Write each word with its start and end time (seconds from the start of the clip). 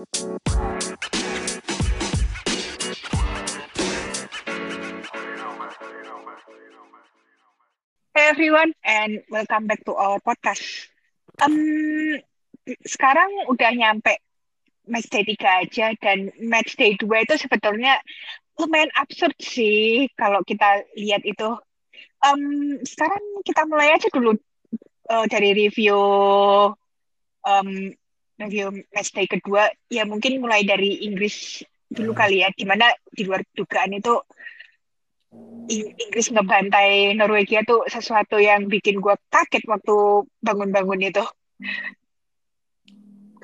Hey 0.00 0.08
everyone, 8.16 8.72
and 8.80 9.20
welcome 9.28 9.68
back 9.68 9.84
to 9.84 9.92
our 9.92 10.16
podcast. 10.24 10.88
Um, 11.44 12.16
sekarang 12.88 13.52
udah 13.52 13.76
nyampe 13.76 14.16
match 14.88 15.12
day 15.12 15.20
3 15.36 15.68
aja, 15.68 15.92
dan 16.00 16.32
match 16.48 16.80
day 16.80 16.96
2 16.96 17.04
itu 17.04 17.36
sebetulnya 17.36 18.00
lumayan 18.56 18.88
absurd 18.96 19.36
sih 19.36 20.08
kalau 20.16 20.40
kita 20.48 20.80
lihat 20.96 21.28
itu. 21.28 21.60
Um, 22.24 22.80
sekarang 22.88 23.44
kita 23.44 23.68
mulai 23.68 24.00
aja 24.00 24.08
dulu 24.08 24.32
uh, 25.12 25.28
dari 25.28 25.52
review 25.68 26.00
um, 27.44 27.92
review 28.40 28.72
match 28.96 29.12
day 29.12 29.28
kedua. 29.28 29.68
Ya 29.92 30.08
mungkin 30.08 30.40
mulai 30.40 30.64
dari 30.64 31.04
Inggris 31.04 31.60
dulu 31.92 32.16
kali 32.16 32.40
ya, 32.40 32.48
di 32.56 32.64
mana 32.64 32.88
di 33.12 33.22
luar 33.28 33.44
dugaan 33.52 33.92
itu 33.92 34.16
Inggris 35.70 36.34
ngebantai 36.34 37.14
Norwegia 37.14 37.62
tuh 37.62 37.86
sesuatu 37.86 38.40
yang 38.42 38.66
bikin 38.66 38.98
gue 38.98 39.14
kaget 39.30 39.62
waktu 39.70 40.26
bangun-bangun 40.42 41.06
itu. 41.06 41.22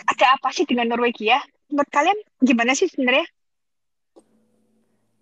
Ada 0.02 0.34
apa 0.34 0.50
sih 0.50 0.66
dengan 0.66 0.90
Norwegia? 0.90 1.38
Menurut 1.70 1.90
kalian 1.94 2.18
gimana 2.42 2.74
sih 2.74 2.90
sebenarnya? 2.90 3.26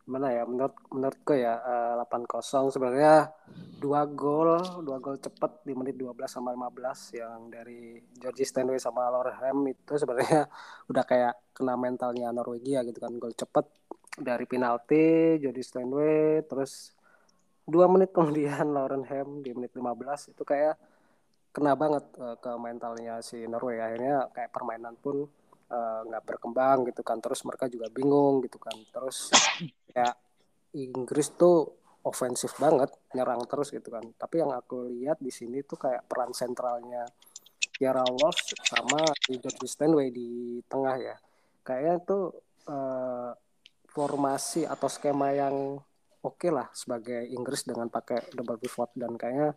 Mana 0.04 0.28
ya? 0.36 0.44
Menurut 0.44 0.76
menurutku 0.92 1.32
ya 1.32 1.56
uh, 1.64 2.04
8-0 2.04 2.74
sebenarnya 2.74 3.32
dua 3.80 4.04
gol, 4.04 4.60
dua 4.84 5.00
gol 5.00 5.16
cepat 5.16 5.64
di 5.64 5.72
menit 5.72 5.96
12 5.96 6.28
sama 6.28 6.52
15 6.52 7.20
yang 7.20 7.38
dari 7.48 7.96
Georgie 8.20 8.44
Stanway 8.44 8.76
sama 8.76 9.08
Lorham 9.08 9.64
itu 9.64 9.92
sebenarnya 9.96 10.44
udah 10.92 11.04
kayak 11.08 11.34
kena 11.56 11.74
mentalnya 11.80 12.28
Norwegia 12.36 12.84
gitu 12.84 13.00
kan. 13.00 13.16
Gol 13.16 13.32
cepat 13.32 13.64
dari 14.14 14.46
penalti 14.46 15.36
Jody 15.42 15.62
Steinway 15.62 16.46
terus 16.46 16.94
dua 17.66 17.90
menit 17.90 18.14
kemudian 18.14 18.70
Lauren 18.74 19.02
Ham 19.10 19.42
di 19.42 19.50
menit 19.50 19.74
15 19.74 20.36
itu 20.36 20.42
kayak 20.46 20.78
kena 21.54 21.78
banget 21.78 22.02
uh, 22.18 22.34
ke 22.38 22.50
mentalnya 22.58 23.22
si 23.22 23.46
Norway 23.46 23.78
akhirnya 23.78 24.26
kayak 24.34 24.50
permainan 24.50 24.94
pun 24.98 25.26
nggak 26.08 26.22
uh, 26.22 26.26
berkembang 26.26 26.88
gitu 26.88 27.00
kan. 27.00 27.18
Terus 27.18 27.44
mereka 27.48 27.70
juga 27.70 27.88
bingung 27.88 28.44
gitu 28.44 28.60
kan. 28.60 28.74
Terus 28.90 29.32
kayak 29.90 30.14
Inggris 30.74 31.32
tuh 31.34 31.70
ofensif 32.04 32.52
banget 32.60 32.92
nyerang 33.16 33.42
terus 33.48 33.72
gitu 33.72 33.88
kan. 33.88 34.04
Tapi 34.14 34.44
yang 34.44 34.52
aku 34.52 34.92
lihat 34.92 35.18
di 35.18 35.32
sini 35.32 35.64
tuh 35.64 35.80
kayak 35.80 36.04
peran 36.04 36.36
sentralnya 36.36 37.08
Kiara 37.74 38.04
Walsh 38.06 38.54
sama 38.62 39.02
George 39.24 39.66
Stanway 39.66 40.12
di 40.12 40.60
tengah 40.68 40.96
ya. 41.00 41.16
Kayaknya 41.64 41.96
tuh 42.04 42.24
uh, 42.68 43.32
formasi 43.94 44.68
atau 44.68 44.90
skema 44.90 45.32
yang 45.32 45.80
oke 46.24 46.36
okay 46.40 46.50
lah 46.50 46.68
sebagai 46.74 47.24
Inggris 47.30 47.62
dengan 47.64 47.86
pakai 47.88 48.34
double 48.34 48.58
pivot 48.58 48.90
dan 48.98 49.14
kayaknya 49.14 49.54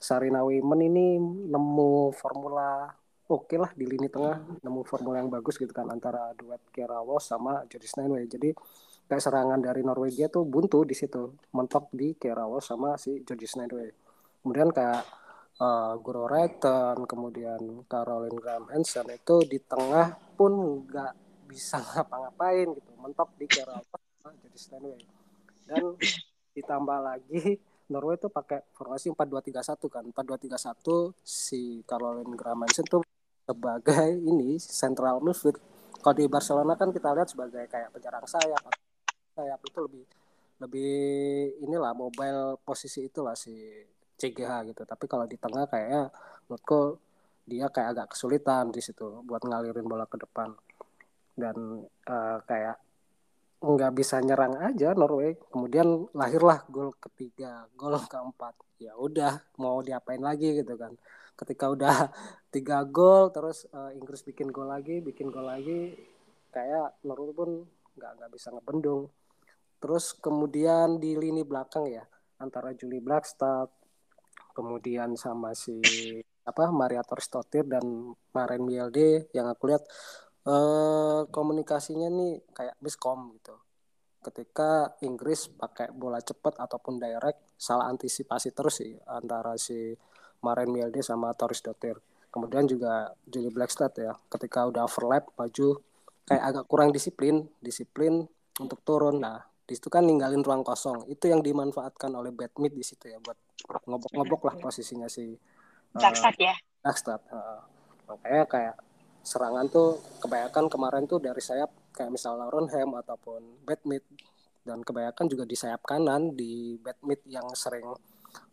Sarina 0.00 0.40
Wiman 0.46 0.80
ini 0.80 1.20
nemu 1.20 2.14
formula 2.16 2.88
oke 3.30 3.46
okay 3.46 3.58
lah 3.62 3.70
di 3.78 3.86
lini 3.86 4.10
tengah 4.10 4.42
nemu 4.66 4.82
formula 4.82 5.22
yang 5.22 5.30
bagus 5.30 5.54
gitu 5.54 5.70
kan 5.70 5.86
antara 5.86 6.34
duet 6.34 6.58
Kerawos 6.74 7.30
sama 7.30 7.62
Jody 7.70 7.86
Steinway 7.86 8.26
jadi 8.26 8.50
kayak 9.06 9.22
serangan 9.22 9.58
dari 9.62 9.86
Norwegia 9.86 10.26
tuh 10.26 10.46
buntu 10.46 10.82
di 10.82 10.94
situ. 10.98 11.34
Mentok 11.54 11.94
di 11.94 12.18
Kerawos 12.18 12.66
sama 12.66 12.98
si 12.98 13.22
Jody 13.22 13.46
Steinway 13.46 13.90
kemudian 14.42 14.74
kayak 14.74 15.06
uh, 15.62 15.94
Guro 16.02 16.26
Reiten 16.26 17.06
kemudian 17.06 17.86
Caroline 17.86 18.34
Graham 18.34 18.66
Hansen 18.74 19.06
itu 19.14 19.46
di 19.46 19.62
tengah 19.62 20.18
pun 20.34 20.84
nggak 20.90 21.12
bisa 21.46 21.78
ngapa-ngapain 21.86 22.66
gitu. 22.74 22.90
Mentok 22.98 23.30
di 23.38 23.46
Kerawat 23.46 23.86
jadi 24.20 24.58
Stanway 24.58 25.00
dan 25.70 25.96
ditambah 26.52 26.98
lagi 26.98 27.62
Norway 27.90 28.14
itu 28.14 28.30
pakai 28.30 28.62
formasi 28.70 29.10
4-2-3-1 29.10 29.90
kan. 29.90 30.04
4-2-3-1 30.14 31.10
si 31.26 31.82
Caroline 31.82 32.38
Gramansen 32.38 32.86
tuh 32.86 33.02
sebagai 33.50 34.06
ini 34.30 34.56
central 34.62 35.18
midfield. 35.18 35.58
Kalau 36.00 36.16
di 36.16 36.26
Barcelona 36.30 36.78
kan 36.78 36.94
kita 36.94 37.12
lihat 37.12 37.28
sebagai 37.28 37.66
kayak 37.66 37.92
penyerang 37.92 38.24
sayap. 38.24 38.62
Sayap 39.36 39.60
itu 39.66 39.78
lebih 39.84 40.04
lebih 40.60 40.92
inilah 41.64 41.92
mobile 41.96 42.60
posisi 42.62 43.08
itulah 43.08 43.36
si 43.36 43.52
CGH 44.16 44.72
gitu. 44.72 44.82
Tapi 44.86 45.04
kalau 45.10 45.26
di 45.28 45.36
tengah 45.36 45.68
kayaknya 45.68 46.08
menurutku 46.48 46.96
dia 47.44 47.66
kayak 47.68 47.88
agak 47.96 48.06
kesulitan 48.14 48.70
di 48.70 48.80
situ 48.80 49.24
buat 49.26 49.42
ngalirin 49.44 49.84
bola 49.84 50.06
ke 50.08 50.16
depan. 50.16 50.56
Dan 51.36 51.84
uh, 52.08 52.38
kayak 52.48 52.80
nggak 53.60 53.92
bisa 53.92 54.24
nyerang 54.24 54.56
aja 54.56 54.96
Norway. 54.96 55.36
Kemudian 55.52 56.08
lahirlah 56.16 56.64
gol 56.72 56.96
ketiga 56.96 57.68
gol 57.76 58.00
keempat. 58.08 58.56
Ya 58.80 58.96
udah 58.96 59.44
mau 59.60 59.84
diapain 59.84 60.24
lagi 60.24 60.64
gitu 60.64 60.80
kan 60.80 60.96
ketika 61.40 61.72
udah 61.72 62.12
tiga 62.54 62.84
gol 62.84 63.32
terus 63.32 63.64
uh, 63.72 63.88
Inggris 63.96 64.20
bikin 64.20 64.52
gol 64.52 64.68
lagi 64.68 65.00
bikin 65.00 65.32
gol 65.32 65.48
lagi 65.48 65.96
kayak 66.52 67.00
Norway 67.08 67.32
pun 67.32 67.64
nggak 67.96 68.12
nggak 68.20 68.30
bisa 68.36 68.52
ngebendung 68.52 69.08
terus 69.80 70.12
kemudian 70.12 71.00
di 71.00 71.16
lini 71.16 71.40
belakang 71.40 71.88
ya 71.88 72.04
antara 72.36 72.76
Julie 72.76 73.00
Blackstad 73.00 73.72
kemudian 74.52 75.16
sama 75.16 75.56
si 75.56 75.80
apa 76.44 76.68
Maria 76.74 77.04
Torstotir 77.06 77.64
dan 77.68 78.12
Maren 78.34 78.62
Mielde 78.64 79.30
yang 79.30 79.46
aku 79.46 79.70
lihat 79.70 79.84
eh, 80.48 81.20
komunikasinya 81.28 82.08
nih 82.10 82.40
kayak 82.52 82.76
miskom 82.82 83.36
gitu. 83.38 83.54
Ketika 84.20 85.00
Inggris 85.00 85.48
pakai 85.48 85.88
bola 85.96 86.20
cepat 86.20 86.60
ataupun 86.60 87.00
direct, 87.00 87.56
salah 87.56 87.88
antisipasi 87.88 88.52
terus 88.52 88.84
sih 88.84 88.92
antara 89.08 89.56
si 89.56 89.96
Maren 90.40 90.70
Mielde 90.72 91.00
sama 91.04 91.32
Toris 91.36 91.60
Dotir. 91.64 91.96
Kemudian 92.30 92.64
juga 92.68 93.10
Julie 93.26 93.50
Blackstad 93.50 93.92
ya, 93.98 94.14
ketika 94.30 94.66
udah 94.70 94.86
overlap 94.86 95.34
maju 95.34 95.82
kayak 96.30 96.44
agak 96.46 96.64
kurang 96.70 96.94
disiplin, 96.94 97.50
disiplin 97.58 98.22
untuk 98.62 98.78
turun. 98.86 99.18
Nah, 99.18 99.42
di 99.66 99.74
situ 99.74 99.90
kan 99.90 100.06
ninggalin 100.06 100.42
ruang 100.46 100.62
kosong. 100.62 101.10
Itu 101.10 101.26
yang 101.26 101.42
dimanfaatkan 101.42 102.10
oleh 102.14 102.30
Badmit 102.30 102.74
di 102.74 102.86
situ 102.86 103.10
ya 103.10 103.18
buat 103.18 103.34
ngobok-ngobok 103.86 104.40
lah 104.46 104.54
posisinya 104.62 105.10
si 105.10 105.34
Blackstad 105.90 106.38
uh, 106.38 106.42
ya. 106.50 106.54
Blackstad. 106.86 107.20
Uh, 107.30 107.60
makanya 108.06 108.44
kayak 108.46 108.76
serangan 109.26 109.66
tuh 109.68 109.98
kebanyakan 110.22 110.66
kemarin 110.70 111.04
tuh 111.10 111.18
dari 111.18 111.42
sayap 111.42 111.70
kayak 111.90 112.14
misal 112.14 112.38
Lauren 112.38 112.70
Ham 112.70 112.94
ataupun 112.94 113.66
Badmit 113.66 114.06
dan 114.64 114.86
kebanyakan 114.86 115.26
juga 115.26 115.44
di 115.44 115.56
sayap 115.58 115.82
kanan 115.82 116.38
di 116.38 116.78
Badmit 116.78 117.26
yang 117.26 117.46
sering 117.58 117.90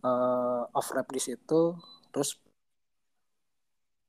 uh, 0.04 0.64
off 0.72 0.90
rap 0.94 1.08
di 1.12 1.22
situ 1.22 1.76
terus 2.10 2.38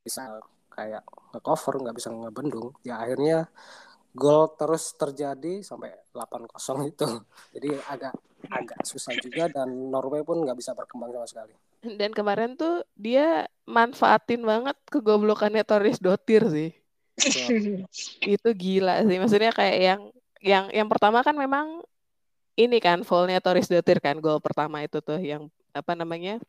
bisa 0.02 0.40
kayak 0.72 1.04
ngecover 1.34 1.74
nggak 1.84 1.96
bisa 1.96 2.08
ngebendung 2.14 2.72
ya 2.86 3.02
akhirnya 3.02 3.50
gol 4.16 4.54
terus 4.56 4.96
terjadi 4.96 5.60
sampai 5.60 5.92
8-0 6.14 6.90
itu 6.90 7.08
jadi 7.54 7.68
agak 7.92 8.14
agak 8.48 8.80
susah 8.86 9.12
juga 9.18 9.50
dan 9.50 9.68
Norway 9.90 10.22
pun 10.24 10.40
nggak 10.40 10.56
bisa 10.56 10.72
berkembang 10.72 11.12
sama 11.12 11.26
sekali 11.28 11.54
dan 11.82 12.10
kemarin 12.10 12.58
tuh 12.58 12.82
dia 12.98 13.46
manfaatin 13.70 14.42
banget 14.42 14.74
kegoblokannya 14.90 15.62
Toris 15.62 16.02
Dotir 16.02 16.42
sih. 16.50 16.70
itu 18.34 18.48
gila 18.54 19.06
sih. 19.06 19.18
Maksudnya 19.22 19.54
kayak 19.54 19.78
yang 19.78 20.00
yang 20.42 20.64
yang 20.74 20.88
pertama 20.90 21.22
kan 21.22 21.38
memang 21.38 21.82
ini 22.58 22.82
kan 22.82 23.06
foulnya 23.06 23.38
Toris 23.38 23.70
Dotir 23.70 24.02
kan 24.02 24.18
gol 24.18 24.42
pertama 24.42 24.82
itu 24.82 24.98
tuh 24.98 25.22
yang 25.22 25.46
apa 25.70 25.94
namanya 25.94 26.42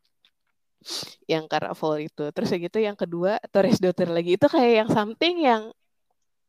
yang 1.30 1.46
karena 1.46 1.70
foul 1.76 2.02
itu. 2.02 2.34
Terus 2.34 2.50
gitu 2.50 2.78
yang 2.82 2.98
kedua 2.98 3.38
Torres 3.54 3.78
Dotir 3.78 4.10
lagi 4.10 4.34
itu 4.34 4.46
kayak 4.50 4.72
yang 4.84 4.90
something 4.90 5.36
yang 5.38 5.62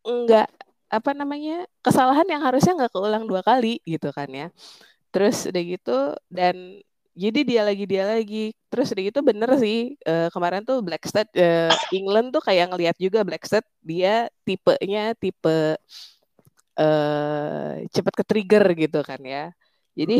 enggak 0.01 0.49
apa 0.91 1.11
namanya 1.15 1.63
kesalahan 1.85 2.27
yang 2.27 2.41
harusnya 2.43 2.73
nggak 2.75 2.91
keulang 2.91 3.29
dua 3.29 3.45
kali 3.45 3.77
gitu 3.85 4.09
kan 4.09 4.27
ya. 4.33 4.49
Terus 5.13 5.45
udah 5.45 5.63
gitu 5.63 5.97
dan 6.31 6.81
jadi 7.11 7.39
dia 7.43 7.61
lagi 7.67 7.83
dia 7.83 8.07
lagi 8.07 8.55
terus 8.71 8.95
udah 8.95 9.03
gitu 9.03 9.19
bener 9.19 9.51
sih 9.59 9.99
uh, 10.07 10.31
kemarin 10.31 10.63
tuh 10.63 10.79
Blackstad 10.79 11.27
uh, 11.35 11.67
England 11.91 12.31
tuh 12.31 12.39
kayak 12.39 12.71
ngelihat 12.71 12.95
juga 12.95 13.19
Blackstad 13.27 13.67
dia 13.83 14.31
tipenya 14.47 15.11
tipe 15.19 15.75
uh, 16.77 17.81
cepet 17.89 18.13
ke 18.13 18.23
trigger 18.23 18.65
gitu 18.77 18.99
kan 19.01 19.19
ya 19.23 19.51
jadi 19.97 20.17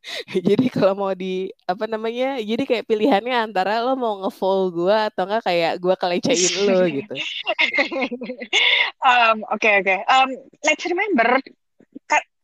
jadi 0.48 0.66
kalau 0.72 0.96
mau 0.96 1.12
di 1.12 1.52
apa 1.68 1.84
namanya 1.84 2.40
jadi 2.40 2.64
kayak 2.64 2.88
pilihannya 2.88 3.36
antara 3.52 3.84
lo 3.84 3.92
mau 3.94 4.24
ngefold 4.24 4.72
gue 4.72 4.96
atau 5.12 5.28
enggak 5.28 5.44
kayak 5.44 5.72
gue 5.76 5.94
kelecehin 6.00 6.54
lo 6.64 6.80
gitu 6.88 7.14
um, 9.10 9.44
oke 9.52 9.60
okay, 9.60 9.84
oke 9.84 9.92
okay. 9.92 9.98
um, 10.08 10.30
let's 10.64 10.88
remember 10.88 11.36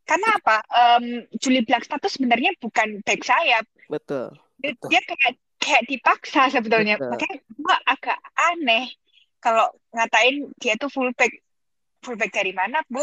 karena 0.07 0.29
apa? 0.39 0.57
Um, 0.71 1.27
Julie 1.43 1.67
Blackstad 1.67 1.99
itu 1.99 2.11
sebenarnya 2.15 2.55
bukan 2.63 3.03
back 3.03 3.27
sayap. 3.27 3.67
Betul. 3.91 4.39
Dia, 4.63 4.73
dia 4.87 5.01
kayak 5.03 5.35
kayak 5.59 5.83
dipaksa 5.91 6.47
sebetulnya. 6.55 6.95
Betul. 6.97 7.11
Makanya 7.11 7.37
gua 7.59 7.77
agak 7.91 8.19
aneh 8.39 8.87
kalau 9.43 9.67
ngatain 9.91 10.55
dia 10.63 10.79
tuh 10.79 10.89
full 10.89 11.11
back 11.19 11.35
fullback 12.07 12.31
dari 12.31 12.55
mana, 12.55 12.79
Bu? 12.87 13.03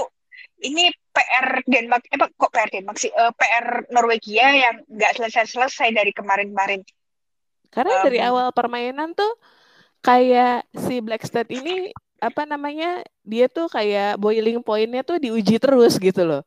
Ini 0.64 0.90
PR 1.12 1.62
Denmark, 1.68 2.08
eh 2.08 2.18
kok 2.18 2.52
PR 2.56 2.72
Denmark 2.72 2.98
sih? 2.98 3.12
Uh, 3.12 3.30
eh, 3.30 3.32
PR 3.36 3.84
Norwegia 3.92 4.48
yang 4.56 4.76
nggak 4.88 5.20
selesai-selesai 5.20 5.92
dari 5.92 6.16
kemarin-kemarin. 6.16 6.82
Karena 7.68 8.00
um, 8.00 8.04
dari 8.08 8.20
awal 8.24 8.56
permainan 8.56 9.12
tuh 9.12 9.36
kayak 10.00 10.64
si 10.74 11.04
Blackstad 11.04 11.52
ini 11.52 11.92
apa 12.24 12.48
namanya 12.48 13.04
dia 13.28 13.52
tuh 13.52 13.68
kayak 13.68 14.16
boiling 14.16 14.64
pointnya 14.64 15.04
tuh 15.04 15.20
diuji 15.20 15.60
terus 15.60 16.00
gitu 16.00 16.24
loh 16.24 16.44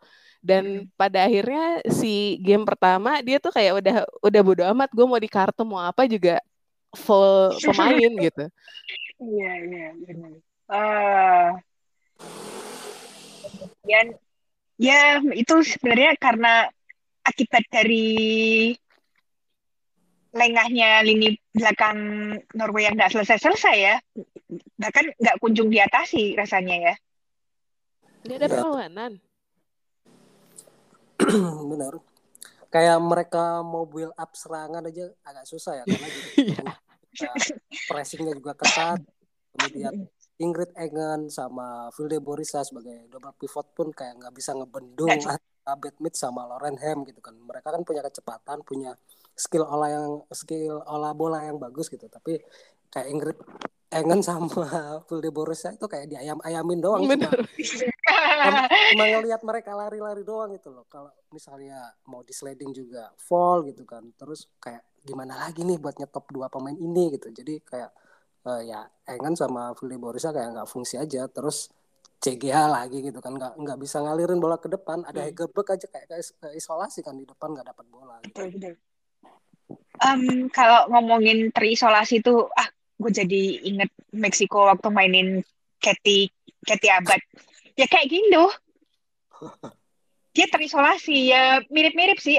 dan 0.46 0.86
pada 0.94 1.26
akhirnya 1.26 1.82
si 1.90 2.38
game 2.38 2.62
pertama 2.62 3.20
dia 3.20 3.42
tuh 3.42 3.50
kayak 3.50 3.82
udah 3.82 3.96
udah 4.22 4.40
bodo 4.46 4.62
amat 4.72 4.88
gue 4.94 5.04
mau 5.04 5.20
di 5.20 5.26
kartu 5.26 5.66
mau 5.66 5.82
apa 5.82 6.06
juga 6.06 6.38
full 6.94 7.52
pemain 7.60 8.12
gitu 8.30 8.44
iya 9.20 9.52
iya 9.68 9.88
benar 10.00 10.32
uh, 10.70 11.48
dan 13.86 14.06
ya 14.76 15.22
itu 15.32 15.54
sebenarnya 15.62 16.18
karena 16.18 16.68
akibat 17.22 17.64
dari 17.70 18.74
lengahnya 20.36 21.00
lini 21.00 21.40
belakang 21.48 21.98
Norway 22.52 22.86
yang 22.86 22.94
nggak 23.00 23.12
selesai-selesai 23.16 23.76
ya. 23.76 23.96
Bahkan 24.76 25.16
nggak 25.16 25.38
kunjung 25.40 25.72
diatasi 25.72 26.36
rasanya 26.36 26.92
ya. 26.92 26.94
Nggak 28.28 28.36
ada 28.44 28.48
perlawanan. 28.52 29.12
Benar. 31.72 31.94
Kayak 32.68 32.98
mereka 33.00 33.64
mau 33.64 33.88
build 33.88 34.12
up 34.12 34.36
serangan 34.36 34.84
aja 34.84 35.08
agak 35.24 35.48
susah 35.48 35.80
ya 35.80 35.84
karena 35.88 36.08
juga 36.36 36.68
iya. 37.32 37.56
pressingnya 37.88 38.36
juga 38.36 38.52
ketat. 38.52 39.00
Kemudian 39.56 40.04
Ingrid 40.36 40.76
Engen 40.76 41.32
sama 41.32 41.88
Vilde 41.96 42.20
Borisa 42.20 42.60
sebagai 42.60 43.08
double 43.08 43.32
pivot 43.40 43.66
pun 43.72 43.88
kayak 43.92 44.20
nggak 44.20 44.34
bisa 44.36 44.52
ngebendung 44.52 45.08
Abed 45.66 45.98
Mid 45.98 46.14
sama 46.14 46.46
Lauren 46.46 46.78
Ham 46.78 47.02
gitu 47.08 47.18
kan. 47.18 47.34
Mereka 47.34 47.74
kan 47.74 47.82
punya 47.82 47.98
kecepatan, 48.04 48.62
punya 48.62 48.94
skill 49.36 49.68
olah 49.68 49.88
yang 49.92 50.10
skill 50.32 50.80
olah 50.88 51.12
bola 51.12 51.44
yang 51.44 51.60
bagus 51.60 51.92
gitu 51.92 52.08
tapi 52.08 52.40
kayak 52.88 53.08
Ingrid 53.12 53.38
Engen 53.92 54.24
sama 54.24 54.48
Vilde 55.06 55.30
Borussia 55.30 55.76
itu 55.76 55.84
kayak 55.84 56.08
diayam-ayamin 56.10 56.80
doang 56.80 57.04
Bener. 57.04 57.28
cuma, 57.28 58.60
cuma 58.66 59.04
ngelihat 59.04 59.44
mereka 59.44 59.76
lari-lari 59.76 60.24
doang 60.24 60.56
gitu 60.56 60.72
loh 60.72 60.88
kalau 60.88 61.12
misalnya 61.30 61.92
mau 62.08 62.24
di 62.24 62.32
sliding 62.32 62.72
juga 62.72 63.12
fall 63.20 63.68
gitu 63.68 63.84
kan 63.84 64.02
terus 64.16 64.48
kayak 64.58 64.82
gimana 65.04 65.38
lagi 65.38 65.62
nih 65.62 65.78
buat 65.78 66.00
nyetop 66.00 66.26
dua 66.32 66.50
pemain 66.50 66.74
ini 66.74 67.14
gitu 67.14 67.30
jadi 67.30 67.62
kayak 67.62 67.90
uh, 68.46 68.62
ya 68.62 68.86
Engen 69.10 69.34
sama 69.34 69.74
Vilde 69.74 69.98
Borussia 69.98 70.30
kayak 70.30 70.54
nggak 70.54 70.70
fungsi 70.70 70.96
aja. 70.96 71.26
Terus 71.26 71.68
CGH 72.22 72.56
lagi 72.70 73.04
gitu 73.04 73.18
kan 73.20 73.36
nggak 73.36 73.58
nggak 73.60 73.78
bisa 73.82 74.00
ngalirin 74.00 74.38
bola 74.38 74.56
ke 74.56 74.70
depan. 74.70 75.02
Ada 75.04 75.26
hmm. 75.26 75.28
Hegebek 75.34 75.66
aja 75.74 75.86
kayak, 75.90 76.06
kayak 76.08 76.54
isolasi 76.54 77.02
kan 77.02 77.18
di 77.18 77.26
depan 77.26 77.52
nggak 77.52 77.66
dapat 77.74 77.86
bola 77.90 78.14
gitu. 78.24 78.72
Um, 79.98 80.46
kalau 80.54 80.86
ngomongin 80.94 81.50
terisolasi 81.50 82.22
tuh 82.22 82.46
ah 82.54 82.68
gue 82.96 83.10
jadi 83.10 83.42
inget 83.66 83.90
Meksiko 84.14 84.70
waktu 84.70 84.88
mainin 84.94 85.28
Katy 85.82 86.30
Katy 86.62 86.88
Abad. 86.88 87.20
Ya 87.76 87.84
kayak 87.90 88.08
gitu 88.08 88.46
dia 90.36 90.46
terisolasi 90.52 91.32
ya 91.32 91.64
mirip-mirip 91.72 92.20
sih 92.20 92.36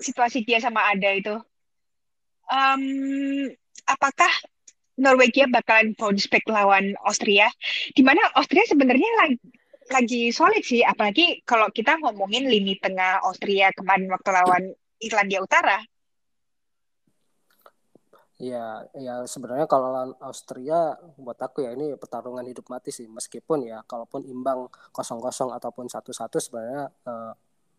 situasi 0.00 0.44
dia 0.44 0.60
sama 0.60 0.84
Ada 0.92 1.10
itu. 1.16 1.34
Um, 2.52 3.48
apakah 3.88 4.28
Norwegia 5.00 5.48
bakalan 5.48 5.96
bounce 5.96 6.28
back 6.28 6.44
lawan 6.50 6.92
Austria 7.08 7.48
di 7.96 8.04
mana 8.04 8.20
Austria 8.36 8.64
sebenarnya 8.68 9.08
lagi 9.24 9.40
lagi 9.90 10.22
solid 10.30 10.62
sih 10.62 10.80
apalagi 10.84 11.42
kalau 11.44 11.68
kita 11.72 11.98
ngomongin 12.00 12.46
lini 12.46 12.78
tengah 12.78 13.24
Austria 13.24 13.72
kemarin 13.74 14.08
waktu 14.12 14.30
lawan 14.30 14.64
Irlandia 15.02 15.42
Utara. 15.42 15.82
Ya, 18.42 18.82
ya 18.98 19.22
sebenarnya 19.22 19.70
kalau 19.70 19.94
lawan 19.94 20.12
Austria 20.18 20.98
buat 21.14 21.38
aku 21.38 21.62
ya 21.62 21.78
ini 21.78 21.94
pertarungan 21.94 22.42
hidup 22.42 22.66
mati 22.66 22.90
sih. 22.90 23.06
Meskipun 23.06 23.70
ya 23.70 23.86
kalaupun 23.86 24.26
imbang 24.26 24.66
kosong-kosong 24.90 25.54
ataupun 25.54 25.86
satu-satu 25.86 26.42
sebenarnya 26.42 26.90
uh, 27.06 27.32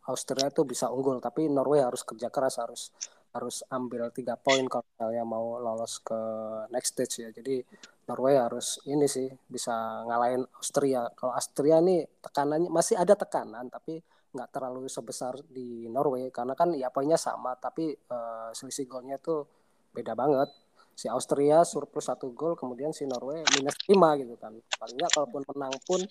Austria 0.08 0.48
itu 0.48 0.64
bisa 0.64 0.88
unggul. 0.88 1.20
Tapi 1.20 1.52
Norway 1.52 1.84
harus 1.84 2.08
kerja 2.08 2.32
keras 2.32 2.64
harus 2.64 2.96
harus 3.34 3.66
ambil 3.74 4.14
tiga 4.14 4.38
poin 4.38 4.62
kalau 4.70 4.86
misalnya 4.94 5.24
mau 5.26 5.58
lolos 5.58 5.98
ke 6.06 6.22
next 6.70 6.94
stage 6.94 7.26
ya. 7.26 7.30
Jadi 7.34 7.66
Norway 8.06 8.38
harus 8.38 8.78
ini 8.86 9.10
sih 9.10 9.26
bisa 9.50 10.06
ngalahin 10.06 10.46
Austria. 10.62 11.10
Kalau 11.18 11.34
Austria 11.34 11.82
nih 11.82 12.06
tekanannya 12.22 12.70
masih 12.70 12.96
ada 12.96 13.18
tekanan 13.18 13.74
tapi 13.74 13.98
nggak 14.34 14.50
terlalu 14.54 14.86
sebesar 14.86 15.34
di 15.50 15.90
Norway. 15.90 16.30
Karena 16.30 16.54
kan 16.54 16.78
ya 16.78 16.94
poinnya 16.94 17.18
sama 17.18 17.58
tapi 17.58 17.90
uh, 18.14 18.54
selisih 18.54 18.86
golnya 18.86 19.18
tuh 19.18 19.50
beda 19.90 20.14
banget. 20.14 20.54
Si 20.94 21.10
Austria 21.10 21.66
surplus 21.66 22.06
satu 22.06 22.30
gol 22.38 22.54
kemudian 22.54 22.94
si 22.94 23.10
Norway 23.10 23.42
minus 23.58 23.82
lima 23.90 24.14
gitu 24.22 24.38
kan. 24.38 24.54
Paling 24.78 24.98
kalaupun 25.10 25.42
menang 25.50 25.74
pun 25.90 26.06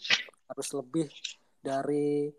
harus 0.51 0.69
lebih 0.75 1.07
dari 1.63 2.35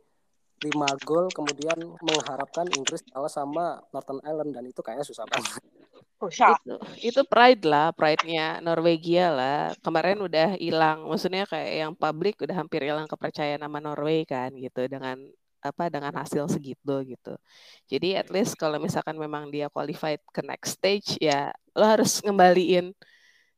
lima 0.64 0.88
gol 1.04 1.28
kemudian 1.36 1.76
mengharapkan 2.00 2.66
Inggris 2.72 3.04
kalah 3.12 3.32
sama 3.32 3.84
Northern 3.92 4.24
Ireland 4.24 4.56
dan 4.56 4.64
itu 4.66 4.80
kayaknya 4.80 5.04
susah 5.04 5.28
banget 5.28 5.60
Susah. 6.24 6.56
Itu, 6.56 6.76
itu 7.04 7.22
pride 7.28 7.68
lah, 7.68 7.92
pride-nya 7.92 8.64
Norwegia 8.64 9.28
lah. 9.28 9.76
Kemarin 9.84 10.24
udah 10.24 10.56
hilang, 10.56 11.04
maksudnya 11.04 11.44
kayak 11.44 11.72
yang 11.84 11.92
publik 11.92 12.40
udah 12.40 12.56
hampir 12.56 12.88
hilang 12.88 13.08
kepercayaan 13.12 13.60
nama 13.60 13.84
Norway 13.84 14.24
kan 14.24 14.56
gitu 14.56 14.88
dengan 14.88 15.20
apa 15.64 15.88
dengan 15.88 16.12
hasil 16.12 16.48
segitu 16.52 16.96
gitu. 17.08 17.34
Jadi 17.88 18.20
at 18.20 18.28
least 18.32 18.60
kalau 18.60 18.80
misalkan 18.80 19.16
memang 19.16 19.48
dia 19.48 19.72
qualified 19.72 20.20
ke 20.32 20.44
next 20.44 20.76
stage 20.80 21.16
ya 21.24 21.56
lo 21.72 21.88
harus 21.88 22.20
ngembaliin 22.20 22.92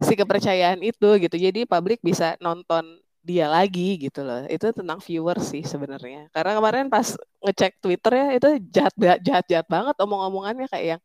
si 0.02 0.13
kepercayaan 0.13 0.81
itu 0.86 1.10
gitu. 1.18 1.36
Jadi 1.38 1.66
publik 1.66 2.02
bisa 2.06 2.38
nonton 2.38 3.02
dia 3.25 3.50
lagi 3.50 3.98
gitu 3.98 4.22
loh. 4.22 4.45
Itu 4.45 4.69
tentang 4.69 5.01
viewer 5.01 5.42
sih 5.42 5.66
sebenarnya. 5.66 6.30
Karena 6.30 6.54
kemarin 6.54 6.86
pas 6.94 7.18
ngecek 7.42 7.81
Twitter 7.81 8.13
ya 8.13 8.27
itu 8.38 8.50
jahat 8.69 8.94
jahat 9.19 9.45
jahat 9.50 9.68
banget 9.68 9.95
omong-omongannya 9.98 10.69
kayak 10.69 10.86
yang 10.98 11.01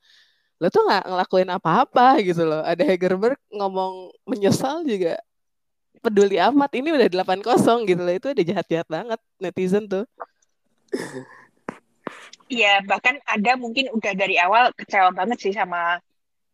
lo 0.61 0.69
tuh 0.69 0.85
nggak 0.85 1.05
ngelakuin 1.09 1.51
apa-apa 1.57 2.21
gitu 2.21 2.45
loh. 2.45 2.61
Ada 2.61 2.85
Hegerberg 2.85 3.41
ngomong 3.49 4.13
menyesal 4.29 4.85
juga 4.85 5.17
peduli 6.05 6.37
amat 6.37 6.71
ini 6.77 6.93
udah 6.93 7.09
8-0 7.09 7.89
gitu 7.89 8.03
loh. 8.05 8.13
Itu 8.13 8.37
udah 8.37 8.45
jahat-jahat 8.45 8.89
banget 8.93 9.21
netizen 9.41 9.89
tuh. 9.89 10.05
Iya, 12.51 12.83
bahkan 12.85 13.17
ada 13.25 13.55
mungkin 13.57 13.89
udah 13.95 14.13
dari 14.13 14.35
awal 14.37 14.75
kecewa 14.75 15.15
banget 15.15 15.39
sih 15.39 15.55
sama 15.55 16.03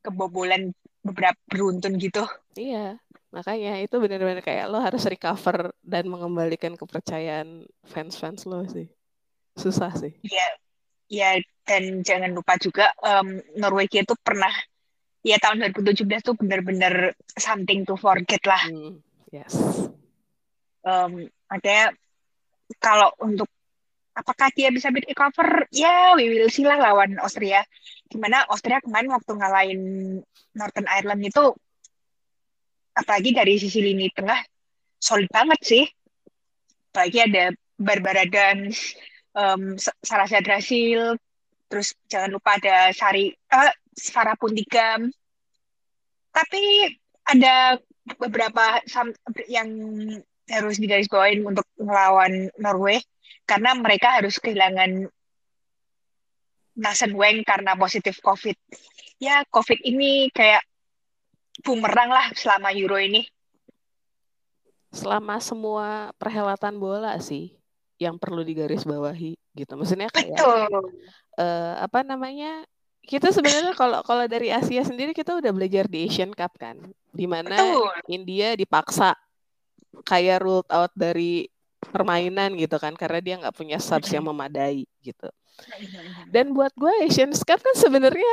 kebobolan 0.04 0.70
beberapa 1.00 1.38
beruntun 1.48 1.96
gitu. 1.96 2.22
Iya, 2.54 3.00
makanya 3.36 3.76
itu 3.84 4.00
benar-benar 4.00 4.40
kayak 4.40 4.72
lo 4.72 4.80
harus 4.80 5.04
recover 5.04 5.76
dan 5.84 6.08
mengembalikan 6.08 6.72
kepercayaan 6.72 7.68
fans-fans 7.84 8.48
lo 8.48 8.64
sih. 8.64 8.88
Susah 9.52 9.92
sih. 9.92 10.16
Iya, 10.24 10.48
iya 11.12 11.30
dan 11.68 12.00
jangan 12.00 12.32
lupa 12.32 12.56
juga 12.56 12.96
um, 13.04 13.36
Norwegia 13.60 14.08
itu 14.08 14.16
pernah 14.24 14.52
ya 15.20 15.36
tahun 15.36 15.68
2017 15.76 16.08
tuh 16.24 16.34
benar-benar 16.40 17.12
something 17.36 17.84
to 17.84 18.00
forget 18.00 18.40
lah. 18.48 18.62
Mm, 18.72 19.04
yes. 19.28 19.52
Um, 20.80 21.28
makanya 21.52 21.92
kalau 22.80 23.12
untuk 23.20 23.50
apakah 24.16 24.48
dia 24.56 24.72
bisa 24.72 24.88
beat 24.88 25.04
recover? 25.04 25.68
Ya, 25.68 26.16
we 26.16 26.32
will 26.32 26.48
see 26.48 26.64
lah 26.64 26.80
lawan 26.80 27.20
Austria. 27.20 27.60
Gimana 28.08 28.48
Austria 28.48 28.80
kemarin 28.80 29.12
waktu 29.12 29.32
ngalahin 29.36 29.82
Northern 30.56 30.88
Ireland 30.88 31.20
itu, 31.26 31.52
apalagi 32.96 33.36
dari 33.36 33.60
sisi 33.60 33.84
lini 33.84 34.08
tengah, 34.10 34.40
solid 34.96 35.28
banget 35.28 35.60
sih. 35.60 35.84
Apalagi 36.90 37.18
ada 37.28 37.44
Barbara 37.76 38.24
dan 38.24 38.72
um, 39.36 39.76
Sarah 40.00 40.24
Zadrasil, 40.24 41.20
terus 41.68 41.92
jangan 42.08 42.32
lupa 42.32 42.56
ada 42.56 42.88
Sari, 42.96 43.36
uh, 43.52 43.72
Sarah 43.92 44.34
Puntigam. 44.40 45.12
Tapi 46.32 46.88
ada 47.28 47.76
beberapa 48.16 48.80
yang 49.48 49.68
harus 50.46 50.78
digarisbawahi 50.78 51.42
untuk 51.42 51.66
melawan 51.76 52.48
Norway 52.56 53.02
karena 53.44 53.74
mereka 53.74 54.22
harus 54.22 54.38
kehilangan 54.38 55.10
Nasen 56.76 57.12
Weng 57.16 57.42
karena 57.42 57.72
positif 57.74 58.20
COVID. 58.20 58.54
Ya, 59.16 59.42
COVID 59.48 59.80
ini 59.80 60.28
kayak 60.28 60.60
bumerang 61.64 62.10
lah 62.12 62.26
selama 62.36 62.72
Euro 62.74 62.98
ini. 63.00 63.24
Selama 64.92 65.36
semua 65.40 66.10
perhelatan 66.16 66.80
bola 66.80 67.16
sih 67.20 67.52
yang 67.96 68.16
perlu 68.20 68.44
digarisbawahi 68.44 69.36
gitu. 69.56 69.72
Maksudnya 69.76 70.08
kayak 70.12 70.36
Uh, 71.36 71.76
apa 71.84 72.00
namanya? 72.00 72.64
Kita 73.04 73.28
sebenarnya 73.28 73.76
kalau 73.76 74.00
kalau 74.08 74.24
dari 74.24 74.48
Asia 74.48 74.80
sendiri 74.80 75.12
kita 75.12 75.36
udah 75.36 75.52
belajar 75.52 75.84
di 75.84 76.08
Asian 76.08 76.32
Cup 76.32 76.56
kan, 76.56 76.80
di 77.12 77.28
mana 77.28 77.54
India 78.08 78.56
dipaksa 78.56 79.12
kayak 80.08 80.40
ruled 80.40 80.64
out 80.72 80.88
dari 80.96 81.44
permainan 81.78 82.56
gitu 82.56 82.80
kan 82.80 82.96
karena 82.96 83.20
dia 83.20 83.34
nggak 83.36 83.52
punya 83.52 83.76
subs 83.76 84.08
yang 84.10 84.24
memadai 84.24 84.88
gitu. 85.04 85.28
Dan 86.32 86.56
buat 86.56 86.72
gue 86.72 87.04
Asian 87.04 87.36
Cup 87.36 87.60
kan 87.60 87.76
sebenarnya 87.76 88.32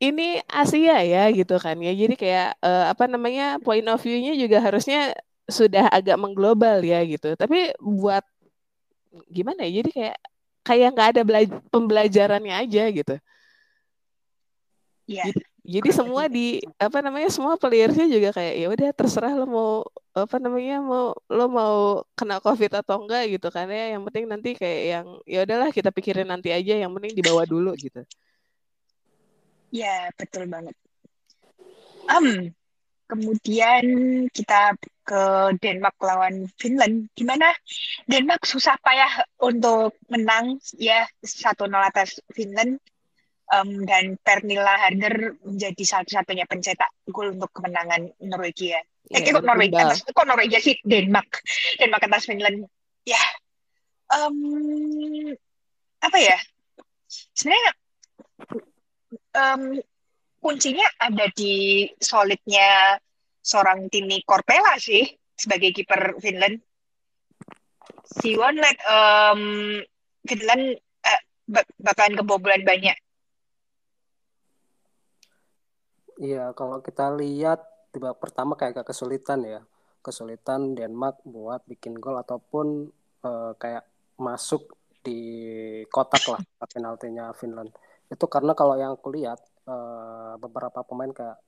ini 0.00 0.44
Asia 0.44 1.00
ya 1.00 1.30
gitu 1.32 1.56
kan 1.56 1.76
ya. 1.80 1.92
Jadi 1.96 2.14
kayak 2.16 2.60
uh, 2.60 2.92
apa 2.92 3.04
namanya 3.08 3.56
point 3.64 3.86
of 3.88 4.00
view-nya 4.00 4.36
juga 4.36 4.60
harusnya 4.60 5.16
sudah 5.48 5.88
agak 5.88 6.16
mengglobal 6.20 6.82
ya 6.84 7.00
gitu. 7.06 7.32
Tapi 7.38 7.72
buat 7.80 8.24
gimana 9.32 9.64
ya? 9.64 9.80
Jadi 9.80 9.90
kayak 9.94 10.16
kayak 10.66 10.88
nggak 10.92 11.08
ada 11.16 11.22
pembelajarannya 11.72 12.54
aja 12.66 12.82
gitu. 12.90 13.14
Iya. 15.06 15.30
Jadi 15.66 15.90
semua 15.90 16.30
di 16.30 16.62
apa 16.78 17.02
namanya 17.02 17.26
semua 17.26 17.58
playersnya 17.58 18.06
juga 18.06 18.30
kayak 18.30 18.54
ya 18.54 18.66
udah 18.70 18.88
terserah 18.94 19.34
lo 19.34 19.46
mau 19.50 19.70
apa 20.14 20.38
namanya 20.38 20.78
mau 20.78 21.10
lo 21.26 21.44
mau 21.50 22.06
kena 22.14 22.38
covid 22.38 22.70
atau 22.70 23.02
enggak 23.02 23.34
gitu 23.34 23.50
kan 23.50 23.66
ya 23.66 23.98
yang 23.98 24.02
penting 24.06 24.30
nanti 24.30 24.54
kayak 24.54 24.82
yang 24.86 25.06
ya 25.26 25.42
udahlah 25.42 25.74
kita 25.74 25.90
pikirin 25.90 26.30
nanti 26.30 26.54
aja 26.54 26.78
yang 26.78 26.94
penting 26.94 27.18
dibawa 27.18 27.42
dulu 27.42 27.74
gitu. 27.74 28.06
Ya 29.76 30.08
betul 30.16 30.48
banget. 30.48 30.72
Um, 32.08 32.48
kemudian 33.04 33.84
kita 34.32 34.72
ke 35.04 35.22
Denmark 35.60 36.00
lawan 36.00 36.48
Finland. 36.56 37.12
Gimana? 37.12 37.52
Denmark 38.08 38.48
susah 38.48 38.80
payah 38.80 39.20
untuk 39.44 40.00
menang 40.08 40.56
ya 40.80 41.04
satu 41.20 41.68
nol 41.68 41.84
atas 41.84 42.24
Finland 42.32 42.80
um, 43.52 43.84
dan 43.84 44.16
Pernilla 44.24 44.80
Harder 44.80 45.36
menjadi 45.44 45.84
satu-satunya 45.84 46.48
pencetak 46.48 46.90
gol 47.12 47.36
untuk 47.36 47.52
kemenangan 47.52 48.16
Norwegia. 48.24 48.80
Yeah, 49.12 49.22
eh, 49.22 49.30
kok 49.30 49.44
Norwegia 49.46 49.92
atas, 49.92 50.02
kok 50.02 50.26
Norwegia 50.26 50.58
sih 50.58 50.74
Denmark, 50.82 51.44
Denmark 51.78 52.02
atas 52.10 52.26
Finland. 52.26 52.66
Ya, 53.06 53.22
um, 54.10 55.30
apa 56.02 56.18
ya? 56.18 56.34
Sebenarnya 57.06 57.70
um, 59.36 59.76
kuncinya 60.40 60.88
ada 60.96 61.28
di 61.36 61.84
solidnya 62.00 62.96
seorang 63.44 63.86
Tini 63.92 64.24
Korpela 64.24 64.80
sih 64.80 65.04
sebagai 65.36 65.70
kiper 65.76 66.16
Finland. 66.18 66.58
Si 68.06 68.32
let 68.34 68.78
um, 68.88 69.42
Finland 70.24 70.78
uh, 71.04 71.22
bakalan 71.78 72.14
kebobolan 72.18 72.62
banyak 72.64 72.96
Iya, 76.16 76.56
kalau 76.56 76.80
kita 76.80 77.12
lihat 77.12 77.60
di 77.92 78.00
babak 78.00 78.24
pertama 78.24 78.56
kayak 78.56 78.80
agak 78.80 78.96
kesulitan 78.96 79.44
ya. 79.44 79.60
Kesulitan 80.00 80.72
Denmark 80.72 81.20
buat 81.28 81.60
bikin 81.68 82.00
gol 82.00 82.16
ataupun 82.16 82.88
uh, 83.20 83.52
kayak 83.60 83.84
masuk 84.16 84.72
di 85.04 85.20
kotak 85.92 86.24
lah 86.32 86.40
penaltinya 86.72 87.36
Finland. 87.36 87.68
Itu 88.06 88.26
karena 88.30 88.52
kalau 88.54 88.74
yang 88.78 88.94
aku 88.94 89.10
lihat 89.14 89.40
uh, 89.66 90.34
beberapa 90.38 90.82
pemain 90.86 91.10
kayak 91.10 91.38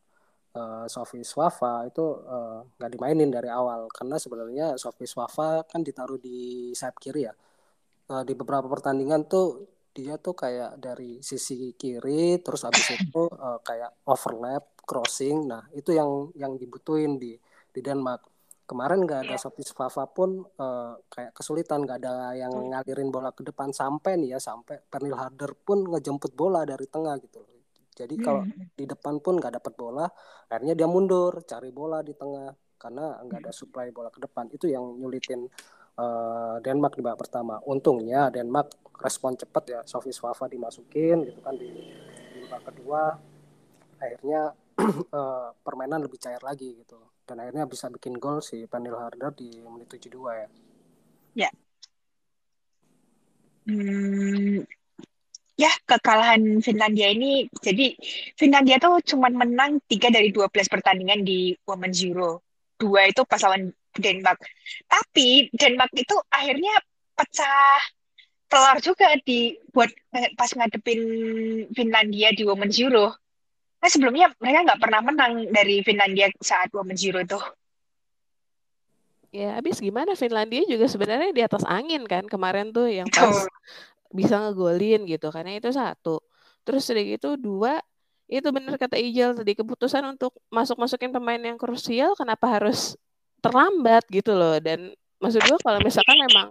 uh, 0.59 0.87
Sofi 0.91 1.23
Swafa 1.23 1.87
itu 1.87 2.05
nggak 2.79 2.91
uh, 2.91 2.95
dimainin 2.95 3.31
dari 3.31 3.50
awal. 3.50 3.87
Karena 3.93 4.17
sebenarnya 4.19 4.75
Sofi 4.81 5.07
Swafa 5.07 5.65
kan 5.67 5.83
ditaruh 5.83 6.19
di 6.19 6.71
sayap 6.75 6.97
kiri 6.99 7.29
ya. 7.29 7.35
Uh, 8.09 8.25
di 8.25 8.33
beberapa 8.33 8.65
pertandingan 8.67 9.29
tuh 9.29 9.69
dia 9.93 10.15
tuh 10.17 10.33
kayak 10.33 10.79
dari 10.79 11.19
sisi 11.21 11.75
kiri 11.75 12.38
terus 12.41 12.62
habis 12.65 12.87
itu 12.95 13.29
uh, 13.29 13.59
kayak 13.69 14.05
overlap 14.09 14.79
crossing. 14.83 15.47
Nah 15.50 15.67
itu 15.75 15.93
yang 15.95 16.33
yang 16.38 16.57
dibutuhin 16.57 17.21
di 17.21 17.37
di 17.69 17.81
Denmark 17.85 18.38
kemarin 18.68 19.08
nggak 19.08 19.20
ada 19.25 19.34
yeah. 19.34 19.40
Sophie 19.40 19.64
Fava 19.64 20.04
pun 20.04 20.44
uh, 20.44 21.00
kayak 21.08 21.32
kesulitan 21.32 21.88
nggak 21.88 22.04
ada 22.04 22.37
yang 22.37 22.52
ngalirin 22.52 23.08
bola 23.08 23.32
ke 23.32 23.40
depan 23.40 23.72
sampai 23.72 24.20
nih 24.20 24.37
ya 24.37 24.38
sampai 24.38 24.84
Pernil 24.84 25.16
Harder 25.16 25.56
pun 25.56 25.88
ngejemput 25.88 26.37
bola 26.37 26.68
dari 26.68 26.84
tengah 26.84 27.16
gitu 27.25 27.40
jadi 27.96 28.14
hmm. 28.14 28.22
kalau 28.22 28.44
di 28.52 28.84
depan 28.84 29.25
pun 29.25 29.40
nggak 29.40 29.56
dapat 29.56 29.72
bola 29.72 30.04
akhirnya 30.52 30.76
dia 30.76 30.84
mundur 30.84 31.40
cari 31.48 31.72
bola 31.72 32.04
di 32.04 32.12
tengah 32.12 32.52
karena 32.76 33.16
nggak 33.25 33.48
ada 33.48 33.52
hmm. 33.56 33.58
supply 33.58 33.88
bola 33.88 34.12
ke 34.12 34.20
depan 34.20 34.52
itu 34.52 34.68
yang 34.68 34.84
nyulitin 35.00 35.48
uh, 35.96 36.60
Denmark 36.60 36.94
di 36.94 37.02
babak 37.02 37.25
pertama 37.25 37.56
untungnya 37.64 38.28
Denmark 38.28 38.92
respon 39.00 39.34
cepat 39.34 39.64
ya 39.64 39.80
Sofi 39.88 40.12
Swafa 40.12 40.44
dimasukin 40.44 41.25
gitu 41.25 41.40
kan 41.40 41.56
di, 41.56 41.72
di 42.37 42.38
babak 42.44 42.70
kedua 42.70 43.16
akhirnya 43.98 44.52
uh, 44.78 45.50
permainan 45.66 46.06
lebih 46.06 46.18
cair 46.23 46.40
lagi 46.40 46.78
gitu 46.78 46.99
dan 47.28 47.44
akhirnya 47.44 47.68
bisa 47.68 47.92
bikin 47.92 48.16
gol 48.16 48.40
si 48.40 48.64
Panil 48.64 48.97
Harder 48.97 49.35
di 49.37 49.61
menit 49.61 49.92
72 49.92 50.16
ya. 50.32 50.49
Ya. 51.37 51.50
Hmm, 53.68 54.64
ya 55.61 55.68
kekalahan 55.85 56.64
Finlandia 56.64 57.12
ini 57.12 57.44
jadi 57.61 57.92
Finlandia 58.32 58.80
tuh 58.80 58.97
cuma 59.04 59.28
menang 59.28 59.76
tiga 59.85 60.08
dari 60.08 60.32
12 60.32 60.73
pertandingan 60.73 61.20
di 61.20 61.52
Women's 61.68 62.00
Euro. 62.00 62.40
Dua 62.80 63.11
itu 63.11 63.26
pas 63.28 63.42
lawan 63.44 63.68
Denmark. 63.92 64.40
Tapi 64.88 65.52
Denmark 65.52 65.92
itu 65.99 66.16
akhirnya 66.32 66.80
pecah 67.12 67.82
kelar 68.49 68.78
juga 68.80 69.12
di 69.20 69.52
buat 69.75 69.92
pas 70.38 70.50
ngadepin 70.56 71.00
Finlandia 71.76 72.32
di 72.32 72.49
Women's 72.49 72.80
Euro. 72.80 73.12
Nah 73.78 73.88
sebelumnya 73.88 74.26
mereka 74.42 74.58
nggak 74.66 74.80
pernah 74.82 75.00
menang 75.02 75.32
dari 75.54 75.80
Finlandia 75.87 76.28
saat 76.42 76.70
Women's 76.75 77.02
Euro 77.06 77.23
itu. 77.23 77.38
Ya, 79.28 79.61
habis 79.61 79.76
gimana 79.78 80.16
Finlandia 80.16 80.64
juga 80.64 80.88
sebenarnya 80.88 81.37
di 81.37 81.42
atas 81.44 81.61
angin 81.68 82.08
kan 82.08 82.25
kemarin 82.25 82.73
tuh 82.73 82.88
yang 82.88 83.06
pas 83.12 83.44
bisa 84.08 84.40
ngegolin 84.40 85.04
gitu 85.04 85.28
karena 85.28 85.61
itu 85.61 85.68
satu. 85.68 86.18
Terus 86.64 86.88
udah 86.88 87.04
gitu 87.04 87.28
dua 87.37 87.78
itu 88.28 88.44
benar 88.52 88.76
kata 88.76 89.00
Ijal 89.00 89.32
tadi 89.32 89.56
keputusan 89.56 90.04
untuk 90.04 90.37
masuk 90.52 90.76
masukin 90.76 91.08
pemain 91.08 91.40
yang 91.40 91.56
krusial 91.56 92.12
kenapa 92.12 92.61
harus 92.61 92.92
terlambat 93.40 94.04
gitu 94.12 94.37
loh 94.37 94.61
dan 94.61 94.92
maksud 95.16 95.40
gue 95.40 95.58
kalau 95.64 95.80
misalkan 95.80 96.16
memang 96.28 96.47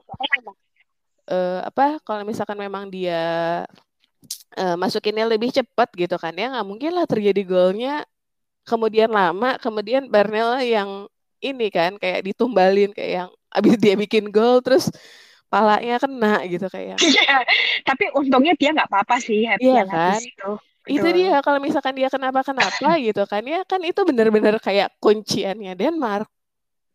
uh, 1.29 1.61
apa 1.61 2.01
kalau 2.01 2.25
misalkan 2.25 2.57
memang 2.57 2.89
dia 2.89 3.61
uh, 4.59 4.75
masukinnya 4.75 5.25
lebih 5.27 5.49
cepat 5.51 5.89
gitu 5.95 6.15
kan 6.19 6.33
ya 6.35 6.51
nggak 6.53 6.67
mungkin 6.67 6.91
lah 6.95 7.05
terjadi 7.07 7.41
golnya 7.47 8.05
kemudian 8.67 9.09
lama 9.11 9.55
kemudian 9.63 10.11
Bernel 10.11 10.59
yang 10.61 11.07
ini 11.39 11.69
kan 11.69 11.95
kayak 12.01 12.25
ditumbalin 12.25 12.91
kayak 12.91 13.11
yang 13.23 13.29
abis 13.53 13.75
dia 13.79 13.95
bikin 13.95 14.29
gol 14.33 14.59
terus 14.59 14.91
palanya 15.47 15.95
kena 15.95 16.43
gitu 16.43 16.67
kayak. 16.67 16.99
Iya, 16.99 17.35
tapi 17.87 18.11
untungnya 18.11 18.53
dia 18.59 18.75
nggak 18.75 18.89
apa-apa 18.91 19.15
sih. 19.23 19.47
Iya 19.47 19.83
kan. 19.87 20.19
Itu. 20.19 20.51
itu 20.87 21.07
dia 21.11 21.43
kalau 21.43 21.59
misalkan 21.59 21.99
dia 21.99 22.07
kenapa-kenapa 22.07 22.95
gitu 23.11 23.27
kan 23.27 23.43
ya 23.43 23.59
kan 23.67 23.83
itu 23.83 24.07
benar-benar 24.07 24.55
kayak 24.63 24.95
kunciannya 25.03 25.75
Denmark 25.75 26.31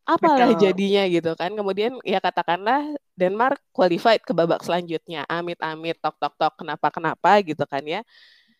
apalah 0.08 0.48
Betul. 0.48 0.64
jadinya 0.64 1.04
gitu 1.12 1.36
kan 1.36 1.52
kemudian 1.52 2.00
ya 2.00 2.16
katakanlah 2.16 2.88
Denmark 3.12 3.60
qualified 3.72 4.24
ke 4.24 4.32
babak 4.32 4.64
selanjutnya. 4.64 5.24
Amit-amit 5.28 6.00
tok 6.00 6.16
tok 6.16 6.34
tok 6.36 6.54
kenapa 6.60 6.88
kenapa 6.88 7.30
gitu 7.44 7.64
kan 7.68 7.84
ya. 7.84 8.00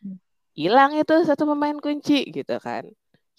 Hmm. 0.03 0.19
hilang 0.53 0.93
itu 0.99 1.15
satu 1.25 1.49
pemain 1.49 1.77
kunci 1.81 2.29
gitu 2.29 2.57
kan. 2.61 2.85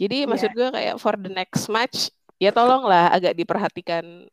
Jadi 0.01 0.25
yeah. 0.25 0.29
maksud 0.29 0.51
gue 0.57 0.69
kayak 0.73 0.95
for 0.97 1.13
the 1.19 1.29
next 1.29 1.69
match 1.69 2.09
ya 2.41 2.49
tolonglah 2.49 3.13
agak 3.13 3.37
diperhatikan 3.37 4.25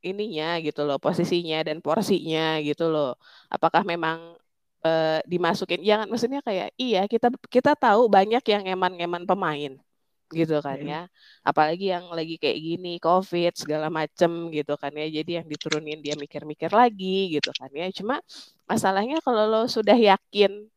ininya 0.00 0.56
gitu 0.64 0.84
loh 0.84 0.96
posisinya 1.00 1.64
dan 1.64 1.80
porsinya 1.80 2.60
gitu 2.60 2.92
loh. 2.92 3.16
Apakah 3.48 3.84
memang 3.84 4.36
uh, 4.84 5.20
dimasukin 5.24 5.80
jangan 5.84 6.08
maksudnya 6.08 6.40
kayak 6.44 6.72
iya 6.76 7.04
kita 7.08 7.32
kita 7.48 7.72
tahu 7.76 8.08
banyak 8.08 8.44
yang 8.44 8.64
eman-eman 8.68 9.24
pemain 9.24 9.72
gitu 10.30 10.62
kan 10.62 10.78
ya. 10.78 11.10
Apalagi 11.42 11.90
yang 11.90 12.08
lagi 12.14 12.38
kayak 12.38 12.58
gini, 12.58 12.96
COVID 13.02 13.52
segala 13.58 13.90
macem 13.90 14.48
gitu 14.54 14.78
kan 14.78 14.94
ya. 14.94 15.06
Jadi 15.20 15.42
yang 15.42 15.46
diturunin 15.50 15.98
dia 16.00 16.14
mikir-mikir 16.14 16.70
lagi 16.70 17.36
gitu 17.36 17.50
kan 17.52 17.68
ya. 17.74 17.90
Cuma 17.90 18.22
masalahnya 18.70 19.18
kalau 19.20 19.44
lo 19.50 19.62
sudah 19.66 19.98
yakin 19.98 20.70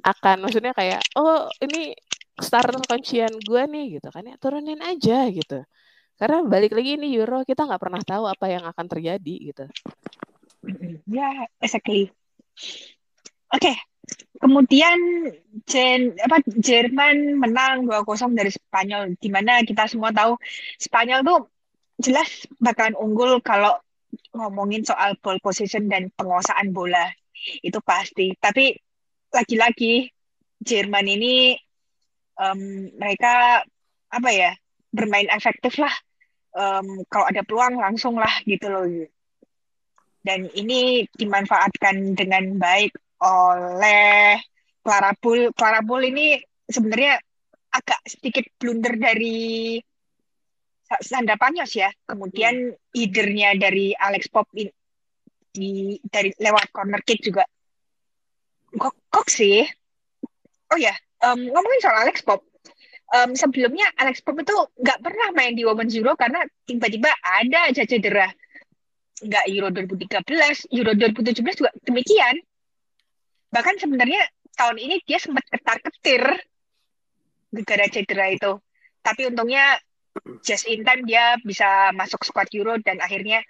akan 0.00 0.48
maksudnya 0.48 0.72
kayak 0.72 1.04
oh 1.20 1.44
ini 1.60 1.92
starter 2.40 2.80
kuncian 2.88 3.28
gue 3.44 3.62
nih 3.68 4.00
gitu 4.00 4.08
kan 4.08 4.24
ya 4.24 4.34
turunin 4.40 4.80
aja 4.80 5.28
gitu. 5.28 5.60
Karena 6.16 6.44
balik 6.44 6.76
lagi 6.76 7.00
ini 7.00 7.16
Euro 7.16 7.44
kita 7.48 7.64
nggak 7.64 7.80
pernah 7.80 8.02
tahu 8.04 8.28
apa 8.28 8.46
yang 8.48 8.64
akan 8.68 8.86
terjadi 8.88 9.34
gitu. 9.52 9.64
Ya, 11.08 11.24
yeah, 11.24 11.36
exactly. 11.64 12.12
Oke, 13.50 13.72
okay, 13.72 13.76
Kemudian 14.40 14.96
Jen, 15.68 16.16
apa, 16.16 16.40
Jerman 16.48 17.36
menang 17.36 17.84
2-0 17.84 18.32
dari 18.32 18.48
Spanyol, 18.48 19.14
di 19.20 19.28
mana 19.28 19.60
kita 19.60 19.84
semua 19.84 20.10
tahu 20.16 20.40
Spanyol 20.80 21.20
tuh 21.20 21.40
jelas 22.00 22.48
bakalan 22.56 22.96
unggul 22.96 23.44
kalau 23.44 23.76
ngomongin 24.32 24.80
soal 24.82 25.12
ball 25.20 25.36
position 25.44 25.92
dan 25.92 26.08
penguasaan 26.16 26.72
bola. 26.72 27.12
Itu 27.60 27.84
pasti. 27.84 28.32
Tapi 28.40 28.72
lagi-lagi 29.30 30.08
Jerman 30.60 31.06
ini 31.08 31.56
um, 32.40 32.88
mereka 32.96 33.64
apa 34.10 34.30
ya 34.32 34.50
bermain 34.90 35.30
efektif 35.30 35.78
lah 35.78 35.92
um, 36.56 37.04
kalau 37.06 37.30
ada 37.30 37.46
peluang 37.46 37.78
langsung 37.78 38.18
lah 38.18 38.32
gitu 38.44 38.66
loh 38.68 38.84
dan 40.20 40.50
ini 40.52 41.08
dimanfaatkan 41.16 42.12
dengan 42.18 42.58
baik 42.60 42.92
oleh 43.20 44.40
Clara 44.80 45.12
Bull 45.16 45.52
Clara 45.52 45.80
Bull 45.84 46.08
ini 46.08 46.40
sebenarnya 46.64 47.20
agak 47.70 48.00
sedikit 48.08 48.44
blunder 48.56 48.96
dari 48.96 49.78
Sandra 50.98 51.38
Panyos 51.38 51.70
ya. 51.76 51.92
Kemudian 52.08 52.74
hmm. 52.74 52.96
idernya 52.96 53.54
dari 53.60 53.94
Alex 53.94 54.26
Pop 54.32 54.50
ini 54.56 54.72
di 55.50 55.98
dari 56.02 56.30
lewat 56.38 56.70
corner 56.74 57.02
kick 57.02 57.22
juga. 57.22 57.44
Kok, 58.70 59.10
kok 59.10 59.28
sih? 59.30 59.66
Oh 60.70 60.78
ya 60.78 60.94
um, 61.26 61.40
ngomongin 61.50 61.80
soal 61.82 62.06
Alex 62.06 62.22
Pop 62.24 62.40
um, 63.14 63.30
sebelumnya 63.36 63.86
Alex 64.00 64.24
Pop 64.24 64.38
itu 64.40 64.54
nggak 64.80 64.98
pernah 65.02 65.28
main 65.36 65.52
di 65.54 65.62
Women's 65.66 65.94
Euro 65.96 66.16
karena 66.16 66.44
tiba-tiba 66.64 67.10
ada 67.22 67.70
aja 67.70 67.84
cedera. 67.84 68.28
Nggak 69.20 69.44
Euro 69.52 69.68
2013 69.68 70.72
Euro 70.72 70.92
2017 70.96 71.60
juga 71.60 71.70
demikian 71.84 72.40
bahkan 73.50 73.76
sebenarnya 73.76 74.22
tahun 74.54 74.78
ini 74.78 75.02
dia 75.04 75.18
sempat 75.18 75.46
ketar-ketir 75.50 76.22
gara 77.66 77.86
cedera 77.90 78.26
itu 78.30 78.52
tapi 79.02 79.26
untungnya 79.26 79.78
just 80.42 80.66
in 80.66 80.82
time 80.82 81.06
dia 81.06 81.38
bisa 81.42 81.90
masuk 81.94 82.22
squad 82.26 82.50
Euro 82.54 82.78
dan 82.82 82.98
akhirnya 82.98 83.42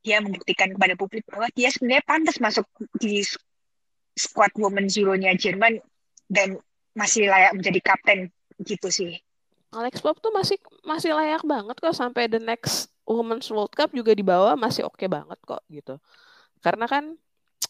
dia 0.00 0.18
membuktikan 0.18 0.72
kepada 0.72 0.94
publik 0.96 1.24
bahwa 1.28 1.46
dia 1.52 1.68
sebenarnya 1.68 2.04
pantas 2.08 2.40
masuk 2.40 2.64
di 2.96 3.20
squad 4.16 4.52
women 4.56 4.88
Euro-nya 4.88 5.36
Jerman 5.36 5.80
dan 6.26 6.56
masih 6.96 7.28
layak 7.28 7.52
menjadi 7.56 7.80
kapten 7.84 8.18
gitu 8.64 8.88
sih. 8.90 9.20
Alex 9.70 10.02
Pop 10.02 10.18
tuh 10.18 10.34
masih 10.34 10.58
masih 10.82 11.14
layak 11.14 11.46
banget 11.46 11.78
kok 11.78 11.94
sampai 11.94 12.26
the 12.26 12.42
next 12.42 12.90
Women's 13.06 13.46
World 13.50 13.70
Cup 13.74 13.94
juga 13.94 14.14
dibawa 14.14 14.58
masih 14.58 14.82
oke 14.82 14.98
okay 14.98 15.06
banget 15.06 15.38
kok 15.46 15.62
gitu. 15.70 16.02
Karena 16.58 16.90
kan 16.90 17.14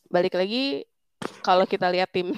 balik 0.08 0.34
lagi 0.34 0.88
kalau 1.40 1.64
kita 1.66 1.90
lihat 1.90 2.12
tim 2.12 2.32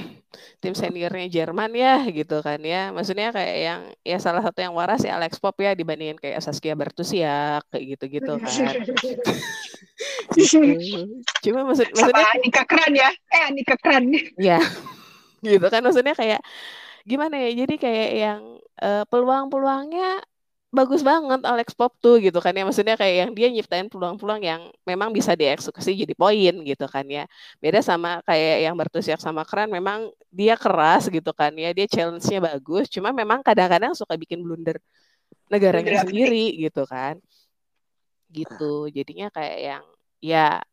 tim 0.62 0.72
seniornya 0.72 1.28
Jerman 1.28 1.70
ya 1.76 2.02
gitu 2.08 2.40
kan 2.40 2.58
ya. 2.62 2.94
Maksudnya 2.94 3.34
kayak 3.34 3.56
yang 3.58 3.80
ya 4.02 4.18
salah 4.22 4.40
satu 4.40 4.62
yang 4.62 4.72
waras 4.72 5.02
ya 5.04 5.18
Alex 5.18 5.36
Pop 5.42 5.58
ya 5.60 5.76
dibandingin 5.76 6.16
kayak 6.16 6.40
Saskia 6.40 6.74
ya 7.12 7.60
kayak 7.68 7.84
gitu-gitu 7.98 8.32
kan. 8.42 8.74
Gitu. 10.32 10.58
cuma 11.44 11.68
maksud 11.68 11.86
maksudnya 11.92 12.24
Sama 12.24 12.34
Anika 12.34 12.62
Kran 12.64 12.92
ya. 12.96 13.10
Eh 13.30 13.42
Anika 13.50 13.76
Kran. 13.76 14.04
Ya 14.40 14.58
gitu 15.42 15.66
kan 15.66 15.82
maksudnya 15.82 16.14
kayak 16.14 16.40
gimana 17.02 17.34
ya 17.42 17.66
jadi 17.66 17.74
kayak 17.76 18.10
yang 18.14 18.40
uh, 18.78 19.04
peluang-peluangnya 19.10 20.22
bagus 20.72 21.04
banget 21.04 21.44
Alex 21.44 21.76
Pop 21.76 21.92
tuh 22.00 22.16
gitu 22.16 22.40
kan 22.40 22.56
ya. 22.56 22.64
Maksudnya 22.64 22.96
kayak 22.96 23.16
yang 23.28 23.30
dia 23.36 23.48
nyiptain 23.52 23.86
peluang-peluang 23.92 24.40
yang 24.40 24.62
memang 24.88 25.12
bisa 25.12 25.36
dieksekusi 25.36 25.92
jadi 25.92 26.16
poin 26.16 26.54
gitu 26.64 26.86
kan 26.88 27.04
ya. 27.04 27.28
Beda 27.60 27.84
sama 27.84 28.24
kayak 28.24 28.64
yang 28.64 28.74
bertusiak 28.80 29.20
sama 29.20 29.44
keren 29.44 29.68
memang 29.68 30.08
dia 30.32 30.56
keras 30.56 31.12
gitu 31.12 31.30
kan 31.36 31.52
ya. 31.52 31.76
Dia 31.76 31.84
challenge-nya 31.84 32.40
bagus 32.40 32.88
cuma 32.88 33.12
memang 33.12 33.44
kadang-kadang 33.44 33.92
suka 33.92 34.16
bikin 34.16 34.40
blunder 34.40 34.80
negaranya 35.52 36.08
sendiri 36.08 36.56
gitu 36.56 36.88
kan. 36.88 37.20
Gitu 38.32 38.88
jadinya 38.88 39.28
kayak 39.28 39.58
yang 39.60 39.84
ya 40.24 40.64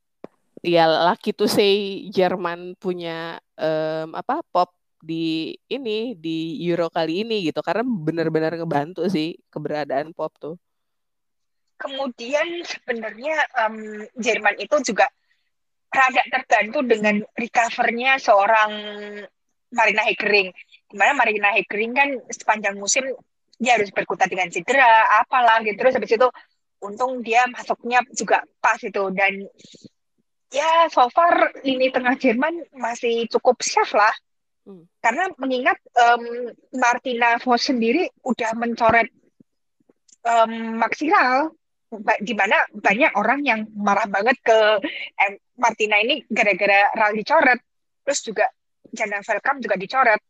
ya 0.63 0.87
lucky 1.11 1.35
to 1.35 1.43
say 1.43 2.07
Jerman 2.07 2.79
punya 2.79 3.43
um, 3.59 4.15
apa 4.15 4.39
pop 4.47 4.78
di 4.99 5.55
ini 5.71 6.13
di 6.19 6.59
Euro 6.67 6.91
kali 6.91 7.23
ini 7.23 7.47
gitu 7.47 7.63
karena 7.63 7.87
benar-benar 7.87 8.55
ngebantu 8.59 9.07
sih 9.07 9.39
keberadaan 9.47 10.11
pop 10.11 10.35
tuh. 10.35 10.55
Kemudian 11.79 12.67
sebenarnya 12.67 13.39
um, 13.63 14.03
Jerman 14.19 14.59
itu 14.59 14.75
juga 14.83 15.07
rada 15.89 16.23
terbantu 16.27 16.83
dengan 16.83 17.23
recovernya 17.33 18.19
seorang 18.19 18.71
Marina 19.71 20.03
Hegering. 20.03 20.51
Di 20.91 20.95
mana 20.99 21.15
Marina 21.15 21.55
Hegering 21.55 21.93
kan 21.95 22.09
sepanjang 22.27 22.75
musim 22.75 23.07
dia 23.59 23.79
harus 23.79 23.91
berkutat 23.95 24.27
dengan 24.27 24.51
cedera, 24.51 25.07
apalah 25.23 25.63
gitu. 25.63 25.79
Terus 25.79 25.95
habis 25.95 26.11
itu 26.11 26.27
untung 26.83 27.23
dia 27.23 27.47
masuknya 27.47 28.03
juga 28.11 28.43
pas 28.59 28.79
itu 28.79 29.03
dan 29.15 29.47
ya 30.51 30.87
so 30.87 31.07
far 31.11 31.51
lini 31.63 31.91
tengah 31.91 32.15
Jerman 32.15 32.67
masih 32.75 33.27
cukup 33.27 33.59
safe 33.59 33.95
lah 33.95 34.11
Hmm. 34.69 34.85
Karena 35.01 35.25
mengingat 35.41 35.81
um, 35.97 36.53
Martina 36.77 37.41
Vos 37.41 37.65
sendiri 37.65 38.05
udah 38.21 38.53
mencoret 38.53 39.09
um, 40.21 40.77
maksimal, 40.77 41.57
di 42.21 42.37
mana 42.37 42.69
banyak 42.69 43.17
orang 43.17 43.41
yang 43.41 43.65
marah 43.73 44.05
banget 44.05 44.37
ke 44.45 44.57
um, 45.25 45.33
Martina 45.57 45.97
ini 46.05 46.21
gara-gara 46.29 46.93
Ral 46.93 47.17
dicoret, 47.17 47.57
terus 48.05 48.21
juga 48.21 48.45
Jana 48.93 49.25
Velkam 49.25 49.57
juga 49.57 49.73
dicoret. 49.73 50.21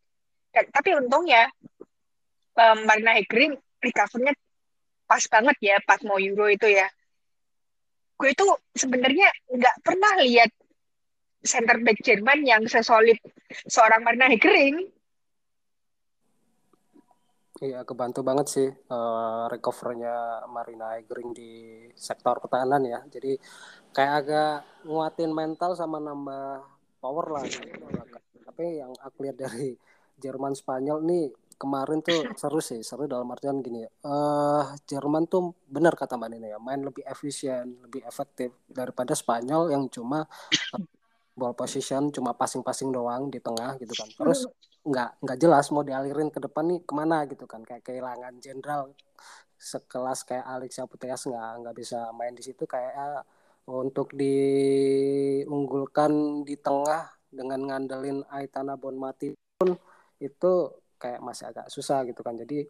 Dan, 0.55 0.71
tapi 0.71 0.95
untungnya 0.95 1.51
um, 2.55 2.87
Marina 2.87 3.19
Hegering 3.19 3.59
recovernya 3.83 4.31
pas 5.03 5.23
banget 5.27 5.57
ya 5.59 5.75
pas 5.83 5.99
mau 6.07 6.15
Euro 6.15 6.47
itu 6.47 6.71
ya. 6.71 6.87
Gue 8.15 8.31
itu 8.31 8.47
sebenarnya 8.71 9.27
nggak 9.51 9.75
pernah 9.83 10.15
lihat 10.23 10.47
center 11.43 11.79
back 11.81 11.99
Jerman 12.03 12.43
yang 12.43 12.63
sesolid 12.67 13.19
seorang 13.67 14.03
Marina 14.03 14.27
Hegering. 14.27 14.91
Iya, 17.59 17.83
kebantu 17.83 18.23
banget 18.23 18.47
sih 18.47 18.69
uh, 18.71 19.51
recovernya 19.51 20.47
Marina 20.47 20.95
Hegering 20.95 21.35
di 21.35 21.51
sektor 21.91 22.39
pertahanan 22.39 22.87
ya. 22.87 23.03
Jadi 23.11 23.35
kayak 23.91 24.13
agak 24.23 24.55
nguatin 24.87 25.31
mental 25.35 25.75
sama 25.75 25.99
nambah 25.99 26.63
power 27.03 27.25
lah. 27.35 27.43
Tapi 28.47 28.79
yang 28.79 28.95
aku 29.03 29.27
lihat 29.27 29.35
dari 29.43 29.75
Jerman 30.19 30.55
Spanyol 30.55 31.03
nih 31.03 31.25
kemarin 31.59 31.99
tuh 31.99 32.31
seru 32.39 32.63
sih, 32.63 32.79
seru 32.79 33.11
dalam 33.11 33.27
artian 33.35 33.59
gini. 33.59 33.83
Uh, 34.07 34.63
Jerman 34.87 35.27
tuh 35.27 35.51
benar 35.67 35.99
kata 35.99 36.15
Mbak 36.15 36.29
Nina 36.31 36.47
ya, 36.55 36.59
main 36.63 36.79
lebih 36.79 37.03
efisien, 37.03 37.75
lebih 37.83 38.07
efektif 38.07 38.55
daripada 38.71 39.11
Spanyol 39.11 39.75
yang 39.75 39.91
cuma 39.91 40.23
ball 41.35 41.53
position 41.55 42.11
cuma 42.11 42.33
passing-passing 42.35 42.91
doang 42.91 43.31
di 43.31 43.39
tengah 43.39 43.77
gitu 43.79 43.93
kan. 43.95 44.09
Terus 44.13 44.47
nggak 44.79 45.21
nggak 45.21 45.37
jelas 45.39 45.69
mau 45.75 45.83
dialirin 45.83 46.31
ke 46.31 46.39
depan 46.39 46.65
nih 46.69 46.79
ke 46.83 46.93
mana 46.95 47.25
gitu 47.27 47.45
kan. 47.45 47.63
Kayak 47.65 47.83
kehilangan 47.85 48.39
jenderal 48.41 48.93
sekelas 49.59 50.23
kayak 50.23 50.45
Alex 50.47 50.79
Puteas 50.87 51.27
nggak 51.27 51.63
nggak 51.63 51.75
bisa 51.75 52.11
main 52.15 52.35
di 52.35 52.43
situ. 52.43 52.63
Kayak 52.67 52.93
uh, 52.95 53.21
untuk 53.69 54.11
diunggulkan 54.17 56.11
di 56.47 56.55
tengah 56.57 57.11
dengan 57.29 57.61
ngandelin 57.69 58.25
Aitana 58.33 58.73
Bonmati 58.79 59.35
pun 59.59 59.77
itu 60.17 60.51
kayak 60.99 61.21
masih 61.23 61.53
agak 61.53 61.69
susah 61.71 62.03
gitu 62.09 62.23
kan. 62.25 62.35
Jadi 62.35 62.67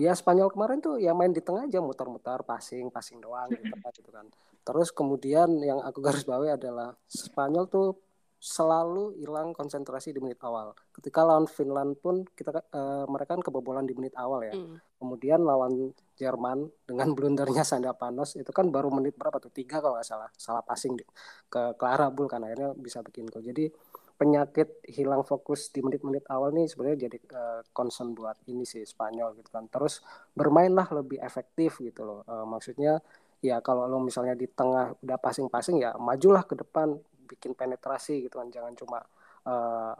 ya 0.00 0.16
Spanyol 0.16 0.48
kemarin 0.52 0.80
tuh 0.80 0.96
ya 0.96 1.12
main 1.12 1.32
di 1.32 1.44
tengah 1.44 1.68
aja 1.68 1.80
muter-muter 1.82 2.40
passing 2.46 2.88
passing 2.88 3.20
doang 3.20 3.52
gitu 3.52 3.74
kan, 3.76 3.92
gitu 3.92 4.10
kan 4.12 4.26
terus 4.62 4.92
kemudian 4.94 5.60
yang 5.64 5.80
aku 5.82 6.00
garis 6.06 6.24
bawahi 6.24 6.56
adalah 6.56 6.94
Spanyol 7.08 7.66
tuh 7.68 7.88
selalu 8.40 9.20
hilang 9.20 9.52
konsentrasi 9.52 10.16
di 10.16 10.20
menit 10.24 10.40
awal. 10.40 10.72
Ketika 10.96 11.20
lawan 11.20 11.44
Finland 11.44 12.00
pun 12.00 12.24
kita 12.32 12.64
uh, 12.72 13.04
mereka 13.04 13.36
kan 13.36 13.44
kebobolan 13.44 13.84
di 13.84 13.92
menit 13.92 14.16
awal 14.16 14.40
ya. 14.40 14.56
Mm. 14.56 14.80
Kemudian 14.96 15.44
lawan 15.44 15.92
Jerman 16.16 16.72
dengan 16.88 17.12
blundernya 17.16 17.68
Sanda 17.68 17.92
Panos 17.92 18.40
itu 18.40 18.48
kan 18.48 18.72
baru 18.72 18.88
menit 18.88 19.12
berapa 19.20 19.36
tuh 19.36 19.52
tiga 19.52 19.84
kalau 19.84 20.00
nggak 20.00 20.08
salah 20.08 20.32
salah 20.32 20.64
passing 20.64 20.96
di, 20.96 21.04
ke 21.52 21.76
Clara 21.76 22.08
Bull 22.08 22.32
kan 22.32 22.40
akhirnya 22.40 22.72
bisa 22.72 23.04
bikin 23.04 23.28
gol. 23.28 23.44
Jadi 23.44 23.68
penyakit 24.16 24.84
hilang 24.88 25.24
fokus 25.24 25.72
di 25.72 25.80
menit-menit 25.80 26.28
awal 26.28 26.52
nih 26.52 26.68
sebenarnya 26.68 27.08
jadi 27.08 27.18
uh, 27.32 27.60
concern 27.72 28.12
buat 28.16 28.36
ini 28.48 28.64
sih 28.64 28.88
Spanyol 28.88 29.36
gitu 29.36 29.52
kan. 29.52 29.68
Terus 29.68 30.00
bermainlah 30.32 30.88
lebih 30.96 31.20
efektif 31.20 31.76
gitu 31.84 32.08
loh. 32.08 32.20
Uh, 32.24 32.48
maksudnya 32.48 33.04
ya 33.40 33.64
kalau 33.64 33.88
lo 33.88 33.98
misalnya 34.04 34.36
di 34.36 34.48
tengah 34.48 34.96
udah 35.00 35.18
passing-passing 35.20 35.80
ya 35.80 35.96
majulah 35.96 36.44
ke 36.44 36.56
depan 36.56 36.96
bikin 37.24 37.56
penetrasi 37.56 38.28
gitu 38.28 38.36
kan 38.36 38.52
jangan 38.52 38.76
cuma 38.76 38.98
uh, 39.48 39.96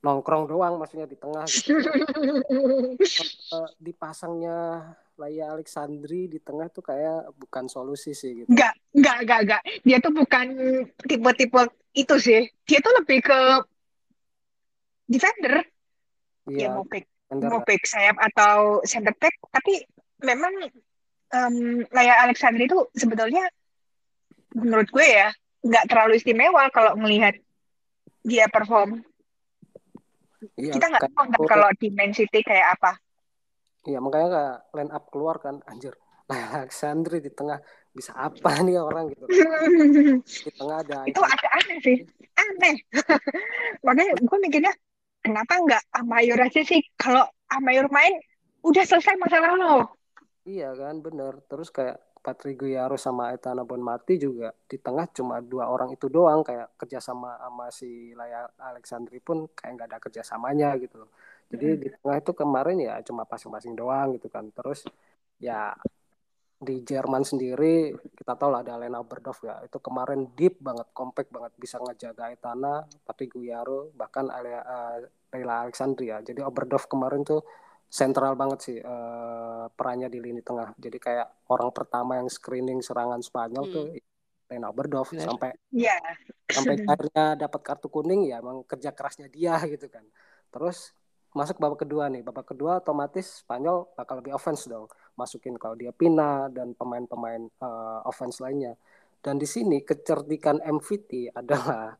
nongkrong 0.00 0.46
doang 0.46 0.78
maksudnya 0.78 1.04
di 1.04 1.18
tengah 1.18 1.44
gitu. 1.44 1.76
uh, 3.54 3.68
dipasangnya 3.82 4.88
Laya 5.20 5.52
Alexandri 5.52 6.30
di 6.30 6.40
tengah 6.40 6.72
tuh 6.72 6.80
kayak 6.80 7.36
bukan 7.36 7.68
solusi 7.68 8.16
sih 8.16 8.42
gitu. 8.42 8.48
Enggak, 8.48 8.72
enggak, 8.96 9.16
enggak, 9.20 9.40
enggak. 9.44 9.62
Dia 9.84 9.98
tuh 10.00 10.12
bukan 10.16 10.46
tipe-tipe 11.04 11.62
itu 11.92 12.14
sih. 12.16 12.42
Dia 12.64 12.78
tuh 12.80 12.92
lebih 12.96 13.18
ke 13.20 13.40
defender. 15.10 15.60
Iya, 16.48 16.72
ya 16.72 16.76
mau 16.78 16.86
pick 16.88 17.04
mau 17.30 17.60
pick 17.62 17.84
sayap 17.84 18.16
atau 18.32 18.80
center 18.88 19.12
back, 19.20 19.36
tapi 19.52 19.84
memang 20.24 20.72
um, 21.34 21.86
Laya 21.94 22.26
Alexandri 22.26 22.66
itu 22.66 22.78
sebetulnya 22.94 23.46
menurut 24.54 24.90
gue 24.90 25.06
ya 25.06 25.30
nggak 25.60 25.86
terlalu 25.86 26.18
istimewa 26.18 26.66
kalau 26.72 26.96
melihat 26.98 27.36
dia 28.24 28.48
perform. 28.50 29.04
Iya, 30.56 30.72
kita 30.72 30.86
nggak 30.88 31.02
tahu 31.04 31.14
kan 31.16 31.28
kalau 31.44 31.68
di 31.76 31.88
Man 31.92 32.16
City 32.16 32.40
kayak 32.40 32.80
apa. 32.80 32.96
Iya 33.84 34.00
makanya 34.00 34.28
kayak 34.28 34.56
line 34.76 34.92
up 34.92 35.04
keluar 35.12 35.36
kan 35.40 35.60
anjir. 35.68 35.94
Alexandri 36.30 37.18
di 37.18 37.30
tengah 37.34 37.58
bisa 37.90 38.14
apa 38.14 38.50
nih 38.66 38.78
orang 38.78 39.10
gitu? 39.10 39.26
Di 40.46 40.50
tengah 40.54 40.78
ada 40.78 41.02
itu 41.10 41.18
agak 41.18 41.52
aneh 41.58 41.78
sih 41.82 41.98
aneh. 42.38 42.76
Makanya 43.86 44.14
gue 44.14 44.38
mikirnya 44.38 44.72
kenapa 45.26 45.58
nggak 45.58 45.82
Amayur 45.98 46.38
aja 46.38 46.62
sih? 46.62 46.80
Kalau 46.94 47.26
Amayur 47.50 47.90
main 47.90 48.14
udah 48.62 48.84
selesai 48.86 49.18
masalah 49.18 49.58
lo 49.58 49.99
iya 50.44 50.72
kan 50.76 51.00
bener. 51.04 51.40
Terus 51.48 51.68
kayak 51.72 51.98
Patrick 52.20 52.60
Guyaro 52.60 53.00
sama 53.00 53.32
Etana 53.32 53.64
Bonmati 53.64 54.20
juga 54.20 54.52
di 54.68 54.76
tengah 54.76 55.08
cuma 55.08 55.40
dua 55.40 55.72
orang 55.72 55.96
itu 55.96 56.06
doang 56.12 56.44
kayak 56.44 56.76
kerjasama 56.76 57.40
sama 57.40 57.66
si 57.72 58.12
Laya 58.12 58.44
Alexandri 58.60 59.24
pun 59.24 59.48
kayak 59.56 59.72
nggak 59.80 59.88
ada 59.88 59.98
kerjasamanya 59.98 60.76
gitu. 60.76 61.08
Jadi 61.50 61.66
hmm. 61.66 61.80
di 61.80 61.88
tengah 61.96 62.16
itu 62.20 62.32
kemarin 62.36 62.76
ya 62.78 62.94
cuma 63.00 63.24
pasing-pasing 63.24 63.72
doang 63.72 64.20
gitu 64.20 64.28
kan. 64.28 64.52
Terus 64.52 64.84
ya 65.40 65.72
di 66.60 66.84
Jerman 66.84 67.24
sendiri 67.24 67.96
kita 68.12 68.36
tahu 68.36 68.52
lah 68.52 68.60
ada 68.60 68.76
Lena 68.76 69.00
Berdov 69.00 69.40
ya 69.40 69.64
itu 69.64 69.80
kemarin 69.80 70.28
deep 70.36 70.60
banget 70.60 70.92
compact 70.92 71.32
banget 71.32 71.56
bisa 71.56 71.80
ngejaga 71.80 72.28
Etana 72.28 72.84
tapi 73.08 73.32
Guyaro 73.32 73.88
bahkan 73.96 74.28
uh, 74.28 75.00
Leila 75.32 75.64
Alexandria. 75.64 76.20
Jadi 76.20 76.44
Oberdorf 76.44 76.84
kemarin 76.84 77.24
tuh 77.24 77.40
sentral 77.90 78.38
banget 78.38 78.58
sih 78.62 78.78
uh, 78.78 79.66
perannya 79.74 80.06
di 80.06 80.22
lini 80.22 80.40
tengah 80.46 80.70
jadi 80.78 80.98
kayak 81.02 81.28
orang 81.50 81.74
pertama 81.74 82.22
yang 82.22 82.30
screening 82.30 82.78
serangan 82.80 83.18
Spanyol 83.18 83.64
hmm. 83.66 83.74
tuh 83.74 83.84
Lena 84.50 84.70
Oberdorf 84.70 85.10
yeah. 85.10 85.26
sampai 85.26 85.50
yeah. 85.74 86.00
sampai 86.46 86.78
akhirnya 86.90 87.34
dapat 87.34 87.60
kartu 87.66 87.90
kuning 87.90 88.30
ya 88.30 88.38
emang 88.38 88.62
kerja 88.62 88.94
kerasnya 88.94 89.26
dia 89.26 89.58
gitu 89.74 89.90
kan 89.90 90.06
terus 90.54 90.94
masuk 91.34 91.58
babak 91.58 91.86
kedua 91.86 92.06
nih 92.10 92.22
babak 92.22 92.54
kedua 92.54 92.78
otomatis 92.78 93.42
Spanyol 93.42 93.90
bakal 93.98 94.22
lebih 94.22 94.38
offense 94.38 94.70
dong 94.70 94.86
masukin 95.20 95.60
kalau 95.60 95.76
dia 95.76 95.92
Pina 95.92 96.48
dan 96.48 96.72
pemain-pemain 96.72 97.52
uh, 97.60 98.00
offense 98.08 98.40
lainnya. 98.40 98.72
Dan 99.20 99.36
di 99.36 99.44
sini 99.44 99.84
kecerdikan 99.84 100.64
MVT 100.64 101.36
adalah 101.36 101.92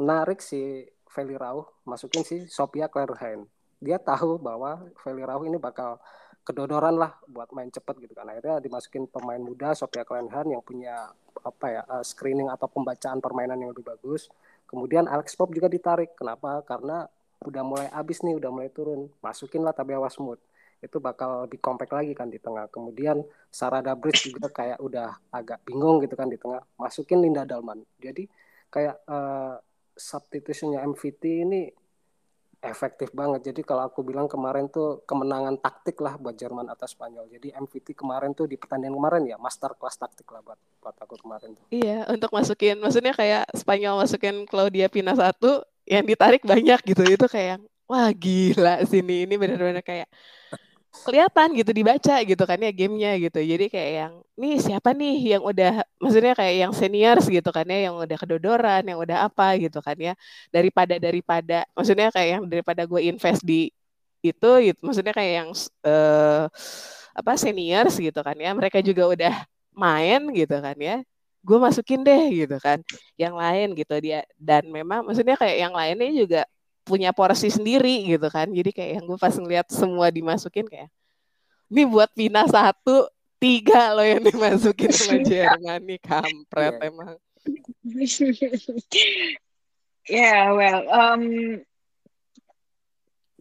menarik 0.00 0.40
si 0.40 0.80
Feli 1.04 1.36
Rauh 1.36 1.84
masukin 1.84 2.24
si 2.24 2.48
Sophia 2.48 2.88
Clairhain. 2.88 3.44
Dia 3.78 3.98
tahu 4.02 4.38
bahwa 4.42 4.82
Feli 4.98 5.22
Rauh 5.22 5.46
ini 5.46 5.58
bakal 5.58 6.02
kedodoran 6.42 6.96
lah 6.96 7.12
buat 7.28 7.52
main 7.52 7.68
cepet 7.68 8.08
gitu 8.08 8.16
kan. 8.16 8.24
Akhirnya 8.26 8.58
dimasukin 8.64 9.04
pemain 9.04 9.38
muda 9.38 9.76
Sophia 9.76 10.02
Clairhain 10.02 10.48
yang 10.48 10.64
punya 10.64 11.12
apa 11.44 11.66
ya 11.68 11.82
uh, 11.84 12.00
screening 12.00 12.48
atau 12.48 12.66
pembacaan 12.66 13.20
permainan 13.20 13.60
yang 13.60 13.70
lebih 13.76 13.84
bagus. 13.84 14.32
Kemudian 14.64 15.04
Alex 15.06 15.36
Pop 15.36 15.52
juga 15.52 15.68
ditarik. 15.68 16.16
Kenapa? 16.16 16.64
Karena 16.64 17.04
udah 17.44 17.62
mulai 17.62 17.88
habis 17.92 18.24
nih, 18.24 18.34
udah 18.34 18.50
mulai 18.50 18.72
turun. 18.72 19.12
Masukin 19.20 19.60
lah 19.60 19.76
Tabea 19.76 20.00
Wasmut 20.00 20.40
itu 20.78 21.02
bakal 21.02 21.46
lebih 21.46 21.58
kompak 21.58 21.90
lagi 21.90 22.14
kan 22.14 22.30
di 22.30 22.38
tengah. 22.38 22.70
Kemudian 22.70 23.22
Sarada 23.50 23.98
Bridge 23.98 24.30
juga 24.30 24.48
kayak 24.48 24.78
udah 24.78 25.10
agak 25.34 25.62
bingung 25.66 25.98
gitu 26.00 26.14
kan 26.14 26.30
di 26.30 26.38
tengah. 26.38 26.62
Masukin 26.78 27.20
Linda 27.20 27.42
Dalman. 27.42 27.82
Jadi 27.98 28.24
kayak 28.70 28.96
uh, 29.10 29.58
substitutionnya 29.98 30.80
MVT 30.86 31.22
ini 31.44 31.62
efektif 32.58 33.14
banget. 33.14 33.52
Jadi 33.52 33.62
kalau 33.62 33.86
aku 33.86 34.02
bilang 34.02 34.26
kemarin 34.26 34.66
tuh 34.66 35.06
kemenangan 35.06 35.62
taktik 35.62 35.98
lah 36.02 36.18
buat 36.18 36.34
Jerman 36.34 36.66
atas 36.66 36.94
Spanyol. 36.98 37.30
Jadi 37.30 37.54
MVT 37.54 37.94
kemarin 37.94 38.34
tuh 38.34 38.50
di 38.50 38.58
pertandingan 38.58 38.98
kemarin 38.98 39.22
ya 39.30 39.36
master 39.38 39.78
class 39.78 39.94
taktik 39.94 40.26
lah 40.34 40.42
buat 40.42 40.58
buat 40.82 40.96
aku 40.98 41.14
kemarin 41.22 41.54
tuh. 41.54 41.64
Iya, 41.70 42.10
untuk 42.10 42.34
masukin 42.34 42.82
maksudnya 42.82 43.14
kayak 43.14 43.46
Spanyol 43.54 44.02
masukin 44.02 44.42
Claudia 44.50 44.90
Pina 44.90 45.14
satu 45.14 45.62
yang 45.86 46.02
ditarik 46.02 46.42
banyak 46.42 46.82
gitu. 46.82 47.02
Itu 47.06 47.30
kayak 47.30 47.62
wah 47.86 48.10
gila 48.10 48.84
sini 48.84 49.24
ini 49.24 49.34
benar-benar 49.38 49.80
kayak 49.86 50.10
kelihatan 51.04 51.52
gitu 51.54 51.70
dibaca 51.70 52.14
gitu 52.24 52.42
kan 52.48 52.58
ya 52.58 52.70
gamenya 52.72 53.10
gitu. 53.20 53.38
Jadi 53.40 53.64
kayak 53.70 53.92
yang 54.00 54.12
nih 54.40 54.54
siapa 54.60 54.90
nih 54.96 55.16
yang 55.36 55.42
udah 55.44 55.84
maksudnya 56.00 56.32
kayak 56.34 56.54
yang 56.68 56.72
seniors 56.74 57.26
gitu 57.28 57.50
kan 57.52 57.66
ya 57.68 57.90
yang 57.90 57.94
udah 57.96 58.16
kedodoran 58.18 58.82
yang 58.84 58.98
udah 58.98 59.28
apa 59.28 59.56
gitu 59.60 59.78
kan 59.84 59.96
ya. 59.96 60.14
Daripada 60.50 60.96
daripada 60.96 61.64
maksudnya 61.76 62.08
kayak 62.12 62.28
yang 62.40 62.44
daripada 62.48 62.82
gue 62.88 63.00
invest 63.04 63.42
di 63.44 63.70
itu 64.24 64.50
gitu 64.66 64.78
maksudnya 64.82 65.14
kayak 65.14 65.32
yang 65.44 65.50
uh, 65.86 66.44
apa 67.14 67.32
seniors 67.38 67.94
gitu 68.00 68.20
kan 68.24 68.36
ya. 68.36 68.50
Mereka 68.56 68.80
juga 68.82 69.04
udah 69.12 69.34
main 69.76 70.20
gitu 70.34 70.56
kan 70.58 70.74
ya 70.78 71.04
gue 71.38 71.58
masukin 71.58 72.02
deh 72.02 72.22
gitu 72.44 72.56
kan 72.60 72.82
yang 73.16 73.34
lain 73.38 73.72
gitu. 73.78 73.94
Dia 74.02 74.26
dan 74.36 74.66
memang 74.68 75.06
maksudnya 75.06 75.38
kayak 75.38 75.56
yang 75.62 75.74
lainnya 75.76 76.10
juga 76.12 76.42
punya 76.88 77.12
porsi 77.12 77.52
sendiri 77.52 78.08
gitu 78.08 78.32
kan. 78.32 78.48
Jadi 78.48 78.72
kayak 78.72 78.90
yang 78.98 79.04
gue 79.04 79.18
pas 79.20 79.36
ngeliat 79.36 79.68
semua 79.68 80.08
dimasukin 80.08 80.64
kayak 80.64 80.88
ini 81.68 81.84
buat 81.84 82.08
Pina 82.16 82.48
satu 82.48 83.12
tiga 83.36 83.92
loh 83.92 84.02
yang 84.02 84.24
dimasukin 84.24 84.90
sama 84.90 85.20
Jerman 85.28 85.80
nih 85.84 86.00
kampret 86.00 86.74
yeah. 86.80 86.88
emang. 86.88 87.14
Ya 90.08 90.24
yeah, 90.24 90.44
well 90.56 90.88
um, 90.88 91.22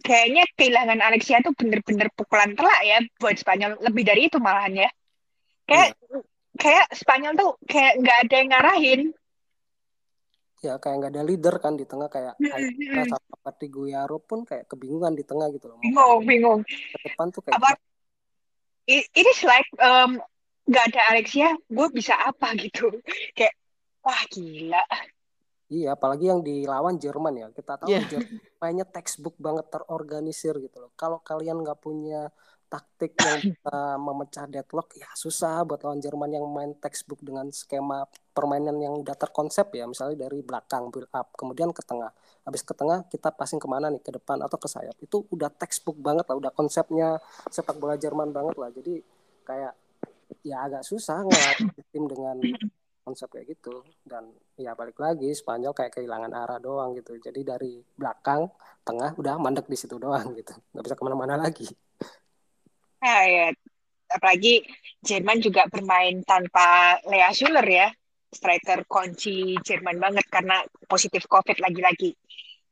kayaknya 0.04 0.44
kehilangan 0.60 1.00
Alexia 1.00 1.40
tuh 1.40 1.56
bener-bener 1.56 2.12
pukulan 2.12 2.60
telak 2.60 2.82
ya 2.84 3.00
buat 3.24 3.40
Spanyol. 3.40 3.80
Lebih 3.80 4.04
dari 4.04 4.28
itu 4.28 4.36
malahan 4.36 4.76
ya. 4.76 4.90
Kayak 5.64 5.96
yeah. 5.96 6.24
kayak 6.60 6.86
Spanyol 6.92 7.40
tuh 7.40 7.52
kayak 7.72 8.04
nggak 8.04 8.18
ada 8.28 8.36
yang 8.36 8.50
ngarahin 8.52 9.02
ya 10.58 10.82
kayak 10.82 10.96
nggak 10.98 11.12
ada 11.14 11.24
leader 11.24 11.56
kan 11.62 11.78
di 11.78 11.86
tengah 11.86 12.10
kayak 12.10 12.34
mm-hmm. 12.42 13.06
sama 13.10 13.36
Pati 13.46 13.68
Guyaro 13.70 14.18
pun 14.18 14.42
kayak 14.42 14.66
kebingungan 14.66 15.14
di 15.14 15.22
tengah 15.22 15.48
gitu 15.54 15.70
loh. 15.70 15.78
Bingung, 15.80 16.22
bingung. 16.26 16.60
Ke 16.66 16.98
depan 17.14 17.30
tuh 17.30 17.42
kayak 17.46 17.62
apa? 17.62 17.78
It, 18.88 19.06
it 19.14 19.26
is 19.28 19.42
like 19.46 19.68
um, 19.78 20.18
nggak 20.66 20.84
ada 20.94 21.02
Alexia, 21.14 21.54
gue 21.56 21.88
bisa 21.94 22.18
apa 22.18 22.56
gitu. 22.64 22.90
Kayak 23.38 23.54
wah 24.02 24.22
gila. 24.34 24.84
Iya, 25.68 26.00
apalagi 26.00 26.32
yang 26.32 26.42
dilawan 26.42 26.96
Jerman 26.96 27.34
ya. 27.36 27.48
Kita 27.52 27.76
tahu 27.76 27.92
yeah. 27.92 28.08
Jerman 28.08 28.40
mainnya 28.58 28.86
textbook 28.88 29.38
banget 29.38 29.70
terorganisir 29.70 30.58
gitu 30.58 30.78
loh. 30.82 30.92
Kalau 30.98 31.22
kalian 31.22 31.62
nggak 31.62 31.78
punya 31.78 32.32
taktik 32.68 33.16
yang 33.16 33.40
bisa 33.40 33.96
memecah 33.96 34.46
deadlock 34.46 34.92
ya 35.00 35.08
susah 35.16 35.64
buat 35.64 35.80
lawan 35.84 36.04
Jerman 36.04 36.30
yang 36.36 36.46
main 36.52 36.76
textbook 36.76 37.24
dengan 37.24 37.48
skema 37.50 38.04
permainan 38.36 38.76
yang 38.78 38.94
udah 39.00 39.16
terkonsep 39.16 39.72
ya 39.74 39.88
misalnya 39.88 40.28
dari 40.28 40.44
belakang 40.44 40.92
build 40.92 41.08
up 41.16 41.34
kemudian 41.34 41.72
ke 41.72 41.82
tengah. 41.82 42.12
Habis 42.44 42.64
ke 42.64 42.76
tengah 42.76 43.08
kita 43.08 43.32
passing 43.34 43.60
ke 43.60 43.68
mana 43.68 43.92
nih 43.92 44.04
ke 44.04 44.12
depan 44.14 44.40
atau 44.44 44.60
ke 44.60 44.68
sayap. 44.68 44.96
Itu 45.00 45.26
udah 45.32 45.52
textbook 45.52 45.98
banget 46.00 46.28
lah 46.28 46.36
udah 46.38 46.52
konsepnya 46.52 47.18
sepak 47.48 47.80
bola 47.80 47.96
Jerman 47.96 48.36
banget 48.36 48.56
lah. 48.60 48.70
Jadi 48.72 49.00
kayak 49.48 49.74
ya 50.44 50.68
agak 50.68 50.84
susah 50.84 51.24
ngelatih 51.24 51.72
tim 51.92 52.04
dengan 52.08 52.38
konsep 53.08 53.32
kayak 53.32 53.58
gitu. 53.58 53.84
Dan 54.04 54.32
ya 54.60 54.76
balik 54.76 55.00
lagi 55.00 55.32
Spanyol 55.32 55.72
kayak 55.72 55.96
kehilangan 55.96 56.32
arah 56.36 56.60
doang 56.60 56.96
gitu. 57.00 57.16
Jadi 57.16 57.42
dari 57.48 57.80
belakang 57.96 58.48
tengah 58.84 59.16
udah 59.16 59.40
mandek 59.40 59.68
di 59.68 59.76
situ 59.80 59.96
doang 59.96 60.36
gitu. 60.36 60.56
Nggak 60.76 60.84
bisa 60.84 60.96
ke 60.96 61.04
mana-mana 61.04 61.36
lagi 61.40 61.68
ya. 63.28 63.48
Apalagi 64.08 64.64
Jerman 65.04 65.44
juga 65.44 65.68
bermain 65.68 66.24
tanpa 66.24 67.00
Lea 67.08 67.32
Schuller 67.32 67.68
ya. 67.68 67.88
Striker 68.28 68.84
kunci 68.86 69.56
Jerman 69.64 70.04
banget 70.04 70.28
karena 70.28 70.64
positif 70.86 71.26
COVID 71.32 71.64
lagi-lagi. 71.64 72.12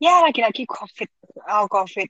Ya, 0.04 0.20
lagi-lagi 0.20 0.68
COVID. 0.68 1.10
Oh, 1.48 1.66
COVID. 1.72 2.10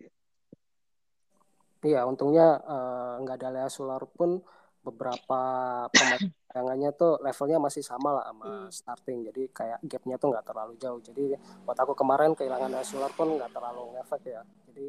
Iya, 1.85 2.01
untungnya 2.09 2.57
eh, 2.65 3.13
nggak 3.21 3.37
uh, 3.37 3.39
ada 3.45 3.49
Lea 3.53 3.69
Schuller 3.69 4.01
pun 4.09 4.41
beberapa 4.85 5.41
pemain 5.89 6.21
cadangannya 6.55 6.89
tuh 6.95 7.19
levelnya 7.19 7.59
masih 7.59 7.83
sama 7.83 8.21
lah 8.21 8.25
sama 8.31 8.45
hmm. 8.47 8.69
starting 8.71 9.19
jadi 9.27 9.43
kayak 9.51 9.79
gapnya 9.83 10.15
tuh 10.15 10.31
nggak 10.31 10.45
terlalu 10.47 10.73
jauh 10.79 11.01
jadi 11.03 11.35
buat 11.67 11.75
aku 11.75 11.97
kemarin 11.97 12.31
kehilangan 12.31 12.71
Lea 12.71 12.85
Schuller 12.85 13.11
pun 13.11 13.35
nggak 13.35 13.51
terlalu 13.51 13.91
ngefek 13.97 14.23
ya 14.23 14.41
jadi 14.71 14.85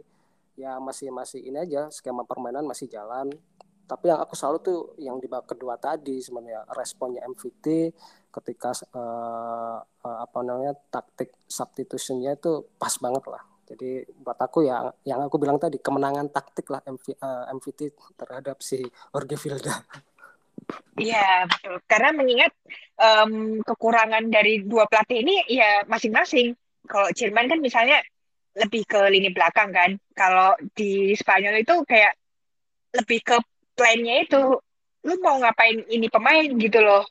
ya 0.56 0.80
masih 0.80 1.12
masih 1.12 1.44
ini 1.44 1.60
aja 1.60 1.92
skema 1.92 2.24
permainan 2.24 2.64
masih 2.64 2.88
jalan. 2.88 3.28
Tapi 3.86 4.10
yang 4.10 4.18
aku 4.18 4.34
selalu 4.34 4.58
tuh 4.66 4.78
yang 4.98 5.22
di 5.22 5.30
babak 5.30 5.54
kedua 5.54 5.78
tadi 5.78 6.18
sebenarnya 6.18 6.66
responnya 6.74 7.22
MVT 7.22 7.94
ketika 8.34 8.74
uh, 8.90 9.78
uh, 9.78 10.18
apa 10.26 10.38
namanya 10.42 10.74
taktik 10.90 11.30
substitutionnya 11.46 12.34
itu 12.34 12.66
pas 12.74 12.90
banget 12.98 13.24
lah. 13.30 13.46
Jadi 13.66 14.02
buat 14.22 14.38
aku 14.38 14.66
ya 14.66 14.90
yang 15.06 15.22
aku 15.22 15.38
bilang 15.38 15.58
tadi 15.58 15.78
kemenangan 15.78 16.30
taktik 16.30 16.66
lah 16.70 16.82
MV, 16.86 17.06
uh, 17.14 17.14
eh, 17.18 17.44
MVT 17.54 17.80
terhadap 18.18 18.58
si 18.62 18.82
Jorge 19.14 19.36
Vilda. 19.38 19.74
Iya 20.98 21.46
betul. 21.46 21.78
Karena 21.86 22.10
mengingat 22.14 22.52
um, 22.98 23.62
kekurangan 23.62 24.26
dari 24.32 24.66
dua 24.66 24.86
pelatih 24.90 25.22
ini 25.22 25.46
ya 25.46 25.86
masing-masing. 25.86 26.54
Kalau 26.86 27.10
Jerman 27.10 27.50
kan 27.50 27.58
misalnya 27.58 28.02
lebih 28.56 28.82
ke 28.88 29.00
lini 29.12 29.30
belakang 29.30 29.70
kan. 29.70 29.90
Kalau 30.16 30.56
di 30.72 31.12
Spanyol 31.12 31.60
itu 31.60 31.74
kayak 31.84 32.16
lebih 32.96 33.20
ke 33.20 33.36
plannya 33.76 34.24
itu 34.24 34.40
lu 35.06 35.14
mau 35.22 35.36
ngapain 35.38 35.84
ini 35.92 36.08
pemain 36.08 36.48
gitu 36.56 36.80
loh. 36.80 37.04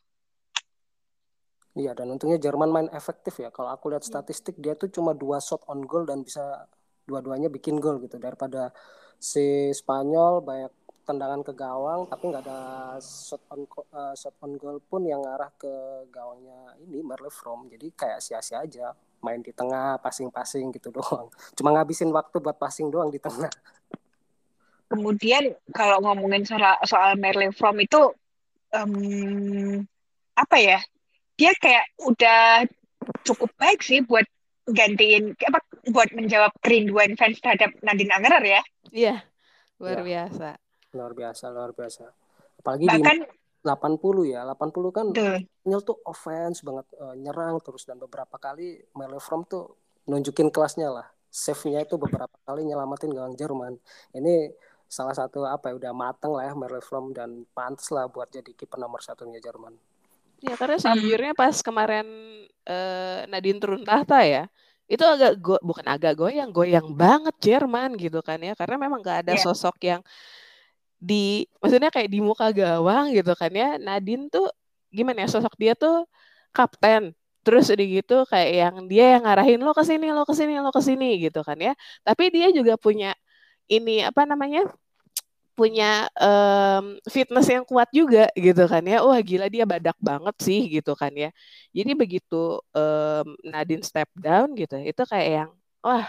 Iya 1.75 1.91
dan 1.91 2.07
untungnya 2.11 2.39
Jerman 2.41 2.71
main 2.71 2.89
efektif 2.91 3.37
ya. 3.39 3.53
Kalau 3.53 3.69
aku 3.69 3.93
lihat 3.93 4.03
statistik 4.03 4.57
dia 4.57 4.73
tuh 4.73 4.89
cuma 4.89 5.13
dua 5.13 5.37
shot 5.37 5.61
on 5.69 5.85
goal 5.85 6.03
dan 6.03 6.25
bisa 6.25 6.65
dua-duanya 7.05 7.53
bikin 7.53 7.77
gol 7.77 8.01
gitu 8.01 8.17
daripada 8.17 8.73
si 9.21 9.69
Spanyol 9.71 10.41
banyak 10.41 10.73
tendangan 11.05 11.45
ke 11.45 11.53
gawang 11.53 12.09
tapi 12.09 12.33
nggak 12.33 12.43
ada 12.49 12.59
shot 12.97 13.45
on 13.53 13.69
uh, 13.93 14.17
shot 14.17 14.33
on 14.41 14.57
goal 14.57 14.81
pun 14.81 15.05
yang 15.05 15.21
ngarah 15.21 15.53
ke 15.53 15.69
gawangnya 16.09 16.73
ini 16.81 17.05
Merle 17.05 17.29
From 17.29 17.69
jadi 17.69 17.93
kayak 17.93 18.19
sia-sia 18.25 18.65
aja 18.65 18.89
main 19.25 19.41
di 19.41 19.49
tengah 19.49 19.97
passing-passing 19.97 20.69
gitu 20.77 20.93
doang. 21.01 21.33
Cuma 21.57 21.73
ngabisin 21.73 22.13
waktu 22.13 22.37
buat 22.37 22.61
passing 22.61 22.93
doang 22.93 23.09
di 23.09 23.17
tengah. 23.17 23.49
Kemudian 24.85 25.57
kalau 25.73 25.97
ngomongin 26.05 26.45
soal 26.45 26.77
soal 26.85 27.17
Merle 27.17 27.49
From 27.49 27.81
itu 27.81 28.13
um, 28.69 29.81
apa 30.37 30.57
ya 30.61 30.79
dia 31.33 31.51
kayak 31.57 31.89
udah 32.05 32.69
cukup 33.25 33.49
baik 33.57 33.81
sih 33.81 34.05
buat 34.05 34.29
gantiin 34.69 35.33
apa 35.41 35.59
buat 35.89 36.13
menjawab 36.13 36.53
kerinduan 36.61 37.17
fans 37.17 37.41
terhadap 37.41 37.73
Nadine 37.81 38.13
Angerer 38.13 38.45
ya. 38.45 38.61
Iya 38.93 39.15
luar 39.81 39.99
ya. 40.01 40.03
biasa. 40.05 40.49
Luar 40.95 41.11
biasa 41.17 41.45
luar 41.51 41.71
biasa. 41.73 42.05
Apalagi 42.61 42.85
Bahkan, 42.87 43.17
di 43.19 43.44
80 43.65 44.29
ya 44.29 44.45
80 44.45 44.93
kan 44.93 45.07
Neil 45.65 45.81
tuh 45.81 45.97
offense 46.05 46.61
banget 46.61 46.85
uh, 47.01 47.17
nyerang 47.17 47.57
terus 47.65 47.89
dan 47.89 47.97
beberapa 47.97 48.37
kali 48.37 48.85
Melo 48.93 49.17
From 49.17 49.43
tuh 49.49 49.73
nunjukin 50.05 50.53
kelasnya 50.53 50.93
lah. 50.93 51.07
Save-nya 51.33 51.83
itu 51.83 51.97
beberapa 51.99 52.31
kali 52.47 52.63
nyelamatin 52.63 53.11
gawang 53.11 53.35
Jerman. 53.35 53.73
Ini 54.13 54.53
salah 54.85 55.17
satu 55.17 55.43
apa 55.43 55.73
ya 55.73 55.81
udah 55.81 55.91
mateng 55.91 56.31
lah 56.37 56.47
ya 56.47 56.53
Melo 56.53 56.79
From 56.79 57.11
dan 57.11 57.43
pantas 57.51 57.89
lah 57.89 58.05
buat 58.05 58.29
jadi 58.29 58.53
kiper 58.53 58.77
nomor 58.77 59.01
satunya 59.01 59.41
Jerman. 59.41 59.73
Ya 60.45 60.53
karena 60.53 60.77
sejujurnya 60.77 61.33
pas 61.33 61.57
kemarin 61.65 62.05
uh, 62.69 63.25
Nadine 63.25 63.57
turun 63.57 63.81
tahta 63.81 64.21
ya 64.21 64.45
itu 64.85 65.01
agak 65.01 65.41
go 65.41 65.57
bukan 65.65 65.81
agak 65.89 66.13
goyang 66.13 66.53
goyang 66.53 66.93
banget 66.93 67.33
Jerman 67.41 67.97
gitu 67.97 68.21
kan 68.21 68.37
ya. 68.37 68.53
Karena 68.53 68.77
memang 68.77 69.01
gak 69.01 69.25
ada 69.25 69.33
yeah. 69.33 69.41
sosok 69.41 69.75
yang 69.81 70.05
di 71.09 71.45
maksudnya 71.61 71.89
kayak 71.93 72.09
di 72.13 72.19
muka 72.29 72.47
gawang 72.59 73.05
gitu 73.17 73.31
kan 73.37 73.51
ya 73.61 73.77
Nadine 73.77 74.25
tuh 74.33 74.45
gimana 74.97 75.17
ya 75.23 75.29
sosok 75.33 75.53
dia 75.61 75.73
tuh 75.77 76.07
kapten. 76.55 77.13
Terus 77.45 77.69
udah 77.69 77.87
gitu 77.97 78.15
kayak 78.31 78.51
yang 78.61 78.75
dia 78.89 79.05
yang 79.19 79.23
ngarahin 79.27 79.61
lo 79.61 79.71
ke 79.77 79.83
sini 79.85 80.09
lo 80.09 80.25
ke 80.25 80.33
sini 80.33 80.53
lo 80.65 80.71
ke 80.73 80.81
sini 80.81 81.05
gitu 81.25 81.39
kan 81.45 81.57
ya. 81.61 81.73
Tapi 82.01 82.23
dia 82.33 82.47
juga 82.57 82.73
punya 82.79 83.13
ini 83.69 84.01
apa 84.01 84.25
namanya 84.25 84.65
punya 85.55 86.11
um, 86.19 86.99
fitness 87.07 87.47
yang 87.47 87.63
kuat 87.69 87.87
juga 87.93 88.27
gitu 88.33 88.65
kan 88.65 88.83
ya. 88.83 89.05
Wah 89.05 89.19
gila 89.21 89.45
dia 89.53 89.63
badak 89.69 89.97
banget 90.01 90.35
sih 90.41 90.59
gitu 90.73 90.97
kan 90.97 91.13
ya. 91.13 91.29
Jadi 91.77 91.91
begitu 91.93 92.59
um, 92.73 93.27
Nadine 93.45 93.85
step 93.85 94.09
down 94.17 94.57
gitu 94.57 94.75
itu 94.81 95.01
kayak 95.05 95.29
yang 95.45 95.51
wah 95.85 96.05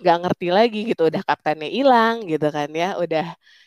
nggak 0.00 0.16
ngerti 0.24 0.48
lagi 0.56 0.80
gitu 0.92 1.02
udah 1.08 1.22
kaptennya 1.28 1.68
hilang 1.68 2.24
gitu 2.24 2.48
kan 2.56 2.68
ya. 2.72 2.96
Udah 3.02 3.26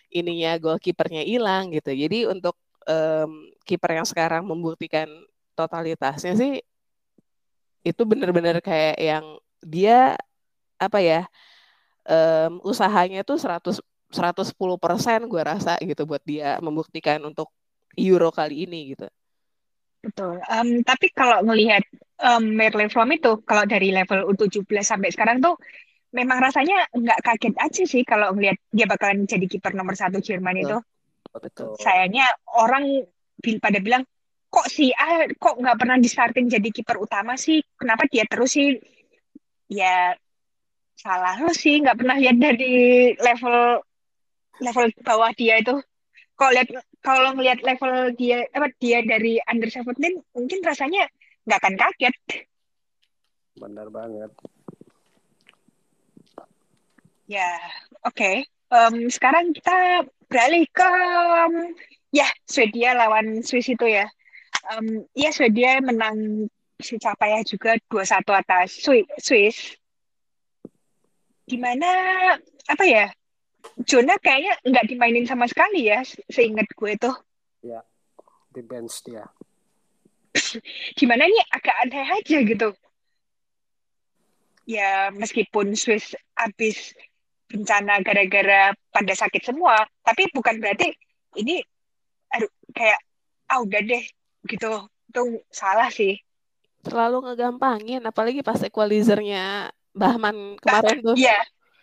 ininya 0.10 0.58
goalkeepernya 0.58 1.24
hilang 1.26 1.74
gitu. 1.74 1.94
Jadi 1.94 2.26
untuk 2.30 2.58
um, 2.86 3.50
kiper 3.66 4.02
yang 4.02 4.08
sekarang 4.08 4.44
membuktikan 4.46 5.08
totalitasnya 5.54 6.34
sih 6.38 6.64
itu 7.84 8.02
benar-benar 8.04 8.60
kayak 8.60 8.98
yang 9.00 9.26
dia 9.64 10.16
apa 10.80 11.00
ya 11.00 11.22
um, 12.08 12.60
usahanya 12.64 13.24
tuh 13.24 13.40
100 13.40 13.80
110 14.10 14.58
persen 14.82 15.20
gue 15.30 15.42
rasa 15.46 15.78
gitu 15.86 16.02
buat 16.10 16.24
dia 16.26 16.58
membuktikan 16.66 17.22
untuk 17.22 17.54
Euro 17.94 18.34
kali 18.34 18.66
ini 18.66 18.98
gitu. 18.98 19.06
Betul. 20.00 20.40
Um, 20.48 20.82
tapi 20.82 21.12
kalau 21.12 21.44
melihat 21.46 21.84
um, 22.24 22.42
Merle 22.56 22.90
From 22.90 23.12
itu 23.14 23.38
kalau 23.46 23.68
dari 23.70 23.92
level 23.94 24.32
U17 24.34 24.66
sampai 24.82 25.14
sekarang 25.14 25.44
tuh 25.44 25.60
memang 26.10 26.38
rasanya 26.42 26.90
nggak 26.90 27.20
kaget 27.22 27.56
aja 27.62 27.84
sih 27.86 28.02
kalau 28.02 28.34
ngelihat 28.34 28.58
dia 28.74 28.90
bakalan 28.90 29.30
jadi 29.30 29.46
kiper 29.46 29.78
nomor 29.78 29.94
satu 29.94 30.18
Jerman 30.18 30.58
itu. 30.58 30.78
Betul. 31.30 31.78
Sayangnya 31.78 32.26
orang 32.58 33.06
pada 33.62 33.78
bilang 33.78 34.04
kok 34.50 34.66
si 34.66 34.90
A 34.98 35.30
kok 35.30 35.62
nggak 35.62 35.78
pernah 35.78 35.98
di 36.02 36.10
starting 36.10 36.50
jadi 36.50 36.70
kiper 36.74 36.98
utama 36.98 37.38
sih? 37.38 37.62
Kenapa 37.78 38.10
dia 38.10 38.26
terus 38.26 38.58
sih? 38.58 38.74
Ya 39.70 40.18
salah 40.98 41.38
lo 41.40 41.54
sih 41.54 41.80
nggak 41.80 41.96
pernah 41.96 42.18
lihat 42.18 42.38
dari 42.42 42.74
level 43.16 43.80
level 44.60 44.86
bawah 45.06 45.32
dia 45.38 45.62
itu. 45.62 45.78
Kalau 46.34 46.52
lihat 46.56 46.70
kalau 47.06 47.38
ngelihat 47.38 47.62
level 47.62 48.18
dia 48.18 48.50
apa 48.50 48.74
dia 48.82 49.06
dari 49.06 49.38
under 49.46 49.70
17 49.70 49.94
mungkin 50.34 50.60
rasanya 50.66 51.06
nggak 51.46 51.60
akan 51.62 51.76
kaget. 51.78 52.16
Benar 53.60 53.88
banget. 53.94 54.32
Ya, 57.30 57.62
oke. 58.10 58.18
Okay. 58.18 58.36
Um, 58.74 59.06
sekarang 59.06 59.54
kita 59.54 60.02
beralih 60.26 60.66
ke 60.74 60.90
um, 61.46 61.78
ya 62.10 62.26
Swedia 62.50 62.98
lawan 62.98 63.46
Swiss 63.46 63.70
itu 63.70 63.86
ya. 63.86 64.10
Um, 64.74 65.06
ya 65.14 65.30
Swedia 65.30 65.78
menang 65.78 66.50
si 66.82 66.98
Capaya 66.98 67.46
juga 67.46 67.78
2-1 67.86 68.26
atas 68.34 68.82
Swiss. 69.22 69.78
Di 71.46 71.58
mana 71.62 71.90
apa 72.66 72.86
ya? 72.90 73.14
Jonah 73.86 74.18
kayaknya 74.18 74.58
nggak 74.66 74.88
dimainin 74.90 75.30
sama 75.30 75.46
sekali 75.46 75.86
ya, 75.86 76.02
seingat 76.34 76.66
gue 76.74 76.98
tuh. 76.98 77.14
Ya, 77.62 77.86
di 78.50 78.66
bench 78.66 79.06
dia. 79.06 79.30
Gimana 80.98 81.30
nih 81.30 81.46
agak 81.54 81.76
aneh 81.86 82.10
aja 82.10 82.38
gitu. 82.42 82.70
Ya 84.66 85.14
meskipun 85.14 85.78
Swiss 85.78 86.14
habis 86.38 86.94
bencana 87.50 88.00
gara-gara 88.06 88.72
pada 88.94 89.14
sakit 89.18 89.42
semua. 89.42 89.84
Tapi 90.06 90.30
bukan 90.32 90.62
berarti 90.62 90.94
ini 91.42 91.60
aduh 92.30 92.50
kayak 92.72 93.02
ah 93.50 93.60
udah 93.66 93.82
deh 93.82 94.04
gitu. 94.46 94.72
Itu 95.10 95.22
salah 95.50 95.90
sih. 95.90 96.22
Terlalu 96.86 97.28
ngegampangin 97.28 98.06
apalagi 98.06 98.46
pas 98.46 98.62
equalizernya 98.62 99.74
Bahman 99.92 100.56
kemarin 100.62 101.02
tuh. 101.02 101.16
iya. 101.18 101.36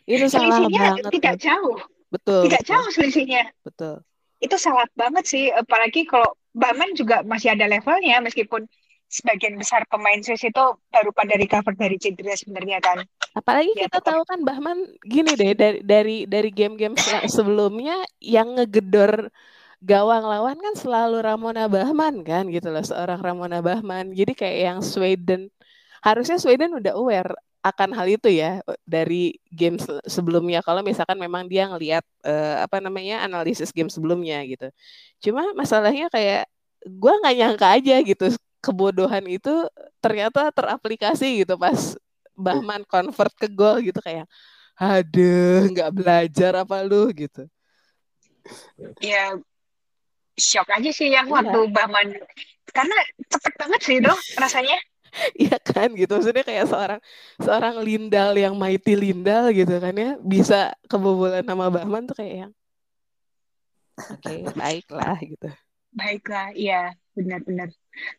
Itu 0.06 0.30
salah 0.30 0.62
banget 0.70 1.10
tidak 1.10 1.34
kan. 1.42 1.46
jauh. 1.50 1.78
Betul 2.08 2.46
tidak 2.46 2.62
betul. 2.62 2.70
jauh 2.70 2.88
selisihnya. 2.94 3.44
Betul. 3.66 4.00
Itu 4.38 4.56
salah 4.56 4.86
banget 4.94 5.24
sih 5.26 5.50
apalagi 5.50 6.06
kalau 6.06 6.30
Bahman 6.56 6.96
juga 6.96 7.20
masih 7.20 7.52
ada 7.52 7.68
levelnya 7.68 8.22
meskipun 8.24 8.64
sebagian 9.06 9.54
besar 9.54 9.86
pemain 9.86 10.18
Swiss 10.20 10.42
itu 10.42 10.64
baru 10.90 11.10
pada 11.14 11.34
recover 11.38 11.74
dari 11.78 11.96
cedera 11.96 12.34
sebenarnya 12.34 12.78
kan. 12.82 13.06
Apalagi 13.38 13.72
ya, 13.78 13.86
kita 13.86 14.02
tetap. 14.02 14.10
tahu 14.12 14.22
kan 14.26 14.40
Bahman 14.42 14.78
gini 15.06 15.32
deh 15.38 15.52
dari 15.54 15.78
dari 15.82 16.16
dari 16.26 16.50
game-game 16.50 16.96
sebelumnya 17.36 18.02
yang 18.18 18.58
ngegedor 18.58 19.30
gawang 19.84 20.24
lawan 20.26 20.58
kan 20.58 20.74
selalu 20.74 21.22
Ramona 21.22 21.70
Bahman 21.70 22.26
kan 22.26 22.48
gitu 22.50 22.72
loh 22.72 22.82
seorang 22.82 23.22
Ramona 23.22 23.62
Bahman. 23.62 24.10
Jadi 24.12 24.32
kayak 24.34 24.58
yang 24.58 24.78
Sweden 24.82 25.48
harusnya 26.02 26.38
Sweden 26.38 26.76
udah 26.76 26.94
aware 26.98 27.34
akan 27.66 27.98
hal 27.98 28.06
itu 28.06 28.30
ya 28.30 28.62
dari 28.86 29.42
game 29.50 29.74
sebelumnya 30.06 30.62
kalau 30.62 30.86
misalkan 30.86 31.18
memang 31.18 31.50
dia 31.50 31.66
ngelihat 31.66 32.06
uh, 32.22 32.62
apa 32.62 32.78
namanya 32.78 33.26
analisis 33.26 33.74
game 33.74 33.90
sebelumnya 33.90 34.38
gitu. 34.46 34.70
Cuma 35.18 35.50
masalahnya 35.58 36.06
kayak 36.06 36.46
gue 36.86 37.12
nggak 37.18 37.34
nyangka 37.34 37.66
aja 37.66 37.96
gitu 38.06 38.30
kebodohan 38.66 39.22
itu 39.30 39.70
ternyata 40.02 40.50
teraplikasi 40.50 41.46
gitu 41.46 41.54
pas 41.54 41.94
Bahman 42.36 42.84
convert 42.84 43.32
ke 43.32 43.48
gol 43.48 43.80
gitu 43.80 43.96
kayak 44.04 44.28
aduh 44.76 45.72
nggak 45.72 45.90
belajar 45.94 46.52
apa 46.60 46.84
lu? 46.84 47.08
gitu. 47.16 47.48
Ya 49.00 49.32
shock 50.36 50.68
aja 50.68 50.90
sih 50.92 51.08
yang 51.08 51.32
waktu 51.32 51.56
ya. 51.56 51.72
Bahman 51.72 52.12
karena 52.76 52.96
cepet 53.32 53.52
banget 53.56 53.80
sih 53.80 53.98
dong 54.04 54.20
rasanya. 54.36 54.76
Iya 55.32 55.56
kan 55.56 55.96
gitu. 55.96 56.12
Maksudnya 56.12 56.44
kayak 56.44 56.68
seorang 56.68 57.00
seorang 57.40 57.80
Lindal 57.80 58.36
yang 58.36 58.52
mighty 58.52 58.92
Lindal 58.92 59.48
gitu 59.48 59.80
kan 59.80 59.96
ya 59.96 60.20
bisa 60.20 60.76
kebobolan 60.92 61.40
nama 61.40 61.72
Bahman 61.72 62.04
tuh 62.04 62.20
kayak 62.20 62.34
yang 62.44 62.52
oke 63.96 64.20
okay, 64.20 64.44
baiklah 64.52 65.16
gitu. 65.24 65.48
Baiklah 65.96 66.52
iya 66.52 66.92
benar-benar. 67.16 67.72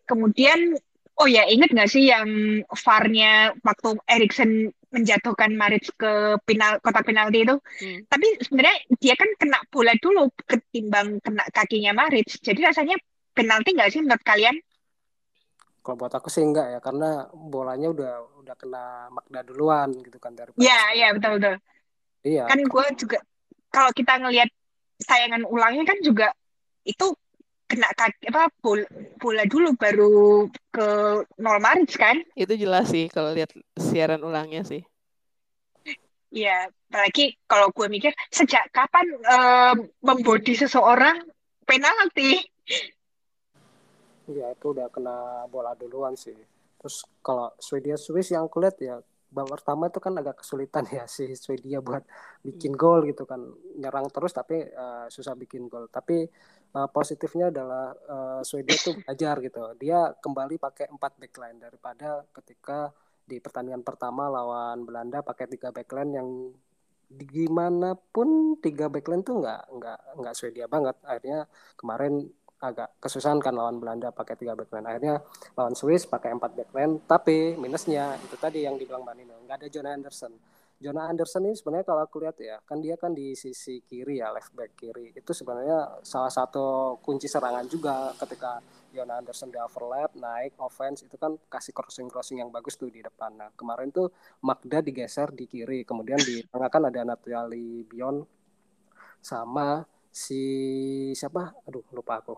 Kemudian 0.10 0.76
oh 1.18 1.28
ya 1.30 1.46
inget 1.50 1.70
nggak 1.74 1.90
sih 1.90 2.10
yang 2.10 2.28
VAR-nya 2.66 3.54
waktu 3.62 3.98
Erikson 4.10 4.74
menjatuhkan 4.94 5.54
Marit 5.54 5.86
ke 5.98 6.38
final 6.48 6.80
kotak 6.82 7.06
penalti 7.06 7.44
itu? 7.44 7.56
Hmm. 7.58 8.00
tapi 8.08 8.28
sebenarnya 8.40 8.78
dia 9.02 9.14
kan 9.20 9.28
kena 9.36 9.60
bola 9.68 9.92
dulu 10.00 10.32
ketimbang 10.48 11.20
kena 11.20 11.44
kakinya 11.52 11.92
Marit 11.92 12.30
jadi 12.40 12.72
rasanya 12.72 12.96
penalti 13.36 13.76
nggak 13.76 13.92
sih 13.94 14.02
menurut 14.02 14.24
kalian? 14.26 14.56
Kalau 15.86 15.96
buat 15.96 16.12
aku 16.12 16.28
sih 16.28 16.44
enggak 16.44 16.68
ya 16.74 16.80
karena 16.84 17.32
bolanya 17.32 17.88
udah 17.94 18.14
udah 18.44 18.56
kena 18.60 19.08
Magda 19.08 19.42
duluan 19.44 19.92
gitu 19.96 20.20
kan 20.20 20.36
dari 20.36 20.52
Iya 20.60 20.80
iya 20.98 21.08
betul 21.16 21.40
betul. 21.40 21.56
Iya. 22.28 22.44
Kan 22.50 22.60
gue 22.60 22.86
juga 23.00 23.18
kalau 23.72 23.92
kita 23.96 24.20
ngelihat 24.20 24.50
tayangan 25.06 25.48
ulangnya 25.48 25.86
kan 25.88 26.00
juga 26.04 26.28
itu 26.84 27.14
kena 27.68 27.92
kaki 27.94 28.32
apa 28.32 28.48
bola, 28.64 28.88
bola 29.20 29.44
dulu 29.44 29.76
baru 29.76 30.48
ke 30.72 30.88
nol 31.38 31.60
kan? 32.00 32.18
Itu 32.34 32.56
jelas 32.56 32.90
sih 32.90 33.12
kalau 33.12 33.36
lihat 33.36 33.52
siaran 33.76 34.24
ulangnya 34.24 34.64
sih. 34.64 34.82
Iya, 36.28 36.68
apalagi 36.92 37.40
kalau 37.48 37.72
gue 37.72 37.88
mikir 37.88 38.12
sejak 38.32 38.68
kapan 38.76 39.08
uh, 39.24 39.76
membodi 40.04 40.60
seseorang 40.60 41.24
penalti? 41.64 42.44
Iya, 44.28 44.52
itu 44.52 44.66
udah 44.76 44.92
kena 44.92 45.48
bola 45.48 45.72
duluan 45.80 46.20
sih. 46.20 46.36
Terus 46.78 47.08
kalau 47.24 47.56
Swedia 47.56 47.96
Swiss 47.96 48.36
yang 48.36 48.52
kulihat 48.52 48.76
ya 48.84 49.00
babak 49.28 49.60
pertama 49.60 49.92
itu 49.92 50.00
kan 50.00 50.16
agak 50.16 50.40
kesulitan 50.40 50.88
ya 50.88 51.04
si 51.04 51.36
Swedia 51.36 51.84
buat 51.84 52.04
bikin 52.48 52.80
gol 52.80 53.04
gitu 53.04 53.28
kan 53.28 53.44
nyerang 53.76 54.08
terus 54.08 54.32
tapi 54.32 54.64
uh, 54.72 55.12
susah 55.12 55.36
bikin 55.36 55.68
gol 55.68 55.92
tapi 55.92 56.24
uh, 56.78 56.90
positifnya 56.94 57.50
adalah 57.50 57.86
uh, 58.06 58.42
Swedia 58.46 58.78
tuh 58.78 58.94
belajar 59.02 59.36
gitu. 59.42 59.62
Dia 59.82 60.14
kembali 60.14 60.62
pakai 60.62 60.86
empat 60.94 61.18
backline 61.18 61.58
daripada 61.58 62.22
ketika 62.30 62.94
di 63.28 63.42
pertandingan 63.42 63.84
pertama 63.84 64.30
lawan 64.30 64.86
Belanda 64.86 65.26
pakai 65.26 65.50
tiga 65.50 65.74
backline 65.74 66.12
yang 66.16 66.30
gimana 67.08 67.96
pun 67.96 68.60
tiga 68.60 68.92
backline 68.92 69.24
tuh 69.24 69.42
nggak 69.42 69.62
nggak 69.74 70.00
nggak 70.22 70.34
Swedia 70.38 70.70
banget. 70.70 70.96
Akhirnya 71.04 71.50
kemarin 71.76 72.30
agak 72.58 72.90
kesusahan 72.98 73.38
kan 73.38 73.54
lawan 73.54 73.82
Belanda 73.82 74.14
pakai 74.14 74.38
tiga 74.38 74.54
backline. 74.54 74.86
Akhirnya 74.86 75.26
lawan 75.58 75.74
Swiss 75.74 76.06
pakai 76.06 76.38
empat 76.38 76.54
backline 76.54 77.02
tapi 77.10 77.58
minusnya 77.58 78.16
itu 78.22 78.38
tadi 78.38 78.64
yang 78.64 78.78
dibilang 78.78 79.02
Mbak 79.02 79.16
Nino 79.18 79.36
nggak 79.46 79.58
ada 79.66 79.68
Jonah 79.68 79.94
Anderson 79.98 80.34
Jonah 80.78 81.10
Anderson 81.10 81.42
ini 81.50 81.58
sebenarnya 81.58 81.90
kalau 81.90 82.06
aku 82.06 82.22
lihat 82.22 82.38
ya, 82.38 82.62
kan 82.62 82.78
dia 82.78 82.94
kan 83.02 83.10
di 83.10 83.34
sisi 83.34 83.82
kiri 83.82 84.22
ya, 84.22 84.30
left 84.30 84.54
back 84.54 84.78
kiri. 84.78 85.10
Itu 85.10 85.34
sebenarnya 85.34 86.06
salah 86.06 86.30
satu 86.30 86.98
kunci 87.02 87.26
serangan 87.26 87.66
juga 87.66 88.14
ketika 88.14 88.62
Jonah 88.94 89.18
Anderson 89.18 89.50
di 89.50 89.58
overlap, 89.58 90.14
naik 90.14 90.54
offense 90.62 91.02
itu 91.02 91.18
kan 91.18 91.34
kasih 91.50 91.74
crossing-crossing 91.74 92.46
yang 92.46 92.54
bagus 92.54 92.78
tuh 92.78 92.94
di 92.94 93.02
depan. 93.02 93.34
Nah, 93.34 93.50
kemarin 93.58 93.90
tuh 93.90 94.14
Magda 94.46 94.86
digeser 94.86 95.34
di 95.34 95.50
kiri, 95.50 95.82
kemudian 95.82 96.22
di 96.22 96.46
tengah 96.46 96.70
kan 96.70 96.86
ada 96.86 97.02
Natali 97.02 97.82
Bion 97.82 98.22
sama 99.18 99.82
si 100.14 100.44
siapa? 101.18 101.58
Aduh, 101.66 101.82
lupa 101.90 102.22
aku. 102.22 102.38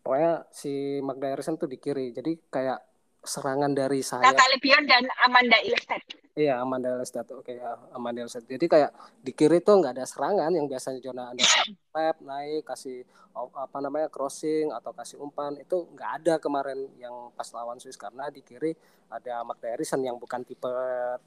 Pokoknya 0.00 0.48
si 0.48 1.04
Magda 1.04 1.28
Harrison 1.28 1.60
tuh 1.60 1.68
di 1.68 1.76
kiri. 1.76 2.08
Jadi 2.08 2.40
kayak 2.48 2.95
serangan 3.26 3.74
dari 3.74 4.00
saya. 4.00 4.22
Natalie 4.22 4.62
Bion 4.62 4.86
dan 4.86 5.04
Amanda 5.26 5.58
Ilestedt. 5.60 6.22
Iya, 6.36 6.60
Amanda 6.60 6.92
Ilestedt. 6.94 7.32
Oke, 7.32 7.56
ya, 7.58 7.76
Amanda 7.92 8.22
Ilestedt. 8.22 8.46
Jadi 8.46 8.66
kayak 8.68 8.90
di 9.20 9.32
kiri 9.34 9.60
tuh 9.60 9.82
nggak 9.82 9.98
ada 9.98 10.06
serangan 10.06 10.52
yang 10.54 10.70
biasanya 10.70 11.00
Jonah 11.02 11.32
Anderson 11.32 11.74
tap 11.90 12.16
naik 12.20 12.62
kasih 12.68 13.08
apa 13.36 13.78
namanya 13.84 14.08
crossing 14.08 14.72
atau 14.72 14.96
kasih 14.96 15.20
umpan 15.20 15.56
itu 15.60 15.88
nggak 15.92 16.10
ada 16.22 16.34
kemarin 16.40 16.88
yang 16.96 17.28
pas 17.36 17.48
lawan 17.52 17.76
Swiss 17.76 18.00
karena 18.00 18.32
di 18.32 18.40
kiri 18.40 18.72
ada 19.12 19.44
Magda 19.44 19.68
Harrison 19.72 20.00
yang 20.00 20.16
bukan 20.16 20.40
tipe 20.44 20.72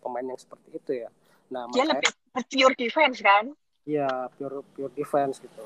pemain 0.01 0.25
yang 0.25 0.37
seperti 0.37 0.69
itu 0.73 0.91
ya. 1.05 1.09
Nah, 1.53 1.69
dia 1.73 1.85
lebih 1.85 2.09
pure 2.33 2.75
defense 2.77 3.21
kan? 3.21 3.53
Iya, 3.85 4.29
pure 4.37 4.61
pure 4.73 4.93
defense 4.93 5.41
gitu. 5.41 5.65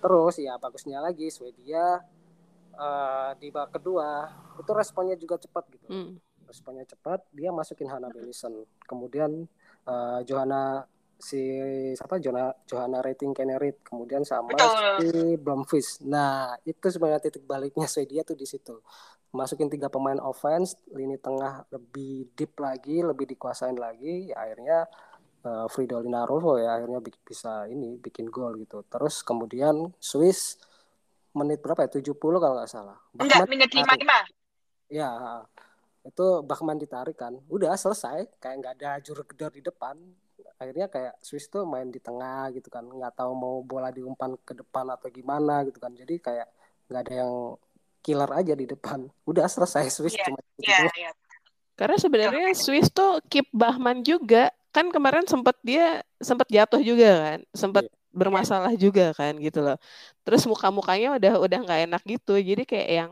Terus 0.00 0.34
ya 0.42 0.58
bagusnya 0.58 0.98
lagi 0.98 1.30
Swedia 1.30 2.02
uh, 2.76 3.32
di 3.38 3.50
babak 3.50 3.80
kedua 3.80 4.28
itu 4.58 4.70
responnya 4.74 5.16
juga 5.16 5.40
cepat 5.40 5.64
gitu. 5.74 5.86
Hmm. 5.88 6.14
responnya 6.50 6.82
cepat 6.82 7.22
dia 7.30 7.54
masukin 7.54 7.86
Hana 7.86 8.10
Benison 8.10 8.66
kemudian 8.82 9.46
uh, 9.86 10.18
Johanna 10.26 10.82
si 11.20 11.38
siapa? 11.94 12.16
Johanna 12.18 12.50
Johanna 12.64 12.98
rating 13.04 13.36
Kennerit. 13.36 13.84
Kemudian 13.84 14.24
sama 14.24 14.56
Betul. 14.56 14.72
si 15.04 15.10
Blomqvist. 15.36 16.02
Nah 16.08 16.56
itu 16.64 16.88
sebenarnya 16.88 17.20
titik 17.20 17.44
baliknya 17.44 17.86
Swedia 17.86 18.24
tuh 18.24 18.34
di 18.34 18.48
situ. 18.48 18.80
Masukin 19.30 19.70
tiga 19.70 19.86
pemain 19.86 20.18
offense 20.18 20.74
lini 20.90 21.20
tengah 21.20 21.62
lebih 21.70 22.34
deep 22.34 22.58
lagi 22.58 22.98
lebih 23.04 23.30
dikuasain 23.30 23.78
lagi 23.78 24.34
ya 24.34 24.42
akhirnya 24.42 24.78
uh, 25.46 25.70
Fridolina 25.70 26.26
Rolfo 26.26 26.58
ya 26.58 26.80
akhirnya 26.82 26.98
bisa 27.22 27.68
ini 27.70 28.00
bikin 28.00 28.26
gol 28.26 28.58
gitu. 28.58 28.82
Terus 28.90 29.22
kemudian 29.22 29.94
Swiss 30.02 30.58
menit 31.34 31.58
berapa 31.62 31.86
ya? 31.86 31.90
70 32.00 32.16
kalau 32.18 32.54
nggak 32.58 32.70
salah. 32.70 32.98
Enggak, 33.16 33.46
menit 33.46 33.70
55. 33.70 34.90
Ya, 34.90 35.10
itu 36.02 36.26
Bachmann 36.42 36.80
ditarik 36.80 37.14
kan. 37.14 37.38
Udah 37.46 37.76
selesai, 37.78 38.26
kayak 38.42 38.56
nggak 38.58 38.74
ada 38.80 38.90
juru 39.04 39.22
gedor 39.22 39.52
di 39.54 39.62
depan. 39.62 39.96
Akhirnya 40.60 40.92
kayak 40.92 41.16
Swiss 41.24 41.48
tuh 41.48 41.64
main 41.64 41.88
di 41.88 42.02
tengah 42.02 42.50
gitu 42.52 42.68
kan. 42.68 42.84
Nggak 42.84 43.16
tahu 43.16 43.32
mau 43.32 43.62
bola 43.62 43.88
diumpan 43.94 44.36
ke 44.42 44.52
depan 44.52 44.90
atau 44.92 45.08
gimana 45.08 45.64
gitu 45.64 45.78
kan. 45.78 45.94
Jadi 45.94 46.20
kayak 46.20 46.48
nggak 46.90 47.02
ada 47.06 47.14
yang 47.24 47.32
killer 48.02 48.30
aja 48.34 48.52
di 48.56 48.66
depan. 48.66 49.08
Udah 49.24 49.46
selesai 49.46 49.88
Swiss 49.88 50.16
yeah, 50.18 50.26
cuma 50.26 50.38
gitu. 50.58 50.68
Yeah, 50.68 50.90
yeah. 50.98 51.14
Karena 51.78 51.96
sebenarnya 51.96 52.52
Swiss 52.52 52.92
tuh 52.92 53.24
keep 53.32 53.48
Bahman 53.56 54.04
juga 54.04 54.52
kan 54.70 54.92
kemarin 54.92 55.24
sempat 55.26 55.56
dia 55.64 56.04
sempat 56.20 56.46
jatuh 56.46 56.78
juga 56.78 57.10
kan 57.10 57.40
sempat 57.50 57.88
yeah 57.88 57.99
bermasalah 58.10 58.74
juga 58.74 59.14
kan 59.14 59.34
gitu 59.38 59.62
loh. 59.62 59.78
Terus 60.26 60.42
muka-mukanya 60.46 61.16
udah 61.18 61.34
udah 61.40 61.58
nggak 61.64 61.80
enak 61.90 62.02
gitu. 62.06 62.34
Jadi 62.38 62.62
kayak 62.66 62.90
yang 62.90 63.10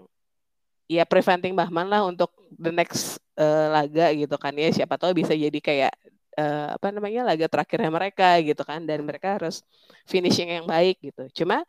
ya 0.90 1.04
preventing 1.04 1.54
Bahman 1.54 1.87
lah 1.87 2.02
untuk 2.06 2.32
the 2.56 2.72
next 2.72 3.20
uh, 3.38 3.70
laga 3.72 4.11
gitu 4.14 4.37
kan 4.37 4.52
ya. 4.54 4.68
Siapa 4.74 4.98
tahu 4.98 5.14
bisa 5.22 5.32
jadi 5.37 5.58
kayak 5.58 5.92
uh, 6.38 6.74
apa 6.78 6.87
namanya 6.94 7.26
laga 7.26 7.46
terakhirnya 7.46 7.90
mereka 7.90 8.38
gitu 8.42 8.62
kan 8.62 8.82
dan 8.87 9.02
mereka 9.02 9.38
harus 9.38 9.62
finishing 10.06 10.50
yang 10.50 10.66
baik 10.66 10.98
gitu. 11.02 11.44
Cuma 11.44 11.62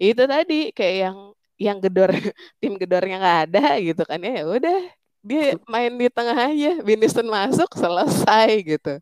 itu 0.00 0.22
tadi 0.24 0.72
kayak 0.72 0.96
yang 1.10 1.18
yang 1.54 1.78
gedor 1.78 2.10
tim 2.60 2.74
gedornya 2.76 3.16
nggak 3.20 3.40
ada 3.50 3.64
gitu 3.80 4.02
kan 4.04 4.18
ya. 4.20 4.42
Ya 4.42 4.44
udah 4.48 4.78
dia 5.24 5.56
main 5.64 5.92
di 5.96 6.12
tengah 6.12 6.36
aja, 6.36 6.84
Winston 6.84 7.28
masuk 7.32 7.72
selesai 7.72 8.60
gitu. 8.60 9.00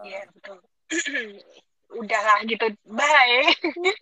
Iya 0.00 0.20
betul. 0.32 0.58
udahlah 1.94 2.38
gitu. 2.46 2.66
Bye. 2.86 3.50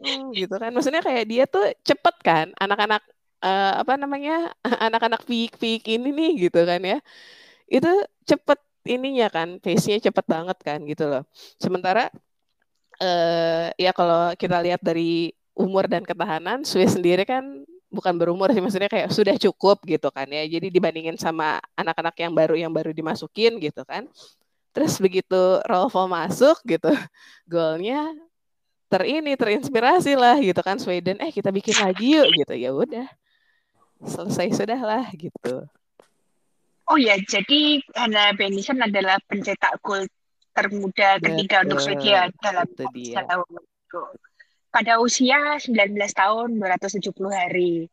Hmm, 0.04 0.32
gitu 0.36 0.54
kan. 0.56 0.70
Maksudnya 0.72 1.02
kayak 1.04 1.24
dia 1.28 1.44
tuh 1.48 1.72
cepet 1.84 2.16
kan 2.20 2.46
anak-anak 2.60 3.02
uh, 3.42 3.80
apa 3.82 3.94
namanya 3.96 4.52
anak-anak 4.86 5.24
pik-pik 5.24 5.84
ini 5.88 6.08
nih 6.12 6.30
gitu 6.48 6.60
kan 6.64 6.80
ya. 6.82 6.98
Itu 7.68 7.90
cepet 8.28 8.60
ininya 8.88 9.28
kan 9.28 9.60
pace-nya 9.60 10.00
cepet 10.00 10.24
banget 10.28 10.58
kan 10.64 10.80
gitu 10.84 11.04
loh. 11.08 11.22
Sementara 11.60 12.08
uh, 13.00 13.68
ya 13.76 13.92
kalau 13.92 14.32
kita 14.36 14.60
lihat 14.64 14.80
dari 14.80 15.32
umur 15.58 15.90
dan 15.90 16.06
ketahanan 16.06 16.62
Swiss 16.62 16.94
sendiri 16.94 17.26
kan 17.26 17.66
bukan 17.88 18.14
berumur 18.20 18.52
sih 18.52 18.60
maksudnya 18.60 18.86
kayak 18.86 19.10
sudah 19.10 19.34
cukup 19.36 19.80
gitu 19.84 20.08
kan 20.12 20.28
ya. 20.28 20.44
Jadi 20.44 20.72
dibandingin 20.72 21.16
sama 21.16 21.60
anak-anak 21.76 22.14
yang 22.20 22.32
baru 22.36 22.54
yang 22.56 22.72
baru 22.72 22.92
dimasukin 22.92 23.60
gitu 23.60 23.84
kan 23.84 24.08
Terus 24.78 25.02
begitu 25.02 25.58
Rolfo 25.66 26.06
masuk 26.06 26.62
gitu, 26.62 26.94
golnya 27.50 28.14
terini 28.86 29.34
terinspirasi 29.34 30.14
lah 30.14 30.38
gitu 30.38 30.62
kan 30.62 30.78
Sweden. 30.78 31.18
Eh 31.18 31.34
kita 31.34 31.50
bikin 31.50 31.74
lagi 31.82 32.14
yuk 32.14 32.30
gitu. 32.30 32.54
Ya 32.54 32.70
udah 32.70 33.10
selesai 34.06 34.54
sudah 34.54 34.78
lah 34.78 35.10
gitu. 35.18 35.66
Oh 36.86 36.94
ya 36.94 37.18
jadi 37.18 37.82
Hannah 37.98 38.38
Benison 38.38 38.78
adalah 38.78 39.18
pencetak 39.26 39.82
gol 39.82 40.06
termuda 40.54 41.18
ketiga 41.18 41.66
untuk 41.66 41.82
Swedia 41.82 42.30
dalam 42.38 42.70
sejarah 42.78 43.42
pada 44.70 45.02
usia 45.02 45.58
19 45.58 45.74
tahun 46.14 46.54
270 46.54 47.02
hari. 47.34 47.90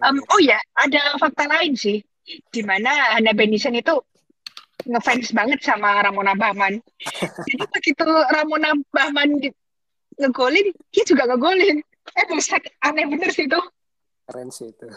Um, 0.00 0.24
oh 0.32 0.40
ya 0.40 0.56
ada 0.80 1.20
fakta 1.20 1.44
lain 1.44 1.76
sih 1.76 2.00
di 2.24 2.62
mana 2.64 3.20
Hannah 3.20 3.36
Benison 3.36 3.76
itu 3.76 4.00
ngefans 4.86 5.30
banget 5.32 5.60
sama 5.62 6.02
Ramona 6.02 6.34
Bahman. 6.34 6.82
Jadi 7.48 7.64
begitu 7.70 8.06
Ramona 8.06 8.74
Bahman 8.90 9.38
di, 9.38 9.48
ngegolin, 10.18 10.74
dia 10.92 11.04
juga 11.06 11.26
ngegolin. 11.30 11.80
Eh 12.12 12.24
buset, 12.28 12.62
aneh 12.82 13.06
bener 13.06 13.30
sih 13.30 13.46
itu. 13.46 13.60
Keren 14.26 14.50
sih 14.50 14.70
itu. 14.70 14.88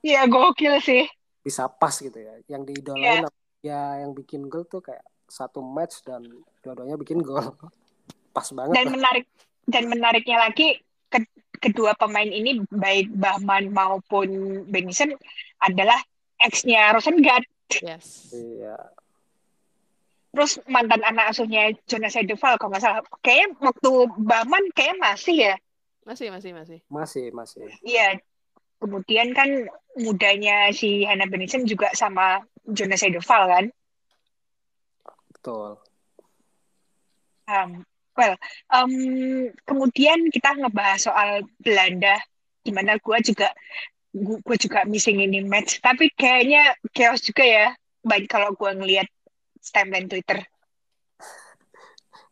Iya, 0.00 0.24
gokil 0.30 0.80
sih. 0.80 1.04
Bisa 1.44 1.68
pas 1.68 1.92
gitu 1.92 2.16
ya. 2.16 2.38
Yang 2.48 2.72
diidolain 2.72 3.26
yeah. 3.26 3.30
ya 3.60 3.80
yang 4.00 4.16
bikin 4.16 4.48
gol 4.48 4.64
tuh 4.64 4.80
kayak 4.80 5.04
satu 5.28 5.60
match 5.60 6.00
dan 6.06 6.24
dua-duanya 6.64 6.96
bikin 6.96 7.20
gol. 7.20 7.44
Pas 8.36 8.46
banget. 8.54 8.78
Dan 8.78 8.86
lah. 8.88 8.92
menarik 8.94 9.26
dan 9.66 9.84
menariknya 9.90 10.38
lagi 10.38 10.78
ke, 11.10 11.18
kedua 11.58 11.98
pemain 11.98 12.30
ini 12.30 12.62
baik 12.70 13.10
Bahman 13.12 13.74
maupun 13.74 14.62
Benison 14.70 15.12
adalah 15.60 15.98
ex-nya 16.40 16.94
Rosengard. 16.94 17.44
Yes. 17.82 18.32
Iya 18.32 18.78
terus 20.30 20.62
mantan 20.70 21.02
anak 21.02 21.34
asuhnya 21.34 21.74
Jonas 21.90 22.14
Edeval 22.14 22.54
kalau 22.56 22.70
nggak 22.70 22.82
salah. 22.82 23.02
Kayak 23.22 23.58
waktu 23.58 23.90
Baman 24.18 24.64
kayak 24.74 24.96
masih 25.02 25.36
ya? 25.50 25.54
Masih 26.06 26.30
masih 26.30 26.50
masih. 26.54 26.78
Masih 26.86 27.24
masih. 27.34 27.66
Iya. 27.82 28.18
Kemudian 28.80 29.36
kan 29.36 29.68
mudanya 29.98 30.72
si 30.72 31.04
Hannah 31.04 31.28
Benison 31.28 31.68
juga 31.68 31.92
sama 31.92 32.40
Jonas 32.64 33.04
Edeval 33.04 33.42
kan? 33.50 33.64
Betul. 35.34 35.76
Um, 37.50 37.82
well 38.14 38.38
um, 38.70 38.92
kemudian 39.66 40.30
kita 40.30 40.54
ngebahas 40.54 41.10
soal 41.10 41.42
Belanda 41.58 42.22
di 42.62 42.70
mana 42.70 42.94
gue 43.02 43.18
juga 43.26 43.50
gue 44.14 44.56
juga 44.56 44.86
missing 44.86 45.22
ini 45.22 45.42
match. 45.42 45.82
Tapi 45.82 46.10
kayaknya 46.14 46.78
chaos 46.94 47.22
juga 47.22 47.42
ya 47.42 47.66
baik 48.06 48.30
kalau 48.30 48.54
gue 48.56 48.70
ngelihat 48.72 49.08
timeline 49.68 50.08
Twitter. 50.08 50.40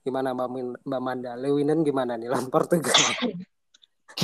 gimana 0.00 0.32
Mbak, 0.32 0.48
Min- 0.48 0.80
Mbak 0.88 1.02
Manda 1.04 1.36
Lewinen 1.36 1.84
gimana 1.84 2.16
nih 2.16 2.32
lawan 2.32 2.48
Portugal 2.48 2.96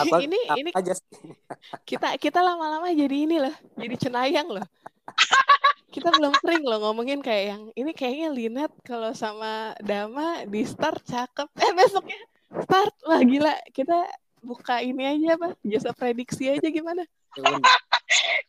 apa 0.00 0.16
ini 0.24 0.38
apa 0.48 0.58
ini 0.58 0.70
aja 0.72 0.96
sih 0.96 1.36
kita 1.92 2.16
kita 2.16 2.40
lama-lama 2.40 2.88
jadi 2.90 3.16
ini 3.28 3.36
loh, 3.36 3.54
jadi 3.76 3.94
cenayang 4.00 4.48
loh. 4.48 4.64
Kita 5.94 6.10
belum 6.10 6.34
sering 6.42 6.66
loh 6.66 6.82
ngomongin 6.82 7.22
kayak 7.22 7.44
yang 7.54 7.62
ini 7.78 7.94
kayaknya 7.94 8.28
Linet 8.34 8.72
kalau 8.82 9.14
sama 9.14 9.78
Dama 9.78 10.42
di 10.42 10.66
start 10.66 11.06
cakep. 11.06 11.46
Eh 11.54 11.70
besoknya 11.70 12.18
start 12.66 12.94
wah 13.06 13.22
gila 13.22 13.54
kita 13.70 14.02
buka 14.42 14.82
ini 14.82 15.06
aja 15.06 15.38
apa 15.38 15.54
jasa 15.62 15.94
prediksi 15.94 16.50
aja 16.50 16.66
gimana? 16.66 17.06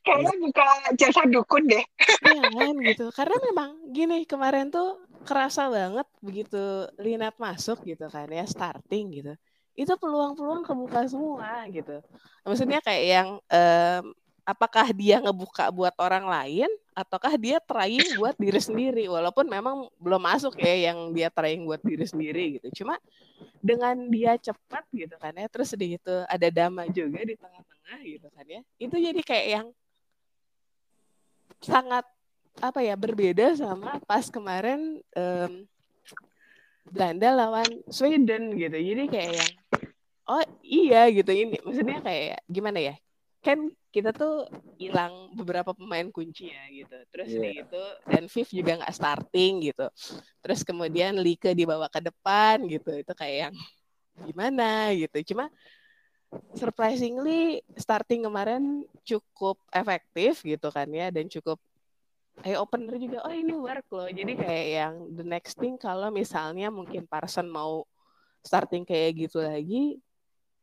Kayaknya 0.05 0.33
buka 0.37 0.67
jasa 0.93 1.25
dukun 1.25 1.65
deh. 1.65 1.85
Iya 2.21 2.43
kan 2.53 2.75
gitu. 2.85 3.05
Karena 3.09 3.37
memang 3.49 3.69
gini 3.89 4.17
kemarin 4.29 4.69
tuh 4.69 5.01
kerasa 5.25 5.65
banget 5.73 6.05
begitu 6.21 6.85
Linat 7.01 7.33
masuk 7.41 7.81
gitu 7.81 8.05
kan 8.13 8.29
ya 8.29 8.45
starting 8.45 9.05
gitu. 9.15 9.33
Itu 9.73 9.97
peluang-peluang 9.97 10.63
kebuka 10.63 11.09
semua 11.09 11.65
gitu. 11.73 11.99
Maksudnya 12.45 12.79
kayak 12.85 13.05
yang 13.05 13.29
em, 13.49 14.03
apakah 14.45 14.93
dia 14.93 15.17
ngebuka 15.17 15.73
buat 15.73 15.97
orang 15.97 16.29
lain 16.29 16.69
ataukah 16.93 17.33
dia 17.33 17.57
trying 17.57 18.05
buat 18.15 18.37
diri 18.37 18.61
sendiri 18.61 19.09
walaupun 19.09 19.49
memang 19.49 19.89
belum 19.97 20.21
masuk 20.21 20.55
ya 20.61 20.93
yang 20.93 21.11
dia 21.11 21.33
trying 21.33 21.65
buat 21.65 21.81
diri 21.81 22.05
sendiri 22.05 22.61
gitu. 22.61 22.85
Cuma 22.85 23.01
dengan 23.59 23.97
dia 24.07 24.37
cepat 24.37 24.85
gitu 24.93 25.17
kan 25.17 25.33
ya 25.33 25.49
terus 25.49 25.73
di 25.73 25.97
itu 25.97 26.15
ada 26.29 26.47
Dama 26.53 26.85
juga 26.93 27.25
di 27.25 27.33
tengah-tengah 27.33 27.99
gitu 28.05 28.27
kan 28.29 28.45
ya. 28.45 28.61
Itu 28.77 28.95
jadi 29.01 29.21
kayak 29.25 29.47
yang 29.49 29.67
sangat 31.65 32.05
apa 32.61 32.79
ya 32.85 32.95
berbeda 32.95 33.57
sama 33.57 33.97
pas 34.05 34.29
kemarin 34.29 35.01
em, 35.17 35.65
Belanda 36.85 37.33
lawan 37.33 37.81
Sweden 37.89 38.53
gitu. 38.61 38.77
Jadi 38.77 39.03
kayak 39.09 39.31
yang 39.41 39.51
oh 40.29 40.45
iya 40.61 41.09
gitu 41.09 41.33
ini 41.33 41.57
maksudnya 41.65 41.97
kayak 42.05 42.45
gimana 42.45 42.77
ya? 42.77 42.95
Kan 43.45 43.69
kita 43.93 44.09
tuh 44.09 44.49
hilang 44.81 45.37
beberapa 45.37 45.77
pemain 45.77 46.09
kunci 46.09 46.49
ya 46.49 46.65
gitu. 46.73 46.97
Terus 47.13 47.29
di 47.29 47.49
itu 47.61 47.83
dan 48.09 48.25
Viv 48.25 48.47
juga 48.49 48.71
nggak 48.81 48.95
starting 48.97 49.53
gitu. 49.69 49.85
Terus 50.41 50.65
kemudian 50.65 51.13
Like 51.21 51.53
dibawa 51.53 51.85
ke 51.87 52.01
depan 52.01 52.65
gitu. 52.65 52.89
Itu 52.89 53.13
kayak 53.13 53.53
yang 53.53 53.55
gimana 54.25 54.89
gitu. 54.97 55.21
Cuma 55.31 55.53
surprisingly 56.57 57.61
starting 57.77 58.25
kemarin 58.25 58.83
cukup 59.05 59.61
efektif 59.71 60.41
gitu 60.43 60.67
kan 60.73 60.89
ya 60.89 61.13
dan 61.13 61.29
cukup 61.29 61.61
eye 62.43 62.59
opener 62.59 62.99
juga 62.99 63.23
oh 63.23 63.31
ini 63.31 63.55
work 63.55 63.87
loh 63.95 64.09
jadi 64.11 64.33
kayak 64.35 64.67
yang 64.67 64.93
the 65.15 65.23
next 65.23 65.55
thing 65.55 65.79
kalau 65.79 66.11
misalnya 66.11 66.67
mungkin 66.67 67.07
Parson 67.07 67.47
mau 67.47 67.87
starting 68.43 68.83
kayak 68.83 69.27
gitu 69.27 69.39
lagi 69.39 70.01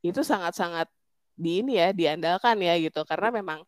itu 0.05 0.21
sangat-sangat 0.21 0.91
di 1.43 1.59
ini 1.67 1.75
ya 1.83 1.91
diandalkan 1.91 2.55
ya 2.63 2.79
gitu. 2.79 3.03
Karena 3.03 3.35
memang 3.35 3.67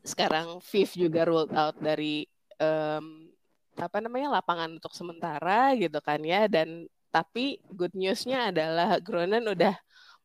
sekarang 0.00 0.62
Viv 0.62 0.90
juga 0.96 1.26
rolled 1.28 1.52
out 1.52 1.76
dari 1.76 2.24
em, 2.56 3.28
apa 3.76 4.00
namanya 4.00 4.40
lapangan 4.40 4.80
untuk 4.80 4.96
sementara 4.96 5.76
gitu 5.76 6.00
kan 6.00 6.22
ya. 6.24 6.48
Dan 6.48 6.88
tapi 7.12 7.60
good 7.68 7.92
newsnya 7.92 8.48
adalah 8.48 8.96
Gronen 9.02 9.44
udah 9.44 9.76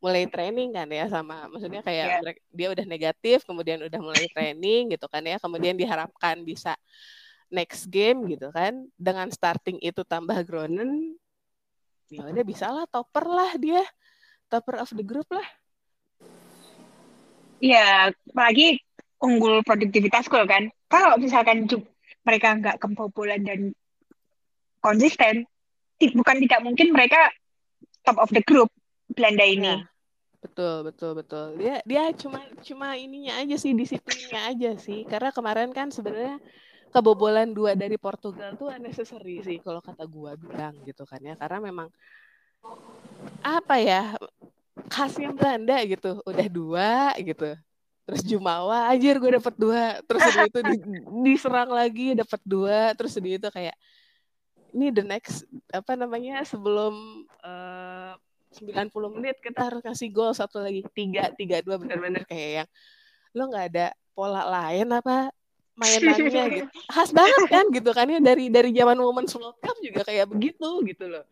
mulai 0.01 0.25
training 0.25 0.73
kan 0.73 0.89
ya 0.89 1.05
sama 1.13 1.45
maksudnya 1.45 1.85
kayak 1.85 2.07
Iya. 2.09 2.17
mereka- 2.25 2.45
dia 2.49 2.67
udah 2.73 2.85
negatif 2.89 3.37
kemudian 3.45 3.85
udah 3.85 3.99
mulai 4.01 4.25
training 4.31 4.95
gitu 4.95 5.05
kan 5.11 5.21
ya. 5.27 5.37
Kemudian 5.37 5.75
diharapkan 5.77 6.41
bisa 6.41 6.73
next 7.51 7.85
game 7.91 8.25
gitu 8.31 8.49
kan. 8.55 8.87
Dengan 8.95 9.27
starting 9.29 9.77
itu 9.83 10.01
tambah 10.07 10.37
Gronen 10.47 11.15
ya 12.11 12.27
udah 12.27 12.43
bisa 12.43 12.67
lah 12.71 12.85
topper 12.87 13.25
lah 13.27 13.55
dia. 13.59 13.83
Topper 14.51 14.83
of 14.83 14.91
the 14.91 15.03
group 15.03 15.27
lah 15.31 15.47
Iya, 17.61 18.09
apalagi 18.09 18.81
unggul 19.21 19.61
produktivitas 19.61 20.25
kan. 20.25 20.73
Kalau 20.89 21.15
misalkan 21.21 21.69
mereka 22.25 22.57
nggak 22.57 22.81
kebobolan 22.81 23.45
dan 23.45 23.71
konsisten, 24.81 25.45
bukan 26.01 26.37
tidak 26.41 26.59
mungkin 26.65 26.89
mereka 26.89 27.29
top 28.01 28.17
of 28.17 28.33
the 28.33 28.41
group 28.41 28.73
Belanda 29.13 29.45
ini. 29.45 29.77
Nah, 29.77 29.85
betul 30.41 30.81
betul 30.81 31.11
betul 31.13 31.47
dia 31.61 31.85
dia 31.85 32.09
cuma 32.17 32.41
cuma 32.65 32.97
ininya 32.97 33.37
aja 33.37 33.61
sih 33.61 33.77
disiplinnya 33.77 34.49
aja 34.49 34.73
sih 34.73 35.05
karena 35.05 35.29
kemarin 35.29 35.69
kan 35.69 35.93
sebenarnya 35.93 36.41
kebobolan 36.89 37.53
dua 37.53 37.77
dari 37.77 37.93
Portugal 38.01 38.57
tuh 38.57 38.73
unnecessary 38.73 39.45
sih 39.45 39.61
kalau 39.61 39.85
kata 39.85 40.01
gua 40.09 40.33
bilang 40.33 40.73
gitu 40.81 41.05
kan 41.05 41.21
ya 41.21 41.37
karena 41.37 41.61
memang 41.61 41.93
apa 43.45 43.75
ya 43.77 44.17
khasnya 44.89 45.29
Belanda 45.35 45.77
gitu. 45.85 46.21
Udah 46.25 46.47
dua 46.47 46.91
gitu. 47.19 47.53
Terus 48.07 48.21
Jumawa 48.25 48.89
anjir 48.91 49.15
gue 49.21 49.31
dapet 49.37 49.55
dua. 49.55 50.01
Terus 50.03 50.21
udah 50.25 50.43
itu 50.49 50.59
di- 50.65 50.83
diserang 51.27 51.69
lagi 51.69 52.17
dapet 52.17 52.41
dua. 52.43 52.91
Terus 52.97 53.13
udah 53.19 53.31
itu 53.37 53.49
kayak 53.51 53.75
ini 54.71 54.87
the 54.89 55.03
next 55.03 55.43
apa 55.71 55.93
namanya 55.99 56.41
sebelum 56.47 57.25
eh, 57.43 58.13
90 58.51 59.15
menit 59.15 59.39
kita 59.39 59.71
harus 59.71 59.79
kasih 59.79 60.11
gol 60.11 60.31
satu 60.35 60.59
lagi. 60.59 60.83
Tiga 60.91 61.31
tiga 61.35 61.63
dua 61.63 61.79
benar-benar 61.79 62.27
kayak 62.27 62.49
yang 62.63 62.69
lo 63.31 63.47
nggak 63.47 63.65
ada 63.71 63.87
pola 64.11 64.43
lain 64.43 64.91
apa 64.91 65.31
mainannya 65.79 66.43
gitu? 66.59 66.67
Khas 66.91 67.15
banget 67.15 67.47
kan 67.47 67.65
gitu 67.71 67.91
kan 67.95 68.11
ya 68.11 68.19
dari 68.19 68.51
dari 68.51 68.75
zaman 68.75 68.99
Women's 68.99 69.31
World 69.39 69.55
Cup 69.63 69.77
juga 69.79 70.03
kayak 70.03 70.27
begitu 70.27 70.83
gitu 70.83 71.07
loh. 71.07 71.23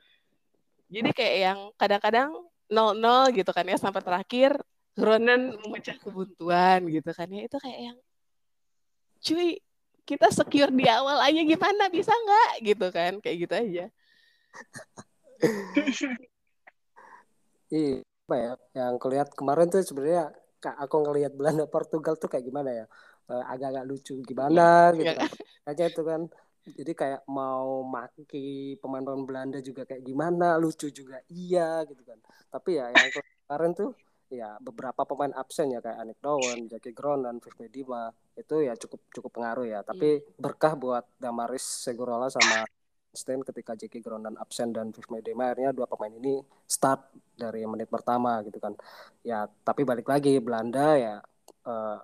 Jadi 0.90 1.10
kayak 1.12 1.36
yang 1.38 1.60
kadang-kadang 1.76 2.32
0-0 2.70 3.34
gitu 3.34 3.52
kan 3.52 3.66
ya 3.66 3.78
sampai 3.82 4.02
terakhir 4.06 4.56
Gronen 4.94 5.58
memecah 5.66 5.98
kebuntuan 5.98 6.86
gitu 6.88 7.10
kan 7.12 7.28
ya 7.28 7.42
itu 7.46 7.58
kayak 7.58 7.80
yang 7.92 7.98
cuy 9.20 9.60
kita 10.06 10.28
secure 10.32 10.72
di 10.74 10.86
awal 10.90 11.20
aja 11.22 11.42
gimana 11.44 11.90
bisa 11.90 12.10
nggak 12.14 12.52
gitu 12.66 12.88
kan 12.90 13.12
kayak 13.20 13.38
gitu 13.46 13.54
aja 13.58 13.86
Iya, 17.70 18.02
apa 18.02 18.36
ya? 18.36 18.52
Yang 18.74 18.94
kulihat 18.98 19.30
kemarin 19.38 19.70
tuh 19.70 19.86
sebenarnya 19.86 20.34
kak 20.58 20.74
aku 20.82 21.06
ngelihat 21.06 21.38
Belanda 21.38 21.70
Portugal 21.70 22.18
tuh 22.18 22.26
kayak 22.26 22.46
gimana 22.50 22.74
ya? 22.74 22.86
Eh, 23.30 23.44
agak-agak 23.46 23.86
lucu 23.86 24.18
gimana 24.26 24.90
gitu 24.98 25.06
Iya. 25.06 25.22
kan. 25.22 25.30
Aja 25.70 25.84
itu 25.86 26.02
kan. 26.02 26.22
Jadi 26.68 26.92
kayak 26.94 27.22
mau 27.32 27.82
maki 27.82 28.78
pemain-pemain 28.78 29.26
Belanda 29.26 29.60
juga 29.64 29.88
kayak 29.88 30.04
gimana, 30.06 30.60
lucu 30.60 30.92
juga 30.92 31.24
iya 31.32 31.82
gitu 31.88 32.02
kan. 32.04 32.20
Tapi 32.52 32.78
ya 32.78 32.92
yang 32.92 33.10
kemarin 33.14 33.72
tuh 33.74 33.92
ya 34.30 34.62
beberapa 34.62 35.02
pemain 35.10 35.34
absen 35.34 35.74
ya 35.74 35.82
kayak 35.82 35.98
Anik 35.98 36.20
Dowen, 36.22 36.70
Jackie 36.70 36.94
Gronan, 36.94 37.42
Viv 37.42 37.56
Medima 37.58 38.14
itu 38.38 38.62
ya 38.62 38.78
cukup 38.78 39.02
cukup 39.10 39.32
pengaruh 39.42 39.66
ya. 39.66 39.80
Tapi 39.82 40.22
berkah 40.38 40.78
buat 40.78 41.06
Damaris 41.18 41.66
Segurola 41.66 42.30
sama 42.30 42.68
Stein 43.10 43.42
ketika 43.42 43.74
Jackie 43.74 44.06
Gronan 44.06 44.38
absen 44.38 44.70
dan 44.70 44.94
Viv 44.94 45.10
Medema 45.10 45.50
akhirnya 45.50 45.74
dua 45.74 45.90
pemain 45.90 46.14
ini 46.14 46.46
start 46.70 47.10
dari 47.34 47.66
menit 47.66 47.90
pertama 47.90 48.46
gitu 48.46 48.62
kan. 48.62 48.78
Ya, 49.26 49.50
tapi 49.66 49.82
balik 49.82 50.06
lagi 50.06 50.38
Belanda 50.38 50.94
ya 50.94 51.16
eh, 51.66 51.98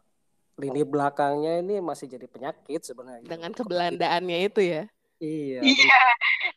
lini 0.55 0.81
belakangnya 0.87 1.59
ini 1.59 1.83
masih 1.83 2.07
jadi 2.07 2.27
penyakit 2.31 2.81
sebenarnya. 2.83 3.27
dengan 3.27 3.51
kebelandaannya 3.51 4.39
itu 4.47 4.61
ya 4.63 4.83
Iya. 5.19 5.63
Iya, 5.63 6.01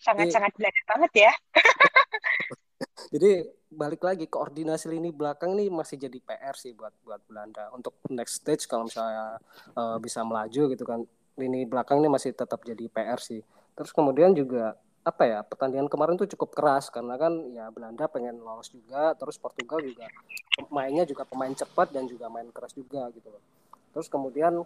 sangat-sangat 0.02 0.52
Belanda 0.58 0.82
banget 0.90 1.12
ya. 1.30 1.32
Jadi 3.14 3.30
balik 3.68 4.02
lagi 4.02 4.26
koordinasi 4.26 4.90
lini 4.90 5.14
belakang 5.14 5.54
nih 5.54 5.68
masih 5.68 6.00
jadi 6.00 6.18
PR 6.24 6.56
sih 6.56 6.72
buat 6.72 6.90
buat 7.04 7.20
Belanda 7.28 7.68
untuk 7.70 8.00
next 8.08 8.42
stage 8.42 8.64
kalau 8.64 8.88
misalnya 8.88 9.38
eh, 9.76 9.96
bisa 10.02 10.26
melaju 10.26 10.62
gitu 10.74 10.84
kan. 10.84 11.00
Lini 11.38 11.62
belakang 11.70 12.02
ini 12.02 12.10
masih 12.10 12.34
tetap 12.34 12.66
jadi 12.66 12.90
PR 12.90 13.22
sih. 13.22 13.40
Terus 13.78 13.94
kemudian 13.94 14.34
juga 14.34 14.74
apa 15.06 15.24
ya 15.24 15.40
pertandingan 15.46 15.88
kemarin 15.88 16.18
tuh 16.18 16.28
cukup 16.36 16.52
keras 16.52 16.90
karena 16.92 17.16
kan 17.16 17.32
ya 17.54 17.70
Belanda 17.72 18.04
pengen 18.10 18.44
lolos 18.44 18.68
juga 18.68 19.16
terus 19.16 19.40
Portugal 19.40 19.80
juga 19.80 20.04
mainnya 20.68 21.08
juga 21.08 21.24
pemain 21.24 21.54
cepat 21.54 21.96
dan 21.96 22.04
juga 22.04 22.28
main 22.28 22.50
keras 22.52 22.74
juga 22.76 23.08
gitu 23.14 23.30
loh. 23.30 23.40
Terus 23.92 24.08
kemudian 24.08 24.62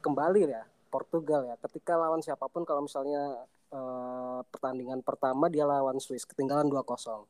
kembali 0.00 0.50
ya 0.50 0.62
Portugal 0.88 1.48
ya. 1.48 1.56
Ketika 1.58 1.98
lawan 1.98 2.22
siapa 2.22 2.46
pun 2.46 2.62
kalau 2.62 2.84
misalnya 2.84 3.44
eh, 3.72 4.40
pertandingan 4.48 5.02
pertama 5.02 5.50
dia 5.50 5.66
lawan 5.66 5.98
Swiss 5.98 6.28
ketinggalan 6.28 6.68
2-0 6.70 7.26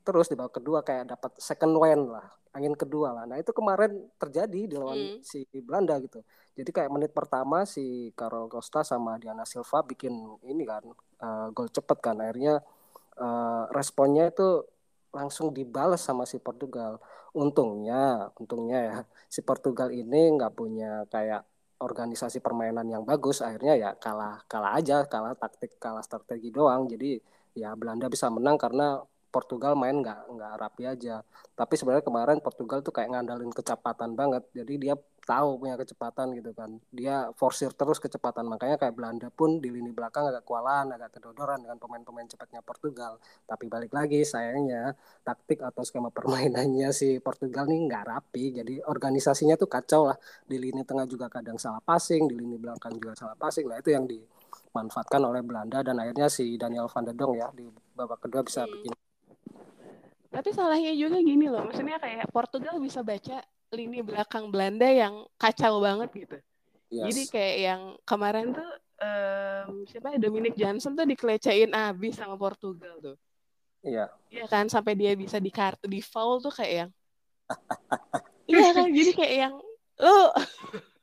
terus 0.00 0.32
di 0.32 0.34
babak 0.34 0.56
kedua 0.64 0.80
kayak 0.80 1.12
dapat 1.12 1.36
second 1.36 1.76
wind 1.76 2.08
lah 2.08 2.24
angin 2.50 2.74
kedua 2.74 3.14
lah. 3.14 3.24
Nah 3.30 3.38
itu 3.38 3.54
kemarin 3.54 4.10
terjadi 4.18 4.66
di 4.66 4.74
lawan 4.74 4.98
Hmm. 4.98 5.22
si 5.22 5.46
Belanda 5.62 5.94
gitu. 6.02 6.18
Jadi 6.58 6.70
kayak 6.74 6.90
menit 6.90 7.12
pertama 7.14 7.62
si 7.62 8.10
Carol 8.18 8.50
Costa 8.50 8.82
sama 8.82 9.20
Diana 9.22 9.46
Silva 9.46 9.86
bikin 9.86 10.10
ini 10.42 10.66
kan 10.66 10.82
eh, 11.20 11.46
gol 11.54 11.70
cepet 11.70 11.98
kan. 12.02 12.18
Akhirnya 12.18 12.58
eh, 13.20 13.64
responnya 13.70 14.32
itu 14.32 14.66
langsung 15.14 15.54
dibalas 15.54 16.02
sama 16.02 16.26
si 16.26 16.42
Portugal 16.42 16.98
untungnya 17.36 18.30
untungnya 18.38 18.78
ya 18.82 18.96
si 19.30 19.40
Portugal 19.40 19.88
ini 19.94 20.34
nggak 20.34 20.52
punya 20.54 21.06
kayak 21.12 21.46
organisasi 21.80 22.44
permainan 22.44 22.86
yang 22.90 23.02
bagus 23.06 23.40
akhirnya 23.40 23.74
ya 23.78 23.90
kalah 23.96 24.44
kalah 24.50 24.76
aja 24.76 25.06
kalah 25.08 25.32
taktik 25.38 25.78
kalah 25.80 26.04
strategi 26.04 26.52
doang 26.52 26.90
jadi 26.90 27.16
ya 27.56 27.72
Belanda 27.78 28.06
bisa 28.12 28.28
menang 28.28 28.60
karena 28.60 29.00
Portugal 29.30 29.78
main 29.78 30.02
nggak 30.02 30.26
nggak 30.26 30.52
rapi 30.58 30.82
aja. 30.90 31.22
Tapi 31.54 31.74
sebenarnya 31.78 32.02
kemarin 32.02 32.38
Portugal 32.42 32.82
tuh 32.82 32.90
kayak 32.90 33.14
ngandalin 33.14 33.54
kecepatan 33.54 34.18
banget. 34.18 34.42
Jadi 34.50 34.74
dia 34.76 34.94
tahu 35.24 35.60
punya 35.60 35.76
kecepatan 35.76 36.32
gitu 36.36 36.50
kan. 36.56 36.80
Dia 36.90 37.30
forsir 37.36 37.70
terus 37.72 38.00
kecepatan. 38.00 38.48
Makanya 38.48 38.76
kayak 38.80 38.94
Belanda 38.96 39.28
pun 39.28 39.60
di 39.60 39.68
lini 39.68 39.92
belakang 39.92 40.28
agak 40.28 40.44
kewalahan, 40.44 40.90
agak 40.96 41.20
kedodoran 41.20 41.60
dengan 41.62 41.76
pemain-pemain 41.76 42.26
cepatnya 42.28 42.60
Portugal. 42.64 43.20
Tapi 43.46 43.64
balik 43.68 43.92
lagi 43.92 44.24
sayangnya 44.26 44.96
taktik 45.22 45.60
atau 45.60 45.84
skema 45.84 46.08
permainannya 46.16 46.90
si 46.90 47.20
Portugal 47.20 47.68
nih 47.68 47.80
nggak 47.86 48.04
rapi. 48.04 48.44
Jadi 48.56 48.74
organisasinya 48.84 49.54
tuh 49.54 49.68
kacau 49.68 50.10
lah. 50.10 50.18
Di 50.44 50.56
lini 50.56 50.82
tengah 50.82 51.06
juga 51.06 51.30
kadang 51.30 51.60
salah 51.60 51.80
passing, 51.80 52.26
di 52.26 52.36
lini 52.36 52.56
belakang 52.56 52.96
juga 52.96 53.14
salah 53.16 53.36
passing. 53.36 53.68
Nah 53.68 53.78
itu 53.78 53.92
yang 53.92 54.08
dimanfaatkan 54.08 55.20
oleh 55.22 55.44
Belanda 55.44 55.84
dan 55.84 56.00
akhirnya 56.00 56.26
si 56.32 56.58
Daniel 56.58 56.88
van 56.90 57.04
der 57.06 57.16
Dong 57.16 57.36
ya 57.36 57.48
di 57.54 57.68
babak 57.94 58.24
kedua 58.24 58.40
bisa 58.42 58.64
hmm. 58.64 58.72
bikin 58.72 58.92
tapi 60.30 60.54
salahnya 60.54 60.94
juga 60.94 61.18
gini 61.18 61.50
loh, 61.50 61.66
maksudnya 61.66 61.98
kayak 61.98 62.30
Portugal 62.30 62.78
bisa 62.78 63.02
baca 63.02 63.42
lini 63.70 64.02
belakang 64.02 64.50
Belanda 64.50 64.86
yang 64.90 65.26
kacau 65.38 65.78
banget 65.78 66.10
gitu. 66.14 66.38
Yes. 66.90 67.04
Jadi 67.10 67.22
kayak 67.30 67.56
yang 67.62 67.82
kemarin 68.02 68.50
tuh 68.50 68.70
um, 68.98 69.86
siapa 69.86 70.14
ya 70.14 70.18
Dominic 70.18 70.58
Johnson 70.58 70.98
tuh 70.98 71.06
dikelecehin 71.06 71.70
abis 71.70 72.18
sama 72.18 72.34
Portugal 72.34 72.98
tuh. 72.98 73.16
Iya. 73.86 74.10
Iya 74.28 74.44
kan 74.50 74.66
sampai 74.66 74.98
dia 74.98 75.14
bisa 75.14 75.38
di 75.38 75.48
kartu 75.48 75.86
di 75.86 76.02
foul 76.02 76.42
tuh 76.42 76.52
kayak 76.52 76.74
yang 76.86 76.90
Iya 78.50 78.68
kan 78.74 78.88
jadi 78.90 79.12
kayak 79.14 79.34
yang 79.46 79.54
lo 80.00 80.34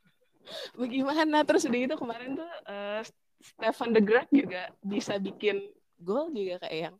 bagaimana 0.79 1.47
terus 1.47 1.63
udah 1.67 1.79
itu 1.79 1.95
kemarin 1.95 2.35
tuh 2.35 2.51
uh, 2.67 3.01
Stefan 3.39 3.95
de 3.95 4.01
Graaf 4.03 4.27
juga 4.33 4.67
bisa 4.83 5.15
bikin 5.21 5.61
gol 6.01 6.33
juga 6.35 6.67
kayak 6.67 6.91
yang 6.91 6.95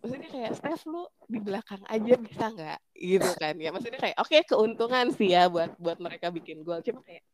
maksudnya 0.00 0.28
kayak 0.32 0.52
Steph 0.56 0.84
lu 0.88 1.04
di 1.28 1.38
belakang 1.40 1.82
aja 1.86 2.14
bisa 2.16 2.44
nggak? 2.48 2.80
Gitu 2.96 3.30
kan 3.36 3.54
ya. 3.56 3.70
Maksudnya 3.70 4.00
kayak 4.00 4.16
oke 4.16 4.28
okay, 4.32 4.40
keuntungan 4.48 5.06
sih 5.12 5.36
ya 5.36 5.46
buat 5.46 5.76
buat 5.76 6.00
mereka 6.00 6.32
bikin 6.32 6.64
gol 6.64 6.80
cuma 6.80 7.04
kayak 7.04 7.24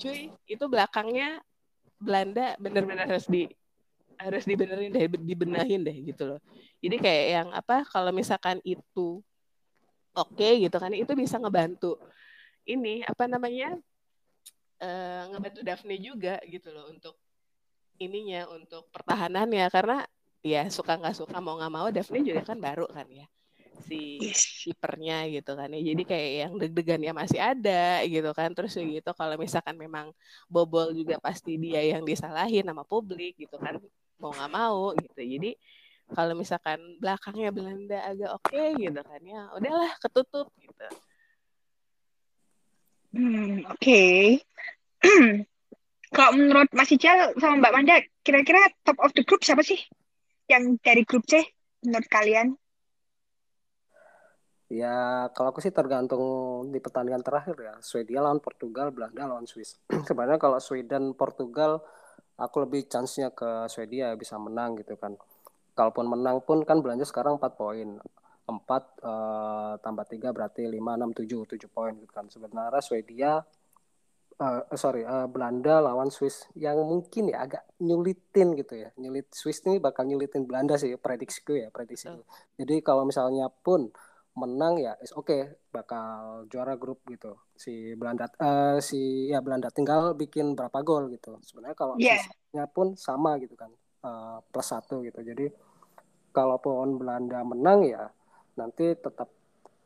cuy 0.00 0.32
itu 0.48 0.64
belakangnya 0.64 1.44
Belanda 2.00 2.56
bener-bener 2.56 3.04
harus 3.04 3.28
di 3.28 3.44
harus 4.16 4.44
dibenerin 4.44 4.92
deh 4.92 5.04
dibenahin 5.08 5.80
deh 5.84 5.96
gitu 6.12 6.36
loh. 6.36 6.40
Jadi 6.80 6.96
kayak 7.00 7.26
yang 7.28 7.48
apa 7.52 7.84
kalau 7.88 8.12
misalkan 8.12 8.60
itu 8.64 9.20
oke 10.16 10.36
okay, 10.36 10.60
gitu 10.64 10.76
kan 10.76 10.92
itu 10.92 11.12
bisa 11.16 11.36
ngebantu 11.40 11.96
ini 12.68 13.00
apa 13.04 13.24
namanya 13.28 13.76
uh, 14.80 15.22
ngebantu 15.32 15.60
Daphne 15.64 15.96
juga 16.00 16.36
gitu 16.48 16.68
loh 16.72 16.88
untuk 16.92 17.16
ininya 18.00 18.48
untuk 18.52 18.88
pertahanannya. 18.92 19.68
Karena 19.68 20.04
ya 20.40 20.68
suka 20.72 20.96
nggak 20.96 21.16
suka 21.20 21.36
mau 21.38 21.60
nggak 21.60 21.72
mau 21.72 21.86
Daphne 21.92 22.24
juga 22.24 22.42
kan 22.44 22.56
baru 22.56 22.88
kan 22.88 23.04
ya 23.12 23.28
si 23.90 24.20
kipernya 24.62 25.26
gitu 25.32 25.56
kan 25.58 25.68
ya. 25.72 25.80
Jadi 25.82 26.02
kayak 26.06 26.30
yang 26.46 26.52
deg-degannya 26.60 27.12
masih 27.16 27.40
ada 27.40 28.04
gitu 28.06 28.30
kan. 28.36 28.52
Terus 28.54 28.76
gitu 28.78 29.10
kalau 29.16 29.34
misalkan 29.34 29.74
memang 29.74 30.12
bobol 30.46 30.94
juga 30.94 31.18
pasti 31.18 31.56
dia 31.58 31.82
yang 31.82 32.04
disalahin 32.06 32.62
sama 32.68 32.84
publik 32.86 33.34
gitu 33.40 33.56
kan 33.58 33.80
mau 34.20 34.30
nggak 34.30 34.52
mau 34.52 34.94
gitu. 34.94 35.20
Jadi 35.20 35.50
kalau 36.10 36.34
misalkan 36.38 36.78
belakangnya 36.98 37.50
Belanda 37.54 37.98
agak 38.02 38.30
oke 38.34 38.50
okay, 38.50 38.74
gitu 38.78 39.00
kan 39.00 39.20
ya 39.22 39.42
udahlah 39.56 39.92
ketutup 39.98 40.46
gitu. 40.58 40.88
Hmm 43.10 43.66
oke. 43.66 43.78
Okay. 43.80 44.38
kalau 46.16 46.34
menurut 46.34 46.68
Mas 46.74 46.90
Ijal 46.90 47.34
sama 47.38 47.62
Mbak 47.62 47.72
Manda 47.74 47.96
kira-kira 48.26 48.70
top 48.82 48.98
of 48.98 49.14
the 49.14 49.22
group 49.22 49.46
siapa 49.46 49.62
sih 49.62 49.78
yang 50.50 50.74
dari 50.82 51.06
grup 51.06 51.22
C 51.30 51.46
menurut 51.86 52.10
kalian? 52.10 52.58
Ya, 54.70 55.26
kalau 55.34 55.50
aku 55.50 55.58
sih 55.58 55.74
tergantung 55.74 56.22
di 56.70 56.78
pertandingan 56.78 57.26
terakhir 57.26 57.58
ya. 57.58 57.74
Swedia 57.82 58.22
lawan 58.22 58.38
Portugal, 58.38 58.94
Belanda 58.94 59.26
lawan 59.26 59.46
Swiss. 59.46 59.82
Sebenarnya 60.06 60.38
kalau 60.38 60.62
Sweden, 60.62 61.14
Portugal, 61.18 61.82
aku 62.38 62.62
lebih 62.62 62.86
chance-nya 62.86 63.34
ke 63.34 63.66
Swedia 63.66 64.14
bisa 64.14 64.38
menang 64.38 64.78
gitu 64.78 64.94
kan. 64.94 65.18
Kalaupun 65.74 66.06
menang 66.06 66.38
pun 66.46 66.62
kan 66.62 66.78
Belanda 66.82 67.02
sekarang 67.02 67.42
4 67.42 67.50
poin. 67.58 67.98
4 68.46 68.54
uh, 69.02 69.74
tambah 69.82 70.06
3 70.06 70.34
berarti 70.34 70.62
5, 70.66 70.78
6, 70.78 71.18
7, 71.18 71.66
7 71.66 71.66
poin 71.74 71.94
gitu 71.98 72.12
kan. 72.14 72.30
Sebenarnya 72.30 72.82
Swedia 72.82 73.42
uh, 74.40 74.64
sorry 74.74 75.04
uh, 75.04 75.28
Belanda 75.28 75.84
lawan 75.84 76.08
Swiss 76.08 76.48
yang 76.56 76.80
mungkin 76.80 77.28
ya 77.30 77.44
agak 77.44 77.62
nyulitin 77.78 78.56
gitu 78.56 78.74
ya. 78.80 78.88
Nyulit 78.96 79.28
Swiss 79.30 79.62
ini 79.68 79.78
bakal 79.78 80.08
nyulitin 80.08 80.48
Belanda 80.48 80.80
sih 80.80 80.96
prediksiku 80.96 81.54
ya 81.60 81.68
prediksi 81.68 82.08
oh. 82.08 82.24
jadi 82.56 82.80
kalau 82.80 83.04
misalnya 83.04 83.52
pun 83.52 83.92
menang 84.30 84.78
ya 84.78 84.94
oke 85.18 85.26
okay, 85.26 85.42
bakal 85.68 86.48
juara 86.48 86.74
grup 86.80 87.04
gitu. 87.06 87.36
Si 87.52 87.92
Belanda 87.94 88.30
uh, 88.40 88.80
si 88.80 89.28
ya 89.28 89.44
Belanda 89.44 89.68
tinggal 89.68 90.16
bikin 90.16 90.56
berapa 90.56 90.80
gol 90.80 91.12
gitu. 91.12 91.36
Sebenarnya 91.44 91.76
kalau 91.76 91.94
yeah. 92.00 92.66
pun 92.72 92.96
sama 92.96 93.36
gitu 93.42 93.52
kan 93.58 93.68
uh, 94.06 94.40
plus 94.48 94.68
satu 94.70 95.04
gitu. 95.04 95.20
Jadi 95.20 95.50
kalaupun 96.32 96.96
Belanda 96.96 97.42
menang 97.42 97.84
ya 97.84 98.06
nanti 98.54 98.94
tetap 98.94 99.28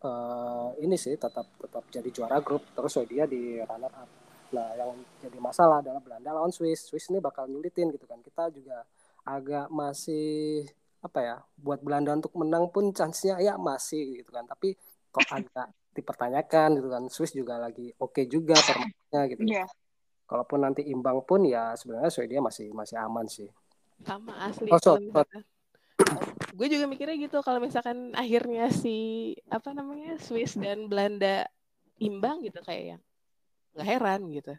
uh, 0.04 0.76
ini 0.78 0.94
sih 0.94 1.16
tetap 1.16 1.48
tetap 1.58 1.84
jadi 1.90 2.08
juara 2.12 2.38
grup. 2.44 2.62
Terus 2.76 3.00
dia 3.08 3.24
di 3.24 3.58
runner 3.64 3.90
up 3.90 4.23
Nah, 4.54 4.70
yang 4.78 4.94
jadi 5.18 5.38
masalah 5.42 5.82
adalah 5.82 5.98
Belanda 5.98 6.30
lawan 6.30 6.54
Swiss. 6.54 6.86
Swiss 6.86 7.10
ini 7.10 7.18
bakal 7.18 7.50
nyulitin 7.50 7.90
gitu 7.90 8.06
kan. 8.06 8.22
Kita 8.22 8.48
juga 8.54 8.86
agak 9.26 9.68
masih 9.74 10.62
apa 11.04 11.18
ya, 11.20 11.36
buat 11.58 11.82
Belanda 11.82 12.16
untuk 12.16 12.32
menang 12.38 12.70
pun 12.70 12.94
chance-nya 12.94 13.42
ya 13.42 13.58
masih 13.58 14.22
gitu 14.22 14.30
kan. 14.30 14.46
Tapi 14.46 14.78
kok 15.10 15.26
agak 15.28 15.68
dipertanyakan 15.92 16.68
gitu 16.78 16.88
kan. 16.88 17.02
Swiss 17.10 17.34
juga 17.34 17.58
lagi 17.58 17.90
oke 17.98 18.14
okay 18.14 18.24
juga 18.30 18.54
permainannya 18.54 19.20
gitu. 19.34 19.42
Yeah. 19.50 19.68
Kalaupun 20.24 20.64
nanti 20.64 20.86
imbang 20.88 21.20
pun 21.26 21.44
ya 21.44 21.76
sebenarnya 21.76 22.08
Swedia 22.08 22.40
masih 22.40 22.72
masih 22.72 22.96
aman 22.96 23.28
sih. 23.28 23.50
Sama 24.06 24.32
asli. 24.48 24.72
Oh, 24.72 24.80
so, 24.80 24.96
so. 24.96 25.22
gue 26.58 26.66
juga 26.70 26.86
mikirnya 26.86 27.18
gitu 27.18 27.42
kalau 27.42 27.58
misalkan 27.58 28.14
akhirnya 28.14 28.70
si 28.70 29.30
apa 29.50 29.74
namanya 29.74 30.18
Swiss 30.22 30.54
dan 30.54 30.86
Belanda 30.86 31.46
imbang 31.98 32.42
gitu 32.42 32.62
kayak 32.62 32.98
yang 32.98 33.02
nggak 33.74 33.88
heran 33.88 34.22
gitu 34.30 34.54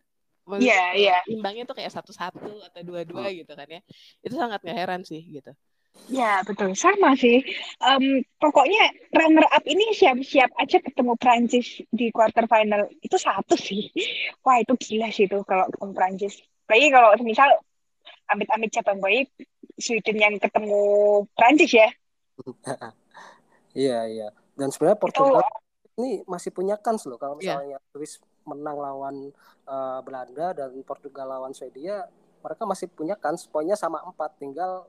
Iya, 0.45 0.61
yeah, 0.61 0.85
iya. 0.93 1.09
Yeah. 1.25 1.41
Imbangnya 1.41 1.65
tuh 1.65 1.73
kayak 1.73 1.89
satu-satu 1.89 2.61
atau 2.69 2.81
dua-dua 2.85 3.33
gitu 3.33 3.49
kan 3.57 3.65
ya. 3.65 3.81
Itu 4.21 4.37
sangat 4.37 4.61
nggak 4.61 4.77
heran 4.77 5.01
sih 5.01 5.17
gitu. 5.25 5.49
Ya 6.11 6.45
betul 6.45 6.77
sama 6.77 7.17
sih. 7.17 7.41
Um, 7.81 8.21
pokoknya 8.37 8.93
runner 9.09 9.47
up 9.49 9.65
ini 9.65 9.89
siap-siap 9.97 10.53
aja 10.61 10.77
ketemu 10.77 11.17
Prancis 11.17 11.81
di 11.89 12.13
quarter 12.13 12.45
final 12.45 12.85
itu 13.01 13.17
satu 13.17 13.57
sih. 13.57 13.89
Wah 14.45 14.61
itu 14.61 14.77
gila 14.77 15.09
sih 15.09 15.25
itu 15.25 15.41
kalau 15.49 15.65
ketemu 15.73 15.93
Prancis. 15.97 16.35
Lagi 16.69 16.87
kalau 16.93 17.09
misal 17.25 17.49
amit-amit 18.29 18.69
cabang 18.69 19.01
bayi 19.01 19.25
Sweden 19.81 20.17
yang 20.21 20.35
ketemu 20.37 20.79
Prancis 21.33 21.73
ya. 21.73 21.89
Iya 23.75 24.07
iya. 24.07 24.27
Dan 24.55 24.71
sebenarnya 24.71 24.95
Portugal 24.95 25.43
itu, 25.43 25.51
ini 25.99 26.23
masih 26.31 26.55
punya 26.55 26.79
kans 26.79 27.03
loh 27.11 27.19
kalau 27.19 27.35
iya. 27.43 27.59
misalnya 27.59 27.75
yeah. 27.75 27.91
Swiss 27.91 28.23
menang 28.45 28.77
lawan 28.77 29.15
uh, 29.67 29.99
Belanda 30.05 30.53
dan 30.53 30.71
Portugal 30.85 31.29
lawan 31.29 31.51
Swedia 31.51 32.05
mereka 32.45 32.63
masih 32.69 32.87
punya 32.93 33.17
kans 33.17 33.49
poinnya 33.49 33.73
sama 33.73 34.05
empat 34.05 34.37
tinggal 34.37 34.85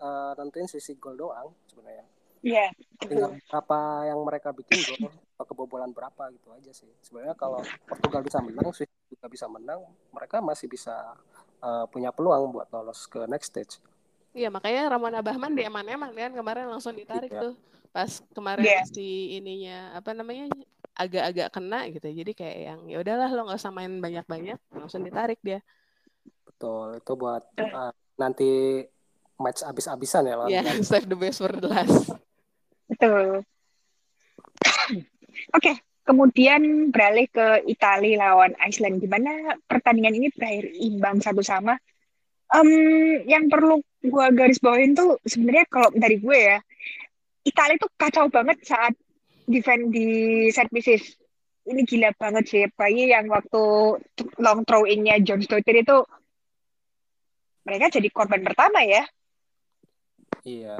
uh, 0.00 0.32
nentuin 0.40 0.68
sisi 0.68 0.96
gol 0.96 1.16
doang 1.16 1.52
sebenarnya 1.68 2.04
Iya. 2.44 2.68
Yeah, 2.68 2.70
tinggal 3.00 3.32
berapa 3.48 3.78
yang 4.06 4.20
mereka 4.22 4.48
bikin 4.54 4.78
gol 4.84 5.10
kebobolan 5.44 5.92
berapa 5.92 6.32
gitu 6.32 6.48
aja 6.56 6.72
sih 6.72 6.88
sebenarnya 7.04 7.36
kalau 7.36 7.60
Portugal 7.84 8.24
bisa 8.24 8.40
menang 8.40 8.72
Swedia 8.72 9.04
juga 9.12 9.26
bisa 9.28 9.46
menang 9.46 9.84
mereka 10.08 10.40
masih 10.40 10.64
bisa 10.64 11.12
uh, 11.60 11.84
punya 11.92 12.08
peluang 12.08 12.56
buat 12.56 12.72
lolos 12.72 13.04
ke 13.04 13.28
next 13.28 13.52
stage 13.52 13.76
Iya 14.36 14.52
makanya 14.52 14.92
Ramon 14.92 15.16
Abahman 15.16 15.56
di 15.56 15.64
eman-eman 15.64 16.12
kan 16.12 16.32
kemarin 16.36 16.68
langsung 16.68 16.92
ditarik 16.92 17.32
yeah. 17.32 17.40
tuh 17.40 17.54
pas 17.88 18.20
kemarin 18.36 18.64
yeah. 18.68 18.84
si 18.84 19.40
ininya 19.40 19.96
apa 19.96 20.12
namanya 20.12 20.52
agak-agak 20.96 21.48
kena 21.52 21.86
gitu. 21.92 22.08
Jadi 22.08 22.32
kayak 22.32 22.58
yang 22.72 22.80
ya 22.88 22.98
udahlah 23.04 23.28
lo 23.28 23.44
nggak 23.46 23.60
usah 23.60 23.72
main 23.72 24.00
banyak-banyak 24.00 24.58
langsung 24.72 25.04
ditarik 25.04 25.38
dia. 25.44 25.60
Betul 26.48 26.98
itu 26.98 27.12
buat 27.14 27.44
uh, 27.60 27.92
nanti 28.16 28.82
match 29.36 29.60
abis-abisan 29.60 30.24
ya 30.24 30.34
lo 30.40 30.48
yeah, 30.48 30.64
save 30.88 31.04
the 31.04 31.18
best 31.18 31.44
for 31.44 31.52
the 31.52 31.68
last. 31.68 32.16
Betul. 32.88 33.44
Oke 34.88 35.04
okay. 35.52 35.76
kemudian 36.08 36.88
beralih 36.88 37.28
ke 37.28 37.68
Italia 37.68 38.32
lawan 38.32 38.56
Iceland. 38.64 39.04
Gimana 39.04 39.60
pertandingan 39.68 40.16
ini 40.16 40.32
berakhir 40.32 40.72
imbang 40.80 41.20
satu 41.20 41.44
sama? 41.44 41.76
Um, 42.46 42.70
yang 43.26 43.50
perlu 43.50 43.82
gue 44.06 44.26
garis 44.38 44.62
bawain 44.62 44.94
tuh 44.94 45.18
sebenarnya 45.26 45.66
kalau 45.66 45.90
dari 45.90 46.22
gue 46.22 46.38
ya 46.38 46.62
Italia 47.42 47.74
tuh 47.74 47.90
kacau 47.98 48.30
banget 48.30 48.62
saat 48.62 48.94
defend 49.46 49.94
di 49.94 50.06
set 50.50 50.68
pieces 50.68 51.14
ini 51.66 51.82
gila 51.82 52.14
banget 52.14 52.44
sih 52.46 52.62
bayi 52.78 53.10
yang 53.10 53.26
waktu 53.26 53.62
long 54.38 54.62
throw 54.62 54.86
innya 54.86 55.18
John 55.22 55.42
Stotter 55.42 55.74
itu 55.74 55.98
mereka 57.66 57.98
jadi 57.98 58.08
korban 58.14 58.46
pertama 58.46 58.86
ya. 58.86 59.02
Iya. 60.46 60.78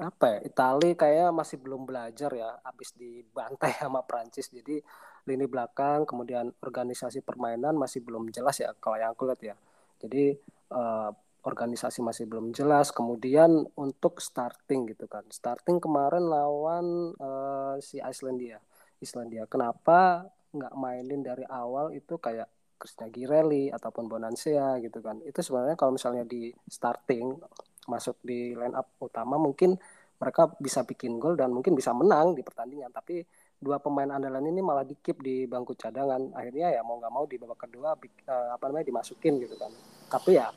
Apa 0.00 0.24
ya? 0.36 0.38
Itali 0.48 0.96
kayak 0.96 1.28
masih 1.36 1.60
belum 1.60 1.84
belajar 1.84 2.32
ya, 2.32 2.56
habis 2.64 2.96
dibantai 2.96 3.76
sama 3.84 4.00
Prancis. 4.08 4.48
Jadi 4.48 4.80
lini 5.28 5.44
belakang, 5.44 6.08
kemudian 6.08 6.48
organisasi 6.64 7.20
permainan 7.20 7.76
masih 7.76 8.00
belum 8.00 8.32
jelas 8.32 8.56
ya 8.56 8.72
kalau 8.80 8.96
yang 8.96 9.12
aku 9.12 9.28
lihat 9.28 9.40
ya. 9.44 9.56
Jadi 10.00 10.32
uh, 10.72 11.12
organisasi 11.46 12.02
masih 12.02 12.26
belum 12.26 12.50
jelas. 12.50 12.90
Kemudian 12.90 13.62
untuk 13.78 14.18
starting 14.18 14.90
gitu 14.90 15.06
kan, 15.06 15.22
starting 15.30 15.78
kemarin 15.78 16.26
lawan 16.26 17.14
uh, 17.22 17.78
si 17.78 18.02
Islandia. 18.02 18.58
Islandia. 18.98 19.46
Kenapa 19.46 20.26
nggak 20.50 20.74
mainin 20.74 21.22
dari 21.22 21.46
awal 21.46 21.94
itu 21.94 22.18
kayak 22.18 22.50
Krisna 22.76 23.08
Girelli 23.08 23.70
ataupun 23.70 24.10
Bonansea 24.10 24.82
gitu 24.82 24.98
kan. 24.98 25.22
Itu 25.22 25.40
sebenarnya 25.40 25.78
kalau 25.78 25.94
misalnya 25.94 26.26
di 26.26 26.50
starting 26.66 27.38
masuk 27.86 28.18
di 28.26 28.52
line 28.52 28.74
up 28.74 28.98
utama 28.98 29.38
mungkin 29.38 29.78
mereka 30.16 30.48
bisa 30.58 30.82
bikin 30.82 31.20
gol 31.20 31.36
dan 31.38 31.52
mungkin 31.52 31.76
bisa 31.76 31.92
menang 31.92 32.32
di 32.32 32.42
pertandingan 32.42 32.90
tapi 32.90 33.22
dua 33.56 33.78
pemain 33.78 34.08
andalan 34.08 34.48
ini 34.48 34.60
malah 34.64 34.82
dikip 34.82 35.20
di 35.20 35.44
bangku 35.44 35.76
cadangan 35.76 36.32
akhirnya 36.34 36.72
ya 36.72 36.80
mau 36.82 36.98
nggak 36.98 37.12
mau 37.12 37.24
di 37.28 37.36
babak 37.36 37.68
kedua 37.68 37.94
uh, 37.94 38.48
apa 38.56 38.64
namanya 38.68 38.90
dimasukin 38.90 39.38
gitu 39.40 39.54
kan 39.60 39.70
tapi 40.08 40.40
ya 40.40 40.48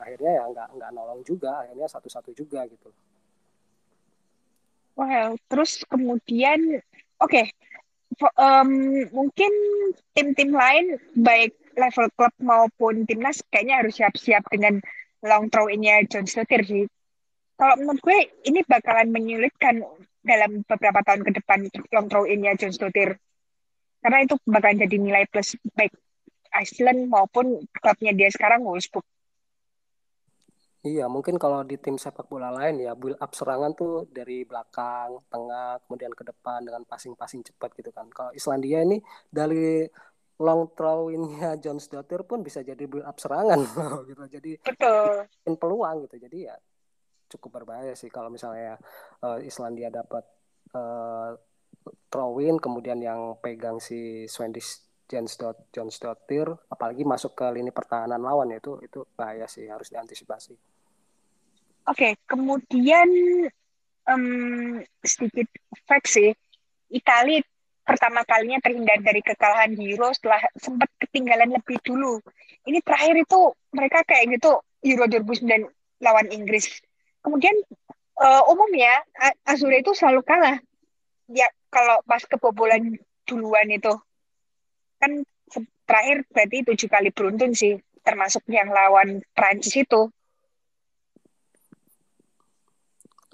akhirnya 0.00 0.32
ya 0.40 0.44
nggak 0.52 0.68
nggak 0.76 0.90
nolong 0.92 1.20
juga 1.26 1.64
akhirnya 1.64 1.88
satu-satu 1.88 2.30
juga 2.36 2.64
gitu 2.68 2.88
well 4.96 5.36
terus 5.48 5.82
kemudian 5.88 6.80
oke 7.20 7.30
okay. 7.30 7.46
um, 8.36 8.70
mungkin 9.12 9.52
tim-tim 10.12 10.52
lain 10.52 11.00
baik 11.16 11.56
level 11.76 12.08
klub 12.16 12.32
maupun 12.40 13.04
timnas 13.04 13.44
kayaknya 13.52 13.84
harus 13.84 13.94
siap-siap 14.00 14.44
dengan 14.48 14.80
long 15.24 15.48
throw 15.52 15.68
ini 15.68 15.92
John 16.08 16.24
Stotir 16.24 16.64
sih 16.64 16.84
kalau 17.56 17.74
menurut 17.80 18.00
gue 18.04 18.18
ini 18.44 18.60
bakalan 18.68 19.08
menyulitkan 19.08 19.80
dalam 20.20 20.60
beberapa 20.68 21.00
tahun 21.00 21.24
ke 21.24 21.30
depan 21.40 21.58
long 21.94 22.06
throw 22.12 22.28
in 22.28 22.44
ya 22.44 22.52
John 22.58 22.74
Stotir. 22.74 23.16
Karena 24.04 24.18
itu 24.22 24.36
bakalan 24.44 24.84
jadi 24.84 24.96
nilai 25.00 25.24
plus 25.30 25.56
baik 25.72 25.96
Iceland 26.52 27.08
maupun 27.08 27.64
klubnya 27.80 28.12
dia 28.12 28.28
sekarang 28.28 28.60
Wolfsburg. 28.66 29.06
Iya, 30.86 31.10
mungkin 31.10 31.34
kalau 31.34 31.66
di 31.66 31.74
tim 31.82 31.98
sepak 31.98 32.30
bola 32.30 32.54
lain 32.54 32.78
ya 32.78 32.94
build 32.94 33.18
up 33.18 33.34
serangan 33.34 33.74
tuh 33.74 34.06
dari 34.06 34.46
belakang, 34.46 35.18
tengah, 35.26 35.82
kemudian 35.82 36.14
ke 36.14 36.22
depan 36.22 36.62
dengan 36.62 36.86
passing-passing 36.86 37.42
cepat 37.42 37.74
gitu 37.74 37.90
kan. 37.90 38.06
Kalau 38.14 38.30
Islandia 38.30 38.86
ini 38.86 39.02
dari 39.26 39.82
long 40.38 40.70
throw 40.78 41.10
innya 41.10 41.58
John 41.62 41.82
Stotir 41.82 42.22
pun 42.22 42.46
bisa 42.46 42.62
jadi 42.62 42.86
build 42.86 43.02
up 43.02 43.18
serangan 43.18 43.66
gitu. 44.10 44.22
Jadi 44.30 44.52
Betul. 44.62 45.26
peluang 45.58 46.06
gitu. 46.06 46.22
Jadi 46.22 46.38
ya 46.46 46.54
cukup 47.26 47.62
berbahaya 47.62 47.98
sih 47.98 48.06
kalau 48.06 48.30
misalnya 48.30 48.78
uh, 49.26 49.42
Islandia 49.42 49.90
dapat 49.90 50.22
uh, 50.70 51.34
throw 52.06 52.38
in 52.38 52.62
kemudian 52.62 53.02
yang 53.02 53.34
pegang 53.42 53.82
si 53.82 54.30
Swedish 54.30 54.86
Jensdot 55.10 55.70
John 55.74 55.90
Stottir 55.90 56.46
apalagi 56.70 57.02
masuk 57.02 57.34
ke 57.34 57.46
lini 57.50 57.74
pertahanan 57.74 58.22
lawan 58.22 58.54
itu 58.54 58.78
itu 58.86 59.02
bahaya 59.18 59.50
sih 59.50 59.66
harus 59.66 59.90
diantisipasi. 59.90 60.75
Oke, 61.86 62.02
okay, 62.02 62.12
kemudian 62.26 63.06
um, 64.10 64.82
sedikit 65.06 65.46
fact 65.86 66.10
sih, 66.10 66.34
Italia 66.90 67.42
pertama 67.86 68.26
kalinya 68.26 68.58
terhindar 68.58 68.98
dari 68.98 69.22
kekalahan 69.22 69.78
Euro 69.78 70.10
setelah 70.10 70.42
sempat 70.58 70.90
ketinggalan 70.98 71.54
lebih 71.54 71.78
dulu. 71.86 72.18
Ini 72.66 72.82
terakhir 72.82 73.22
itu 73.22 73.54
mereka 73.70 74.02
kayak 74.02 74.34
gitu 74.34 74.58
Euro 74.82 75.06
2009 75.06 76.02
lawan 76.02 76.26
Inggris. 76.34 76.82
Kemudian 77.22 77.54
uh, 78.18 78.42
umumnya 78.50 79.06
Azure 79.46 79.78
itu 79.78 79.94
selalu 79.94 80.26
kalah. 80.26 80.58
Ya 81.30 81.46
kalau 81.70 82.02
pas 82.02 82.26
kebobolan 82.26 82.98
duluan 83.30 83.70
itu. 83.70 83.94
Kan 84.98 85.22
terakhir 85.86 86.26
berarti 86.34 86.66
tujuh 86.66 86.88
kali 86.90 87.14
beruntun 87.14 87.54
sih 87.54 87.78
termasuk 88.02 88.42
yang 88.50 88.70
lawan 88.70 89.22
Prancis 89.34 89.78
itu 89.78 90.10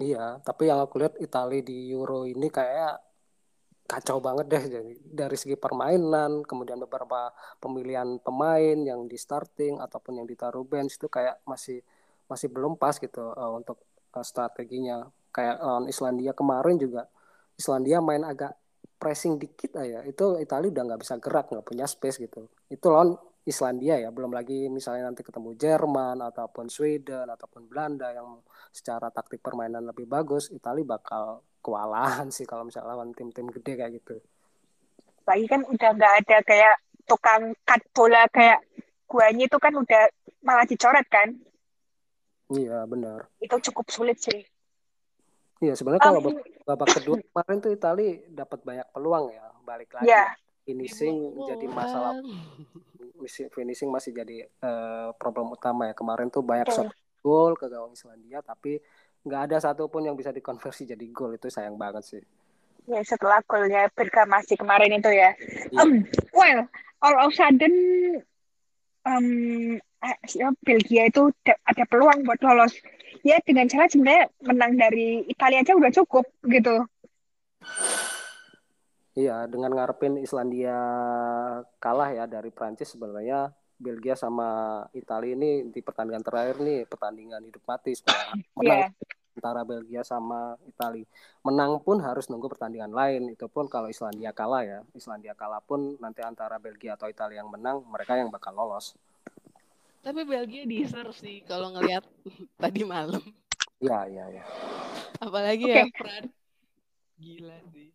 iya 0.03 0.25
tapi 0.47 0.67
yang 0.69 0.79
aku 0.83 0.95
lihat 1.01 1.15
Italia 1.27 1.61
di 1.63 1.77
Euro 1.95 2.27
ini 2.27 2.47
kayak 2.51 3.13
kacau 3.93 4.17
banget 4.23 4.45
deh. 4.49 4.63
Jadi 4.79 4.93
dari 5.03 5.37
segi 5.37 5.55
permainan 5.59 6.41
kemudian 6.47 6.79
beberapa 6.81 7.31
pemilihan 7.59 8.17
pemain 8.23 8.77
yang 8.79 9.05
di 9.05 9.17
starting 9.19 9.77
ataupun 9.77 10.23
yang 10.23 10.27
ditaruh 10.27 10.63
bench 10.63 10.97
itu 10.97 11.07
kayak 11.11 11.43
masih 11.43 11.83
masih 12.31 12.47
belum 12.49 12.79
pas 12.79 12.95
gitu 12.97 13.21
uh, 13.35 13.51
untuk 13.53 13.83
uh, 14.15 14.25
strateginya. 14.25 15.05
Kayak 15.33 15.61
lawan 15.61 15.85
Islandia 15.89 16.31
kemarin 16.37 16.77
juga 16.77 17.09
Islandia 17.57 17.99
main 18.01 18.23
agak 18.25 18.53
pressing 18.97 19.37
dikit 19.37 19.75
aja. 19.77 20.05
Itu 20.07 20.39
Italia 20.39 20.69
udah 20.71 20.83
nggak 20.93 21.01
bisa 21.03 21.13
gerak 21.19 21.51
nggak 21.51 21.65
punya 21.65 21.85
space 21.89 22.17
gitu. 22.21 22.47
Itu 22.71 22.87
lawan 22.93 23.17
Islandia 23.43 23.99
ya 23.99 24.09
belum 24.09 24.31
lagi 24.31 24.71
misalnya 24.71 25.11
nanti 25.11 25.21
ketemu 25.21 25.55
Jerman 25.59 26.23
ataupun 26.23 26.71
Sweden 26.71 27.27
ataupun 27.27 27.67
Belanda 27.67 28.11
yang 28.15 28.39
secara 28.71 29.11
taktik 29.11 29.43
permainan 29.43 29.83
lebih 29.83 30.07
bagus 30.07 30.47
Italia 30.49 30.87
bakal 30.87 31.43
kewalahan 31.59 32.31
sih 32.31 32.47
kalau 32.47 32.63
misalnya 32.63 32.95
lawan 32.95 33.11
tim-tim 33.11 33.51
gede 33.51 33.73
kayak 33.75 33.91
gitu 33.99 34.15
lagi 35.23 35.45
kan 35.47 35.61
udah 35.67 35.89
nggak 35.95 36.13
ada 36.23 36.37
kayak 36.43 36.75
tukang 37.03 37.51
cut 37.67 37.83
bola 37.91 38.23
kayak 38.31 38.63
guanya 39.07 39.47
itu 39.47 39.57
kan 39.59 39.73
udah 39.75 40.03
malah 40.43 40.67
dicoret 40.67 41.07
kan 41.11 41.35
Iya 42.51 42.85
benar. 42.85 43.25
Itu 43.39 43.55
cukup 43.71 43.87
sulit 43.89 44.17
sih. 44.19 44.43
Iya 45.63 45.73
sebenarnya 45.79 46.03
kalau 46.03 46.19
um, 46.19 46.35
babak 46.67 46.89
kedua 46.91 47.15
kemarin 47.23 47.57
tuh 47.63 47.71
Itali 47.71 48.07
dapat 48.27 48.59
banyak 48.67 48.87
peluang 48.91 49.31
ya 49.31 49.45
balik 49.63 49.89
lagi. 49.95 50.11
Yeah. 50.11 50.27
Finishing 50.63 51.15
oh, 51.35 51.47
jadi 51.47 51.65
masalah. 51.67 52.19
Finishing 53.51 53.91
masih 53.91 54.11
jadi 54.15 54.47
uh, 54.63 55.11
problem 55.15 55.51
utama 55.51 55.87
ya 55.87 55.93
kemarin 55.95 56.27
tuh 56.27 56.43
banyak 56.43 56.67
shot 56.71 56.91
gol 57.23 57.55
ke 57.55 57.71
gawang 57.71 57.95
Islandia 57.95 58.43
tapi 58.43 58.83
nggak 59.23 59.41
ada 59.47 59.57
satupun 59.63 60.03
yang 60.03 60.19
bisa 60.19 60.35
dikonversi 60.35 60.83
jadi 60.83 61.05
gol 61.15 61.39
itu 61.39 61.47
sayang 61.47 61.79
banget 61.79 62.03
sih. 62.03 62.23
Ya 62.83 62.99
setelah 63.07 63.39
golnya 63.47 63.87
masih 64.27 64.59
kemarin 64.59 64.99
itu 64.99 65.07
ya. 65.07 65.31
Yeah. 65.71 65.79
Um, 65.79 66.03
well, 66.35 66.67
all 66.99 67.15
of 67.23 67.31
sudden 67.31 67.71
um, 69.07 69.27
ya, 70.27 70.51
Belgia 70.67 71.07
itu 71.07 71.31
ada 71.47 71.83
peluang 71.87 72.27
buat 72.27 72.43
lolos. 72.43 72.75
Ya 73.23 73.39
dengan 73.47 73.71
cara 73.71 73.87
sebenarnya 73.87 74.27
menang 74.43 74.75
dari 74.75 75.23
Italia 75.31 75.63
aja 75.63 75.79
udah 75.79 75.91
cukup 75.95 76.27
gitu. 76.43 76.83
Iya, 79.13 79.45
dengan 79.45 79.77
ngarepin 79.77 80.17
Islandia 80.17 80.73
kalah 81.77 82.09
ya 82.09 82.25
dari 82.25 82.49
Prancis 82.49 82.97
sebenarnya 82.97 83.53
Belgia 83.77 84.17
sama 84.17 84.81
Italia 84.97 85.37
ini 85.37 85.69
di 85.69 85.85
pertandingan 85.85 86.25
terakhir 86.25 86.57
nih 86.63 86.89
pertandingan 86.89 87.45
hidup 87.45 87.61
mati 87.67 87.93
supaya 87.93 88.33
menang 88.57 88.89
yeah. 88.89 89.37
antara 89.37 89.61
Belgia 89.61 90.01
sama 90.01 90.57
Italia. 90.65 91.05
Menang 91.45 91.77
pun 91.85 92.01
harus 92.01 92.25
nunggu 92.25 92.49
pertandingan 92.49 92.89
lain. 92.89 93.29
Itu 93.29 93.45
pun 93.45 93.69
kalau 93.69 93.85
Islandia 93.85 94.33
kalah 94.33 94.65
ya. 94.65 94.79
Islandia 94.97 95.37
kalah 95.37 95.61
pun 95.61 95.93
nanti 96.01 96.25
antara 96.25 96.57
Belgia 96.57 96.97
atau 96.97 97.05
Italia 97.05 97.45
yang 97.45 97.53
menang, 97.53 97.85
mereka 97.85 98.17
yang 98.17 98.33
bakal 98.33 98.57
lolos. 98.57 98.97
Tapi 100.01 100.25
Belgia 100.25 100.65
deserve 100.65 101.13
sih 101.13 101.45
kalau 101.45 101.69
ngelihat 101.77 102.01
tadi 102.65 102.81
malam. 102.81 103.21
Iya, 103.77 104.09
iya, 104.09 104.25
iya. 104.41 104.43
Apalagi 105.21 105.69
okay. 105.69 105.85
ya 105.85 105.85
Fran. 106.01 106.23
Gila 107.21 107.59
sih. 107.69 107.92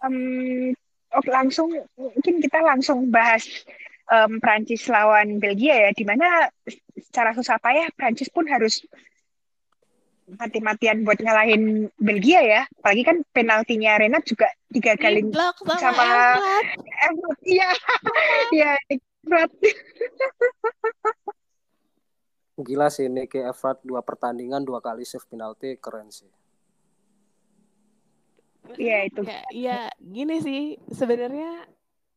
Um, 0.00 0.72
oh, 1.12 1.24
langsung 1.28 1.68
mungkin 1.96 2.40
kita 2.40 2.64
langsung 2.64 3.12
bahas 3.12 3.44
um, 4.08 4.40
Prancis 4.40 4.88
lawan 4.88 5.38
Belgia 5.38 5.88
ya, 5.88 5.90
di 5.92 6.04
mana 6.08 6.48
secara 6.96 7.36
susah 7.36 7.60
payah 7.60 7.88
Prancis 7.94 8.32
pun 8.32 8.48
harus 8.48 8.84
mati-matian 10.38 11.02
buat 11.02 11.18
ngalahin 11.18 11.90
Belgia 11.98 12.40
ya. 12.42 12.62
Apalagi 12.82 13.02
kan 13.02 13.16
penaltinya 13.34 13.98
Renat 13.98 14.22
juga 14.26 14.46
digagalin 14.70 15.34
sama, 15.34 15.78
sama 15.78 16.04
Iya, 17.42 17.70
iya 18.54 18.72
berat. 19.26 19.50
Gila 22.60 22.92
sih 22.92 23.08
Nicky 23.08 23.40
Everett 23.40 23.80
dua 23.82 24.04
pertandingan 24.04 24.62
dua 24.62 24.84
kali 24.84 25.02
save 25.08 25.24
penalti 25.26 25.80
keren 25.80 26.12
sih. 26.12 26.28
Iya 28.76 28.98
itu. 29.08 29.20
Ya, 29.24 29.40
ya 29.50 29.78
gini 29.98 30.36
sih 30.42 30.62
sebenarnya 30.92 31.66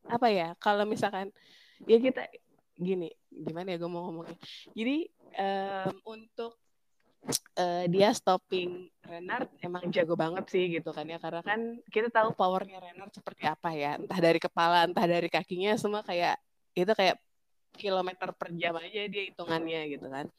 apa 0.04 0.28
ya 0.28 0.52
kalau 0.60 0.84
misalkan 0.84 1.32
ya 1.88 1.96
kita 1.96 2.28
gini 2.76 3.08
gimana 3.32 3.74
ya 3.74 3.78
gue 3.80 3.92
mau 3.92 4.10
ngomongnya. 4.10 4.38
Jadi 4.76 5.08
um, 5.38 5.94
untuk 6.18 6.60
uh, 7.58 7.86
dia 7.88 8.12
stopping 8.12 8.92
Renard 9.04 9.50
emang 9.64 9.88
jago 9.90 10.14
banget 10.20 10.46
sih 10.52 10.66
gitu 10.70 10.92
kan 10.92 11.08
ya 11.08 11.18
karena 11.20 11.42
kan 11.42 11.80
kita 11.88 12.12
tahu 12.12 12.36
powernya 12.36 12.80
Renard 12.84 13.14
seperti 13.14 13.48
apa 13.48 13.72
ya 13.76 13.96
entah 14.00 14.20
dari 14.20 14.40
kepala 14.40 14.86
entah 14.88 15.08
dari 15.08 15.28
kakinya 15.32 15.76
semua 15.80 16.04
kayak 16.04 16.36
itu 16.74 16.90
kayak 16.92 17.18
kilometer 17.74 18.30
per 18.38 18.54
jam 18.54 18.78
aja 18.78 19.10
dia 19.10 19.24
hitungannya 19.34 19.82
gitu 19.98 20.08
kan. 20.08 20.30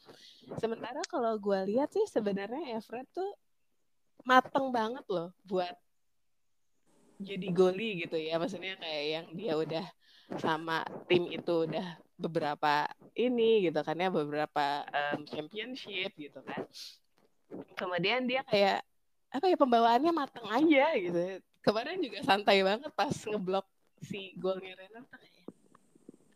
Sementara 0.62 1.02
kalau 1.10 1.34
gue 1.38 1.74
lihat 1.74 1.90
sih 1.90 2.06
sebenarnya 2.06 2.78
Everett 2.78 3.10
tuh 3.10 3.34
mateng 4.22 4.70
banget 4.70 5.02
loh 5.10 5.34
buat 5.42 5.74
jadi 7.20 7.46
goli 7.54 8.06
gitu 8.06 8.16
ya. 8.18 8.38
Maksudnya 8.38 8.78
kayak 8.78 9.04
yang 9.06 9.26
dia 9.34 9.52
udah 9.58 9.86
sama 10.40 10.82
tim 11.06 11.28
itu 11.28 11.68
udah 11.68 12.00
beberapa 12.16 12.88
ini 13.12 13.68
gitu 13.68 13.80
kan 13.84 13.98
ya 13.98 14.08
beberapa 14.08 14.86
um, 14.88 15.26
championship 15.28 16.10
gitu 16.16 16.40
kan. 16.42 16.64
Kemudian 17.76 18.26
dia 18.26 18.42
kayak 18.46 18.82
apa 19.34 19.50
ya 19.50 19.56
pembawaannya 19.58 20.12
mateng 20.14 20.46
aja 20.46 20.94
gitu. 20.96 21.42
Kemarin 21.64 22.00
juga 22.00 22.22
santai 22.22 22.62
banget 22.62 22.92
pas 22.94 23.12
ngeblok 23.12 23.66
si 24.04 24.36
golnya 24.36 24.76
Renard 24.76 25.08
kayak 25.10 25.32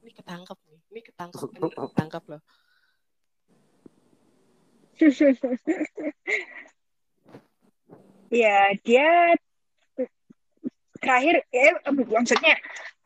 ini 0.02 0.10
ketangkep 0.16 0.58
nih, 0.64 0.80
ini 0.88 1.00
ketangkep, 1.04 1.48
ini 1.52 1.68
ketangkep 1.92 2.24
loh. 2.32 2.40
ya 8.42 8.74
dia 8.82 9.38
terakhir 10.98 11.42
eh, 11.50 11.74
maksudnya 11.86 12.54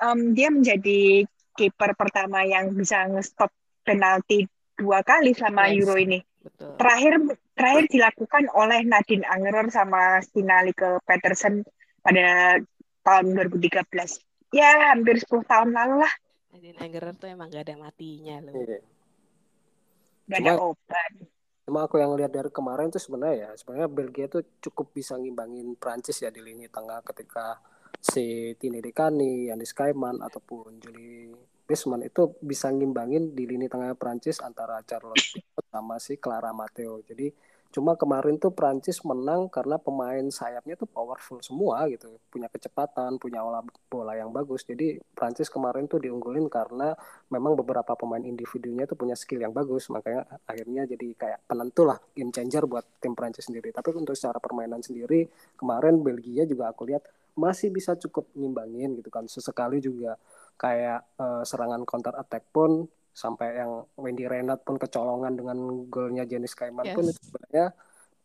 um, 0.03 0.33
dia 0.33 0.49
menjadi 0.49 1.29
kiper 1.57 1.93
pertama 1.95 2.43
yang 2.43 2.73
bisa 2.73 3.05
ngestop 3.09 3.53
penalti 3.85 4.49
dua 4.77 5.05
kali 5.05 5.37
sama 5.37 5.69
yes, 5.69 5.85
Euro 5.85 5.95
ini. 6.01 6.19
Betul. 6.43 6.75
Terakhir 6.81 7.13
terakhir 7.55 7.85
dilakukan 7.93 8.45
oleh 8.57 8.81
Nadine 8.83 9.27
Angerer 9.29 9.69
sama 9.71 10.19
Stina 10.25 10.65
ke 10.73 10.99
Peterson 11.07 11.63
pada 12.03 12.59
tahun 13.07 13.25
2013. 13.53 13.87
Ya, 14.53 14.93
hampir 14.93 15.17
10 15.23 15.49
tahun 15.49 15.71
lalu 15.73 16.03
lah. 16.03 16.13
Nadine 16.53 16.79
Angerer 16.83 17.15
tuh 17.17 17.29
emang 17.31 17.49
gak 17.49 17.65
ada 17.71 17.77
matinya 17.79 18.37
loh. 18.43 18.55
Iya. 18.59 18.81
Gak 20.29 20.39
ada 20.43 20.55
obat. 20.61 21.13
Cuma 21.63 21.87
aku 21.87 22.03
yang 22.03 22.13
lihat 22.19 22.35
dari 22.35 22.51
kemarin 22.51 22.91
tuh 22.91 22.99
sebenarnya 22.99 23.37
ya, 23.47 23.51
sebenarnya 23.55 23.89
Belgia 23.89 24.27
tuh 24.27 24.43
cukup 24.59 24.91
bisa 24.91 25.15
ngimbangin 25.15 25.79
Prancis 25.79 26.19
ya 26.19 26.29
di 26.35 26.43
lini 26.43 26.67
tengah 26.67 27.01
ketika 27.07 27.63
si 28.03 28.59
Tini 28.59 28.83
Dekani, 28.83 29.47
Yanis 29.55 29.71
Kaiman 29.71 30.19
ataupun 30.19 30.83
Julie 30.83 31.31
Bisman 31.63 32.03
itu 32.03 32.35
bisa 32.43 32.69
ngimbangin 32.75 33.39
di 33.39 33.47
lini 33.47 33.71
tengah 33.71 33.95
Prancis 33.95 34.43
antara 34.43 34.83
Charlotte 34.83 35.39
sama 35.71 36.03
si 36.03 36.19
Clara 36.19 36.51
Matteo. 36.51 36.99
Jadi 37.07 37.31
Cuma 37.73 37.97
kemarin 37.97 38.37
tuh 38.37 38.53
Prancis 38.53 39.01
menang 39.01 39.49
karena 39.49 39.81
pemain 39.81 40.21
sayapnya 40.29 40.77
tuh 40.77 40.85
powerful 40.85 41.41
semua 41.41 41.89
gitu, 41.89 42.21
punya 42.29 42.45
kecepatan, 42.53 43.17
punya 43.17 43.41
olah 43.41 43.65
bola 43.89 44.13
yang 44.13 44.29
bagus. 44.29 44.69
Jadi 44.69 45.01
Prancis 45.17 45.49
kemarin 45.49 45.89
tuh 45.89 45.97
diunggulin 45.97 46.53
karena 46.53 46.93
memang 47.33 47.57
beberapa 47.57 47.97
pemain 47.97 48.21
individunya 48.21 48.85
tuh 48.85 49.01
punya 49.01 49.17
skill 49.17 49.41
yang 49.41 49.57
bagus, 49.57 49.89
makanya 49.89 50.29
akhirnya 50.45 50.85
jadi 50.85 51.17
kayak 51.17 51.49
penentu 51.49 51.89
lah 51.89 51.97
game 52.13 52.29
changer 52.29 52.69
buat 52.69 52.85
tim 53.01 53.17
Prancis 53.17 53.49
sendiri. 53.49 53.73
Tapi 53.73 53.89
untuk 53.97 54.13
secara 54.13 54.37
permainan 54.37 54.85
sendiri 54.85 55.25
kemarin 55.57 56.05
Belgia 56.05 56.45
juga 56.45 56.69
aku 56.77 56.85
lihat 56.85 57.09
masih 57.33 57.73
bisa 57.73 57.97
cukup 57.97 58.29
ngimbangin 58.37 58.99
gitu 59.01 59.09
kan. 59.09 59.25
Sesekali 59.29 59.81
juga 59.81 60.17
kayak 60.61 61.19
uh, 61.19 61.43
serangan 61.43 61.83
counter 61.89 62.15
attack 62.17 62.49
pun 62.53 62.87
sampai 63.13 63.61
yang 63.61 63.85
Wendy 64.01 64.25
Renat 64.25 64.65
pun 64.65 64.81
kecolongan 64.81 65.37
dengan 65.37 65.59
golnya 65.93 66.25
Jenis 66.25 66.57
Kaiman 66.57 66.89
yes. 66.89 66.97
pun 66.97 67.05
itu 67.05 67.21
sebenarnya 67.29 67.67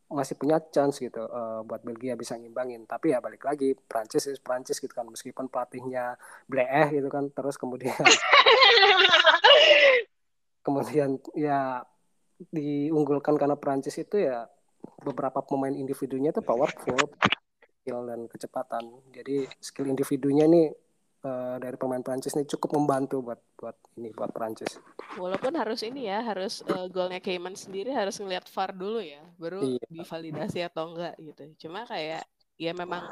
masih 0.07 0.39
punya 0.39 0.63
chance 0.71 1.03
gitu 1.03 1.19
uh, 1.19 1.67
buat 1.67 1.83
Belgia 1.83 2.15
bisa 2.15 2.39
ngimbangin 2.39 2.87
tapi 2.87 3.11
ya 3.11 3.19
balik 3.19 3.43
lagi 3.43 3.75
Prancis 3.75 4.31
is 4.31 4.39
Prancis 4.39 4.79
gitu 4.79 4.95
kan 4.95 5.03
meskipun 5.03 5.51
pelatihnya 5.51 6.15
Bleeh 6.47 6.95
gitu 6.95 7.11
kan 7.11 7.27
terus 7.35 7.59
kemudian 7.59 7.91
kemudian 10.65 11.19
ya 11.35 11.83
diunggulkan 12.55 13.35
karena 13.35 13.59
Prancis 13.59 13.99
itu 13.99 14.23
ya 14.23 14.47
beberapa 15.03 15.43
pemain 15.43 15.75
individunya 15.75 16.31
itu 16.31 16.39
powerful 16.39 17.11
skill 17.87 18.03
dan 18.03 18.27
kecepatan 18.27 18.83
jadi 19.15 19.47
skill 19.63 19.87
individunya 19.87 20.43
nih 20.43 20.75
uh, 21.23 21.55
dari 21.55 21.79
pemain 21.79 22.03
Prancis 22.03 22.35
ini 22.35 22.43
cukup 22.43 22.75
membantu 22.75 23.23
buat 23.23 23.39
buat 23.55 23.77
ini 23.95 24.11
buat 24.13 24.35
Prancis. 24.35 24.75
Walaupun 25.17 25.55
harus 25.57 25.81
ini 25.81 26.11
ya, 26.11 26.21
harus 26.21 26.61
uh, 26.67 26.85
golnya 26.91 27.23
Cayman 27.23 27.57
sendiri 27.57 27.89
harus 27.95 28.19
ngeliat 28.21 28.45
VAR 28.45 28.71
dulu 28.75 28.99
ya, 29.01 29.23
baru 29.39 29.63
iya. 29.65 29.87
divalidasi 29.89 30.59
atau 30.67 30.93
enggak 30.93 31.15
gitu. 31.17 31.67
Cuma 31.67 31.87
kayak 31.89 32.27
ya 32.59 32.71
memang 32.73 33.07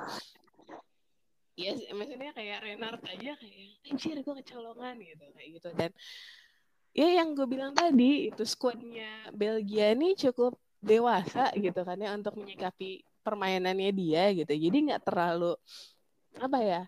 ya 1.55 1.71
maksudnya 1.95 2.36
kayak 2.36 2.67
Renard 2.67 3.01
aja 3.07 3.32
kayak 3.39 3.80
anjir 3.88 4.19
gue 4.19 4.36
kecolongan 4.43 4.99
gitu 4.99 5.26
kayak 5.39 5.49
gitu 5.55 5.69
dan 5.71 5.91
ya 6.91 7.07
yang 7.15 7.32
gue 7.32 7.47
bilang 7.47 7.71
tadi 7.71 8.28
itu 8.28 8.43
skuadnya 8.43 9.32
Belgia 9.32 9.95
ini 9.95 10.19
cukup 10.19 10.59
dewasa 10.84 11.55
gitu 11.55 11.80
kan 11.88 11.95
ya 11.95 12.11
untuk 12.11 12.36
menyikapi 12.36 13.07
permainannya 13.26 13.89
dia 13.89 14.30
gitu 14.38 14.53
jadi 14.53 14.78
nggak 14.93 15.01
terlalu 15.01 15.57
apa 16.38 16.59
ya 16.61 16.84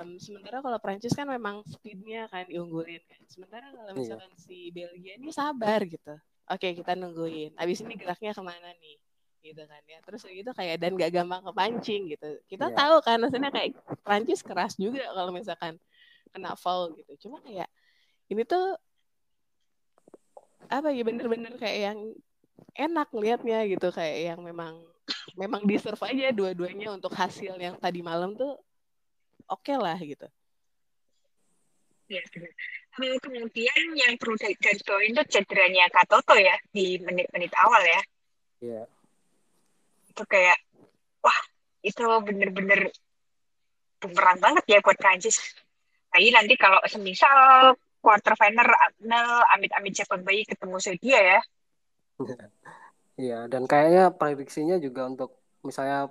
um, 0.00 0.18
sementara 0.18 0.58
kalau 0.60 0.78
Prancis 0.82 1.14
kan 1.14 1.26
memang 1.28 1.62
speednya 1.66 2.26
kan 2.26 2.46
diunggulin 2.48 3.02
kan. 3.06 3.20
Sementara 3.30 3.70
kalau 3.70 3.92
iya. 3.94 3.98
misalkan 3.98 4.32
iya. 4.34 4.40
si 4.42 4.56
Belgia 4.74 5.12
ini 5.18 5.30
sabar 5.30 5.80
gitu. 5.86 6.14
Oke 6.50 6.74
kita 6.74 6.98
nungguin. 6.98 7.54
Abis 7.56 7.82
ini 7.86 7.94
geraknya 7.98 8.34
ke 8.34 8.42
mana 8.42 8.70
nih? 8.78 8.98
gitu 9.44 9.60
kan 9.68 9.82
ya. 9.84 10.00
Terus 10.00 10.24
gitu 10.24 10.50
kayak 10.56 10.80
dan 10.80 10.96
gak 10.96 11.12
gampang 11.12 11.44
kepancing 11.44 12.16
gitu. 12.16 12.30
Kita 12.48 12.72
yeah. 12.72 12.76
tahu 12.80 12.94
kan 13.04 13.20
maksudnya 13.20 13.52
kayak 13.52 13.76
Prancis 14.00 14.40
keras 14.40 14.72
juga 14.80 15.04
kalau 15.12 15.30
misalkan 15.36 15.76
kena 16.32 16.56
foul 16.56 16.96
gitu. 16.96 17.28
Cuma 17.28 17.44
kayak 17.44 17.68
ini 18.32 18.42
tuh 18.48 18.80
apa 20.72 20.88
ya 20.96 21.04
bener-bener 21.04 21.60
kayak 21.60 21.92
yang 21.92 21.98
enak 22.72 23.12
liatnya 23.12 23.68
gitu 23.68 23.92
kayak 23.92 24.32
yang 24.32 24.40
memang 24.40 24.80
memang 25.36 25.64
deserve 25.68 26.00
aja 26.04 26.32
dua-duanya 26.32 26.92
untuk 26.92 27.12
hasil 27.12 27.54
yang 27.60 27.76
tadi 27.76 28.00
malam 28.00 28.32
tuh 28.36 28.56
oke 29.48 29.60
okay 29.60 29.76
lah 29.76 29.96
gitu. 30.00 30.26
Ya, 32.04 32.20
hmm, 33.00 33.16
kemudian 33.16 33.80
yang 33.96 34.20
perlu 34.20 34.36
dari 34.36 34.56
poin 34.84 35.08
itu 35.08 35.24
cederanya 35.24 35.88
Katoto 35.88 36.36
ya 36.36 36.52
di 36.68 37.00
menit-menit 37.00 37.52
awal 37.56 37.80
ya. 37.80 38.00
Iya. 38.60 38.82
Itu 40.12 40.22
kayak, 40.28 40.60
wah 41.24 41.40
itu 41.80 42.04
bener-bener 42.04 42.92
bumerang 44.04 44.36
banget 44.36 44.64
ya 44.68 44.78
buat 44.84 45.00
Prancis. 45.00 45.40
Tapi 46.12 46.28
nanti 46.28 46.60
kalau 46.60 46.78
semisal 46.84 47.72
quarter 48.04 48.36
final 48.36 48.68
amit-amit 49.56 49.96
Jepang 49.96 50.20
bayi 50.20 50.44
ketemu 50.44 50.76
Swedia 50.76 51.20
ya. 51.20 51.40
Iya, 53.14 53.46
dan 53.46 53.70
kayaknya 53.70 54.10
prediksinya 54.10 54.76
juga 54.82 55.06
untuk 55.06 55.38
misalnya 55.62 56.10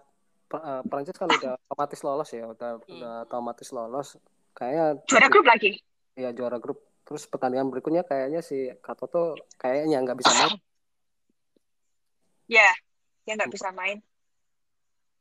uh, 0.56 0.82
Prancis 0.88 1.20
kan 1.20 1.28
udah 1.28 1.60
otomatis 1.68 2.00
lolos 2.00 2.30
ya, 2.32 2.46
udah 2.48 2.72
hmm. 2.80 2.92
udah 2.96 3.14
otomatis 3.28 3.70
lolos. 3.76 4.08
Kayaknya 4.56 4.86
juara 5.10 5.28
grup 5.28 5.46
lagi. 5.50 5.72
Iya 6.16 6.30
juara 6.32 6.58
grup. 6.64 6.80
Terus 7.04 7.28
pertandingan 7.28 7.68
berikutnya 7.68 8.08
kayaknya 8.08 8.40
si 8.40 8.72
Kato 8.80 9.12
tuh 9.12 9.36
kayaknya 9.60 10.00
nggak 10.00 10.18
bisa 10.24 10.32
main. 10.32 10.56
Ya, 12.48 12.70
dia 13.28 13.34
nggak 13.36 13.52
bisa 13.52 13.68
main 13.76 14.00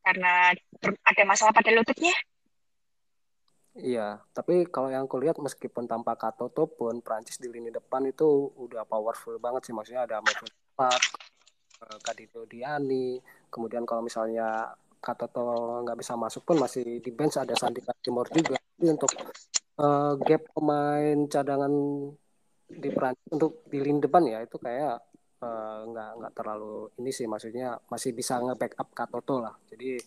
karena 0.02 0.50
ada 0.82 1.22
masalah 1.26 1.54
pada 1.54 1.70
lututnya. 1.70 2.14
Iya, 3.72 4.20
tapi 4.36 4.68
kalau 4.68 4.92
yang 4.92 5.08
aku 5.08 5.16
lihat 5.16 5.40
meskipun 5.40 5.88
tanpa 5.88 6.12
Katoto 6.12 6.68
pun 6.68 7.00
Prancis 7.00 7.40
di 7.40 7.48
lini 7.48 7.72
depan 7.72 8.04
itu 8.04 8.52
udah 8.52 8.84
powerful 8.84 9.40
banget 9.40 9.64
sih. 9.64 9.72
Maksudnya 9.72 10.04
ada 10.04 10.20
Pat, 10.76 11.00
eh, 11.82 11.98
Kadido 12.02 12.46
Diani, 12.46 13.18
kemudian 13.50 13.82
kalau 13.82 14.06
misalnya 14.06 14.70
Katoto 15.02 15.82
nggak 15.82 15.98
bisa 15.98 16.14
masuk 16.14 16.46
pun 16.46 16.62
masih 16.62 17.02
di 17.02 17.10
bench 17.10 17.34
ada 17.34 17.58
Sandi 17.58 17.82
Timur 17.98 18.30
juga. 18.30 18.54
Jadi 18.78 18.86
untuk 18.86 19.10
uh, 19.82 20.14
gap 20.22 20.42
pemain 20.54 21.18
cadangan 21.26 21.74
di 22.70 22.88
Prancis 22.94 23.26
untuk 23.34 23.66
di 23.66 23.82
lini 23.82 23.98
depan 23.98 24.22
ya 24.30 24.38
itu 24.46 24.56
kayak 24.62 24.96
uh, 25.42 25.80
nggak 25.90 26.10
nggak 26.22 26.32
terlalu 26.38 26.88
ini 27.02 27.10
sih 27.10 27.26
maksudnya 27.26 27.76
masih 27.90 28.14
bisa 28.14 28.38
nge-backup 28.38 28.94
Katoto 28.94 29.42
lah. 29.42 29.54
Jadi 29.66 29.98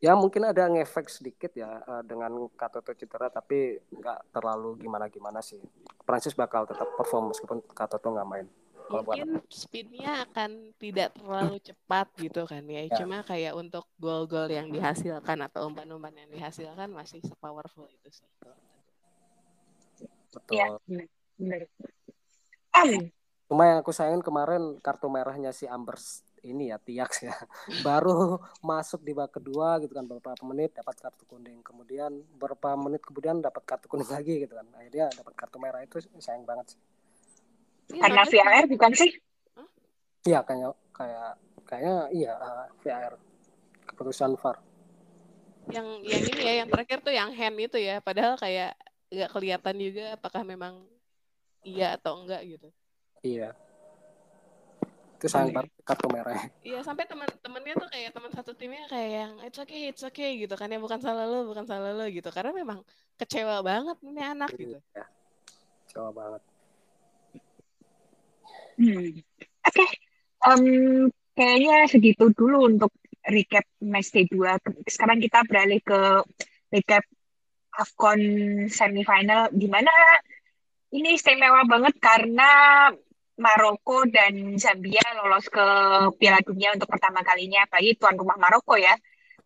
ya 0.00 0.16
mungkin 0.16 0.48
ada 0.48 0.64
ngefek 0.64 1.12
sedikit 1.12 1.52
ya 1.52 1.84
uh, 1.84 2.00
dengan 2.00 2.48
Katoto 2.56 2.96
cedera 2.96 3.28
tapi 3.28 3.76
nggak 3.92 4.32
terlalu 4.32 4.80
gimana 4.80 5.12
gimana 5.12 5.44
sih. 5.44 5.60
Prancis 6.08 6.32
bakal 6.32 6.64
tetap 6.64 6.88
perform 6.96 7.36
meskipun 7.36 7.60
Katoto 7.76 8.16
nggak 8.16 8.28
main 8.28 8.48
mungkin 8.90 9.44
speednya 9.52 10.24
akan 10.28 10.72
tidak 10.80 11.14
terlalu 11.14 11.56
cepat 11.60 12.06
gitu 12.18 12.42
kan 12.48 12.64
ya. 12.66 12.88
ya. 12.88 12.96
Cuma 12.98 13.20
kayak 13.22 13.54
untuk 13.54 13.84
gol-gol 14.00 14.48
yang 14.48 14.72
dihasilkan 14.72 15.38
atau 15.44 15.68
umpan-umpan 15.68 16.14
yang 16.16 16.30
dihasilkan 16.32 16.88
masih 16.90 17.20
sepowerful 17.24 17.86
itu 17.88 18.08
sih. 18.10 18.28
Betul. 20.32 20.56
Ya, 20.56 20.66
benar. 21.36 21.62
Um. 22.76 23.10
Cuma 23.48 23.64
yang 23.64 23.80
aku 23.80 23.96
sayangin 23.96 24.20
kemarin 24.20 24.76
kartu 24.84 25.08
merahnya 25.08 25.56
si 25.56 25.64
Ambers 25.64 26.20
ini 26.44 26.70
ya 26.70 26.78
Tiax 26.78 27.26
ya 27.26 27.34
baru 27.86 28.38
masuk 28.62 29.02
di 29.02 29.10
babak 29.10 29.40
kedua 29.40 29.82
gitu 29.82 29.90
kan 29.94 30.06
beberapa 30.06 30.38
menit 30.46 30.76
dapat 30.76 30.94
kartu 30.98 31.26
kuning 31.26 31.60
kemudian 31.66 32.22
beberapa 32.38 32.78
menit 32.78 33.02
kemudian 33.02 33.42
dapat 33.42 33.62
kartu 33.66 33.90
kuning 33.90 34.06
lagi 34.06 34.46
gitu 34.46 34.54
kan 34.54 34.66
akhirnya 34.78 35.10
dapat 35.10 35.34
kartu 35.34 35.56
merah 35.58 35.82
itu 35.82 35.98
sayang 36.22 36.46
banget 36.46 36.76
sih 36.76 36.80
Iya, 37.88 38.02
Karena 38.04 38.22
soalnya 38.22 38.44
VAR 38.44 38.64
bukan 38.68 38.92
sih? 38.92 39.10
Iya 40.26 40.38
kayaknya 40.44 40.70
kayak 40.92 41.28
kayaknya 41.64 41.94
iya 42.12 42.32
uh, 42.36 42.66
VAR 42.82 43.12
keputusan 43.88 44.36
VAR. 44.36 44.56
yang 45.68 45.84
yang 46.00 46.22
ini 46.24 46.40
ya 46.40 46.52
yang 46.64 46.68
terakhir 46.72 47.04
tuh 47.04 47.12
yang 47.12 47.28
hand 47.28 47.56
itu 47.60 47.76
ya 47.76 48.00
padahal 48.00 48.40
kayak 48.40 48.72
nggak 49.12 49.28
kelihatan 49.28 49.76
juga 49.76 50.16
apakah 50.16 50.40
memang 50.40 50.80
iya 51.60 51.96
atau 51.96 52.24
enggak 52.24 52.40
gitu 52.44 52.68
Iya. 53.20 53.52
Itu 55.18 55.26
sayang 55.26 55.50
Oke. 55.50 55.56
banget 55.60 55.72
kartu 55.84 56.06
merah. 56.08 56.40
iya 56.62 56.80
sampai 56.80 57.04
teman-temannya 57.04 57.74
tuh 57.76 57.88
kayak 57.90 58.10
teman 58.16 58.30
satu 58.32 58.52
timnya 58.56 58.86
kayak 58.88 59.10
yang 59.12 59.32
it's 59.44 59.58
okay 59.58 59.90
it's 59.92 60.04
okay 60.04 60.40
gitu 60.40 60.54
kan 60.56 60.72
ya 60.72 60.80
bukan 60.80 61.00
salah 61.04 61.28
lo 61.28 61.44
bukan 61.44 61.66
salah 61.68 61.92
lo 61.92 62.04
gitu 62.08 62.30
karena 62.32 62.52
memang 62.54 62.80
kecewa 63.18 63.60
banget 63.60 63.96
ini 64.08 64.20
anak 64.24 64.48
gitu 64.56 64.78
Iya. 64.94 65.04
Coba 65.92 66.10
banget. 66.16 66.42
Hmm. 68.78 69.10
Oke, 69.66 69.84
Em, 70.46 70.62
kayaknya 71.34 71.90
segitu 71.90 72.30
dulu 72.30 72.70
untuk 72.70 72.92
recap 73.26 73.66
match 73.82 74.14
day 74.14 74.24
2. 74.30 74.54
Sekarang 74.86 75.18
kita 75.18 75.42
beralih 75.50 75.82
ke 75.82 76.00
recap 76.70 77.02
AFCON 77.74 78.20
semifinal 78.70 79.50
di 79.50 79.66
mana 79.66 79.90
ini 80.94 81.18
istimewa 81.18 81.62
banget 81.68 81.94
karena 82.00 82.50
Maroko 83.38 84.02
dan 84.10 84.58
Zambia 84.58 85.02
lolos 85.22 85.46
ke 85.46 85.62
Piala 86.18 86.42
Dunia 86.42 86.74
untuk 86.74 86.90
pertama 86.90 87.22
kalinya, 87.22 87.62
apalagi 87.66 87.94
tuan 88.00 88.18
rumah 88.18 88.34
Maroko 88.38 88.74
ya. 88.74 88.94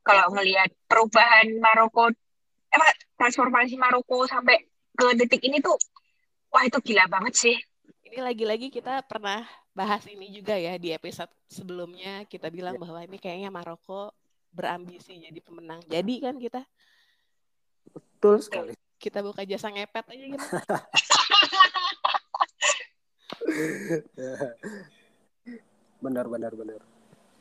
Kalau 0.01 0.33
ngelihat 0.33 0.73
perubahan 0.89 1.61
Maroko, 1.61 2.09
eh, 2.73 2.95
transformasi 3.21 3.77
Maroko 3.77 4.25
sampai 4.25 4.57
ke 4.97 5.07
detik 5.19 5.45
ini 5.45 5.61
tuh, 5.61 5.77
wah 6.53 6.65
itu 6.65 6.79
gila 6.81 7.05
banget 7.09 7.35
sih. 7.37 7.57
Ini 8.13 8.21
lagi-lagi 8.21 8.69
kita 8.69 9.01
pernah 9.09 9.41
bahas 9.73 10.05
ini 10.05 10.29
juga 10.29 10.53
ya 10.53 10.77
di 10.77 10.93
episode 10.93 11.33
sebelumnya 11.49 12.29
kita 12.29 12.53
bilang 12.53 12.77
Ya. 12.77 12.81
bahwa 12.85 13.01
ini 13.01 13.17
kayaknya 13.17 13.49
Maroko 13.49 14.13
berambisi 14.53 15.17
jadi 15.17 15.41
pemenang 15.41 15.81
jadi 15.89 16.15
kan 16.21 16.37
kita 16.37 16.61
Betul 17.89 18.45
sekali. 18.45 18.77
kita 19.01 19.25
buka 19.25 19.43
jasa 19.43 19.73
ngepet 19.73 20.05
aja 20.13 20.25
gitu 20.29 20.45
benar 26.03 26.27
benar 26.27 26.53
benar. 26.53 26.81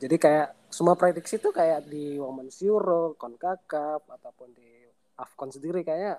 Jadi 0.02 0.16
kayak 0.18 0.58
semua 0.72 0.98
prediksi 0.98 1.38
tuh 1.38 1.54
kayak 1.54 1.86
di 1.86 2.18
Women's 2.18 2.58
Euro, 2.66 3.14
CONCACAF 3.14 4.10
ataupun 4.10 4.50
di 4.54 4.70
AFCON 5.14 5.54
sendiri 5.54 5.86
kayak 5.86 6.18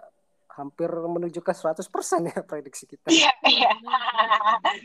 hampir 0.57 0.89
menuju 0.89 1.41
ke 1.41 1.53
100% 1.53 1.83
ya 2.29 2.39
prediksi 2.45 2.85
kita. 2.85 3.09
Iya, 3.09 3.33
iya. 3.49 3.71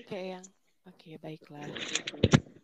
Kayak 0.08 0.28
yang 0.40 0.46
oke 0.88 1.10
baiklah 1.20 1.68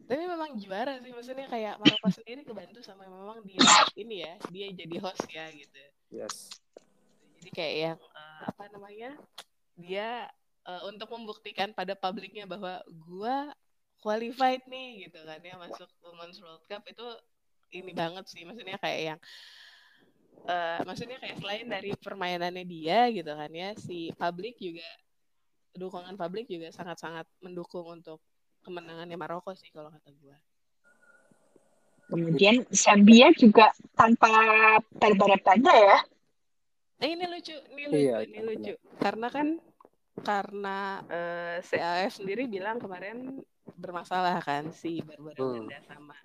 tapi 0.04 0.30
memang 0.30 0.60
juara 0.60 1.00
sih 1.00 1.12
maksudnya 1.16 1.48
kayak 1.48 1.80
Maroko 1.80 2.10
sendiri 2.12 2.44
kebantu 2.44 2.84
sama 2.84 3.08
memang 3.08 3.40
dia 3.48 3.60
ini 3.96 4.22
ya 4.24 4.34
dia 4.52 4.68
jadi 4.76 4.96
host 5.00 5.26
ya 5.32 5.48
gitu 5.52 5.80
Yes. 6.14 6.54
jadi 7.42 7.50
kayak 7.50 7.76
yang 7.76 8.00
eh, 8.00 8.42
apa 8.46 8.64
namanya 8.70 9.12
dia 9.74 10.30
eh, 10.70 10.82
untuk 10.86 11.10
membuktikan 11.10 11.74
pada 11.74 11.98
publiknya 11.98 12.46
bahwa 12.46 12.84
gua 13.10 13.50
qualified 14.04 14.62
nih 14.70 15.10
gitu 15.10 15.24
kan 15.26 15.40
ya 15.42 15.56
masuk 15.58 15.90
Women's 16.06 16.38
World 16.44 16.62
Cup 16.70 16.86
itu 16.86 17.08
ini 17.74 17.96
banget 17.96 18.30
sih 18.30 18.46
maksudnya 18.46 18.78
kayak 18.78 19.02
yang 19.16 19.20
eh, 20.48 20.80
maksudnya 20.84 21.18
kayak 21.20 21.38
selain 21.40 21.68
dari 21.68 21.92
permainannya 21.96 22.66
dia 22.68 23.08
gitu 23.12 23.32
kan 23.32 23.52
ya 23.52 23.76
si 23.80 24.12
publik 24.16 24.60
juga 24.60 24.88
dukungan 25.74 26.14
publik 26.16 26.46
juga 26.46 26.70
sangat-sangat 26.70 27.26
mendukung 27.42 27.88
untuk 27.90 28.22
kemenangannya 28.62 29.18
Maroko 29.18 29.52
sih 29.58 29.70
kalau 29.74 29.90
kata 29.90 30.12
gua 30.22 30.38
Kemudian 32.14 32.62
Zambia 32.70 33.34
juga 33.34 33.74
tanpa 33.98 34.30
Banda 35.42 35.74
ya. 35.74 35.98
Eh, 37.02 37.10
ini 37.16 37.26
lucu, 37.26 37.58
ini 37.74 37.84
lucu, 37.90 38.06
Iya, 38.06 38.18
ini 38.28 38.38
iya, 38.38 38.44
lucu. 38.46 38.74
Karena 39.02 39.28
kan 39.34 39.58
karena 40.22 41.02
eh, 41.10 41.58
CAF 41.66 42.22
sendiri 42.22 42.46
bilang 42.46 42.78
kemarin 42.78 43.42
bermasalah 43.80 44.38
kan 44.46 44.70
si 44.76 45.02
Barbara 45.02 45.42
Hmm. 45.42 45.68
Sama 45.90 46.16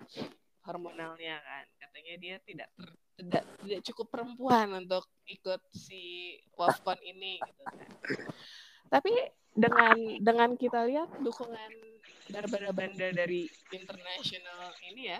hormonalnya 0.69 1.41
kan. 1.41 1.65
Katanya 1.81 2.13
dia 2.21 2.35
tidak 2.45 2.69
ter- 2.77 2.97
tidak 3.17 3.43
tidak 3.65 3.81
cukup 3.89 4.07
perempuan 4.13 4.69
untuk 4.77 5.09
ikut 5.25 5.59
si 5.73 6.37
WAFCON 6.53 7.01
ini 7.01 7.41
gitu 7.41 7.61
kan. 7.65 7.89
Tapi 8.93 9.13
dengan 9.49 9.97
dengan 10.21 10.49
kita 10.53 10.85
lihat 10.85 11.09
dukungan 11.19 11.71
Barbara 12.29 12.69
Banda 12.69 13.09
dari 13.09 13.49
international 13.73 14.77
ini 14.93 15.09
ya 15.09 15.19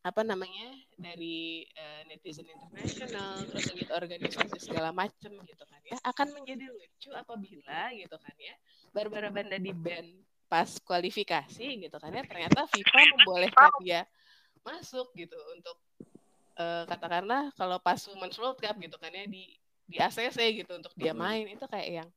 apa 0.00 0.24
namanya 0.24 0.72
dari 0.96 1.68
eh, 1.68 2.02
netizen 2.08 2.48
internasional 2.48 3.44
terus 3.44 3.68
gitu 3.76 3.92
organisasi 3.92 4.56
segala 4.56 4.88
macem 4.88 5.36
gitu 5.44 5.64
kan 5.68 5.80
ya 5.84 6.00
akan 6.00 6.32
menjadi 6.32 6.64
lucu 6.72 7.12
apabila 7.12 7.92
gitu 7.92 8.16
kan 8.16 8.34
ya 8.40 8.56
Barbara 8.96 9.28
Banda 9.28 9.60
di 9.60 9.76
ban 9.76 10.08
pas 10.48 10.80
kualifikasi 10.80 11.66
gitu 11.84 11.96
kan 12.00 12.08
ya 12.08 12.24
ternyata 12.24 12.64
FIFA 12.72 13.00
membolehkan 13.20 13.70
dia 13.84 14.08
masuk 14.62 15.10
gitu 15.18 15.36
untuk 15.54 15.76
eh, 16.58 16.84
katakanlah 16.86 17.50
kalau 17.58 17.78
pas 17.82 17.98
Women's 18.08 18.38
World 18.38 18.58
Cup 18.58 18.78
gitu 18.78 18.96
kan 18.98 19.12
ya 19.12 19.26
di 19.26 19.58
di 19.86 19.96
ACC 19.98 20.64
gitu 20.64 20.72
untuk 20.78 20.94
dia 20.96 21.12
main 21.12 21.44
itu 21.46 21.66
kayak 21.66 21.88
yang 22.02 22.08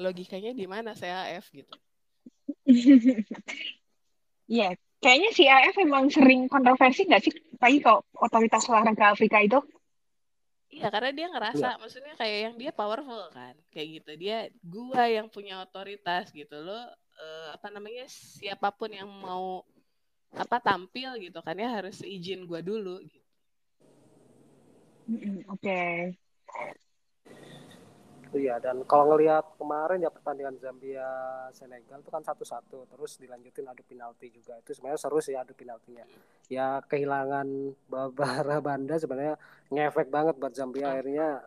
logikanya 0.00 0.56
di 0.56 0.64
mana 0.64 0.96
CAF 0.96 1.52
gitu 1.52 1.76
Iya, 4.50 4.74
kayaknya 4.98 5.30
si 5.30 5.46
AF 5.46 5.78
emang 5.78 6.10
sering 6.10 6.50
kontroversi 6.50 7.06
nggak 7.06 7.22
sih? 7.22 7.32
Apalagi 7.54 7.78
kalau 7.86 8.02
otoritas 8.18 8.66
olahraga 8.66 9.14
Afrika 9.14 9.38
itu. 9.38 9.62
Iya, 10.70 10.90
karena 10.90 11.10
dia 11.14 11.26
ngerasa, 11.30 11.78
maksudnya 11.78 12.14
kayak 12.18 12.38
yang 12.50 12.54
dia 12.58 12.70
powerful 12.74 13.30
kan, 13.30 13.54
kayak 13.70 14.02
gitu. 14.02 14.12
Dia 14.18 14.50
gua 14.62 15.06
yang 15.06 15.30
punya 15.30 15.62
otoritas 15.62 16.34
gitu 16.34 16.58
loh. 16.58 16.82
eh, 17.20 17.48
apa 17.52 17.68
namanya 17.68 18.08
siapa 18.08 18.72
pun 18.74 18.88
yang 18.90 19.06
mau 19.06 19.60
apa 20.34 20.56
tampil 20.62 21.18
gitu 21.18 21.42
kan 21.42 21.58
ya 21.58 21.68
harus 21.80 22.02
izin 22.02 22.46
gua 22.46 22.62
dulu. 22.62 23.02
Gitu. 23.02 23.20
Oke. 25.50 26.14
Iya 28.30 28.62
dan 28.62 28.86
kalau 28.86 29.10
ngelihat 29.10 29.58
kemarin 29.58 30.06
ya 30.06 30.10
pertandingan 30.14 30.54
Zambia 30.62 31.10
Senegal 31.50 31.98
itu 31.98 32.10
kan 32.14 32.22
satu-satu 32.22 32.86
terus 32.86 33.18
dilanjutin 33.18 33.66
adu 33.66 33.82
penalti 33.82 34.30
juga 34.30 34.54
itu 34.62 34.70
sebenarnya 34.70 35.02
seru 35.02 35.18
sih 35.18 35.34
adu 35.34 35.50
penaltinya 35.50 36.06
ya 36.46 36.78
kehilangan 36.86 37.74
Barbara 37.90 38.62
Banda 38.62 39.02
sebenarnya 39.02 39.34
ngefek 39.74 40.14
banget 40.14 40.38
buat 40.38 40.54
Zambia 40.54 40.94
akhirnya 40.94 41.42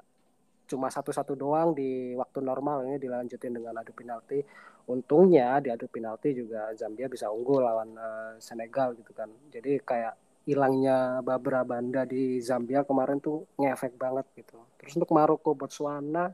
cuma 0.73 0.89
satu-satu 0.89 1.37
doang 1.37 1.77
di 1.77 2.17
waktu 2.17 2.41
normal. 2.41 2.89
Ini 2.89 2.97
dilanjutin 2.97 3.53
dengan 3.53 3.77
adu 3.77 3.93
penalti. 3.93 4.41
Untungnya 4.89 5.61
di 5.61 5.69
adu 5.69 5.85
penalti 5.85 6.33
juga 6.33 6.73
Zambia 6.73 7.05
bisa 7.05 7.29
unggul 7.29 7.61
lawan 7.61 7.93
eh, 7.93 8.33
Senegal 8.41 8.97
gitu 8.97 9.13
kan. 9.13 9.29
Jadi 9.53 9.77
kayak 9.85 10.17
hilangnya 10.49 11.21
Barbara 11.21 11.61
Banda 11.63 12.03
di 12.03 12.41
Zambia 12.41 12.81
kemarin 12.83 13.21
tuh 13.21 13.45
ngefek 13.61 13.93
banget 13.95 14.25
gitu. 14.33 14.57
Terus 14.81 14.93
untuk 14.97 15.13
Maroko 15.13 15.53
Botswana 15.53 16.33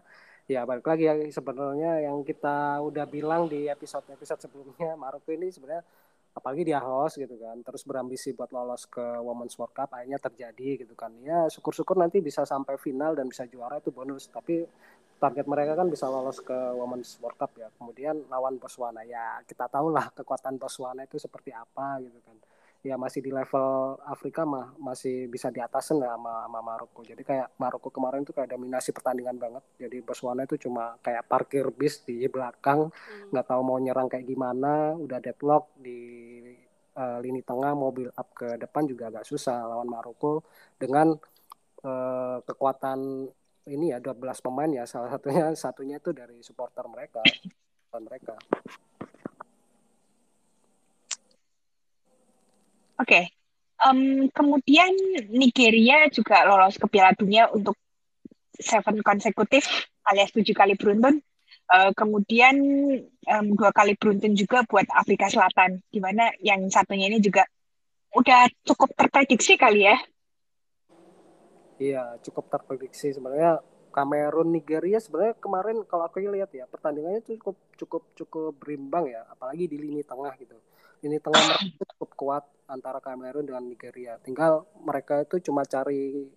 Ya 0.49 0.65
balik 0.65 0.89
lagi 0.89 1.05
ya 1.05 1.13
sebenarnya 1.29 2.09
yang 2.09 2.25
kita 2.25 2.81
udah 2.81 3.05
bilang 3.05 3.45
di 3.45 3.69
episode-episode 3.69 4.49
sebelumnya 4.49 4.97
Maroko 4.97 5.29
ini 5.29 5.53
sebenarnya 5.53 5.85
apalagi 6.39 6.63
dia 6.63 6.79
host 6.79 7.19
gitu 7.19 7.35
kan 7.35 7.59
terus 7.61 7.83
berambisi 7.83 8.31
buat 8.31 8.49
lolos 8.55 8.87
ke 8.87 9.03
Women's 9.19 9.59
World 9.59 9.75
Cup 9.75 9.91
akhirnya 9.91 10.17
terjadi 10.17 10.87
gitu 10.87 10.95
kan. 10.95 11.11
Ya 11.21 11.45
syukur-syukur 11.51 11.99
nanti 11.99 12.23
bisa 12.23 12.47
sampai 12.47 12.79
final 12.79 13.13
dan 13.19 13.27
bisa 13.27 13.43
juara 13.45 13.83
itu 13.83 13.91
bonus. 13.91 14.31
Tapi 14.31 14.63
target 15.19 15.45
mereka 15.51 15.75
kan 15.75 15.91
bisa 15.91 16.07
lolos 16.07 16.39
ke 16.39 16.55
Women's 16.79 17.19
World 17.19 17.37
Cup 17.37 17.51
ya. 17.59 17.67
Kemudian 17.75 18.23
lawan 18.31 18.55
Botswana. 18.55 19.03
Ya 19.03 19.43
kita 19.43 19.67
tahu 19.67 19.91
lah 19.91 20.07
kekuatan 20.15 20.55
Botswana 20.55 21.03
itu 21.03 21.19
seperti 21.19 21.51
apa 21.51 21.99
gitu 21.99 22.19
kan 22.23 22.39
ya 22.79 22.95
masih 22.95 23.19
di 23.19 23.31
level 23.35 23.99
Afrika 24.07 24.47
mah 24.47 24.71
masih 24.79 25.27
bisa 25.27 25.51
di 25.51 25.59
atasin 25.59 25.99
lah 25.99 26.15
sama, 26.15 26.47
sama 26.47 26.59
Maroko. 26.63 27.03
Jadi 27.03 27.21
kayak 27.27 27.59
Maroko 27.59 27.91
kemarin 27.91 28.23
tuh 28.23 28.31
kayak 28.31 28.55
dominasi 28.55 28.95
pertandingan 28.95 29.35
banget. 29.35 29.63
Jadi 29.75 29.99
Botswana 29.99 30.47
itu 30.47 30.55
cuma 30.55 30.95
kayak 31.03 31.27
parkir 31.27 31.67
bis 31.75 32.03
di 32.07 32.23
belakang, 32.31 32.87
Hmm. 32.89 33.29
nggak 33.35 33.45
tahu 33.51 33.61
mau 33.67 33.77
nyerang 33.79 34.07
kayak 34.07 34.23
gimana, 34.27 34.95
udah 34.95 35.19
deadlock 35.19 35.75
di 35.75 35.99
eh, 36.99 37.17
lini 37.23 37.39
tengah 37.43 37.71
mau 37.75 37.91
build 37.95 38.11
up 38.15 38.31
ke 38.35 38.59
depan 38.59 38.83
juga 38.87 39.07
agak 39.11 39.23
susah 39.27 39.63
lawan 39.67 39.87
Maroko 39.87 40.43
dengan 40.79 41.15
eh, 41.83 42.37
kekuatan 42.43 42.99
ini 43.69 43.93
ya 43.93 43.99
12 44.01 44.41
pemain 44.41 44.71
ya 44.71 44.83
salah 44.89 45.13
satunya 45.13 45.53
satunya 45.55 45.95
itu 46.01 46.11
dari 46.11 46.41
supporter 46.41 46.83
mereka 46.89 47.21
mereka 48.01 48.35
Oke. 52.99 53.31
Em, 53.79 54.27
kemudian 54.35 54.91
Nigeria 55.31 56.11
juga 56.11 56.43
lolos 56.43 56.75
ke 56.75 56.85
Piala 56.91 57.15
Dunia 57.15 57.47
untuk 57.47 57.79
seven 58.59 58.99
konsekutif 58.99 59.87
alias 60.03 60.35
tujuh 60.35 60.51
kali 60.51 60.75
beruntun. 60.75 61.23
Eh, 61.69 61.91
kemudian 61.93 62.55
um, 63.29 63.45
dua 63.53 63.69
kali 63.69 63.93
beruntun 63.95 64.33
juga 64.33 64.65
buat 64.65 64.89
Afrika 64.89 65.29
Selatan, 65.29 65.79
di 65.87 66.01
mana 66.01 66.33
yang 66.41 66.65
satunya 66.67 67.07
ini 67.07 67.21
juga 67.21 67.45
udah 68.17 68.49
cukup 68.65 68.89
terprediksi 68.97 69.53
kali 69.53 69.85
ya. 69.85 69.95
Iya, 71.79 72.19
cukup 72.25 72.51
terprediksi 72.51 73.15
sebenarnya 73.15 73.63
Kamerun 73.89 74.53
Nigeria 74.53 75.01
sebenarnya 75.01 75.37
kemarin 75.41 75.81
kalau 75.89 76.05
aku 76.05 76.21
lihat 76.21 76.53
ya 76.53 76.69
pertandingannya 76.69 77.25
cukup 77.25 77.57
cukup 77.73 78.03
cukup 78.13 78.53
berimbang 78.61 79.09
ya 79.09 79.25
apalagi 79.25 79.65
di 79.65 79.81
lini 79.81 80.05
tengah 80.05 80.29
gitu 80.37 80.53
lini 80.99 81.17
tengah 81.19 81.39
mereka 81.39 81.83
cukup 81.95 82.11
kuat 82.15 82.43
antara 82.69 82.99
Kamerun 83.01 83.47
dengan 83.47 83.65
Nigeria. 83.65 84.19
Tinggal 84.21 84.67
mereka 84.83 85.23
itu 85.23 85.51
cuma 85.51 85.65
cari 85.65 86.29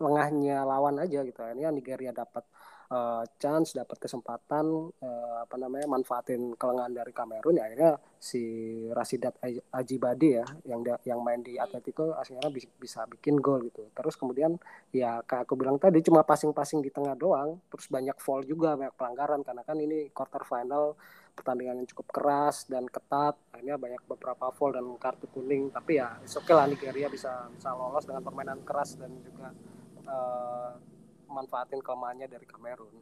lengahnya 0.00 0.64
lawan 0.64 1.00
aja 1.00 1.24
gitu. 1.24 1.40
Akhirnya 1.40 1.72
Nigeria 1.72 2.12
dapat 2.12 2.44
uh, 2.90 3.22
chance 3.38 3.72
dapat 3.72 3.96
kesempatan 3.96 4.66
uh, 5.00 5.36
apa 5.46 5.56
namanya 5.56 5.86
manfaatin 5.86 6.58
kelengahan 6.58 6.92
dari 6.92 7.12
Kamerun 7.14 7.56
ya 7.56 7.64
akhirnya 7.70 7.92
si 8.20 8.42
Rasidat 8.90 9.38
Ajibade 9.72 10.42
ya 10.42 10.46
yang 10.66 10.84
yang 11.06 11.20
main 11.22 11.40
di 11.40 11.56
Atletico 11.56 12.12
akhirnya 12.12 12.50
bisa, 12.52 12.68
bisa 12.76 13.00
bikin 13.06 13.38
gol 13.38 13.64
gitu. 13.70 13.88
Terus 13.94 14.18
kemudian 14.18 14.58
ya 14.92 15.22
kayak 15.24 15.48
aku 15.48 15.54
bilang 15.56 15.78
tadi 15.80 16.02
cuma 16.04 16.26
passing-passing 16.26 16.82
di 16.84 16.90
tengah 16.92 17.14
doang. 17.16 17.62
Terus 17.70 17.86
banyak 17.88 18.18
foul 18.20 18.44
juga 18.44 18.76
banyak 18.76 18.94
pelanggaran. 18.98 19.40
Karena 19.46 19.62
kan 19.64 19.78
ini 19.80 20.10
quarter 20.12 20.42
final 20.44 20.98
pertandingan 21.40 21.80
yang 21.80 21.88
cukup 21.88 22.12
keras 22.12 22.68
dan 22.68 22.84
ketat 22.84 23.40
akhirnya 23.56 23.80
banyak 23.80 24.02
beberapa 24.04 24.52
foul 24.52 24.76
dan 24.76 24.84
kartu 25.00 25.24
kuning 25.32 25.72
tapi 25.72 25.96
ya 25.96 26.20
oke 26.20 26.44
okay 26.44 26.52
lah 26.52 26.68
Nigeria 26.68 27.08
bisa 27.08 27.48
bisa 27.48 27.72
lolos 27.72 28.04
dengan 28.04 28.20
permainan 28.20 28.60
keras 28.60 29.00
dan 29.00 29.08
juga 29.24 29.48
uh, 30.04 30.76
manfaatin 31.30 31.80
kelemahannya 31.80 32.26
dari 32.26 32.44
Kamerun. 32.44 32.96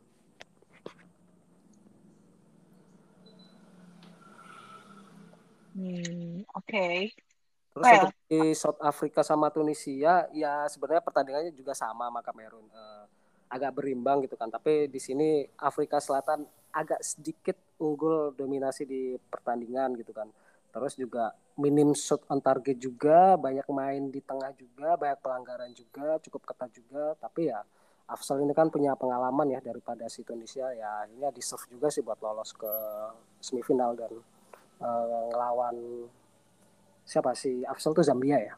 Hmm, 5.79 6.43
oke. 6.53 6.67
Okay. 6.67 7.15
Terus 7.73 7.85
well. 7.87 7.97
untuk 8.11 8.19
di 8.27 8.43
South 8.59 8.81
Africa 8.83 9.23
sama 9.23 9.49
Tunisia, 9.55 10.27
ya 10.35 10.67
sebenarnya 10.67 11.03
pertandingannya 11.05 11.53
juga 11.55 11.73
sama 11.73 12.11
sama 12.11 12.21
Kamerun. 12.21 12.67
Uh, 12.69 13.05
agak 13.49 13.81
berimbang 13.81 14.21
gitu 14.27 14.37
kan. 14.37 14.53
Tapi 14.53 14.93
di 14.93 15.01
sini 15.01 15.47
Afrika 15.57 16.03
Selatan 16.03 16.45
agak 16.75 17.01
sedikit 17.01 17.57
unggul 17.79 18.35
dominasi 18.35 18.85
di 18.85 19.15
pertandingan 19.17 19.95
gitu 19.99 20.13
kan. 20.13 20.29
Terus 20.69 20.95
juga 20.95 21.33
minim 21.59 21.97
shot 21.97 22.23
on 22.29 22.39
target 22.45 22.77
juga, 22.77 23.35
banyak 23.41 23.67
main 23.73 24.13
di 24.13 24.21
tengah 24.23 24.53
juga, 24.55 24.95
banyak 25.01 25.19
pelanggaran 25.25 25.73
juga, 25.73 26.21
cukup 26.23 26.45
ketat 26.45 26.71
juga. 26.77 27.17
Tapi 27.19 27.51
ya 27.51 27.65
Afsal 28.09 28.41
ini 28.41 28.57
kan 28.57 28.73
punya 28.73 28.97
pengalaman 28.97 29.53
ya 29.53 29.61
daripada 29.61 30.09
si 30.09 30.25
Tunisia 30.25 30.73
ya 30.73 31.05
ini 31.13 31.29
deserve 31.29 31.69
juga 31.69 31.93
sih 31.93 32.01
buat 32.01 32.17
lolos 32.25 32.57
ke 32.57 32.73
semifinal 33.37 33.93
dan 34.01 34.09
uh, 34.81 35.29
ngelawan 35.29 35.77
siapa 37.05 37.37
sih 37.37 37.69
Afsal 37.69 37.93
tuh 37.93 38.01
Zambia 38.01 38.41
ya 38.41 38.57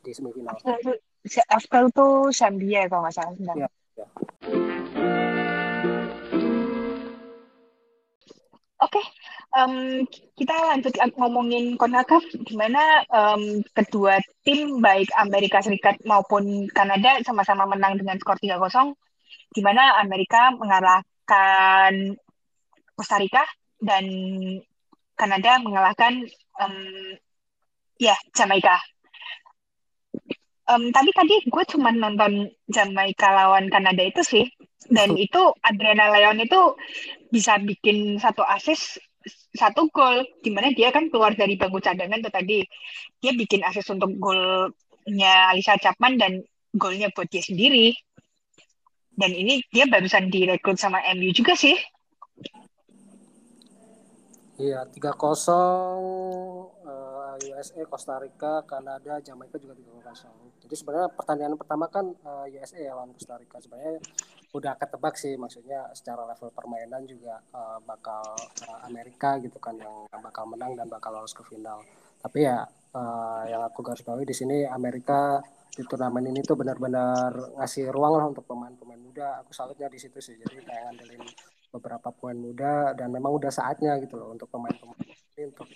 di 0.00 0.16
semifinal. 0.16 0.56
Afsal 1.52 1.84
tuh 1.92 2.32
Zambia 2.32 2.88
kalau 2.88 3.04
nggak 3.04 3.14
salah. 3.20 3.36
Ya, 3.36 3.68
ya. 4.00 4.06
Oke, 8.78 8.94
okay, 8.94 9.06
um, 9.58 10.06
kita 10.38 10.54
lanjut 10.54 10.94
ngomongin 11.18 11.74
Konakaf, 11.74 12.22
gimana 12.46 13.02
um, 13.10 13.58
kedua 13.74 14.22
tim 14.46 14.78
baik 14.78 15.10
Amerika 15.18 15.58
Serikat 15.58 15.98
maupun 16.06 16.70
Kanada 16.70 17.18
sama-sama 17.26 17.66
menang 17.66 17.98
dengan 17.98 18.14
skor 18.22 18.38
3-0, 18.38 18.94
di 19.50 19.66
mana 19.66 19.98
Amerika 19.98 20.54
mengalahkan 20.54 22.14
Costa 22.94 23.18
Rica 23.18 23.42
dan 23.82 24.06
Kanada 25.18 25.58
mengalahkan 25.58 26.22
um, 26.62 27.18
ya 27.98 28.14
Jamaika. 28.30 28.78
Um, 30.70 30.94
tapi 30.94 31.10
tadi 31.10 31.34
gue 31.50 31.64
cuma 31.66 31.90
nonton 31.90 32.46
Jamaika 32.70 33.34
lawan 33.34 33.74
Kanada 33.74 34.06
itu 34.06 34.22
sih, 34.22 34.46
dan 34.86 35.18
itu 35.18 35.50
Adriana 35.66 36.14
Leon 36.14 36.38
itu 36.46 36.78
bisa 37.28 37.60
bikin 37.60 38.16
satu 38.16 38.42
asis 38.44 38.96
satu 39.52 39.92
gol 39.92 40.24
di 40.40 40.48
mana 40.48 40.72
dia 40.72 40.88
kan 40.88 41.12
keluar 41.12 41.36
dari 41.36 41.60
bangku 41.60 41.82
cadangan 41.82 42.24
tuh 42.24 42.32
tadi 42.32 42.64
dia 43.20 43.32
bikin 43.36 43.60
asis 43.66 43.84
untuk 43.92 44.16
golnya 44.16 45.52
Alisa 45.52 45.76
Chapman 45.76 46.16
dan 46.16 46.32
golnya 46.72 47.12
buat 47.12 47.28
dia 47.28 47.44
sendiri 47.44 47.92
dan 49.18 49.34
ini 49.34 49.60
dia 49.74 49.84
barusan 49.90 50.30
direkrut 50.32 50.78
sama 50.78 51.02
MU 51.12 51.34
juga 51.34 51.58
sih 51.58 51.76
Iya, 54.58 54.90
tiga 54.90 55.14
kosong 55.14 56.02
uh, 56.82 57.34
USA, 57.46 57.78
Costa 57.86 58.18
Rica, 58.18 58.66
Kanada, 58.66 59.22
Jamaika 59.22 59.54
juga 59.54 59.78
tiga 59.78 59.94
kosong. 60.02 60.34
Jadi 60.66 60.74
sebenarnya 60.74 61.14
pertandingan 61.14 61.54
pertama 61.54 61.86
kan 61.86 62.10
eh, 62.10 62.58
USA 62.58 62.82
ya 62.82 62.98
lawan 62.98 63.14
Costa 63.14 63.38
Rica. 63.38 63.62
Sebenarnya 63.62 64.02
udah 64.48 64.80
ketebak 64.80 65.14
sih 65.20 65.36
maksudnya 65.36 65.92
secara 65.92 66.24
level 66.24 66.48
permainan 66.56 67.04
juga 67.04 67.36
uh, 67.52 67.76
bakal 67.84 68.24
uh, 68.64 68.80
Amerika 68.88 69.36
gitu 69.44 69.60
kan 69.60 69.76
yang, 69.76 70.08
bakal 70.24 70.48
menang 70.48 70.72
dan 70.72 70.88
bakal 70.88 71.12
lolos 71.12 71.36
ke 71.36 71.44
final. 71.44 71.84
Tapi 72.18 72.48
ya 72.48 72.64
uh, 72.96 73.42
yang 73.44 73.60
aku 73.68 73.84
garis 73.84 74.00
bawahi 74.00 74.24
di 74.24 74.32
sini 74.32 74.64
Amerika 74.64 75.38
di 75.68 75.84
turnamen 75.84 76.32
ini 76.32 76.40
tuh 76.42 76.56
benar-benar 76.58 77.60
ngasih 77.60 77.92
ruang 77.92 78.18
lah 78.18 78.26
untuk 78.32 78.48
pemain-pemain 78.48 78.98
muda. 78.98 79.44
Aku 79.44 79.52
salutnya 79.52 79.86
di 79.92 80.00
situ 80.00 80.18
sih. 80.18 80.34
Jadi 80.40 80.64
kayak 80.64 80.90
ngandelin 80.90 81.22
beberapa 81.68 82.08
pemain 82.10 82.40
muda 82.40 82.96
dan 82.96 83.12
memang 83.12 83.36
udah 83.36 83.52
saatnya 83.52 84.00
gitu 84.00 84.16
loh 84.16 84.32
untuk 84.32 84.48
pemain-pemain 84.48 84.96
ini 85.36 85.52
untuk 85.52 85.68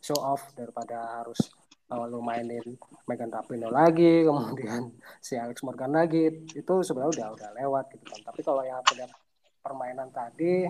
show 0.00 0.16
off 0.16 0.54
daripada 0.56 1.20
harus 1.20 1.50
uh, 1.90 2.06
lu 2.06 2.22
mainin 2.22 2.62
Megan 3.04 3.30
Rapino 3.30 3.68
lagi 3.68 4.22
kemudian 4.28 4.94
si 5.18 5.34
Alex 5.34 5.60
Morgan 5.66 5.92
lagi. 5.92 6.46
Itu 6.54 6.86
sebenarnya 6.86 7.10
udah 7.10 7.28
udah 7.36 7.50
lewat 7.58 7.84
gitu 7.98 8.04
kan. 8.06 8.20
Tapi 8.30 8.40
kalau 8.46 8.62
yang 8.62 8.80
punya 8.86 9.06
permainan 9.60 10.08
tadi 10.14 10.64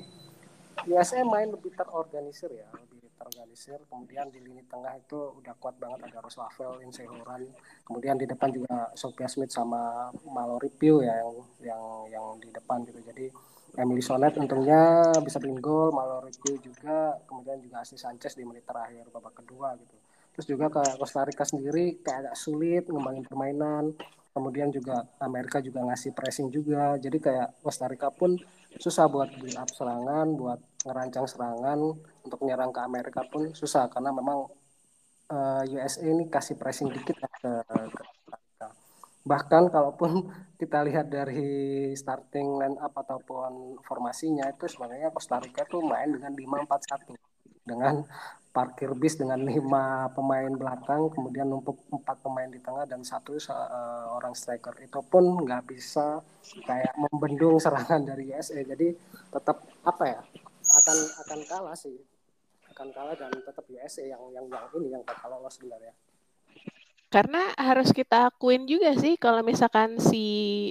biasanya 0.81 1.29
main 1.29 1.53
lebih 1.53 1.77
terorganisir 1.77 2.51
ya 2.51 2.66
lebih 2.73 3.12
terorganisir. 3.14 3.79
Kemudian 3.87 4.33
di 4.33 4.41
lini 4.41 4.64
tengah 4.64 4.97
itu 4.97 5.37
udah 5.37 5.55
kuat 5.61 5.77
banget 5.77 6.09
ada 6.09 6.18
Roslavel, 6.25 6.81
Insehoran 6.89 7.45
kemudian 7.85 8.16
di 8.16 8.27
depan 8.27 8.49
juga 8.55 8.91
Sophia 8.97 9.29
Smith 9.29 9.53
sama 9.53 10.09
Mallory 10.25 10.73
Pugh 10.73 11.05
ya 11.05 11.21
yang 11.21 11.31
yang 11.61 11.83
yang 12.09 12.27
di 12.41 12.49
depan 12.49 12.81
gitu. 12.89 12.99
Jadi 13.05 13.29
Emily 13.79 14.03
Sonet 14.03 14.35
untungnya 14.35 15.14
bisa 15.23 15.39
bikin 15.39 15.62
gol, 15.62 15.95
Mallory 15.95 16.35
Pugh 16.43 16.59
juga 16.59 17.14
kemudian 17.29 17.62
juga 17.62 17.87
Ashley 17.87 18.01
Sanchez 18.01 18.35
di 18.35 18.43
menit 18.43 18.66
terakhir 18.66 19.07
babak 19.14 19.39
kedua 19.45 19.79
gitu 19.79 19.99
terus 20.41 20.57
juga 20.57 20.72
ke 20.72 20.97
Costa 20.97 21.20
Rica 21.20 21.45
sendiri 21.45 22.01
kayak 22.01 22.32
agak 22.32 22.36
sulit 22.41 22.88
ngembangin 22.88 23.28
permainan. 23.28 23.93
Kemudian 24.32 24.72
juga 24.72 25.05
Amerika 25.20 25.61
juga 25.61 25.84
ngasih 25.84 26.16
pressing 26.16 26.49
juga. 26.49 26.97
Jadi 26.97 27.20
kayak 27.20 27.61
Costa 27.61 27.84
Rica 27.84 28.09
pun 28.09 28.41
susah 28.80 29.05
buat 29.12 29.28
build 29.36 29.61
up 29.61 29.68
serangan 29.68 30.32
buat 30.32 30.57
ngerancang 30.88 31.28
serangan. 31.28 31.76
Untuk 32.24 32.41
menyerang 32.41 32.72
ke 32.72 32.80
Amerika 32.80 33.20
pun 33.28 33.53
susah 33.53 33.93
karena 33.93 34.16
memang 34.16 34.49
uh, 35.28 35.61
eh, 35.61 35.76
USA 35.76 36.09
ini 36.09 36.24
kasih 36.32 36.57
pressing 36.57 36.88
dikit 36.88 37.20
ya 37.20 37.28
ke, 37.36 37.53
ke 37.68 38.03
bahkan 39.25 39.68
kalaupun 39.68 40.29
kita 40.61 40.85
lihat 40.85 41.09
dari 41.09 41.93
starting 41.97 42.61
line 42.61 42.79
up 42.81 42.93
ataupun 42.93 43.81
formasinya 43.85 44.45
itu 44.53 44.68
sebenarnya 44.68 45.09
Costa 45.09 45.41
Rica 45.41 45.64
tuh 45.64 45.81
main 45.81 46.12
dengan 46.12 46.33
5-4-1 46.37 47.16
dengan 47.64 48.05
parkir 48.51 48.91
bis 48.99 49.14
dengan 49.14 49.39
lima 49.39 50.11
pemain 50.11 50.51
belakang 50.51 51.07
kemudian 51.14 51.47
numpuk 51.47 51.87
empat 51.95 52.18
pemain 52.18 52.51
di 52.51 52.59
tengah 52.59 52.83
dan 52.83 53.07
satu 53.07 53.39
uh, 53.39 54.11
orang 54.18 54.35
striker. 54.35 54.75
Itu 54.83 55.07
pun 55.07 55.47
nggak 55.47 55.71
bisa 55.71 56.18
kayak 56.66 56.99
membendung 56.99 57.62
serangan 57.62 58.03
dari 58.03 58.35
USA 58.35 58.59
jadi 58.66 58.91
tetap 59.31 59.62
apa 59.87 60.05
ya 60.05 60.21
akan 60.83 60.99
akan 61.27 61.41
kalah 61.47 61.77
sih. 61.79 61.95
Akan 62.75 62.91
kalah 62.91 63.14
dan 63.14 63.31
tetap 63.31 63.62
USA 63.71 64.03
yang 64.03 64.23
yang 64.35 64.51
yang 64.51 64.66
ini 64.83 64.99
yang 64.99 65.03
bakal 65.07 65.31
lolos 65.31 65.55
sebenarnya 65.55 65.95
karena 67.11 67.51
harus 67.59 67.91
kita 67.91 68.31
akuin 68.31 68.71
juga 68.71 68.95
sih 68.95 69.19
kalau 69.19 69.43
misalkan 69.43 69.99
si 69.99 70.23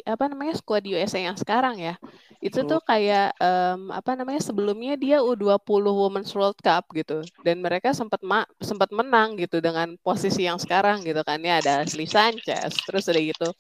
apa 0.08 0.32
namanya 0.32 0.56
squad 0.56 0.88
USA 0.88 1.20
yang 1.20 1.36
sekarang 1.36 1.76
ya, 1.76 2.00
itu 2.40 2.64
tuh 2.64 2.80
kayak 2.80 3.36
um, 3.44 3.92
apa 3.92 4.16
namanya 4.16 4.40
sebelumnya 4.40 4.96
dia 4.96 5.20
U20 5.20 5.60
Women's 5.92 6.32
World 6.32 6.56
Cup 6.64 6.88
gitu 6.96 7.28
dan 7.44 7.60
mereka 7.60 7.92
sempat 7.92 8.24
ma 8.24 8.48
sempat 8.64 8.88
menang 8.96 9.36
gitu 9.36 9.60
dengan 9.60 10.00
posisi 10.00 10.48
yang 10.48 10.56
sekarang 10.56 11.04
gitu 11.04 11.20
kan 11.28 11.44
ya 11.44 11.60
ada 11.60 11.84
Ashley 11.84 12.08
Sanchez, 12.08 12.72
terus 12.88 13.12
ada 13.12 13.20
gitu 13.20 13.52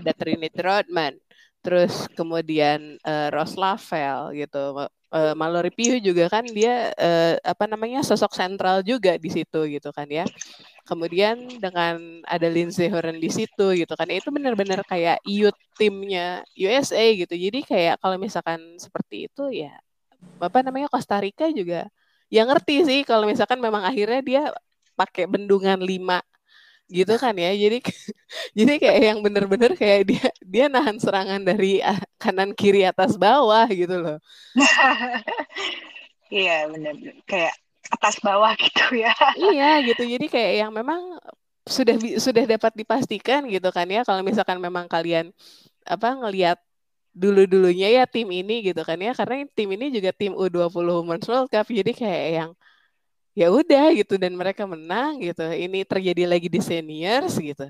ada 0.00 0.10
Trinity 0.16 0.60
Rodman, 0.64 1.20
terus 1.60 2.08
kemudian 2.16 2.96
uh, 3.04 3.28
Ross 3.28 3.60
Lavelle 3.60 4.32
gitu. 4.40 4.88
Uh, 5.12 5.36
Mallory 5.36 5.68
Pugh 5.68 6.00
juga 6.00 6.32
kan 6.32 6.40
dia 6.48 6.88
uh, 6.96 7.36
apa 7.44 7.68
namanya 7.68 8.00
sosok 8.00 8.32
sentral 8.32 8.80
juga 8.80 9.20
di 9.20 9.28
situ 9.28 9.68
gitu 9.68 9.92
kan 9.92 10.08
ya 10.08 10.24
kemudian 10.88 11.36
dengan 11.62 12.22
ada 12.26 12.48
Lindsay 12.50 12.90
Horan 12.90 13.18
di 13.22 13.30
situ 13.30 13.66
gitu 13.78 13.92
kan 13.94 14.08
itu 14.10 14.28
benar-benar 14.34 14.82
kayak 14.86 15.22
youth 15.26 15.58
timnya 15.78 16.42
USA 16.58 17.02
gitu. 17.14 17.34
Jadi 17.34 17.62
kayak 17.66 18.02
kalau 18.02 18.16
misalkan 18.18 18.60
seperti 18.78 19.30
itu 19.30 19.42
ya 19.52 19.72
apa 20.42 20.58
namanya 20.66 20.88
Costa 20.90 21.18
Rica 21.22 21.46
juga 21.50 21.86
ya 22.32 22.42
ngerti 22.48 22.74
sih 22.88 23.00
kalau 23.06 23.26
misalkan 23.30 23.58
memang 23.62 23.82
akhirnya 23.86 24.20
dia 24.24 24.42
pakai 24.98 25.24
bendungan 25.30 25.78
lima 25.82 26.18
gitu 26.90 27.14
kan 27.22 27.34
ya. 27.38 27.50
Jadi 27.54 27.78
jadi 28.58 28.72
kayak 28.82 29.00
yang 29.14 29.18
bener-bener 29.24 29.72
kayak 29.78 30.00
dia 30.10 30.26
dia 30.44 30.64
nahan 30.72 30.98
serangan 31.00 31.42
dari 31.42 31.80
ah, 31.84 31.98
kanan 32.20 32.52
kiri 32.56 32.82
atas 32.86 33.16
bawah 33.16 33.66
gitu 33.70 33.96
loh. 34.02 34.18
Iya 36.32 36.64
bener 36.72 36.96
kayak 37.28 37.54
atas 37.90 38.18
bawah 38.22 38.54
gitu 38.54 39.02
ya. 39.02 39.14
Iya 39.34 39.82
gitu. 39.82 40.02
Jadi 40.06 40.26
kayak 40.30 40.52
yang 40.66 40.70
memang 40.70 41.18
sudah 41.66 41.94
sudah 42.18 42.44
dapat 42.46 42.72
dipastikan 42.74 43.46
gitu 43.50 43.68
kan 43.74 43.86
ya. 43.88 44.06
Kalau 44.06 44.22
misalkan 44.22 44.58
memang 44.62 44.86
kalian 44.86 45.30
apa 45.82 46.14
ngelihat 46.14 46.58
dulu-dulunya 47.12 48.02
ya 48.02 48.04
tim 48.06 48.28
ini 48.30 48.70
gitu 48.70 48.82
kan 48.86 48.98
ya. 48.98 49.12
Karena 49.16 49.46
tim 49.52 49.68
ini 49.74 49.90
juga 49.90 50.10
tim 50.14 50.34
U20 50.36 50.72
Women's 51.02 51.26
World 51.26 51.50
Cup. 51.50 51.66
Jadi 51.66 51.92
kayak 51.94 52.26
yang 52.30 52.50
ya 53.34 53.48
udah 53.50 53.86
gitu. 53.96 54.14
Dan 54.20 54.38
mereka 54.38 54.68
menang 54.68 55.18
gitu. 55.22 55.42
Ini 55.42 55.82
terjadi 55.86 56.28
lagi 56.28 56.46
di 56.46 56.60
seniors 56.62 57.34
gitu. 57.38 57.66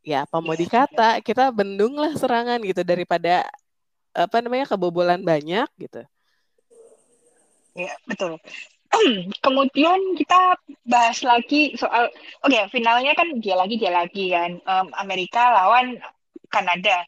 Ya 0.00 0.24
apa 0.24 0.40
mau 0.40 0.56
iya, 0.56 0.64
dikata? 0.64 1.20
iya. 1.20 1.24
kita 1.24 1.52
bendung 1.52 1.96
lah 2.00 2.16
serangan 2.16 2.60
gitu. 2.64 2.80
Daripada 2.80 3.44
apa 4.10 4.42
namanya 4.42 4.66
kebobolan 4.66 5.20
banyak 5.22 5.68
gitu. 5.76 6.02
Ya 7.78 7.94
betul 8.02 8.34
kemudian 9.44 9.98
kita 10.18 10.58
bahas 10.86 11.22
lagi 11.22 11.78
soal 11.78 12.10
oke 12.42 12.50
okay, 12.50 12.66
finalnya 12.74 13.14
kan 13.14 13.30
dia 13.38 13.54
lagi 13.54 13.78
dia 13.78 13.92
lagi 13.94 14.34
kan 14.34 14.58
um, 14.66 14.86
Amerika 14.98 15.54
lawan 15.54 15.98
Kanada 16.50 17.06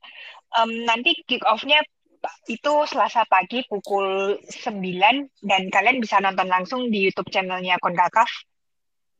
um, 0.58 0.70
nanti 0.86 1.16
kick 1.26 1.42
off-nya 1.42 1.82
itu 2.46 2.72
Selasa 2.86 3.26
pagi 3.26 3.66
pukul 3.66 4.38
9 4.46 4.78
dan 5.42 5.62
kalian 5.74 5.98
bisa 5.98 6.22
nonton 6.22 6.46
langsung 6.46 6.86
di 6.86 7.10
YouTube 7.10 7.30
channelnya 7.34 7.78
Konkakaf. 7.82 8.30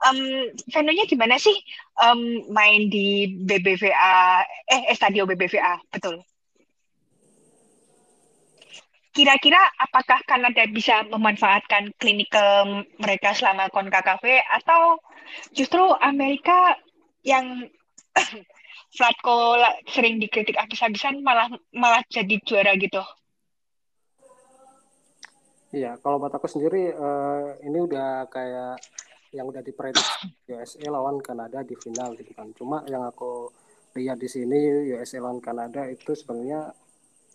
Um, 0.03 0.51
venue-nya 0.71 1.07
gimana 1.07 1.39
sih? 1.39 1.55
Um, 1.99 2.51
main 2.51 2.91
di 2.91 3.39
BBVA, 3.43 4.43
eh, 4.71 4.91
eh 4.91 4.95
Stadio 4.99 5.27
BBVA, 5.27 5.79
betul. 5.95 6.23
Kira-kira 9.13 9.61
apakah 9.77 10.25
Kanada 10.25 10.65
bisa 10.73 11.05
memanfaatkan 11.05 11.93
klinik 12.01 12.33
mereka 12.97 13.37
selama 13.37 13.69
Konkakaf 13.69 14.25
atau 14.57 14.97
justru 15.53 15.85
Amerika 16.01 16.81
yang 17.21 17.69
Flatko 18.97 19.57
sering 19.89 20.21
dikritik 20.21 20.57
habis-habisan 20.57 21.21
malah 21.25 21.49
malah 21.73 22.05
jadi 22.13 22.41
juara 22.45 22.77
gitu. 22.77 23.01
Iya, 25.73 25.97
kalau 26.05 26.21
buat 26.21 26.37
aku 26.37 26.45
sendiri 26.45 26.93
uh, 26.93 27.57
ini 27.65 27.81
udah 27.81 28.29
kayak 28.29 28.77
yang 29.33 29.49
udah 29.49 29.65
diprediksi 29.65 30.29
USA 30.45 30.93
lawan 30.93 31.17
Kanada 31.25 31.65
di 31.65 31.73
final 31.81 32.13
gitu 32.21 32.37
kan. 32.37 32.53
Cuma 32.53 32.85
yang 32.85 33.09
aku 33.09 33.49
lihat 33.97 34.21
di 34.21 34.29
sini 34.29 34.93
USA 34.93 35.25
lawan 35.25 35.41
Kanada 35.41 35.89
itu 35.89 36.13
sebenarnya 36.13 36.77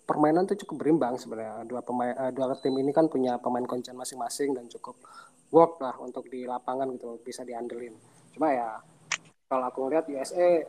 permainan 0.08 0.48
tuh 0.48 0.56
cukup 0.64 0.88
berimbang 0.88 1.20
sebenarnya. 1.20 1.68
Dua 1.68 1.84
pemain 1.84 2.16
uh, 2.16 2.32
dua 2.32 2.56
tim 2.58 2.74
ini 2.80 2.96
kan 2.96 3.12
punya 3.12 3.36
pemain 3.38 3.68
kuncian 3.68 4.00
masing-masing 4.00 4.56
dan 4.56 4.66
cukup 4.72 4.96
work 5.52 5.84
lah 5.84 6.00
untuk 6.00 6.32
di 6.32 6.48
lapangan 6.48 6.88
gitu 6.96 7.20
bisa 7.20 7.44
diandelin. 7.44 7.94
Cuma 8.32 8.56
ya 8.56 8.80
kalau 9.52 9.68
aku 9.68 9.88
ngeliat 9.88 10.08
USA 10.08 10.64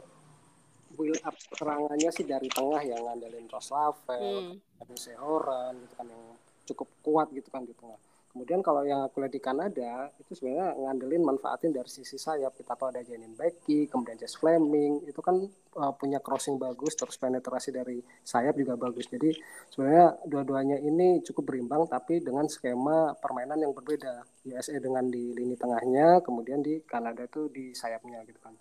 build 0.98 1.22
up 1.22 1.38
serangannya 1.54 2.10
sih 2.10 2.26
dari 2.26 2.50
tengah 2.50 2.82
yang 2.82 2.98
ngandelin 3.06 3.46
Roslavel, 3.46 4.58
hmm. 4.58 4.82
ada 4.82 4.94
Sehoran 4.98 5.74
gitu 5.86 5.94
kan 5.94 6.06
yang 6.10 6.24
cukup 6.66 6.88
kuat 7.06 7.28
gitu 7.30 7.48
kan 7.54 7.62
di 7.62 7.74
tengah. 7.78 7.98
Kemudian 8.38 8.62
kalau 8.62 8.86
yang 8.86 9.02
aku 9.02 9.18
lihat 9.18 9.34
di 9.34 9.42
Kanada 9.42 10.14
itu 10.14 10.30
sebenarnya 10.30 10.78
ngandelin 10.78 11.26
manfaatin 11.26 11.74
dari 11.74 11.90
sisi 11.90 12.14
sayap. 12.14 12.54
Kita 12.54 12.78
tahu 12.78 12.94
ada 12.94 13.02
Janin 13.02 13.34
Becky, 13.34 13.90
kemudian 13.90 14.14
Jess 14.14 14.38
Fleming 14.38 15.02
itu 15.10 15.18
kan 15.18 15.42
uh, 15.74 15.90
punya 15.98 16.22
crossing 16.22 16.54
bagus, 16.54 16.94
terus 16.94 17.18
penetrasi 17.18 17.74
dari 17.74 17.98
sayap 18.22 18.54
juga 18.54 18.78
bagus. 18.78 19.10
Jadi 19.10 19.34
sebenarnya 19.74 20.22
dua-duanya 20.22 20.78
ini 20.78 21.18
cukup 21.26 21.50
berimbang 21.50 21.90
tapi 21.90 22.22
dengan 22.22 22.46
skema 22.46 23.18
permainan 23.18 23.58
yang 23.58 23.74
berbeda. 23.74 24.22
USA 24.46 24.78
dengan 24.78 25.10
di 25.10 25.34
lini 25.34 25.58
tengahnya, 25.58 26.22
kemudian 26.22 26.62
di 26.62 26.78
Kanada 26.86 27.26
itu 27.26 27.50
di 27.50 27.74
sayapnya 27.74 28.22
gitu 28.22 28.38
kan 28.38 28.54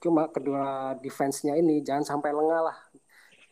cuma 0.00 0.32
kedua 0.32 0.96
defense-nya 0.96 1.60
ini 1.60 1.84
jangan 1.84 2.16
sampai 2.16 2.32
lengah 2.32 2.72
lah 2.72 2.76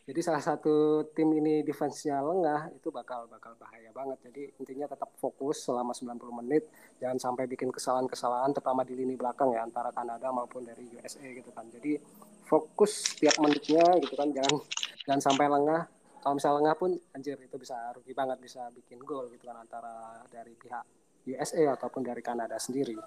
jadi 0.09 0.25
salah 0.25 0.41
satu 0.41 1.05
tim 1.13 1.29
ini 1.37 1.61
defense-nya 1.61 2.17
lengah 2.17 2.73
itu 2.73 2.89
bakal 2.89 3.29
bakal 3.29 3.53
bahaya 3.61 3.93
banget. 3.93 4.17
Jadi 4.25 4.49
intinya 4.57 4.89
tetap 4.89 5.13
fokus 5.21 5.61
selama 5.61 5.93
90 5.93 6.17
menit. 6.41 6.65
Jangan 6.97 7.21
sampai 7.21 7.45
bikin 7.45 7.69
kesalahan-kesalahan 7.69 8.49
terutama 8.49 8.81
di 8.81 8.97
lini 8.97 9.13
belakang 9.13 9.53
ya 9.53 9.61
antara 9.61 9.93
Kanada 9.93 10.33
maupun 10.33 10.65
dari 10.65 10.81
USA 10.97 11.21
gitu 11.21 11.53
kan. 11.53 11.69
Jadi 11.69 12.01
fokus 12.49 13.21
tiap 13.21 13.37
menitnya 13.37 13.85
gitu 14.01 14.17
kan. 14.17 14.33
Jangan 14.33 14.57
jangan 15.05 15.21
sampai 15.21 15.45
lengah. 15.45 15.85
Kalau 16.25 16.33
misalnya 16.41 16.57
lengah 16.57 16.75
pun 16.81 16.91
anjir 17.13 17.37
itu 17.37 17.55
bisa 17.61 17.77
rugi 17.93 18.17
banget 18.17 18.41
bisa 18.41 18.65
bikin 18.73 18.97
gol 19.05 19.29
gitu 19.29 19.45
kan 19.45 19.61
antara 19.61 20.25
dari 20.33 20.57
pihak 20.57 20.89
USA 21.29 21.77
ataupun 21.77 22.01
dari 22.01 22.25
Kanada 22.25 22.57
sendiri 22.57 22.97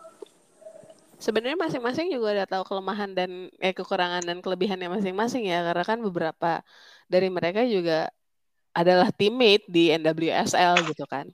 sebenarnya 1.24 1.58
masing-masing 1.64 2.06
juga 2.14 2.26
udah 2.36 2.46
tahu 2.52 2.62
kelemahan 2.68 3.10
dan 3.18 3.30
eh 3.62 3.72
kekurangan 3.78 4.22
dan 4.28 4.38
kelebihannya 4.44 4.88
masing-masing 4.96 5.42
ya. 5.52 5.62
Karena 5.66 5.84
kan 5.90 5.98
beberapa 6.06 6.50
dari 7.12 7.28
mereka 7.30 7.62
juga 7.74 8.10
adalah 8.74 9.08
teammate 9.14 9.64
di 9.70 9.94
NWSL 9.94 10.74
gitu 10.90 11.04
kan. 11.06 11.26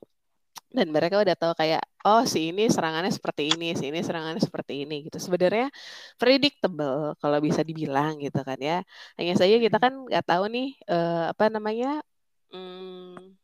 Dan 0.68 0.92
mereka 0.92 1.16
udah 1.24 1.36
tahu 1.38 1.52
kayak 1.56 1.82
oh 2.04 2.22
si 2.28 2.52
ini 2.52 2.68
serangannya 2.68 3.08
seperti 3.08 3.42
ini 3.56 3.72
si 3.78 3.88
ini 3.90 4.00
serangannya 4.04 4.42
seperti 4.44 4.84
ini 4.84 4.94
gitu. 5.08 5.18
Sebenarnya 5.26 5.72
predictable 6.20 7.16
kalau 7.22 7.38
bisa 7.40 7.62
dibilang 7.64 8.20
gitu 8.20 8.40
kan 8.44 8.58
ya. 8.60 8.84
Hanya 9.18 9.34
saja 9.40 9.56
kita 9.56 9.76
kan 9.80 9.92
nggak 10.08 10.24
tahu 10.28 10.44
nih 10.52 10.66
uh, 10.92 11.32
apa 11.32 11.44
namanya 11.48 12.04
hmm, 12.52 13.38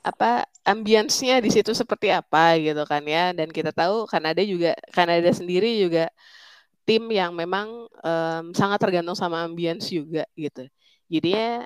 apa 0.00 0.48
ambience-nya 0.64 1.40
di 1.40 1.50
situ 1.52 1.72
seperti 1.72 2.12
apa 2.12 2.56
gitu 2.60 2.82
kan 2.88 3.02
ya. 3.04 3.32
Dan 3.36 3.48
kita 3.52 3.72
tahu 3.74 4.04
Kanada 4.08 4.40
juga 4.44 4.76
Kanada 4.92 5.30
sendiri 5.32 5.80
juga 5.82 6.08
tim 6.88 7.06
yang 7.12 7.32
memang 7.36 7.86
um, 7.86 8.44
sangat 8.56 8.80
tergantung 8.82 9.14
sama 9.14 9.44
ambience 9.44 9.92
juga 9.92 10.26
gitu. 10.34 10.66
Jadinya 11.06 11.64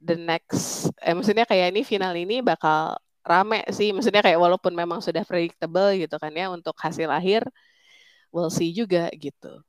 the 0.00 0.16
next 0.16 0.88
eh 1.04 1.12
maksudnya 1.12 1.44
kayak 1.44 1.76
ini 1.76 1.82
final 1.84 2.14
ini 2.16 2.40
bakal 2.40 2.96
rame 3.24 3.64
sih. 3.72 3.92
Maksudnya 3.92 4.22
kayak 4.24 4.40
walaupun 4.40 4.72
memang 4.72 5.04
sudah 5.04 5.24
predictable 5.26 5.92
gitu 5.96 6.16
kan 6.16 6.32
ya 6.32 6.48
untuk 6.52 6.76
hasil 6.78 7.08
akhir 7.10 7.44
we'll 8.34 8.50
see 8.50 8.70
juga 8.70 9.10
gitu. 9.14 9.62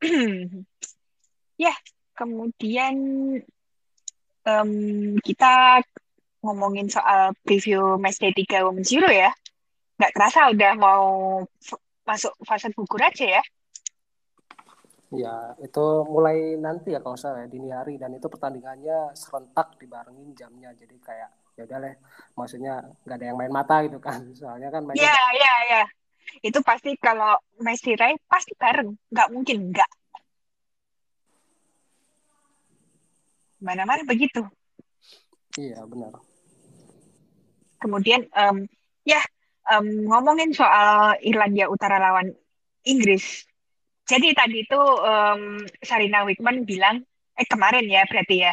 Ya 1.60 1.76
kemudian 2.16 2.96
um, 4.46 4.70
kita 5.20 5.82
ngomongin 6.40 6.88
soal 6.88 7.36
preview 7.44 8.00
match 8.00 8.20
day 8.20 8.32
3 8.32 8.64
Women's 8.64 8.92
Euro 8.92 9.10
ya. 9.12 9.30
Nggak 10.00 10.12
terasa 10.16 10.48
udah 10.48 10.72
mau 10.80 11.04
masuk 12.08 12.32
fase 12.42 12.72
gugur 12.72 13.00
aja 13.04 13.40
ya. 13.40 13.42
Ya, 15.10 15.58
itu 15.58 15.84
mulai 16.06 16.54
nanti 16.54 16.94
ya 16.94 17.02
kalau 17.02 17.18
saya 17.18 17.50
dini 17.50 17.74
hari 17.74 17.98
dan 17.98 18.14
itu 18.14 18.30
pertandingannya 18.30 19.10
serentak 19.18 19.74
dibarengin 19.82 20.32
jamnya. 20.38 20.70
Jadi 20.78 20.96
kayak 21.02 21.30
ya 21.58 21.66
udah 21.66 21.78
deh, 21.82 21.94
maksudnya 22.38 22.74
nggak 23.04 23.16
ada 23.18 23.26
yang 23.26 23.38
main 23.38 23.52
mata 23.52 23.82
gitu 23.84 23.98
kan. 23.98 24.22
Soalnya 24.38 24.70
kan 24.70 24.86
Iya, 24.94 25.18
iya, 25.34 25.54
iya. 25.66 25.82
Itu 26.46 26.62
pasti 26.62 26.94
kalau 26.94 27.36
Messi 27.58 27.98
Ray 27.98 28.14
pasti 28.30 28.54
bareng, 28.54 28.94
nggak 29.10 29.28
mungkin 29.34 29.74
nggak. 29.74 29.90
Mana-mana 33.60 34.02
begitu. 34.08 34.42
Iya, 35.56 35.84
benar 35.84 36.16
kemudian 37.80 38.28
um, 38.36 38.68
ya 39.02 39.18
um, 39.72 40.06
ngomongin 40.06 40.52
soal 40.52 41.16
Irlandia 41.24 41.66
Utara 41.72 41.96
lawan 41.96 42.30
Inggris. 42.84 43.48
Jadi 44.04 44.36
tadi 44.36 44.62
itu 44.68 44.78
um, 44.80 45.64
Sarina 45.80 46.28
Wickman 46.28 46.68
bilang, 46.68 47.02
eh 47.34 47.48
kemarin 47.48 47.88
ya 47.88 48.04
berarti 48.04 48.36
ya, 48.44 48.52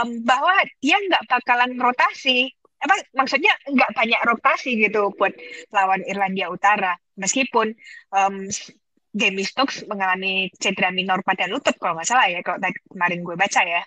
um, 0.00 0.24
bahwa 0.24 0.56
dia 0.80 0.96
nggak 0.96 1.28
bakalan 1.28 1.76
rotasi. 1.76 2.50
Emang 2.76 3.00
maksudnya 3.16 3.56
nggak 3.66 3.92
banyak 3.96 4.20
rotasi 4.24 4.76
gitu 4.76 5.12
buat 5.16 5.32
lawan 5.72 6.04
Irlandia 6.06 6.48
Utara. 6.52 6.96
Meskipun 7.16 7.72
um, 8.12 8.46
Jamie 9.16 9.48
Stokes 9.48 9.88
mengalami 9.88 10.52
cedera 10.60 10.92
minor 10.92 11.24
pada 11.24 11.48
lutut 11.48 11.72
kalau 11.80 11.96
nggak 11.96 12.08
salah 12.08 12.28
ya, 12.28 12.44
kalau 12.44 12.60
tadi 12.60 12.76
kemarin 12.92 13.24
gue 13.24 13.36
baca 13.36 13.62
ya 13.64 13.82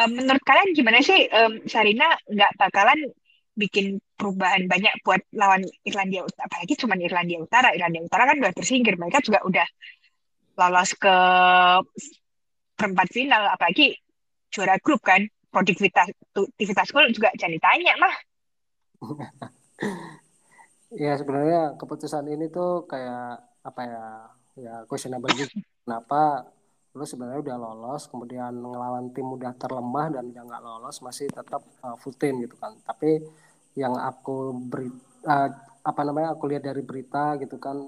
um, 0.00 0.10
menurut 0.16 0.42
kalian 0.44 0.72
gimana 0.72 1.04
sih 1.04 1.28
um, 1.28 1.60
Sarina 1.68 2.16
nggak 2.28 2.56
bakalan 2.56 3.12
bikin 3.56 4.00
perubahan 4.16 4.64
banyak 4.64 5.04
buat 5.04 5.20
lawan 5.36 5.66
Irlandia 5.84 6.24
Utara 6.24 6.48
apalagi 6.48 6.74
cuma 6.80 6.96
Irlandia 6.96 7.38
Utara. 7.40 7.76
Irlandia 7.76 8.02
Utara 8.04 8.24
kan 8.24 8.36
udah 8.40 8.52
tersingkir 8.56 8.96
mereka 8.96 9.20
juga 9.20 9.44
udah 9.44 9.66
lolos 10.56 10.90
ke 10.96 11.14
perempat 12.76 13.08
final 13.12 13.42
apalagi 13.52 13.96
juara 14.48 14.80
grup 14.80 15.04
kan. 15.04 15.24
Produktivitas 15.50 16.06
produktivitas 16.30 16.94
gol 16.94 17.10
juga 17.10 17.34
jangan 17.34 17.54
ditanya 17.58 17.94
mah. 17.98 18.14
Ya 20.90 21.14
sebenarnya 21.14 21.78
keputusan 21.78 22.26
ini 22.26 22.50
tuh 22.50 22.82
kayak 22.90 23.38
apa 23.62 23.80
ya 23.86 24.04
ya 24.58 24.74
questionable 24.90 25.30
juga. 25.38 25.62
Kenapa 25.86 26.50
lu 26.90 27.06
sebenarnya 27.06 27.40
udah 27.46 27.56
lolos 27.56 28.10
kemudian 28.10 28.50
ngelawan 28.50 29.14
tim 29.14 29.26
udah 29.30 29.54
terlemah 29.54 30.10
dan 30.10 30.34
dia 30.34 30.42
nggak 30.42 30.62
lolos 30.62 30.98
masih 31.06 31.30
tetap 31.30 31.62
uh, 31.86 31.94
full 31.94 32.14
team 32.18 32.42
gitu 32.42 32.58
kan. 32.58 32.74
Tapi 32.82 33.22
yang 33.78 33.94
aku 33.94 34.50
beri 34.66 34.90
uh, 35.26 35.48
apa 35.80 36.00
namanya 36.02 36.34
aku 36.34 36.50
lihat 36.50 36.66
dari 36.66 36.82
berita 36.82 37.38
gitu 37.38 37.62
kan 37.62 37.78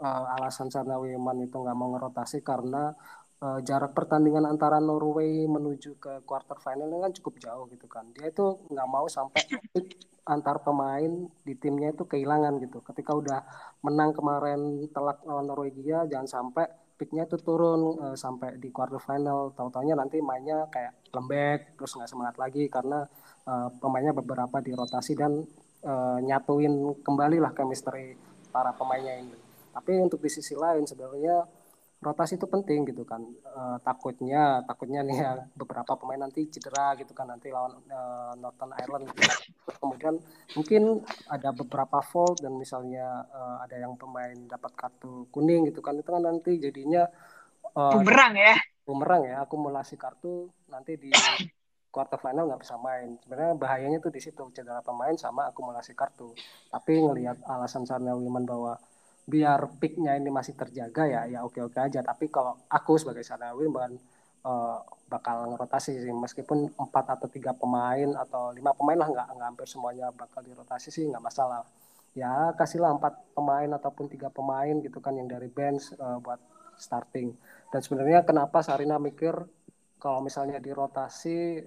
uh, 0.00 0.34
alasan 0.40 0.72
Sarna 0.72 0.96
Wiman 0.96 1.44
itu 1.44 1.56
nggak 1.60 1.76
mau 1.76 1.92
ngerotasi 1.92 2.40
karena 2.40 2.96
uh, 3.44 3.60
jarak 3.60 3.92
pertandingan 3.92 4.48
antara 4.48 4.80
Norway 4.80 5.44
menuju 5.44 6.00
ke 6.00 6.12
quarter 6.24 6.56
final 6.56 6.88
kan 7.04 7.12
cukup 7.12 7.34
jauh 7.36 7.64
gitu 7.68 7.86
kan. 7.86 8.08
Dia 8.16 8.32
itu 8.32 8.56
nggak 8.72 8.88
mau 8.88 9.04
sampai 9.04 9.44
antar 10.26 10.64
pemain 10.64 11.28
di 11.44 11.54
timnya 11.54 11.92
itu 11.92 12.08
kehilangan 12.08 12.56
gitu. 12.64 12.80
Ketika 12.80 13.12
udah 13.12 13.40
menang 13.84 14.16
kemarin 14.16 14.80
telak 14.90 15.22
lawan 15.28 15.46
Norwegia 15.46 16.08
jangan 16.08 16.26
sampai 16.26 16.85
picknya 16.96 17.28
itu 17.28 17.36
turun 17.40 18.00
uh, 18.00 18.16
sampai 18.16 18.56
di 18.56 18.72
quarter 18.72 18.98
final 18.98 19.52
tahu-taunya 19.52 19.92
nanti 19.92 20.18
mainnya 20.24 20.64
kayak 20.72 21.12
lembek 21.12 21.76
terus 21.76 21.92
nggak 21.96 22.08
semangat 22.08 22.36
lagi 22.40 22.66
karena 22.72 23.04
uh, 23.44 23.68
pemainnya 23.76 24.16
beberapa 24.16 24.58
dirotasi 24.64 25.12
dan 25.12 25.44
uh, 25.84 26.18
nyatuin 26.24 26.96
kembali 27.04 27.38
lah 27.38 27.52
chemistry 27.52 28.16
para 28.48 28.72
pemainnya 28.72 29.20
ini. 29.20 29.36
Tapi 29.76 30.00
untuk 30.00 30.24
di 30.24 30.32
sisi 30.32 30.56
lain 30.56 30.88
sebenarnya 30.88 31.44
rotasi 32.06 32.38
itu 32.38 32.46
penting 32.46 32.86
gitu 32.86 33.02
kan. 33.02 33.18
Uh, 33.50 33.82
takutnya 33.82 34.62
takutnya 34.62 35.02
nih 35.02 35.18
ya 35.18 35.32
beberapa 35.58 35.98
pemain 35.98 36.22
nanti 36.22 36.46
cedera 36.46 36.94
gitu 36.94 37.10
kan 37.10 37.26
nanti 37.26 37.50
lawan 37.50 37.74
uh, 37.90 38.32
Northern 38.38 38.70
Ireland 38.78 39.10
gitu. 39.10 39.22
kemudian 39.82 40.14
mungkin 40.54 41.02
ada 41.26 41.50
beberapa 41.50 41.98
fault 42.06 42.38
dan 42.38 42.54
misalnya 42.54 43.26
uh, 43.34 43.66
ada 43.66 43.74
yang 43.74 43.98
pemain 43.98 44.38
dapat 44.46 44.72
kartu 44.78 45.26
kuning 45.34 45.66
gitu 45.66 45.82
kan 45.82 45.98
itu 45.98 46.06
kan 46.06 46.22
nanti 46.22 46.62
jadinya 46.62 47.10
uh, 47.74 47.98
bumerang 47.98 48.38
ya. 48.38 48.54
bumerang 48.86 49.22
ya 49.26 49.36
akumulasi 49.42 49.98
kartu 49.98 50.46
nanti 50.70 50.94
di 50.94 51.10
quarter 51.96 52.20
final 52.20 52.44
nggak 52.52 52.60
bisa 52.60 52.76
main. 52.76 53.16
Sebenarnya 53.24 53.56
bahayanya 53.56 53.98
tuh 54.04 54.12
di 54.12 54.20
situ 54.20 54.44
cedera 54.52 54.84
pemain 54.84 55.16
sama 55.16 55.48
akumulasi 55.48 55.96
kartu. 55.96 56.36
Tapi 56.68 57.00
ngelihat 57.00 57.40
alasan 57.48 57.88
Sarnia 57.88 58.12
Wiman 58.12 58.44
bahwa 58.44 58.76
biar 59.26 59.58
picknya 59.82 60.14
ini 60.14 60.30
masih 60.30 60.54
terjaga 60.54 61.02
ya 61.10 61.22
ya 61.26 61.42
oke 61.42 61.58
oke 61.58 61.78
aja. 61.82 62.00
Tapi 62.00 62.30
kalau 62.30 62.54
aku 62.70 62.94
sebagai 62.94 63.26
Sanawi 63.26 63.66
bahkan 63.66 63.98
uh, 64.46 64.78
bakal 65.10 65.50
ngerotasi 65.50 65.98
sih. 65.98 66.14
Meskipun 66.14 66.70
empat 66.78 67.18
atau 67.18 67.26
tiga 67.26 67.50
pemain 67.52 68.14
atau 68.14 68.54
lima 68.54 68.70
pemain 68.78 68.98
lah 69.02 69.08
nggak 69.10 69.26
nggak 69.34 69.48
hampir 69.50 69.66
semuanya 69.66 70.14
bakal 70.14 70.40
dirotasi 70.46 70.88
sih 70.94 71.04
nggak 71.10 71.22
masalah. 71.22 71.66
Ya 72.16 72.54
kasihlah 72.56 72.96
empat 72.96 73.12
pemain 73.36 73.68
ataupun 73.76 74.08
tiga 74.08 74.30
pemain 74.32 74.72
gitu 74.80 75.02
kan 75.02 75.12
yang 75.18 75.28
dari 75.28 75.50
bench 75.50 75.92
uh, 75.98 76.22
buat 76.22 76.38
starting. 76.78 77.34
Dan 77.74 77.80
sebenarnya 77.82 78.22
kenapa 78.22 78.62
Sarina 78.62 78.96
mikir 79.02 79.34
kalau 79.98 80.22
misalnya 80.22 80.62
dirotasi 80.62 81.66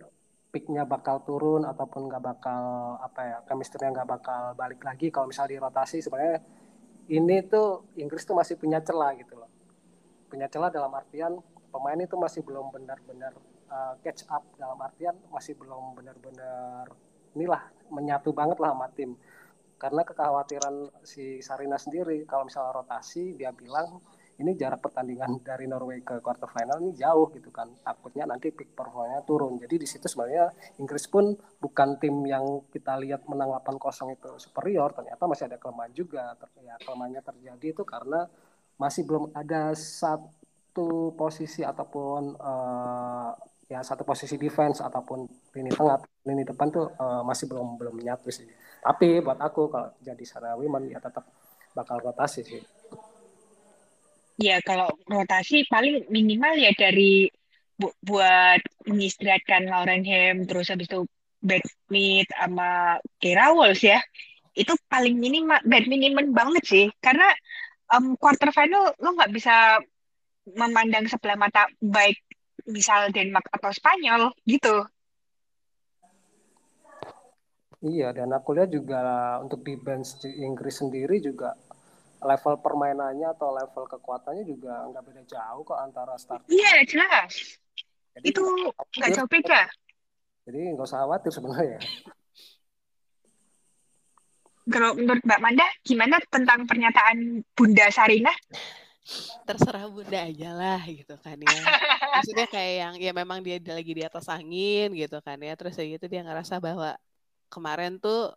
picknya 0.49 0.81
bakal 0.81 1.21
turun 1.21 1.61
ataupun 1.61 2.09
nggak 2.09 2.23
bakal 2.25 2.63
apa 2.97 3.21
ya 3.21 3.37
chemistry-nya 3.45 4.01
nggak 4.01 4.09
bakal 4.09 4.41
balik 4.57 4.81
lagi. 4.81 5.11
Kalau 5.13 5.29
misalnya 5.29 5.59
dirotasi 5.59 6.01
sebenarnya 6.01 6.39
ini 7.09 7.41
tuh 7.49 7.89
Inggris 7.97 8.21
tuh 8.23 8.37
masih 8.37 8.55
punya 8.55 8.79
celah 8.85 9.17
gitu 9.17 9.33
loh. 9.33 9.49
Punya 10.29 10.45
celah 10.45 10.69
dalam 10.69 10.93
artian 10.93 11.41
pemain 11.73 11.97
itu 11.97 12.13
masih 12.13 12.45
belum 12.45 12.69
benar-benar 12.69 13.33
uh, 13.73 13.97
catch 14.05 14.29
up. 14.29 14.45
Dalam 14.61 14.77
artian 14.77 15.17
masih 15.33 15.57
belum 15.57 15.97
benar-benar 15.97 16.93
inilah 17.33 17.65
menyatu 17.89 18.29
banget 18.29 18.61
lah 18.61 18.77
sama 18.77 18.87
tim. 18.93 19.17
Karena 19.81 20.05
kekhawatiran 20.05 20.91
si 21.01 21.41
Sarina 21.41 21.81
sendiri 21.81 22.29
kalau 22.29 22.45
misalnya 22.45 22.77
rotasi 22.77 23.33
dia 23.33 23.49
bilang 23.49 24.03
ini 24.39 24.55
jarak 24.55 24.79
pertandingan 24.79 25.43
dari 25.43 25.67
Norway 25.67 25.99
ke 25.99 26.23
quarter 26.23 26.47
final 26.47 26.79
ini 26.79 26.95
jauh 26.95 27.27
gitu 27.35 27.51
kan. 27.51 27.67
Takutnya 27.83 28.23
nanti 28.23 28.55
peak 28.55 28.71
performanya 28.71 29.19
turun. 29.27 29.59
Jadi 29.59 29.75
di 29.75 29.87
situ 29.87 30.07
sebenarnya 30.07 30.47
Inggris 30.79 31.11
pun 31.11 31.35
bukan 31.59 31.99
tim 31.99 32.23
yang 32.23 32.63
kita 32.71 32.95
lihat 33.03 33.27
menang 33.27 33.51
8-0 33.59 34.15
itu 34.15 34.31
superior. 34.39 34.95
Ternyata 34.95 35.27
masih 35.27 35.51
ada 35.51 35.59
kelemahan 35.59 35.91
juga. 35.91 36.39
Ya 36.63 36.79
kelemahannya 36.79 37.19
terjadi 37.19 37.67
itu 37.75 37.83
karena 37.83 38.31
masih 38.79 39.03
belum 39.03 39.35
ada 39.35 39.75
satu 39.75 41.11
posisi 41.19 41.67
ataupun 41.67 42.39
uh, 42.39 43.35
ya 43.67 43.83
satu 43.83 44.07
posisi 44.07 44.39
defense 44.39 44.79
ataupun 44.79 45.27
lini 45.51 45.71
tengah. 45.75 45.99
Lini 46.23 46.47
depan 46.47 46.71
tuh 46.71 46.95
uh, 46.95 47.27
masih 47.27 47.51
belum 47.51 47.75
belum 47.75 47.99
menyatu 47.99 48.31
sih. 48.31 48.47
Tapi 48.79 49.19
buat 49.19 49.35
aku 49.35 49.67
kalau 49.67 49.91
jadi 49.99 50.23
Sarawi 50.23 50.71
ya 50.87 51.03
tetap 51.03 51.27
bakal 51.75 51.99
rotasi 51.99 52.41
sih 52.47 52.63
Ya 54.39 54.63
kalau 54.63 54.87
rotasi 55.03 55.67
paling 55.67 56.07
minimal 56.07 56.55
ya 56.55 56.71
dari 56.71 57.27
bu 57.79 57.91
buat 58.03 58.59
mengistirahatkan 58.87 59.67
Lauren 59.67 60.03
Ham 60.07 60.47
terus 60.47 60.71
habis 60.71 60.87
itu 60.87 61.03
Badmit 61.39 62.27
sama 62.35 62.99
Kira 63.23 63.55
Walls 63.55 63.79
ya 63.79 64.03
itu 64.55 64.75
paling 64.91 65.15
minimal 65.15 65.59
bad 65.63 65.87
minimum 65.87 66.35
banget 66.35 66.63
sih 66.67 66.85
karena 66.99 67.31
um, 67.95 68.19
quarter 68.19 68.51
final 68.51 68.91
lo 68.99 69.15
nggak 69.15 69.31
bisa 69.31 69.79
memandang 70.51 71.07
sebelah 71.07 71.39
mata 71.39 71.71
baik 71.79 72.19
misal 72.67 73.07
Denmark 73.15 73.47
atau 73.55 73.71
Spanyol 73.71 74.35
gitu. 74.43 74.83
Iya 77.79 78.11
dan 78.11 78.35
aku 78.35 78.59
lihat 78.59 78.75
juga 78.75 79.39
untuk 79.39 79.63
di 79.63 79.79
bench 79.79 80.19
di 80.19 80.43
Inggris 80.43 80.83
sendiri 80.83 81.23
juga 81.23 81.55
level 82.19 82.55
permainannya 82.59 83.27
atau 83.31 83.55
level 83.55 83.83
kekuatannya 83.87 84.43
juga 84.43 84.87
nggak 84.91 85.03
beda 85.03 85.23
jauh 85.23 85.63
kok 85.63 85.79
antara 85.79 86.13
start. 86.19 86.43
Iya 86.51 86.83
jelas. 86.83 87.59
Jadi, 88.19 88.25
itu 88.35 88.43
nggak 88.99 89.11
jauh 89.15 89.29
beda. 89.29 89.61
Jadi 90.49 90.59
nggak 90.75 90.87
usah 90.87 91.05
khawatir 91.05 91.31
sebenarnya. 91.31 91.79
Kalau 94.69 94.93
menurut 94.93 95.23
Mbak 95.25 95.41
Manda, 95.41 95.65
gimana 95.81 96.21
tentang 96.29 96.69
pernyataan 96.69 97.41
Bunda 97.57 97.89
Sarina? 97.89 98.29
Terserah 99.49 99.89
Bunda 99.89 100.29
aja 100.29 100.53
lah 100.53 100.81
gitu 100.85 101.17
kan 101.17 101.41
ya. 101.41 101.49
Maksudnya 102.19 102.45
kayak 102.45 102.73
yang 102.77 102.93
ya 103.01 103.11
memang 103.17 103.41
dia 103.41 103.57
lagi 103.57 103.93
di 103.97 104.03
atas 104.05 104.29
angin 104.29 104.93
gitu 104.93 105.17
kan 105.25 105.41
ya. 105.41 105.57
Terus 105.57 105.73
ya 105.73 105.85
gitu 105.89 106.05
dia 106.05 106.21
ngerasa 106.21 106.61
bahwa 106.61 106.93
kemarin 107.49 107.97
tuh 107.97 108.29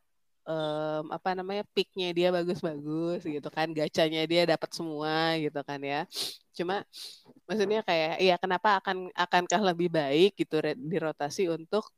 um, 0.47 1.05
apa 1.15 1.35
namanya 1.39 1.63
picknya 1.71 2.11
dia 2.15 2.29
bagus-bagus 2.35 3.23
gitu 3.27 3.49
kan 3.49 3.71
gacanya 3.71 4.23
dia 4.27 4.43
dapat 4.47 4.71
semua 4.75 5.39
gitu 5.39 5.61
kan 5.63 5.81
ya. 5.83 6.07
Cuma 6.55 6.85
maksudnya 7.49 7.81
kayak 7.87 8.21
ya 8.23 8.35
kenapa 8.39 8.79
akan 8.83 9.11
akankah 9.15 9.63
lebih 9.73 9.89
baik 9.93 10.39
gitu 10.39 10.59
dirotasi 10.77 11.49
untuk 11.51 11.89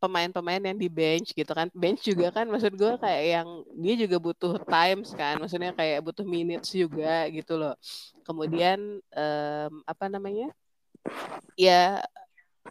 pemain-pemain 0.00 0.64
yang 0.64 0.78
di 0.80 0.88
bench 0.88 1.36
gitu 1.36 1.52
kan? 1.52 1.68
Bench 1.76 2.08
juga 2.08 2.32
kan 2.32 2.48
maksud 2.48 2.72
gue 2.72 2.92
kayak 2.96 3.24
yang 3.36 3.48
dia 3.76 3.94
juga 4.00 4.16
butuh 4.16 4.54
times 4.64 5.12
kan 5.12 5.36
maksudnya 5.36 5.76
kayak 5.76 6.00
butuh 6.00 6.24
minutes 6.24 6.72
juga 6.72 7.28
gitu 7.28 7.60
loh. 7.60 7.76
Kemudian 8.24 9.00
um, 9.12 9.72
apa 9.84 10.06
namanya 10.08 10.48
ya 11.56 12.00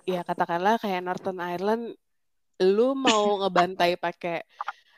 ya 0.06 0.22
katakanlah 0.26 0.77
kayak 0.81 1.02
Northern 1.02 1.41
Ireland 1.41 1.98
lu 2.60 2.91
mau 2.91 3.40
ngebantai 3.40 3.95
pakai 3.95 4.44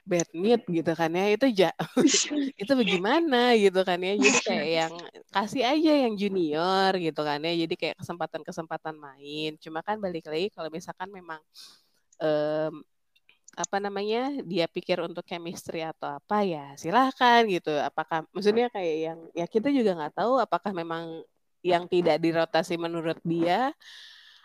bad 0.01 0.27
gitu 0.65 0.91
kan 0.97 1.13
ya 1.13 1.25
itu 1.29 1.47
ja 1.53 1.69
itu 2.61 2.71
bagaimana 2.73 3.53
gitu 3.57 3.81
kan 3.85 4.01
ya. 4.01 4.13
Jadi 4.17 4.39
kayak 4.41 4.67
yang 4.81 4.93
kasih 5.29 5.63
aja 5.63 5.91
yang 6.07 6.13
junior 6.17 6.91
gitu 6.97 7.21
kan 7.21 7.39
ya. 7.41 7.53
Jadi 7.65 7.75
kayak 7.77 7.95
kesempatan-kesempatan 8.01 8.95
main. 8.97 9.55
Cuma 9.61 9.85
kan 9.85 10.01
balik 10.01 10.25
lagi 10.27 10.49
kalau 10.49 10.69
misalkan 10.73 11.09
memang 11.13 11.39
um, 12.21 12.81
apa 13.51 13.77
namanya 13.83 14.39
dia 14.47 14.63
pikir 14.63 15.03
untuk 15.03 15.27
chemistry 15.27 15.83
atau 15.83 16.17
apa 16.17 16.43
ya 16.47 16.73
silahkan 16.79 17.45
gitu. 17.45 17.71
Apakah 17.77 18.25
maksudnya 18.33 18.71
kayak 18.73 18.95
yang 19.11 19.19
ya 19.37 19.45
kita 19.45 19.69
juga 19.69 19.93
nggak 19.97 20.15
tahu 20.17 20.41
apakah 20.41 20.71
memang 20.73 21.21
yang 21.61 21.85
tidak 21.85 22.17
dirotasi 22.17 22.73
menurut 22.79 23.21
dia 23.21 23.69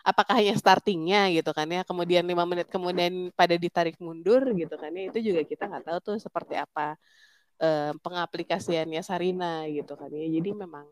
apakah 0.07 0.39
hanya 0.39 0.55
startingnya 0.55 1.27
gitu 1.35 1.51
kan 1.51 1.67
ya 1.67 1.83
kemudian 1.83 2.23
lima 2.23 2.47
menit 2.47 2.71
kemudian 2.71 3.27
pada 3.35 3.59
ditarik 3.59 3.99
mundur 3.99 4.39
gitu 4.55 4.79
kan 4.79 4.87
ya 4.95 5.11
itu 5.11 5.19
juga 5.19 5.43
kita 5.43 5.67
nggak 5.67 5.83
tahu 5.83 5.97
tuh 5.99 6.15
seperti 6.23 6.55
apa 6.55 6.95
eh, 7.61 7.91
pengaplikasiannya 8.01 9.01
Sarina 9.01 9.65
gitu 9.69 9.93
kan 9.97 10.09
ya. 10.13 10.25
Jadi 10.29 10.49
memang 10.53 10.85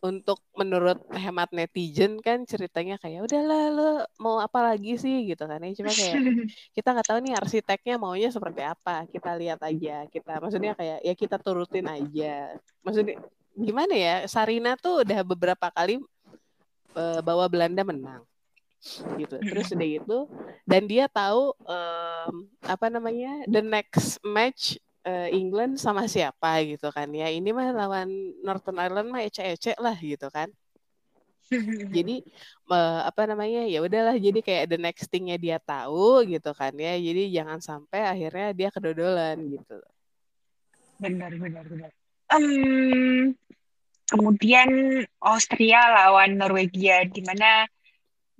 untuk 0.00 0.40
menurut 0.56 0.96
hemat 1.12 1.52
netizen 1.52 2.24
kan 2.24 2.40
ceritanya 2.48 2.96
kayak 2.96 3.20
udahlah 3.28 3.64
lo 3.68 3.90
mau 4.16 4.40
apa 4.40 4.72
lagi 4.72 4.96
sih? 4.96 5.28
gitu 5.28 5.44
kan 5.44 5.60
ya. 5.60 5.70
Cuma 5.76 5.92
kayak 5.92 6.14
kita 6.76 6.88
nggak 6.96 7.08
tahu 7.08 7.18
nih 7.20 7.34
arsiteknya 7.36 7.94
maunya 8.00 8.30
seperti 8.32 8.62
apa. 8.64 9.04
Kita 9.08 9.36
lihat 9.36 9.60
aja 9.60 10.08
kita 10.08 10.40
maksudnya 10.40 10.72
kayak 10.74 10.98
ya 11.04 11.14
kita 11.14 11.36
turutin 11.38 11.86
aja. 11.86 12.56
Maksudnya 12.80 13.20
gimana 13.60 13.92
ya 13.92 14.14
Sarina 14.24 14.78
tuh 14.78 15.04
udah 15.04 15.20
beberapa 15.26 15.68
kali 15.68 16.00
uh, 16.96 17.20
bahwa 17.20 17.44
Belanda 17.50 17.82
menang. 17.82 18.22
Gitu. 19.20 19.36
Terus 19.44 19.76
udah 19.76 19.88
gitu 19.92 20.18
dan 20.64 20.88
dia 20.88 21.04
tahu 21.04 21.52
um, 21.68 22.34
apa 22.64 22.88
namanya 22.88 23.44
the 23.44 23.60
next 23.60 24.16
match 24.24 24.80
uh, 25.04 25.28
England 25.28 25.76
sama 25.76 26.08
siapa 26.08 26.64
gitu 26.64 26.88
kan 26.88 27.10
ya. 27.12 27.28
Ini 27.28 27.50
mah 27.52 27.76
lawan 27.76 28.08
Northern 28.40 28.80
Ireland 28.80 29.12
mah 29.12 29.20
ece-ece 29.20 29.76
lah 29.76 29.96
gitu 30.00 30.30
kan. 30.32 30.48
Jadi 31.90 32.22
uh, 32.70 33.02
apa 33.04 33.26
namanya 33.26 33.66
ya 33.66 33.82
udahlah. 33.82 34.14
Jadi 34.14 34.38
kayak 34.40 34.70
the 34.70 34.78
next 34.78 35.10
thingnya 35.10 35.36
dia 35.36 35.58
tahu 35.58 36.22
gitu 36.24 36.54
kan 36.54 36.70
ya. 36.78 36.94
Jadi 36.94 37.34
jangan 37.34 37.58
sampai 37.58 38.00
akhirnya 38.06 38.48
dia 38.54 38.68
kedodolan 38.70 39.36
gitu. 39.50 39.76
Benar 41.02 41.34
benar 41.34 41.64
benar. 41.66 41.90
Um, 42.30 43.34
kemudian 44.10 45.00
Austria 45.22 45.86
lawan 45.94 46.34
Norwegia 46.34 47.06
di 47.06 47.22
mana 47.22 47.70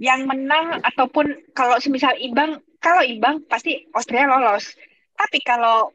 yang 0.03 0.27
menang 0.27 0.83
ataupun 0.83 1.55
kalau 1.55 1.79
semisal 1.79 2.19
imbang 2.19 2.59
kalau 2.83 3.07
imbang 3.07 3.47
pasti 3.47 3.87
Austria 3.95 4.27
lolos. 4.27 4.75
Tapi 5.15 5.39
kalau 5.47 5.95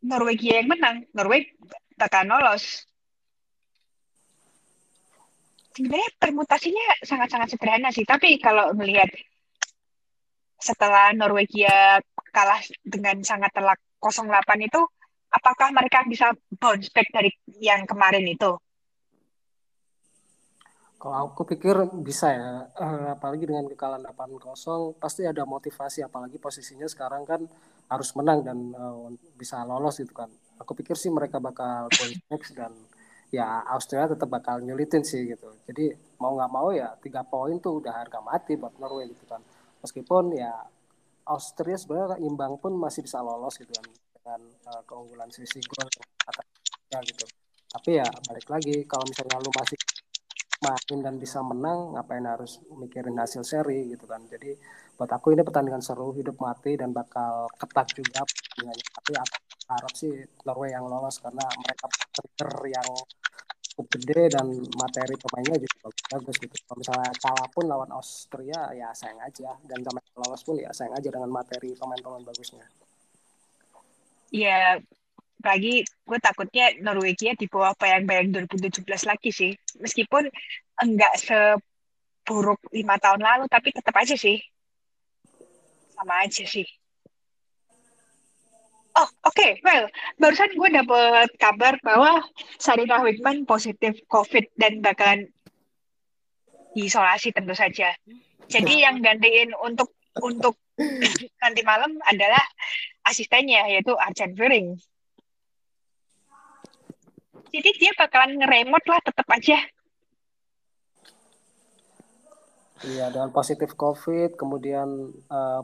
Norwegia 0.00 0.64
yang 0.64 0.72
menang 0.72 1.04
Norwegia 1.12 1.52
bakal 2.00 2.24
lolos. 2.24 2.88
Sebenarnya 5.74 6.08
permutasinya 6.22 7.02
sangat-sangat 7.02 7.48
sederhana 7.50 7.90
sih 7.90 8.06
tapi 8.06 8.38
kalau 8.38 8.70
melihat 8.78 9.10
setelah 10.62 11.10
Norwegia 11.12 11.98
kalah 12.30 12.62
dengan 12.80 13.20
sangat 13.26 13.50
telak 13.52 13.82
08 13.98 14.70
itu 14.70 14.80
apakah 15.34 15.68
mereka 15.74 16.06
bisa 16.06 16.30
bounce 16.62 16.88
back 16.94 17.10
dari 17.10 17.30
yang 17.58 17.82
kemarin 17.84 18.24
itu 18.24 18.54
kalau 21.04 21.28
aku 21.28 21.44
pikir 21.44 21.76
bisa 22.00 22.32
ya, 22.32 22.64
uh, 22.80 23.12
apalagi 23.12 23.44
dengan 23.44 23.68
kekalahan 23.68 24.08
8-0 24.08 24.96
pasti 24.96 25.28
ada 25.28 25.44
motivasi 25.44 26.00
apalagi 26.00 26.40
posisinya 26.40 26.88
sekarang 26.88 27.28
kan 27.28 27.44
harus 27.92 28.16
menang 28.16 28.40
dan 28.40 28.72
uh, 28.72 29.12
bisa 29.36 29.60
lolos 29.68 30.00
gitu 30.00 30.16
kan. 30.16 30.32
Aku 30.56 30.72
pikir 30.72 30.96
sih 30.96 31.12
mereka 31.12 31.36
bakal 31.44 31.92
next 32.32 32.56
dan 32.56 32.72
ya 33.28 33.60
Austria 33.68 34.08
tetap 34.08 34.32
bakal 34.32 34.64
nyulitin 34.64 35.04
sih 35.04 35.28
gitu. 35.28 35.52
Jadi 35.68 35.92
mau 36.16 36.40
nggak 36.40 36.48
mau 36.48 36.72
ya 36.72 36.96
tiga 37.04 37.20
poin 37.20 37.60
tuh 37.60 37.84
udah 37.84 37.92
harga 37.92 38.24
mati 38.24 38.56
buat 38.56 38.72
Norway 38.80 39.04
gitu 39.12 39.28
kan. 39.28 39.44
Meskipun 39.84 40.32
ya 40.40 40.56
Austria 41.28 41.76
sebenarnya 41.76 42.16
imbang 42.24 42.56
pun 42.56 42.72
masih 42.80 43.04
bisa 43.04 43.20
lolos 43.20 43.60
gitu 43.60 43.76
kan 43.76 43.84
dengan 44.24 44.40
uh, 44.72 44.80
keunggulan 44.88 45.28
selisih 45.28 45.60
gol 45.68 45.84
ya 46.88 46.98
gitu. 47.04 47.28
Tapi 47.68 48.00
ya 48.00 48.08
balik 48.08 48.48
lagi 48.48 48.88
kalau 48.88 49.04
misalnya 49.04 49.36
lu 49.44 49.52
masih 49.52 49.76
main 50.64 50.98
dan 51.04 51.14
bisa 51.20 51.44
menang 51.44 51.92
ngapain 51.92 52.24
harus 52.24 52.56
mikirin 52.72 53.12
hasil 53.20 53.44
seri 53.44 53.92
gitu 53.92 54.08
kan. 54.08 54.24
Jadi 54.24 54.56
buat 54.96 55.12
aku 55.12 55.36
ini 55.36 55.44
pertandingan 55.44 55.84
seru 55.84 56.16
hidup 56.16 56.40
mati 56.40 56.72
dan 56.80 56.96
bakal 56.96 57.52
ketat 57.60 57.92
juga 57.92 58.24
pertandingannya. 58.24 58.86
Tapi 58.96 59.12
aku 59.12 59.36
harap 59.68 59.92
sih 59.92 60.12
Norway 60.48 60.72
yang 60.72 60.88
lolos 60.88 61.20
karena 61.20 61.44
mereka 61.60 61.84
trigger 62.16 62.52
yang 62.72 62.88
cukup 63.60 63.86
gede 63.92 64.40
dan 64.40 64.46
materi 64.80 65.20
pemainnya 65.20 65.60
juga 65.60 65.76
bagus, 65.84 66.04
bagus 66.08 66.36
gitu. 66.40 66.56
Kalau 66.64 66.78
misalnya 66.80 67.10
kalah 67.20 67.48
pun 67.52 67.64
lawan 67.68 67.90
Austria 67.92 68.72
ya 68.72 68.88
sayang 68.96 69.20
aja. 69.20 69.52
Dan 69.68 69.84
sama 69.84 70.00
lolos 70.16 70.40
pun 70.40 70.56
ya 70.56 70.72
sayang 70.72 70.96
aja 70.96 71.12
dengan 71.12 71.28
materi 71.28 71.76
pemain-pemain 71.76 72.24
bagusnya 72.24 72.64
Iya, 74.34 74.82
lagi 75.44 75.84
gue 75.86 76.18
takutnya 76.18 76.72
Norwegia 76.80 77.36
di 77.36 77.46
bawah 77.46 77.76
bayang-bayang 77.76 78.32
2017 78.32 78.82
lagi 79.06 79.30
sih 79.30 79.52
meskipun 79.78 80.26
enggak 80.80 81.14
seburuk 81.20 82.58
lima 82.72 82.96
tahun 82.96 83.20
lalu 83.20 83.44
tapi 83.46 83.70
tetap 83.70 83.94
aja 83.94 84.16
sih 84.16 84.40
sama 85.94 86.24
aja 86.24 86.42
sih 86.48 86.66
Oh, 88.94 89.10
oke. 89.26 89.34
Okay. 89.34 89.58
Well, 89.66 89.90
barusan 90.22 90.54
gue 90.54 90.70
dapet 90.70 91.34
kabar 91.42 91.74
bahwa 91.82 92.22
Sarina 92.62 93.02
Wickman 93.02 93.42
positif 93.42 93.98
COVID 94.06 94.54
dan 94.54 94.86
bakalan 94.86 95.34
diisolasi 96.78 97.34
tentu 97.34 97.58
saja. 97.58 97.90
Jadi 98.46 98.86
yang 98.86 99.02
gantiin 99.02 99.50
untuk 99.66 99.98
untuk 100.22 100.54
nanti 101.42 101.60
malam 101.62 101.94
adalah 102.06 102.42
asistennya 103.06 103.66
yaitu 103.70 103.94
Arjen 103.94 104.34
Vering 104.34 104.74
jadi 107.54 107.70
dia 107.78 107.92
bakalan 107.94 108.38
ngeremot 108.38 108.82
lah 108.90 109.00
tetap 109.02 109.28
aja 109.30 109.58
Iya, 112.84 113.08
dengan 113.08 113.32
positif 113.32 113.72
COVID, 113.80 114.36
kemudian 114.36 115.08
uh, 115.32 115.62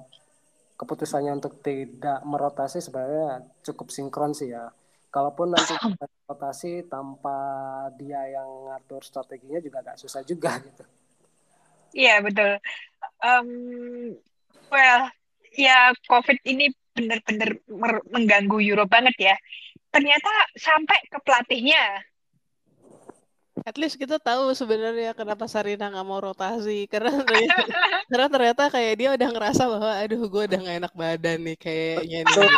keputusannya 0.80 1.36
untuk 1.36 1.60
tidak 1.60 2.24
merotasi 2.24 2.80
sebenarnya 2.80 3.44
cukup 3.60 3.92
sinkron 3.92 4.32
sih 4.32 4.48
ya. 4.48 4.72
Kalaupun 5.12 5.52
nanti 5.52 5.76
rotasi 6.30 6.88
tanpa 6.88 7.36
dia 8.00 8.24
yang 8.24 8.72
ngatur 8.72 9.04
strateginya 9.04 9.60
juga 9.60 9.84
agak 9.84 10.00
susah 10.00 10.24
juga 10.24 10.56
gitu. 10.64 10.84
Iya 11.92 12.24
betul. 12.24 12.56
Um, 13.20 13.48
well, 14.70 15.10
ya 15.54 15.92
COVID 16.06 16.38
ini 16.46 16.70
benar-benar 16.90 17.54
mengganggu 18.10 18.58
Euro 18.62 18.86
banget 18.86 19.14
ya 19.18 19.36
ternyata 19.90 20.30
sampai 20.54 20.98
ke 21.10 21.18
pelatihnya. 21.22 22.06
At 23.66 23.76
least 23.76 24.00
kita 24.00 24.16
tahu 24.16 24.56
sebenarnya 24.56 25.12
kenapa 25.12 25.44
Sarina 25.44 25.92
nggak 25.92 26.06
mau 26.06 26.22
rotasi 26.22 26.86
karena 26.92 27.20
ternyata, 27.20 27.62
karena 28.08 28.28
ternyata 28.30 28.62
kayak 28.72 28.94
dia 28.96 29.08
udah 29.18 29.28
ngerasa 29.34 29.62
bahwa 29.68 29.92
aduh 30.00 30.22
gue 30.24 30.42
udah 30.48 30.58
gak 30.64 30.78
enak 30.80 30.94
badan 30.96 31.38
nih 31.44 31.56
kayaknya 31.60 32.18
nih. 32.24 32.30
Gitu. 32.30 32.42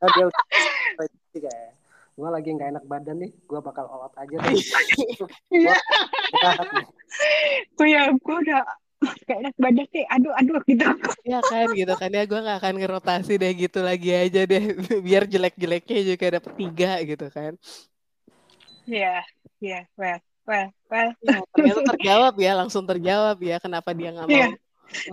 gue 2.20 2.28
lagi 2.28 2.52
nggak 2.52 2.70
enak 2.76 2.84
badan 2.84 3.16
nih, 3.16 3.32
gue 3.32 3.60
bakal 3.64 3.88
olot 3.88 4.12
aja 4.12 4.36
deh. 4.44 4.52
Iya. 5.48 5.72
Gue 7.80 7.88
ya, 7.88 8.12
gue 8.12 8.36
udah 8.44 8.60
gak 9.28 9.38
enak 9.40 9.54
badan 9.56 9.86
sih 9.88 10.04
aduh 10.08 10.32
aduh 10.36 10.60
gitu 10.70 10.84
ya 11.24 11.40
kan 11.40 11.68
gitu 11.72 11.94
kan 11.96 12.10
ya 12.12 12.22
gue 12.28 12.40
gak 12.40 12.58
akan 12.60 12.74
ngerotasi 12.80 13.32
deh 13.40 13.52
gitu 13.56 13.80
lagi 13.80 14.12
aja 14.12 14.44
deh 14.44 14.64
biar 15.06 15.24
jelek-jeleknya 15.24 15.98
juga 16.04 16.26
dapet 16.40 16.52
tiga 16.56 16.92
gitu 17.04 17.26
kan 17.32 17.54
Iya, 18.90 19.22
iya, 19.62 19.80
well, 19.94 20.18
well, 20.48 20.66
well. 20.90 21.10
Ya, 21.22 21.38
ternyata 21.54 21.80
terjawab 21.94 22.34
ya, 22.42 22.52
langsung 22.58 22.82
terjawab 22.82 23.38
ya 23.38 23.62
kenapa 23.62 23.94
dia 23.94 24.10
nggak 24.10 24.26
mau 24.26 24.34
yeah. 24.34 24.50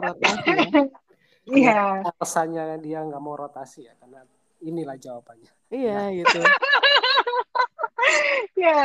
rotasi 0.02 0.50
ya. 0.50 0.70
Iya. 1.48 1.80
Alasannya 2.10 2.64
dia 2.82 3.00
nggak 3.06 3.22
mau 3.22 3.38
rotasi 3.38 3.86
ya, 3.86 3.94
karena 4.02 4.26
inilah 4.66 4.98
jawabannya. 4.98 5.52
Iya, 5.70 6.00
nah. 6.00 6.08
gitu. 6.10 6.40
ya, 8.58 8.78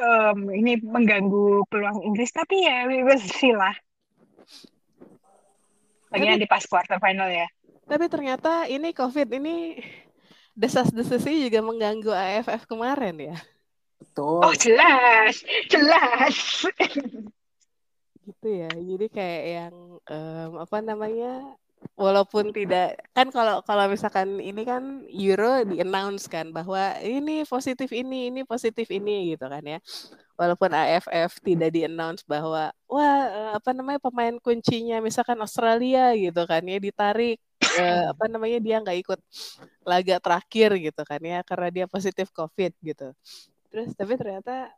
um, 0.00 0.38
ini 0.50 0.78
mengganggu 0.80 1.66
peluang 1.68 2.02
Inggris 2.06 2.30
tapi 2.30 2.64
ya 2.64 2.86
we 2.86 3.02
will 3.02 3.20
see 3.20 3.52
lah. 3.54 3.74
Lagi 6.14 6.26
nanti 6.30 6.46
pas 6.46 6.62
quarter 6.66 6.98
final 7.02 7.30
ya. 7.30 7.48
Tapi 7.84 8.06
ternyata 8.08 8.70
ini 8.70 8.94
covid 8.94 9.28
ini 9.34 9.82
desas-desasnya 10.54 11.50
juga 11.50 11.60
mengganggu 11.60 12.10
AFF 12.14 12.70
kemarin 12.70 13.34
ya. 13.34 13.36
Betul. 13.98 14.40
Oh 14.40 14.54
jelas 14.54 15.42
jelas. 15.68 16.36
Gitu 18.24 18.48
ya 18.48 18.72
jadi 18.72 19.06
kayak 19.12 19.44
yang 19.44 19.74
um, 20.00 20.50
apa 20.56 20.78
namanya 20.80 21.60
walaupun 21.94 22.50
tidak 22.50 22.98
kan 23.12 23.28
kalau 23.28 23.60
kalau 23.62 23.86
misalkan 23.86 24.40
ini 24.40 24.64
kan 24.64 25.04
Euro 25.12 25.62
di 25.68 25.78
announce 25.84 26.26
kan 26.26 26.50
bahwa 26.50 26.96
ini 27.04 27.44
positif 27.44 27.92
ini 27.92 28.32
ini 28.32 28.42
positif 28.42 28.88
ini 28.90 29.36
gitu 29.36 29.46
kan 29.46 29.62
ya. 29.62 29.78
Walaupun 30.34 30.74
AFF 30.74 31.38
tidak 31.44 31.70
di 31.70 31.86
announce 31.86 32.26
bahwa 32.26 32.74
wah 32.90 33.20
eh, 33.30 33.50
apa 33.54 33.70
namanya 33.70 34.02
pemain 34.02 34.34
kuncinya 34.42 34.98
misalkan 34.98 35.38
Australia 35.38 36.10
gitu 36.18 36.42
kan 36.50 36.62
ya 36.66 36.78
ditarik 36.82 37.38
eh, 37.78 38.04
apa 38.10 38.24
namanya 38.26 38.58
dia 38.58 38.76
nggak 38.82 38.98
ikut 39.06 39.20
laga 39.86 40.16
terakhir 40.18 40.70
gitu 40.80 41.02
kan 41.06 41.20
ya 41.22 41.38
karena 41.46 41.68
dia 41.70 41.86
positif 41.86 42.30
COVID 42.34 42.72
gitu. 42.82 43.14
Terus 43.70 43.90
tapi 43.98 44.14
ternyata 44.18 44.70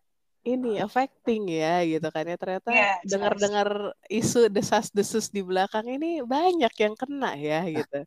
ini 0.46 0.78
affecting 0.78 1.50
ya 1.50 1.82
gitu 1.82 2.06
kan 2.14 2.22
ya 2.22 2.38
ternyata 2.38 2.70
yeah, 2.70 2.96
dengar-dengar 3.02 3.98
isu 4.06 4.46
desas-desus 4.46 5.34
di 5.34 5.42
belakang 5.42 5.90
ini 5.90 6.22
banyak 6.22 6.70
yang 6.78 6.94
kena 6.94 7.34
ya 7.34 7.66
gitu. 7.66 8.06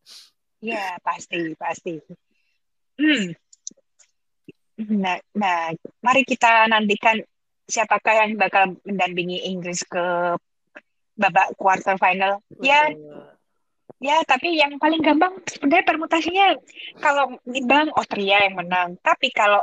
Ya 0.64 0.74
yeah, 0.80 0.92
pasti 1.04 1.52
pasti. 1.60 2.00
Hmm. 2.96 3.36
Nah, 4.80 5.20
nah, 5.36 5.76
mari 6.00 6.24
kita 6.24 6.72
nantikan 6.72 7.20
siapakah 7.68 8.24
yang 8.24 8.40
bakal 8.40 8.80
mendampingi 8.88 9.44
Inggris 9.52 9.84
ke 9.84 10.36
babak 11.20 11.52
quarter 11.60 12.00
final. 12.00 12.40
Ya, 12.64 12.88
ya, 14.00 14.24
tapi 14.24 14.56
yang 14.56 14.80
paling 14.80 15.04
gampang 15.04 15.36
sebenarnya 15.44 15.84
permutasinya 15.84 16.48
kalau 17.04 17.36
imbang 17.52 17.92
Austria 18.00 18.48
yang 18.48 18.56
menang. 18.56 18.96
Tapi 19.04 19.28
kalau 19.36 19.60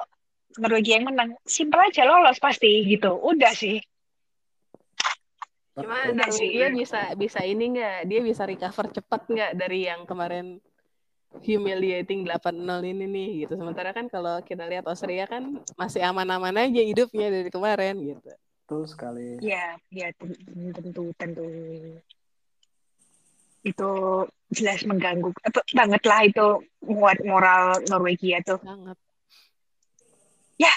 Norwegia 0.58 1.00
yang 1.00 1.06
menang 1.08 1.30
simpel 1.44 1.80
aja 1.80 2.04
lolos 2.08 2.40
pasti 2.40 2.84
gitu 2.88 3.12
udah 3.16 3.52
sih 3.52 3.80
Cuma 5.76 6.08
dia 6.32 6.72
bisa 6.72 7.12
bisa 7.20 7.44
ini 7.44 7.76
nggak? 7.76 8.08
Dia 8.08 8.20
bisa 8.24 8.48
recover 8.48 8.88
cepat 8.96 9.28
nggak 9.28 9.52
dari 9.60 9.84
yang 9.84 10.08
kemarin 10.08 10.56
humiliating 11.44 12.24
8-0 12.24 12.80
ini 12.80 13.04
nih 13.04 13.28
gitu. 13.44 13.60
Sementara 13.60 13.92
kan 13.92 14.08
kalau 14.08 14.40
kita 14.40 14.64
lihat 14.64 14.88
Austria 14.88 15.28
kan 15.28 15.60
masih 15.76 16.00
aman-aman 16.00 16.64
aja 16.64 16.80
hidupnya 16.80 17.28
dari 17.28 17.52
kemarin 17.52 18.00
gitu. 18.00 18.32
Betul 18.64 18.82
sekali. 18.88 19.36
Ya, 19.44 19.76
ya 19.92 20.08
tentu 20.16 21.12
tentu 21.20 21.44
itu 23.66 23.90
jelas 24.54 24.80
mengganggu 24.86 25.34
apa, 25.44 25.60
banget 25.74 26.02
lah 26.06 26.20
itu 26.24 26.46
buat 26.80 27.18
moral 27.20 27.84
Norwegia 27.90 28.40
tuh. 28.40 28.62
Sangat. 28.64 28.96
Ya, 30.56 30.72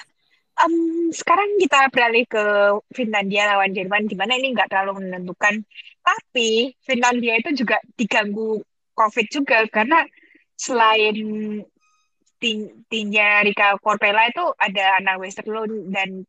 um, 0.64 1.08
sekarang 1.16 1.56
kita 1.60 1.88
beralih 1.92 2.26
ke 2.28 2.44
Finlandia 2.92 3.48
lawan 3.56 3.72
Jerman, 3.72 4.08
di 4.08 4.16
mana 4.20 4.36
ini 4.36 4.52
nggak 4.52 4.70
terlalu 4.72 5.04
menentukan. 5.04 5.64
Tapi 6.04 6.76
Finlandia 6.84 7.40
itu 7.40 7.64
juga 7.64 7.80
diganggu 7.96 8.60
COVID 8.96 9.28
juga 9.32 9.64
karena 9.72 10.04
selain 10.60 11.16
timnya 12.88 13.44
Rika 13.44 13.80
Korpela 13.80 14.28
itu 14.28 14.44
ada 14.60 15.00
Anna 15.00 15.20
Westerlund 15.20 15.92
dan 15.92 16.28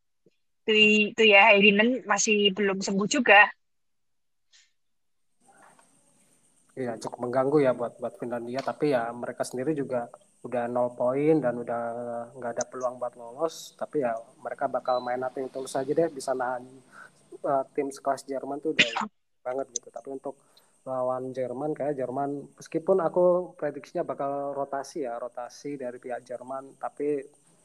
Tuya 1.15 1.51
Heirinen 1.51 2.03
masih 2.07 2.55
belum 2.55 2.79
sembuh 2.79 3.07
juga. 3.11 3.51
Iya 6.71 6.95
cukup 7.03 7.27
mengganggu 7.27 7.57
ya 7.67 7.71
buat 7.75 7.99
buat 7.99 8.15
Finlandia 8.15 8.63
tapi 8.63 8.95
ya 8.95 9.11
mereka 9.11 9.43
sendiri 9.43 9.75
juga 9.75 10.07
udah 10.41 10.65
nol 10.65 10.97
poin 10.97 11.37
dan 11.37 11.61
udah 11.61 11.83
nggak 12.33 12.51
ada 12.57 12.65
peluang 12.65 12.97
buat 12.97 13.13
lolos 13.13 13.77
tapi 13.77 14.01
ya 14.01 14.17
mereka 14.41 14.65
bakal 14.65 14.97
main 14.97 15.21
nothing 15.21 15.45
tulus 15.53 15.77
saja 15.77 15.93
deh 15.93 16.09
bisa 16.09 16.33
nahan 16.33 16.65
uh, 17.45 17.63
tim 17.77 17.93
sekelas 17.93 18.25
Jerman 18.25 18.57
tuh 18.57 18.73
udah 18.73 19.05
banget 19.45 19.67
gitu. 19.73 19.89
Tapi 19.93 20.09
untuk 20.09 20.35
lawan 20.81 21.29
Jerman 21.29 21.77
kayak 21.77 21.93
Jerman 21.93 22.57
meskipun 22.57 23.05
aku 23.05 23.53
prediksinya 23.53 24.01
bakal 24.01 24.57
rotasi 24.57 25.05
ya 25.05 25.21
rotasi 25.21 25.77
dari 25.77 26.01
pihak 26.01 26.25
Jerman 26.25 26.73
tapi 26.81 27.21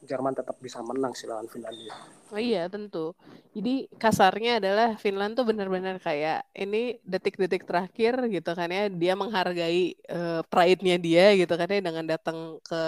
Jerman 0.06 0.32
tetap 0.32 0.56
bisa 0.62 0.78
menang 0.80 1.12
sih 1.12 1.26
lawan 1.26 1.50
Finlandia. 1.50 1.92
Oh 2.30 2.38
iya 2.38 2.70
tentu. 2.70 3.12
Jadi 3.50 3.90
kasarnya 3.98 4.62
adalah 4.62 4.94
Finland 4.96 5.34
tuh 5.34 5.46
benar-benar 5.50 5.98
kayak 5.98 6.46
ini 6.54 7.02
detik-detik 7.02 7.66
terakhir 7.66 8.30
gitu 8.30 8.50
kan 8.54 8.70
ya 8.70 8.86
dia 8.86 9.18
menghargai 9.18 9.98
uh, 10.08 10.46
pride-nya 10.46 10.96
dia 10.96 11.34
gitu 11.34 11.54
kan 11.58 11.66
ya 11.66 11.82
dengan 11.82 12.06
datang 12.06 12.62
ke 12.62 12.82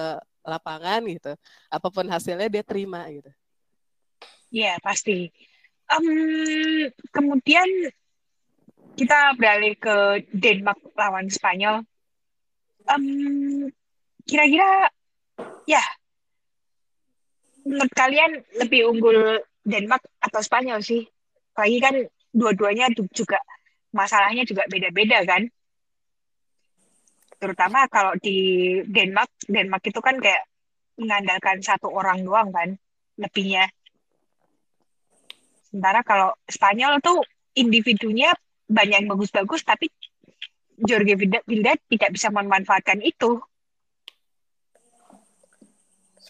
lapangan 0.46 1.02
gitu. 1.10 1.34
Apa 1.68 1.88
pun 1.90 2.06
hasilnya 2.06 2.46
dia 2.46 2.62
terima 2.62 3.04
gitu. 3.10 3.30
Iya 4.54 4.78
pasti. 4.80 5.28
Um, 5.88 6.88
kemudian 7.12 7.68
kita 8.98 9.34
beralih 9.36 9.74
ke 9.76 10.26
Denmark 10.32 10.80
lawan 10.96 11.28
Spanyol. 11.28 11.84
Um, 12.88 13.68
kira-kira 14.24 14.88
ya 15.68 15.80
menurut 17.68 17.92
kalian 17.92 18.40
lebih 18.56 18.88
unggul 18.88 19.44
Denmark 19.60 20.00
atau 20.24 20.40
Spanyol 20.40 20.80
sih? 20.80 21.04
Lagi 21.52 21.78
kan 21.84 21.94
dua-duanya 22.32 22.88
juga 23.12 23.36
masalahnya 23.92 24.48
juga 24.48 24.64
beda-beda 24.64 25.20
kan. 25.28 25.44
Terutama 27.38 27.86
kalau 27.86 28.16
di 28.18 28.80
Denmark, 28.88 29.30
Denmark 29.46 29.84
itu 29.86 30.00
kan 30.02 30.18
kayak 30.18 30.48
mengandalkan 30.98 31.62
satu 31.62 31.86
orang 31.92 32.26
doang 32.26 32.50
kan, 32.50 32.74
lebihnya. 33.14 33.70
Sementara 35.70 36.02
kalau 36.02 36.34
Spanyol 36.50 36.98
tuh 36.98 37.22
individunya 37.54 38.34
banyak 38.66 39.04
yang 39.04 39.10
bagus-bagus 39.12 39.62
tapi 39.62 39.86
Jorge 40.78 41.14
Vilda 41.18 41.72
tidak 41.90 42.10
bisa 42.10 42.30
memanfaatkan 42.30 43.02
itu. 43.02 43.38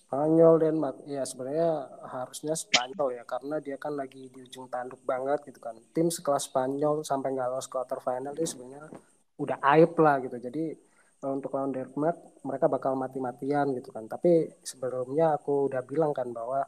Spanyol 0.09 0.57
Denmark. 0.57 1.05
Ya 1.05 1.21
sebenarnya 1.29 1.85
harusnya 2.09 2.57
Spanyol 2.57 3.21
ya 3.21 3.29
karena 3.29 3.61
dia 3.61 3.77
kan 3.77 3.93
lagi 3.93 4.33
di 4.33 4.41
ujung 4.41 4.73
tanduk 4.73 5.05
banget 5.05 5.45
gitu 5.45 5.61
kan. 5.61 5.77
Tim 5.93 6.09
sekelas 6.09 6.49
Spanyol 6.49 7.05
sampai 7.05 7.37
nggak 7.37 7.53
lolos 7.53 7.69
quarter 7.69 8.01
final 8.01 8.33
itu 8.33 8.57
sebenarnya 8.57 8.89
udah 9.37 9.61
aib 9.77 9.93
lah 10.01 10.17
gitu. 10.25 10.41
Jadi 10.41 10.73
untuk 11.29 11.53
lawan 11.53 11.77
Denmark 11.77 12.41
mereka 12.41 12.73
bakal 12.73 12.97
mati-matian 12.97 13.77
gitu 13.77 13.93
kan. 13.93 14.09
Tapi 14.09 14.49
sebelumnya 14.65 15.37
aku 15.37 15.69
udah 15.69 15.85
bilang 15.85 16.17
kan 16.17 16.33
bahwa 16.33 16.65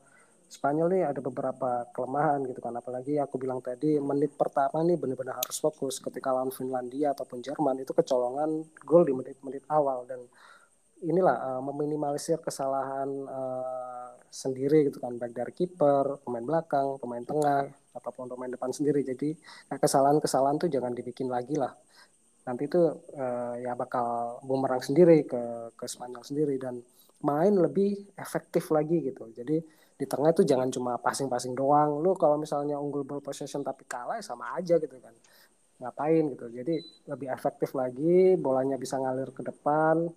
Spanyol 0.51 0.89
nih 0.93 1.03
ada 1.09 1.25
beberapa 1.25 1.89
kelemahan 1.97 2.45
gitu 2.45 2.61
kan. 2.61 2.77
Apalagi 2.77 3.17
aku 3.17 3.41
bilang 3.41 3.65
tadi 3.65 3.97
menit 3.97 4.37
pertama 4.37 4.85
nih 4.85 5.01
benar-benar 5.01 5.41
harus 5.41 5.57
fokus. 5.57 5.97
Ketika 5.97 6.29
lawan 6.29 6.53
Finlandia 6.53 7.17
ataupun 7.17 7.41
Jerman 7.41 7.81
itu 7.81 7.97
kecolongan 7.97 8.69
gol 8.85 9.09
di 9.09 9.17
menit-menit 9.17 9.65
awal. 9.73 10.05
Dan 10.05 10.29
inilah 11.01 11.37
uh, 11.37 11.63
meminimalisir 11.65 12.41
kesalahan 12.45 13.09
uh, 13.29 14.13
sendiri 14.31 14.87
gitu 14.89 15.03
kan 15.03 15.17
baik 15.19 15.35
dari 15.35 15.53
kiper, 15.53 16.23
pemain 16.23 16.45
belakang, 16.45 17.01
pemain 17.03 17.25
tengah 17.25 17.67
ataupun 17.97 18.31
pemain 18.31 18.53
depan 18.53 18.71
sendiri. 18.71 19.03
Jadi 19.03 19.35
kesalahan-kesalahan 19.67 20.57
tuh 20.63 20.71
jangan 20.71 20.95
dibikin 20.95 21.27
lagi 21.27 21.59
lah. 21.59 21.75
Nanti 22.47 22.71
itu 22.71 22.81
uh, 23.19 23.55
ya 23.59 23.75
bakal 23.75 24.39
bumerang 24.47 24.81
sendiri 24.81 25.27
ke 25.27 25.75
ke 25.75 25.85
Spanyol 25.91 26.23
sendiri 26.23 26.57
dan 26.57 26.79
main 27.27 27.53
lebih 27.53 28.15
efektif 28.17 28.71
lagi 28.71 29.11
gitu. 29.11 29.29
Jadi 29.35 29.61
di 30.01 30.07
tengah 30.09 30.33
itu 30.33 30.47
jangan 30.47 30.73
cuma 30.73 30.97
passing-passing 30.97 31.53
doang. 31.53 32.01
Lu 32.01 32.17
kalau 32.17 32.41
misalnya 32.41 32.81
unggul 32.81 33.05
ball 33.05 33.21
possession 33.21 33.61
tapi 33.61 33.85
kalah 33.85 34.17
ya 34.17 34.25
sama 34.25 34.57
aja 34.57 34.81
gitu 34.81 34.97
kan. 34.97 35.13
Ngapain 35.81 36.25
gitu. 36.33 36.47
Jadi 36.49 36.75
lebih 37.11 37.29
efektif 37.29 37.75
lagi, 37.77 38.37
bolanya 38.41 38.81
bisa 38.81 38.97
ngalir 38.97 39.35
ke 39.35 39.43
depan 39.45 40.09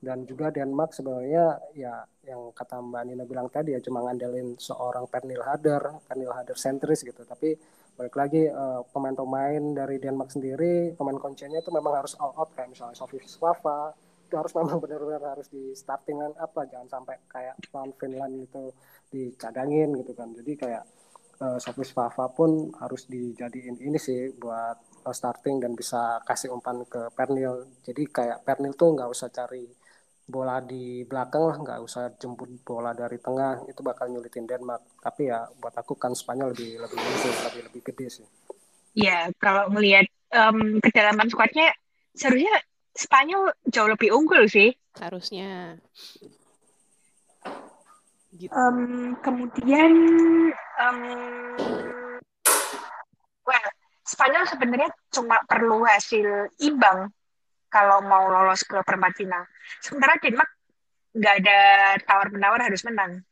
dan 0.00 0.24
juga 0.24 0.48
Denmark 0.48 0.96
sebenarnya 0.96 1.60
ya 1.76 2.00
yang 2.24 2.56
kata 2.56 2.80
Mbak 2.80 3.02
Nina 3.04 3.24
bilang 3.28 3.52
tadi 3.52 3.76
ya 3.76 3.80
cuma 3.84 4.00
ngandelin 4.00 4.56
seorang 4.56 5.04
Pernil 5.12 5.44
Hader, 5.44 6.00
Pernil 6.08 6.32
Hader 6.32 6.56
sentris 6.56 7.04
gitu. 7.04 7.20
Tapi 7.20 7.52
balik 8.00 8.16
lagi 8.16 8.48
uh, 8.48 8.80
pemain-pemain 8.88 9.60
dari 9.76 10.00
Denmark 10.00 10.32
sendiri, 10.32 10.96
pemain 10.96 11.20
kuncinya 11.20 11.60
itu 11.60 11.68
memang 11.68 12.00
harus 12.00 12.16
all 12.16 12.32
out 12.32 12.48
kayak 12.56 12.72
misalnya 12.72 12.96
Sofie 12.96 13.20
Swafa, 13.28 13.92
itu 14.24 14.34
harus 14.40 14.56
memang 14.56 14.80
benar-benar 14.82 15.36
harus 15.36 15.52
di 15.52 15.76
startingan 15.76 16.32
apa 16.40 16.64
jangan 16.64 16.88
sampai 16.88 17.20
kayak 17.28 17.60
lawan 17.68 17.92
Finland 18.00 18.34
itu 18.40 18.64
dicadangin 19.12 20.00
gitu 20.00 20.16
kan. 20.16 20.32
Jadi 20.32 20.52
kayak 20.56 20.84
uh, 21.44 21.58
Sofis 21.60 21.92
Fafa 21.92 22.32
pun 22.32 22.72
harus 22.80 23.04
dijadiin 23.04 23.76
ini 23.84 24.00
sih 24.00 24.32
buat 24.32 25.04
uh, 25.04 25.12
starting 25.12 25.60
dan 25.60 25.76
bisa 25.76 26.24
kasih 26.24 26.56
umpan 26.56 26.88
ke 26.88 27.12
Pernil. 27.12 27.68
Jadi 27.84 28.08
kayak 28.08 28.48
Pernil 28.48 28.72
tuh 28.72 28.96
nggak 28.96 29.12
usah 29.12 29.28
cari 29.28 29.79
bola 30.30 30.62
di 30.62 31.02
belakang 31.04 31.42
lah 31.44 31.56
nggak 31.58 31.78
usah 31.82 32.14
jemput 32.16 32.48
bola 32.62 32.94
dari 32.94 33.18
tengah 33.18 33.66
itu 33.66 33.82
bakal 33.82 34.08
nyulitin 34.08 34.46
Denmark 34.46 35.02
tapi 35.02 35.28
ya 35.28 35.44
buat 35.58 35.74
aku 35.74 35.98
kan 35.98 36.14
Spanyol 36.14 36.54
lebih 36.54 36.80
lebih 36.80 36.98
sih 37.18 37.32
lebih 37.50 37.62
lebih 37.68 37.80
gede 37.84 38.06
sih 38.08 38.26
ya 38.94 39.28
kalau 39.42 39.68
melihat 39.74 40.06
um, 40.32 40.78
kedalaman 40.80 41.26
skuadnya 41.28 41.74
seharusnya 42.14 42.54
Spanyol 42.96 43.54
jauh 43.70 43.88
lebih 43.88 44.10
unggul 44.10 44.50
sih. 44.50 44.74
Harusnya. 44.98 45.78
Gitu. 48.34 48.50
Um, 48.50 49.14
kemudian, 49.22 49.92
um, 50.78 51.00
well, 53.46 53.66
Spanyol 54.06 54.44
sebenarnya 54.50 54.90
cuma 55.14 55.38
perlu 55.46 55.86
hasil 55.86 56.50
imbang 56.58 57.14
kalau 57.70 58.02
mau 58.02 58.26
lolos 58.26 58.66
ke 58.66 58.76
perempat 58.82 59.14
final. 59.14 59.46
Sementara 59.78 60.18
Denmark 60.18 60.50
nggak 61.14 61.34
ada 61.42 61.58
tawar-menawar 62.04 62.60
harus 62.66 62.82
menang. 62.82 63.22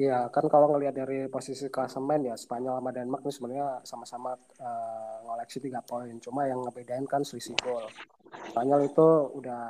Ya 0.00 0.26
kan 0.34 0.48
kalau 0.50 0.72
ngelihat 0.74 0.98
dari 0.98 1.30
posisi 1.30 1.70
klasemen 1.70 2.26
ya 2.26 2.34
Spanyol 2.34 2.80
sama 2.80 2.90
Denmark 2.90 3.22
ini 3.22 3.32
sebenarnya 3.32 3.68
sama-sama 3.86 4.34
uh, 4.58 5.16
ngoleksi 5.28 5.62
tiga 5.62 5.78
poin. 5.84 6.10
Cuma 6.18 6.48
yang 6.50 6.64
ngebedain 6.66 7.06
kan 7.06 7.22
selisih 7.22 7.54
gol. 7.62 7.86
Spanyol 8.50 8.88
itu 8.90 9.06
udah 9.38 9.62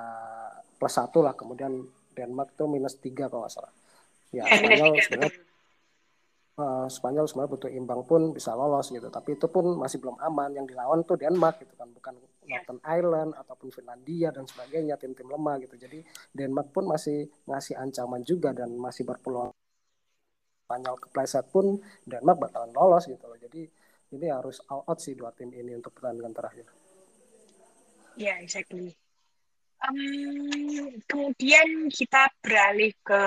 plus 0.79 0.95
satu 0.95 1.21
lah, 1.21 1.37
kemudian 1.37 1.85
Denmark 2.17 2.55
tuh 2.57 2.71
minus 2.71 2.97
tiga 2.97 3.29
kalau 3.29 3.45
nggak 3.45 3.53
salah. 3.53 3.73
Ya 4.33 4.49
Spanyol 4.57 4.97
sebenarnya 5.05 5.52
uh, 6.59 6.89
Spanyol 6.89 7.25
sebenarnya 7.29 7.53
butuh 7.53 7.71
imbang 7.71 8.03
pun 8.05 8.35
bisa 8.35 8.53
lolos 8.53 8.93
gitu. 8.93 9.09
Tapi 9.09 9.37
itu 9.39 9.47
pun 9.49 9.79
masih 9.79 10.03
belum 10.03 10.19
aman. 10.21 10.51
Yang 10.53 10.75
dilawan 10.75 11.01
tuh 11.07 11.17
Denmark 11.17 11.63
gitu 11.65 11.75
kan, 11.79 11.89
bukan 11.93 12.15
Northern 12.49 12.81
Ireland 12.85 13.33
ataupun 13.39 13.69
Finlandia 13.71 14.35
dan 14.35 14.45
sebagainya 14.45 14.99
tim-tim 14.99 15.29
lemah 15.31 15.63
gitu. 15.63 15.79
Jadi 15.79 16.03
Denmark 16.35 16.75
pun 16.75 16.85
masih 16.91 17.31
ngasih 17.47 17.79
ancaman 17.79 18.21
juga 18.27 18.53
dan 18.53 18.75
masih 18.75 19.07
berpeluang 19.07 19.55
Spanyol 20.67 20.97
kepleset 20.97 21.47
pun 21.53 21.79
Denmark 22.09 22.49
bakalan 22.49 22.73
lolos 22.73 23.05
gitu 23.09 23.25
loh. 23.29 23.39
Jadi 23.39 23.69
ini 24.13 24.27
harus 24.29 24.61
all 24.69 24.85
out 24.85 25.01
sih 25.01 25.17
dua 25.17 25.33
tim 25.33 25.49
ini 25.53 25.73
untuk 25.73 25.97
pertandingan 25.97 26.37
terakhir. 26.37 26.69
Ya, 28.17 28.37
yeah, 28.37 28.37
exactly. 28.45 28.93
Um, 29.83 31.01
kemudian 31.11 31.91
kita 31.91 32.29
beralih 32.45 32.93
ke 33.03 33.23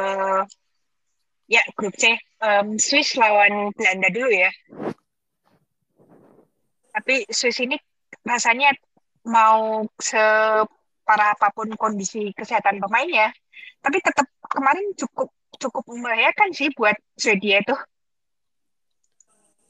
ya 1.45 1.61
grup 1.77 1.93
C. 1.97 2.17
Um, 2.41 2.77
Swiss 2.77 3.17
lawan 3.17 3.73
Belanda 3.73 4.09
dulu 4.13 4.29
ya. 4.29 4.51
Tapi 6.95 7.27
Swiss 7.29 7.59
ini 7.59 7.75
rasanya 8.25 8.71
mau 9.25 9.85
separah 9.99 11.35
apa 11.35 11.51
pun 11.51 11.73
kondisi 11.75 12.31
kesehatan 12.33 12.79
pemainnya, 12.79 13.33
tapi 13.81 13.99
tetap 13.99 14.29
kemarin 14.47 14.93
cukup 14.95 15.29
cukup 15.57 15.83
membahayakan 15.87 16.49
sih 16.51 16.69
buat 16.73 16.95
Swedia 17.17 17.61
itu. 17.63 17.75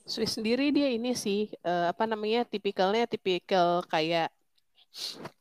Swiss 0.06 0.38
sendiri 0.38 0.70
dia 0.70 0.94
ini 0.94 1.18
sih 1.18 1.50
uh, 1.66 1.90
apa 1.90 2.06
namanya 2.06 2.46
tipikalnya 2.46 3.10
tipikal 3.10 3.82
kayak 3.90 4.30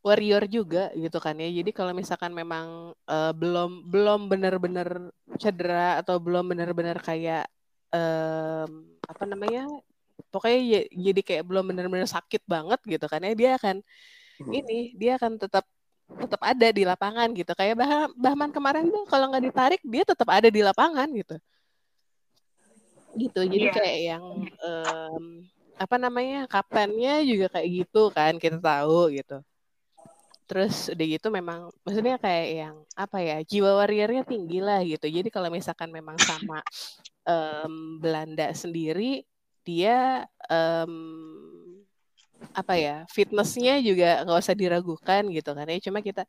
warrior 0.02 0.44
juga 0.51 0.90
gitu 0.98 1.18
kan 1.22 1.39
ya. 1.39 1.48
Jadi 1.51 1.70
kalau 1.70 1.93
misalkan 1.94 2.35
memang 2.35 2.93
uh, 3.06 3.32
belum 3.35 3.89
belum 3.89 4.20
benar-benar 4.26 5.10
cedera 5.39 6.02
atau 6.02 6.18
belum 6.18 6.51
benar-benar 6.51 6.98
kayak 7.01 7.47
um, 7.94 8.70
apa 9.05 9.24
namanya 9.24 9.68
pokoknya 10.31 10.60
ya, 10.60 10.81
jadi 10.90 11.20
kayak 11.22 11.44
belum 11.47 11.64
benar-benar 11.70 12.09
sakit 12.10 12.43
banget 12.47 12.81
gitu 12.86 13.06
kan 13.06 13.22
ya 13.22 13.35
dia 13.35 13.51
akan 13.59 13.76
hmm. 14.43 14.52
ini 14.55 14.78
dia 14.98 15.18
akan 15.18 15.39
tetap 15.39 15.64
tetap 16.05 16.40
ada 16.44 16.68
di 16.68 16.82
lapangan 16.85 17.32
gitu 17.32 17.52
kayak 17.56 17.74
bah 17.81 18.12
Bahman 18.12 18.52
kemarin 18.52 18.86
tuh 18.93 19.09
kalau 19.09 19.32
nggak 19.32 19.44
ditarik 19.48 19.81
dia 19.82 20.05
tetap 20.05 20.28
ada 20.28 20.48
di 20.52 20.60
lapangan 20.60 21.09
gitu 21.10 21.36
gitu 23.14 23.40
jadi 23.47 23.66
yeah. 23.70 23.74
kayak 23.74 23.98
yang 24.10 24.24
um, 24.59 25.24
apa 25.75 25.97
namanya 25.99 26.47
kaptennya 26.47 27.23
juga 27.27 27.59
kayak 27.59 27.69
gitu 27.85 28.03
kan 28.15 28.39
kita 28.39 28.59
tahu 28.63 29.11
gitu. 29.15 29.43
Terus 30.45 30.93
udah 30.93 31.07
gitu 31.09 31.27
memang 31.33 31.73
maksudnya 31.83 32.21
kayak 32.21 32.49
yang 32.53 32.77
apa 32.95 33.19
ya 33.25 33.37
jiwa 33.43 33.81
warriornya 33.81 34.23
tinggi 34.29 34.61
lah 34.61 34.85
gitu. 34.85 35.09
Jadi 35.09 35.29
kalau 35.33 35.49
misalkan 35.49 35.89
memang 35.89 36.21
sama 36.21 36.61
um, 37.25 37.99
Belanda 37.99 38.53
sendiri 38.53 39.25
dia 39.65 40.29
um, 40.53 40.95
apa 42.53 42.77
ya 42.77 42.97
fitnessnya 43.09 43.81
juga 43.81 44.21
nggak 44.21 44.41
usah 44.45 44.57
diragukan 44.57 45.23
gitu 45.33 45.51
kan 45.57 45.67
ya. 45.67 45.79
Cuma 45.81 46.05
kita 46.05 46.29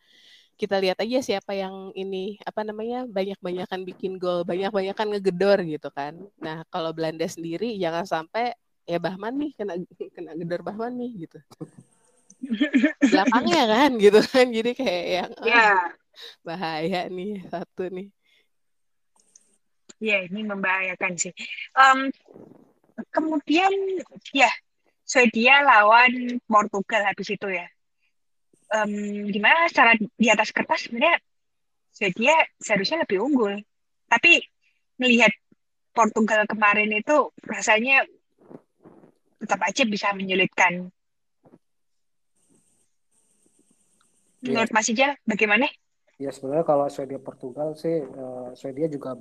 kita 0.55 0.79
lihat 0.79 0.97
aja 1.03 1.19
siapa 1.19 1.51
yang 1.51 1.91
ini 1.91 2.39
apa 2.47 2.63
namanya 2.63 3.03
banyak-banyakan 3.11 3.83
bikin 3.83 4.15
gol 4.15 4.47
banyak-banyakan 4.47 5.19
ngegedor 5.19 5.59
gitu 5.67 5.91
kan. 5.91 6.15
Nah 6.39 6.63
kalau 6.71 6.95
Belanda 6.95 7.27
sendiri 7.27 7.75
jangan 7.75 8.07
sampai 8.07 8.55
ya 8.85 8.97
Bahman 9.01 9.33
nih 9.37 9.51
kena 9.57 9.73
kena 10.15 10.31
gedor 10.37 10.61
Bahman 10.65 10.93
nih 10.97 11.11
gitu 11.27 11.39
belakangnya 13.11 13.63
kan 13.65 13.91
gitu 13.97 14.19
kan 14.21 14.47
jadi 14.53 14.71
kayak 14.77 15.05
yang 15.09 15.31
yeah. 15.45 15.81
bahaya 16.45 17.09
nih 17.09 17.41
satu 17.49 17.89
nih 17.89 18.09
ya 19.97 20.21
ini 20.27 20.45
membahayakan 20.45 21.17
sih 21.17 21.33
um, 21.73 22.11
kemudian 23.09 23.71
ya 24.35 24.51
Swedia 25.05 25.61
lawan 25.61 26.41
Portugal 26.49 27.05
habis 27.05 27.29
itu 27.29 27.47
ya. 27.53 27.69
Um, 28.73 29.29
gimana 29.29 29.69
secara 29.69 29.93
di 29.93 30.27
atas 30.27 30.49
kertas 30.49 30.89
sebenarnya 30.89 31.21
Swedia 31.93 32.33
seharusnya 32.57 33.05
lebih 33.05 33.21
unggul. 33.21 33.53
Tapi 34.09 34.41
melihat 34.97 35.29
Portugal 35.93 36.49
kemarin 36.49 36.89
itu 36.89 37.29
rasanya 37.45 38.01
tetap 39.45 39.61
aja 39.61 39.83
bisa 39.85 40.09
menyulitkan. 40.17 40.89
Menurut 44.41 44.69
ya. 44.69 44.73
Mas 44.73 44.89
Ijal, 44.89 45.11
bagaimana? 45.25 45.69
Ya 46.17 46.33
sebenarnya 46.33 46.65
kalau 46.65 46.89
Swedia 46.89 47.21
Portugal 47.21 47.77
sih, 47.77 48.01
uh, 48.01 48.49
Swedia 48.57 48.89
juga 48.89 49.13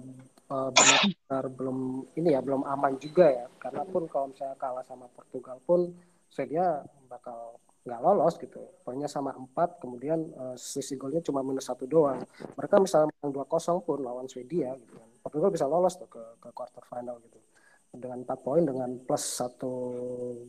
uh, 0.51 0.71
benar-benar 0.73 1.45
belum 1.53 1.79
ini 2.19 2.29
ya 2.35 2.41
belum 2.45 2.63
aman 2.67 3.01
juga 3.01 3.31
ya 3.31 3.47
karena 3.61 3.83
pun 3.87 4.05
kalau 4.11 4.33
misalnya 4.33 4.57
kalah 4.61 4.85
sama 4.85 5.07
Portugal 5.13 5.57
pun 5.65 5.93
Swedia 6.29 6.83
bakal 7.09 7.57
nggak 7.85 8.01
lolos 8.01 8.35
gitu 8.41 8.61
poinnya 8.81 9.09
sama 9.09 9.37
empat 9.37 9.77
kemudian 9.77 10.25
uh, 10.41 10.57
selisih 10.57 10.97
golnya 10.97 11.21
cuma 11.21 11.45
minus 11.45 11.69
satu 11.69 11.85
doang 11.85 12.25
mereka 12.57 12.81
misalnya 12.81 13.13
menang 13.13 13.33
dua 13.37 13.45
kosong 13.45 13.85
pun 13.85 14.01
lawan 14.01 14.25
Swedia 14.25 14.73
gitu 14.81 14.97
kan 14.97 15.09
Portugal 15.21 15.53
bisa 15.53 15.69
lolos 15.69 16.01
tuh 16.01 16.09
ke 16.09 16.23
ke 16.41 16.49
quarter 16.57 16.81
final 16.89 17.21
gitu 17.21 17.37
dengan 17.97 18.27
empat 18.27 18.39
poin 18.43 18.63
dengan 18.67 18.91
plus 19.03 19.25
satu 19.41 19.73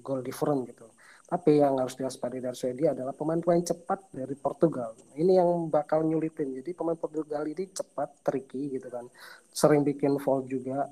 gol 0.01 0.21
different 0.25 0.65
gitu 0.69 0.89
tapi 1.25 1.57
yang 1.57 1.81
harus 1.81 1.97
diwaspadai 1.97 2.37
dari 2.37 2.53
Swedia 2.53 2.93
adalah 2.93 3.09
pemain-pemain 3.17 3.65
cepat 3.65 4.13
dari 4.13 4.37
Portugal. 4.37 4.93
Ini 5.17 5.41
yang 5.41 5.73
bakal 5.73 6.05
nyulitin. 6.05 6.61
Jadi 6.61 6.77
pemain 6.77 6.93
Portugal 6.93 7.41
ini 7.49 7.65
cepat, 7.65 8.21
tricky 8.21 8.77
gitu 8.77 8.93
kan. 8.93 9.09
Sering 9.49 9.81
bikin 9.81 10.21
foul 10.21 10.45
juga. 10.45 10.85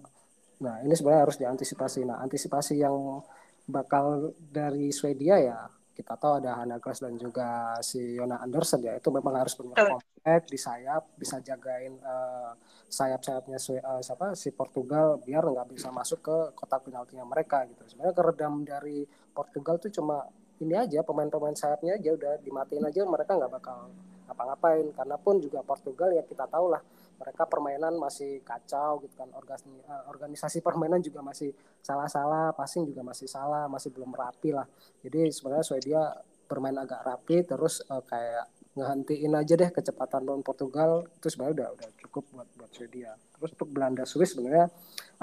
Nah 0.65 0.81
ini 0.81 0.97
sebenarnya 0.97 1.29
harus 1.29 1.37
diantisipasi. 1.37 2.09
Nah 2.09 2.17
antisipasi 2.17 2.81
yang 2.81 3.21
bakal 3.69 4.33
dari 4.41 4.89
Swedia 4.89 5.37
ya 5.37 5.69
kita 5.93 6.17
tahu 6.17 6.41
ada 6.41 6.57
Hannah 6.57 6.81
Glass 6.81 7.05
dan 7.05 7.13
juga 7.15 7.77
si 7.85 8.17
Yona 8.17 8.41
Anderson 8.41 8.81
ya. 8.81 8.97
Itu 8.97 9.13
memang 9.13 9.37
harus 9.37 9.53
punya 9.53 9.77
compact 9.77 10.49
di 10.49 10.57
sayap 10.57 11.13
bisa 11.15 11.37
jagain 11.39 11.95
uh, 12.01 12.57
sayap-sayapnya 12.89 13.57
uh, 13.61 14.01
siapa? 14.01 14.33
Si 14.33 14.49
Portugal 14.49 15.21
biar 15.21 15.45
nggak 15.45 15.69
bisa 15.69 15.93
masuk 15.93 16.25
ke 16.25 16.37
kotak 16.57 16.89
penaltinya 16.89 17.23
mereka 17.23 17.63
gitu. 17.69 17.85
Sebenarnya 17.85 18.15
keredam 18.17 18.53
dari 18.65 19.05
Portugal 19.31 19.77
tuh 19.77 19.93
cuma 19.93 20.25
ini 20.61 20.73
aja 20.73 21.05
pemain-pemain 21.05 21.53
sayapnya 21.53 21.97
aja 22.01 22.09
udah 22.13 22.33
dimatiin 22.41 22.85
aja 22.89 23.01
mereka 23.05 23.37
nggak 23.37 23.53
bakal 23.53 23.93
ngapa-ngapain. 24.25 24.89
Karena 24.97 25.15
pun 25.21 25.37
juga 25.37 25.61
Portugal 25.61 26.09
ya 26.11 26.25
kita 26.25 26.49
tahu 26.49 26.73
lah 26.73 26.81
mereka 27.23 27.47
permainan 27.47 27.95
masih 27.95 28.43
kacau 28.43 28.99
gitu 28.99 29.15
kan. 29.15 29.31
Organisasi, 29.31 29.71
eh, 29.87 30.03
organisasi 30.11 30.57
permainan 30.59 30.99
juga 30.99 31.23
masih 31.23 31.55
salah-salah 31.79 32.51
passing 32.51 32.83
juga 32.83 32.99
masih 32.99 33.31
salah 33.31 33.71
masih 33.71 33.95
belum 33.95 34.11
rapi 34.11 34.51
lah. 34.51 34.67
Jadi 34.99 35.31
sebenarnya 35.31 35.63
Swedia 35.63 36.03
bermain 36.51 36.75
agak 36.75 37.01
rapi 37.07 37.47
terus 37.47 37.81
uh, 37.87 38.03
kayak 38.03 38.51
ngehentiin 38.75 39.33
aja 39.37 39.53
deh 39.53 39.69
kecepatan 39.69 40.25
lawan 40.27 40.43
Portugal 40.43 41.07
itu 41.07 41.29
sebenarnya 41.31 41.55
udah 41.63 41.67
udah 41.79 41.89
cukup 42.03 42.23
buat 42.35 42.47
buat 42.59 42.71
Swedia. 42.75 43.15
Terus 43.15 43.55
untuk 43.55 43.69
Belanda 43.71 44.03
Swiss 44.03 44.35
sebenarnya 44.35 44.67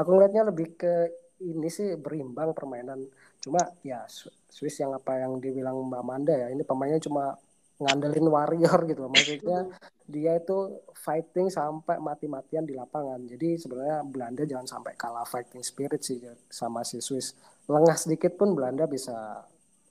aku 0.01 0.09
ngeliatnya 0.17 0.49
lebih 0.49 0.81
ke 0.81 1.13
ini 1.45 1.69
sih 1.69 1.95
berimbang 2.01 2.57
permainan. 2.57 3.05
Cuma 3.43 3.61
ya 3.85 4.09
Swiss 4.49 4.81
yang 4.81 4.97
apa 4.97 5.19
yang 5.21 5.37
dibilang 5.43 5.77
Mbak 5.93 6.03
Manda 6.05 6.35
ya 6.35 6.49
ini 6.49 6.65
pemainnya 6.65 7.03
cuma 7.03 7.37
ngandelin 7.81 8.29
warrior 8.29 8.79
gitu 8.85 9.01
loh. 9.09 9.11
Maksudnya 9.11 9.59
dia 10.13 10.37
itu 10.37 10.85
fighting 10.93 11.49
sampai 11.49 11.97
mati-matian 11.97 12.69
di 12.69 12.77
lapangan. 12.77 13.25
Jadi 13.25 13.57
sebenarnya 13.57 14.05
Belanda 14.05 14.45
jangan 14.45 14.69
sampai 14.69 14.93
kalah 15.01 15.25
fighting 15.25 15.65
spirit 15.65 16.05
sih 16.05 16.21
sama 16.53 16.85
si 16.85 17.01
Swiss. 17.01 17.33
Lengah 17.67 17.97
sedikit 17.97 18.37
pun 18.37 18.53
Belanda 18.53 18.85
bisa 18.85 19.43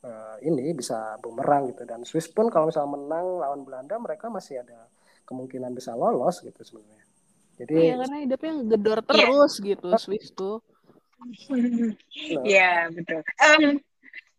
uh, 0.05 0.35
ini 0.45 0.71
bisa 0.71 1.17
bumerang 1.19 1.73
gitu 1.73 1.83
dan 1.83 2.05
Swiss 2.07 2.29
pun 2.31 2.47
kalau 2.47 2.69
misalnya 2.69 2.95
menang 2.95 3.25
lawan 3.41 3.61
Belanda 3.65 3.95
mereka 3.99 4.31
masih 4.31 4.63
ada 4.63 4.87
kemungkinan 5.27 5.73
bisa 5.75 5.93
lolos 5.97 6.41
gitu 6.45 6.61
sebenarnya. 6.61 7.05
Jadi 7.59 7.75
Iya 7.75 7.95
karena 7.99 8.17
hidupnya 8.23 8.53
gedor 8.77 8.99
iya. 9.03 9.07
terus 9.09 9.53
yeah. 9.59 9.67
gitu 9.73 9.87
Swiss 9.99 10.27
tuh. 10.31 10.57
Iya 11.51 12.47
yeah, 12.47 12.77
betul. 12.87 13.21
Um, 13.43 13.63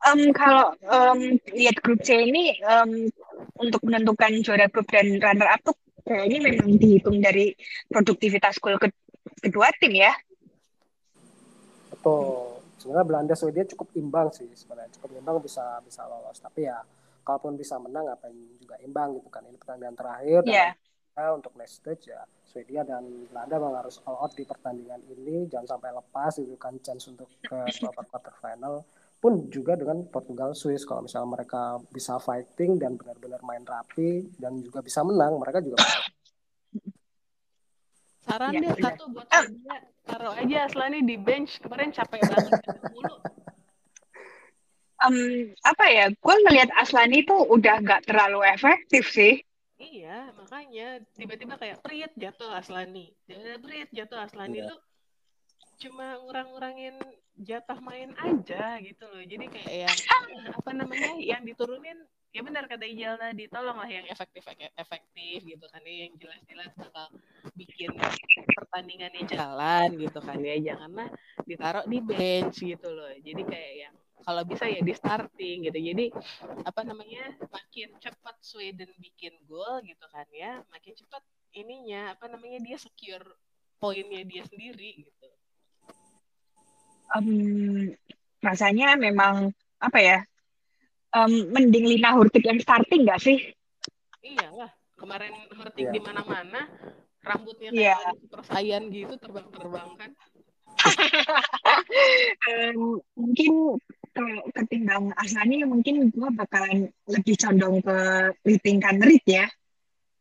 um, 0.08 0.20
kalau 0.32 0.72
um, 0.88 1.20
lihat 1.52 1.76
grup 1.84 2.00
C 2.00 2.16
ini 2.16 2.56
um, 2.64 3.12
untuk 3.60 3.80
menentukan 3.84 4.32
juara 4.40 4.66
grup 4.68 4.88
dan 4.88 5.20
runner 5.20 5.48
up 5.48 5.60
tuh 5.64 5.76
kayaknya 6.04 6.38
memang 6.50 6.80
dihitung 6.80 7.20
dari 7.20 7.52
produktivitas 7.86 8.58
gol 8.58 8.80
ke 8.80 8.88
kedua 9.44 9.68
tim 9.78 9.94
ya. 9.94 10.12
Betul. 11.92 12.58
Sebenarnya 12.80 13.06
Belanda 13.06 13.34
Swedia 13.36 13.68
cukup 13.68 13.92
imbang 13.92 14.32
sih 14.32 14.48
sebenarnya 14.56 14.88
cukup 14.96 15.20
imbang 15.20 15.36
bisa 15.44 15.84
bisa 15.84 16.08
lolos 16.08 16.40
tapi 16.40 16.64
ya 16.64 16.80
kalaupun 17.24 17.54
bisa 17.54 17.76
menang 17.76 18.08
apa 18.08 18.32
juga 18.56 18.80
imbang 18.80 19.20
gitu 19.20 19.28
kan 19.28 19.44
ini 19.44 19.56
pertandingan 19.60 19.96
terakhir 19.96 20.40
yeah. 20.48 20.72
dan 21.12 21.36
untuk 21.36 21.52
next 21.60 21.84
stage 21.84 22.08
ya 22.08 22.24
Swedia 22.48 22.82
dan 22.82 23.04
Belanda 23.30 23.54
memang 23.60 23.76
harus 23.84 24.00
all 24.08 24.16
out 24.18 24.32
di 24.32 24.48
pertandingan 24.48 25.04
ini 25.12 25.44
jangan 25.46 25.76
sampai 25.76 25.92
lepas 25.92 26.40
itu 26.40 26.56
kan 26.56 26.74
chance 26.80 27.06
untuk 27.12 27.28
ke 27.44 27.58
babak 27.84 28.06
quarter 28.08 28.34
final 28.40 28.82
pun 29.20 29.52
juga 29.52 29.76
dengan 29.76 30.02
Portugal 30.08 30.56
Swiss. 30.56 30.88
Kalau 30.88 31.04
misalnya 31.04 31.36
mereka 31.36 31.76
bisa 31.92 32.16
fighting 32.16 32.80
dan 32.80 32.96
benar-benar 32.96 33.44
main 33.44 33.62
rapi 33.62 34.32
dan 34.40 34.64
juga 34.64 34.80
bisa 34.80 35.04
menang 35.04 35.36
mereka 35.36 35.60
juga 35.60 35.78
saran 38.30 38.54
ya, 38.54 38.60
deh 38.62 38.72
ya. 38.78 38.82
satu 38.84 39.04
buat 39.10 39.26
dia 39.26 39.76
taruh 40.06 40.34
aja 40.38 40.56
Aslani 40.70 41.02
di 41.02 41.16
bench. 41.18 41.58
Kemarin 41.58 41.90
capek 41.90 42.20
banget 42.30 42.62
um, 45.02 45.16
apa 45.66 45.84
ya 45.90 46.06
gue 46.12 46.34
ngelihat 46.46 46.70
Aslani 46.78 47.26
itu 47.26 47.34
udah 47.34 47.82
nggak 47.82 48.06
terlalu 48.06 48.46
efektif 48.46 49.10
sih. 49.10 49.42
Iya 49.80 50.28
makanya 50.36 51.00
tiba-tiba 51.16 51.56
kayak 51.56 51.80
Priet 51.80 52.12
jatuh 52.12 52.52
Aslani 52.52 53.16
Priet 53.64 53.88
jatuh 53.96 54.28
Aslani 54.28 54.60
iya. 54.60 54.68
tuh 54.68 54.78
cuma 55.80 56.20
ngurang-ngurangin 56.20 56.96
jatah 57.40 57.80
main 57.80 58.12
aja 58.20 58.76
gitu 58.84 59.04
loh. 59.08 59.24
Jadi 59.24 59.48
kayak 59.48 59.72
yang 59.72 59.98
apa 60.52 60.70
namanya 60.76 61.16
yang 61.16 61.42
diturunin 61.42 61.96
ya 62.30 62.46
benar 62.46 62.70
kata 62.70 62.86
Ijal 62.86 63.18
tadi 63.18 63.50
tolonglah 63.50 63.90
yang 63.90 64.06
efektif 64.06 64.46
efektif 64.78 65.42
gitu 65.42 65.66
kan 65.66 65.82
ya 65.82 66.06
yang 66.06 66.12
jelas-jelas 66.20 66.70
bakal 66.78 67.06
bikin 67.58 67.90
pertandingannya 68.52 69.24
jalan 69.26 69.88
gitu 69.96 70.20
kan 70.20 70.38
ya. 70.44 70.56
Janganlah 70.60 71.08
ditaruh 71.48 71.84
di 71.88 71.98
bench 72.04 72.60
gitu 72.60 72.88
loh. 72.92 73.10
Jadi 73.18 73.42
kayak 73.48 73.72
yang 73.88 73.94
kalau 74.20 74.44
bisa 74.44 74.68
ya 74.68 74.84
di 74.84 74.92
starting 74.92 75.72
gitu. 75.72 75.78
Jadi 75.80 76.12
apa 76.68 76.84
namanya 76.84 77.32
makin 77.48 77.96
cepat 77.96 78.36
Sweden 78.44 78.92
bikin 79.00 79.32
gol 79.48 79.80
gitu 79.80 80.04
kan 80.12 80.28
ya 80.28 80.60
makin 80.68 80.92
cepat 80.92 81.24
ininya 81.56 82.14
apa 82.14 82.30
namanya 82.30 82.62
dia 82.62 82.76
secure 82.78 83.24
poinnya 83.80 84.22
dia 84.22 84.44
sendiri 84.44 85.08
gitu 85.08 85.28
um, 87.12 87.90
rasanya 88.40 88.94
memang 88.96 89.50
apa 89.78 89.98
ya 89.98 90.18
um, 91.12 91.50
mending 91.50 91.86
Lina 91.86 92.14
Hurtig 92.14 92.44
yang 92.44 92.58
starting 92.58 93.04
nggak 93.04 93.20
sih 93.20 93.38
iyalah 94.20 94.70
kemarin 94.94 95.32
Hurtig 95.52 95.88
Iya. 95.88 95.92
di 95.92 96.00
mana-mana 96.00 96.60
rambutnya 97.20 97.68
Iya. 97.72 97.94
kayak 97.96 98.06
lagi 98.06 98.20
super 98.24 98.42
saiyan 98.44 98.82
gitu 98.88 99.14
terbang-terbang 99.16 99.90
kan 99.96 100.10
Em, 102.48 102.78
mungkin 103.14 103.76
kalau 104.10 104.42
ketimbang 104.54 105.12
Asani 105.14 105.62
mungkin 105.66 106.08
gue 106.08 106.28
bakalan 106.32 106.88
lebih 107.06 107.34
condong 107.36 107.82
ke 107.84 107.96
Riting 108.42 108.78
Kanrit 108.80 109.22
ya 109.26 109.46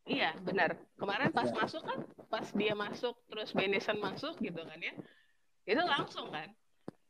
iya 0.04 0.34
benar 0.42 0.76
kemarin 0.98 1.30
pas 1.32 1.48
Iya. 1.48 1.56
masuk 1.64 1.82
kan 1.86 2.00
pas 2.28 2.48
dia 2.52 2.74
masuk 2.74 3.16
terus 3.30 3.54
Benison 3.54 3.98
masuk 4.02 4.36
gitu 4.42 4.60
kan 4.60 4.80
ya 4.82 4.94
itu 5.64 5.82
langsung 5.86 6.28
kan 6.34 6.50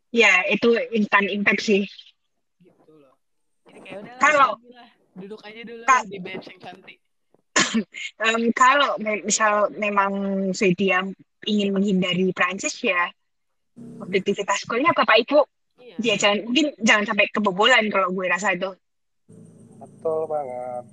ya 0.09 0.43
itu 0.49 0.73
instant 0.91 1.27
impact 1.29 1.61
sih 1.61 1.83
gitu 2.59 2.91
loh. 2.97 3.13
Jadi 3.69 3.79
kayak 3.81 3.97
udah 4.03 4.13
Kalau- 4.17 4.55
duduk 5.19 5.39
aja 5.43 5.61
dulu 5.67 5.83
Ka- 5.83 6.07
di 6.07 6.17
bench 6.17 6.47
yang 6.47 6.59
cantik. 6.61 6.97
Em, 8.23 8.43
kalau 8.55 8.95
me- 8.97 9.21
misal 9.21 9.67
memang 9.75 10.11
Swedia 10.51 11.03
ingin 11.43 11.69
menghindari 11.71 12.31
Prancis 12.31 12.73
ya 12.79 13.11
objektivitas 13.99 14.63
golnya 14.65 14.91
Bapak 14.91 15.23
Ibu? 15.23 15.39
Iya. 15.79 15.95
Dia 15.99 16.15
jangan 16.19 16.37
mungkin 16.47 16.67
jangan 16.79 17.05
sampai 17.07 17.25
kebobolan 17.31 17.87
kalau 17.87 18.11
gue 18.11 18.25
rasa 18.27 18.55
itu. 18.55 18.71
Betul 19.79 20.27
banget. 20.27 20.83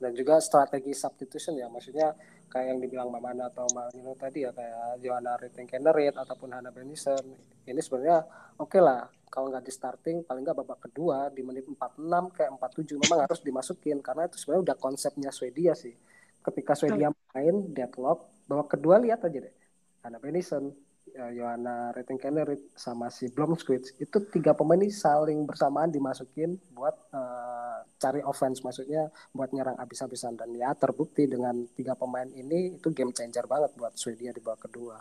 Dan 0.00 0.16
juga 0.16 0.40
strategi 0.40 0.96
substitution 0.96 1.60
ya, 1.60 1.68
maksudnya 1.68 2.16
kayak 2.48 2.66
yang 2.72 2.80
dibilang 2.80 3.12
Mamana 3.12 3.52
atau 3.52 3.68
Marino 3.76 4.16
tadi 4.16 4.48
ya, 4.48 4.50
kayak 4.50 4.96
Johanna 5.04 5.36
Rittenkennerit 5.36 6.16
ataupun 6.16 6.56
Hannah 6.56 6.72
Benison. 6.72 7.20
Ini 7.68 7.76
sebenarnya 7.84 8.24
oke 8.56 8.80
lah, 8.80 9.04
kalau 9.28 9.52
nggak 9.52 9.60
di 9.60 9.68
starting, 9.68 10.16
paling 10.24 10.40
nggak 10.40 10.56
babak 10.64 10.88
kedua 10.88 11.28
di 11.28 11.44
menit 11.44 11.68
46 11.68 12.32
kayak 12.32 12.50
47 12.56 12.96
memang 12.96 13.28
harus 13.28 13.44
dimasukin, 13.44 14.00
karena 14.00 14.24
itu 14.24 14.40
sebenarnya 14.40 14.72
udah 14.72 14.76
konsepnya 14.80 15.30
Swedia 15.30 15.76
sih. 15.76 15.92
Ketika 16.40 16.72
Swedia 16.72 17.12
main 17.12 17.56
deadlock, 17.68 18.48
babak 18.48 18.80
kedua 18.80 18.96
lihat 19.04 19.20
aja 19.20 19.36
deh, 19.36 19.54
Hannah 20.00 20.16
Benison, 20.16 20.72
ya, 21.14 21.26
Johanna 21.34 21.90
Rittenkennerit 21.94 22.74
sama 22.78 23.10
si 23.12 23.28
Blomsquist 23.30 23.96
itu 23.98 24.18
tiga 24.30 24.54
pemain 24.54 24.78
ini 24.78 24.92
saling 24.92 25.46
bersamaan 25.46 25.90
dimasukin 25.90 26.58
buat 26.74 26.94
eh, 27.12 27.78
cari 28.00 28.20
offense. 28.24 28.62
Maksudnya 28.62 29.10
buat 29.34 29.50
nyerang 29.50 29.78
habis-habisan 29.78 30.38
dan 30.38 30.50
ya 30.56 30.72
terbukti 30.74 31.26
dengan 31.26 31.66
tiga 31.74 31.94
pemain 31.98 32.28
ini 32.32 32.78
itu 32.78 32.88
game 32.94 33.12
changer 33.12 33.44
banget 33.44 33.70
buat 33.76 33.94
Swedia 33.94 34.30
di 34.30 34.40
babak 34.42 34.70
kedua. 34.70 34.98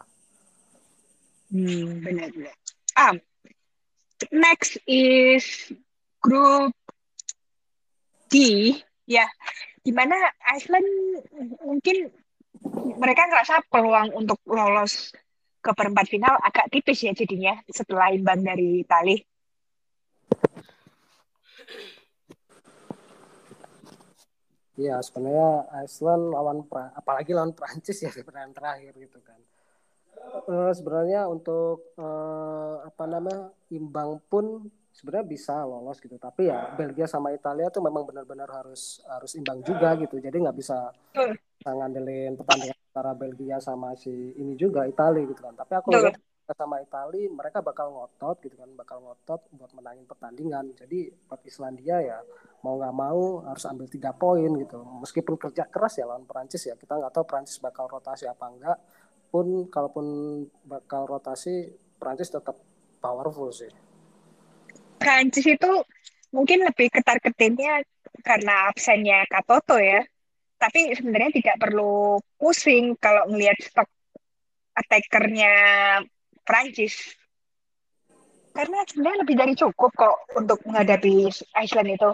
Hmm, 1.49 2.05
benar 2.05 2.29
benar. 2.29 2.55
Ah, 2.93 3.15
next 4.29 4.77
is 4.85 5.73
group 6.21 6.75
D, 8.29 8.35
ya, 9.09 9.25
di 9.81 9.89
mana 9.89 10.13
Iceland 10.53 10.85
mungkin 11.65 12.13
mereka 12.99 13.25
ngerasa 13.25 13.65
peluang 13.71 14.13
untuk 14.13 14.37
lolos 14.45 15.09
ke 15.59 15.71
perempat 15.75 16.07
final 16.07 16.39
agak 16.39 16.71
tipis 16.71 17.03
ya 17.03 17.11
jadinya 17.11 17.59
setelah 17.67 18.15
imbang 18.15 18.41
dari 18.43 18.83
Itali. 18.83 19.17
Iya 24.79 25.03
sebenarnya 25.03 25.67
Iceland 25.83 26.31
lawan 26.31 26.63
apalagi 26.95 27.35
lawan 27.35 27.51
Prancis 27.51 27.99
ya 27.99 28.11
di 28.15 28.23
pertandingan 28.23 28.55
terakhir 28.55 28.95
gitu 28.95 29.19
kan. 29.19 29.39
Eh, 30.47 30.71
sebenarnya 30.71 31.27
untuk 31.27 31.95
eh, 31.99 32.75
apa 32.87 33.03
namanya 33.03 33.51
imbang 33.75 34.23
pun 34.31 34.71
sebenarnya 34.95 35.27
bisa 35.31 35.55
lolos 35.63 35.99
gitu 36.03 36.19
tapi 36.19 36.51
ya 36.51 36.75
Belgia 36.75 37.07
sama 37.07 37.31
Italia 37.31 37.71
tuh 37.71 37.79
memang 37.79 38.03
benar-benar 38.03 38.51
harus 38.51 38.99
harus 39.07 39.31
imbang 39.39 39.63
juga 39.63 39.95
gitu 39.95 40.19
jadi 40.19 40.35
nggak 40.35 40.57
bisa 40.59 40.91
ngandelin 41.63 42.35
pertandingan 42.35 42.78
antara 42.89 43.13
Belgia 43.13 43.61
sama 43.61 43.93
si 43.93 44.09
ini 44.11 44.57
juga 44.57 44.89
Italia 44.89 45.23
gitu 45.29 45.37
kan. 45.45 45.53
Tapi 45.53 45.73
aku 45.77 45.93
lihat 45.93 46.17
sama 46.49 46.81
Italia 46.81 47.29
mereka 47.29 47.61
bakal 47.61 47.93
ngotot 47.93 48.41
gitu 48.41 48.57
kan 48.57 48.73
bakal 48.73 49.05
ngotot 49.05 49.45
buat 49.53 49.69
menangin 49.77 50.09
pertandingan. 50.09 50.73
Jadi 50.73 51.13
buat 51.29 51.45
Islandia 51.45 52.01
ya 52.01 52.17
mau 52.65 52.81
nggak 52.81 52.95
mau 52.97 53.45
harus 53.45 53.63
ambil 53.69 53.85
tiga 53.85 54.09
poin 54.17 54.49
gitu. 54.57 54.81
Meskipun 55.05 55.37
kerja 55.37 55.69
keras 55.69 56.01
ya 56.01 56.09
lawan 56.09 56.25
Perancis 56.25 56.65
ya 56.65 56.73
kita 56.73 56.97
nggak 56.97 57.13
tahu 57.13 57.25
Perancis 57.29 57.61
bakal 57.61 57.85
rotasi 57.85 58.25
apa 58.25 58.45
enggak. 58.49 58.77
Pun 59.29 59.69
kalaupun 59.69 60.05
bakal 60.65 61.05
rotasi 61.05 61.69
Perancis 62.01 62.33
tetap 62.33 62.57
powerful 62.97 63.53
sih. 63.53 63.69
Prancis 64.97 65.45
itu 65.45 65.71
mungkin 66.33 66.65
lebih 66.65 66.89
ketar-ketirnya 66.89 67.85
karena 68.25 68.73
absennya 68.73 69.23
Katoto 69.29 69.77
ya. 69.77 70.01
Tapi 70.59 70.91
sebenarnya 70.91 71.31
tidak 71.39 71.57
perlu 71.63 72.19
pusing 72.35 72.93
kalau 72.99 73.31
ngelihat 73.31 73.57
stok 73.63 73.87
attackernya 74.75 75.53
Prancis. 76.43 77.15
Karena 78.51 78.83
sebenarnya 78.83 79.23
lebih 79.23 79.35
dari 79.39 79.53
cukup 79.55 79.91
kok 79.95 80.17
untuk 80.35 80.59
menghadapi 80.67 81.31
Iceland 81.55 81.95
itu. 81.95 82.11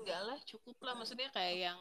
enggak 0.00 0.20
lah 0.26 0.38
cukup 0.42 0.76
lah 0.82 0.94
maksudnya 0.98 1.30
kayak 1.30 1.56
yang 1.70 1.80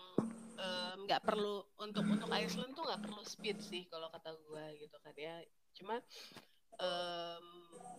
em, 0.60 0.98
nggak 1.10 1.24
perlu 1.26 1.66
untuk 1.82 2.06
untuk 2.06 2.30
Iceland 2.30 2.78
tuh 2.78 2.86
nggak 2.86 3.02
perlu 3.02 3.22
speed 3.26 3.58
sih 3.64 3.90
kalau 3.90 4.12
kata 4.14 4.36
gue 4.38 4.66
gitu 4.86 4.98
kan 5.02 5.16
ya 5.18 5.36
cuma 5.74 5.96
em, 6.78 7.46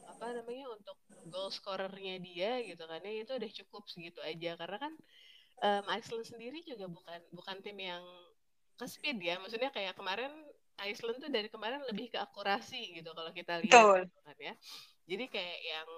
apa 0.06 0.26
namanya 0.36 0.70
untuk 0.70 0.96
goal 1.26 1.50
scorernya 1.50 2.20
dia 2.22 2.62
gitu 2.62 2.84
kan 2.86 3.00
ya 3.02 3.12
itu 3.26 3.32
udah 3.34 3.50
cukup 3.64 3.82
segitu 3.90 4.20
aja 4.22 4.54
karena 4.54 4.78
kan 4.78 4.92
em, 5.60 5.84
Iceland 6.00 6.26
sendiri 6.26 6.60
juga 6.64 6.88
bukan 6.88 7.20
bukan 7.32 7.56
tim 7.60 7.78
yang 7.78 8.04
ke 8.80 8.86
speed 8.88 9.20
ya 9.20 9.36
maksudnya 9.36 9.68
kayak 9.68 9.92
kemarin 9.92 10.32
Iceland 10.80 11.20
tuh 11.20 11.28
dari 11.28 11.52
kemarin 11.52 11.84
lebih 11.84 12.08
ke 12.08 12.18
akurasi 12.18 12.96
gitu 12.96 13.12
kalau 13.12 13.28
kita 13.36 13.60
lihat 13.60 13.84
Betul. 13.84 14.24
kan 14.24 14.36
ya 14.40 14.54
jadi 15.04 15.24
kayak 15.28 15.58
yang 15.60 15.88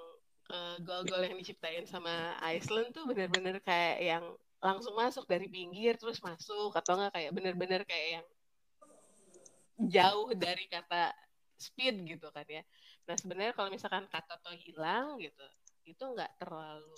eh, 0.51 0.76
gol-gol 0.82 1.22
yang 1.22 1.39
diciptain 1.39 1.86
sama 1.86 2.34
Iceland 2.43 2.90
tuh 2.90 3.06
bener-bener 3.06 3.62
kayak 3.62 3.98
yang 4.02 4.24
langsung 4.62 4.94
masuk 4.94 5.26
dari 5.26 5.47
pinggir 5.47 5.94
terus 5.98 6.18
masuk 6.22 6.74
atau 6.74 6.98
enggak 6.98 7.18
kayak 7.18 7.30
bener-bener 7.34 7.82
kayak 7.86 8.09
yang 8.18 8.26
jauh 9.90 10.30
dari 10.39 10.70
kata 10.70 11.10
speed 11.59 12.06
gitu 12.06 12.30
kan 12.34 12.47
ya. 12.47 12.62
Nah 13.06 13.14
sebenarnya 13.18 13.55
kalau 13.55 13.70
misalkan 13.70 14.06
kata 14.06 14.39
to 14.43 14.55
hilang 14.55 15.18
gitu, 15.18 15.47
itu 15.86 16.02
nggak 16.02 16.39
terlalu 16.39 16.94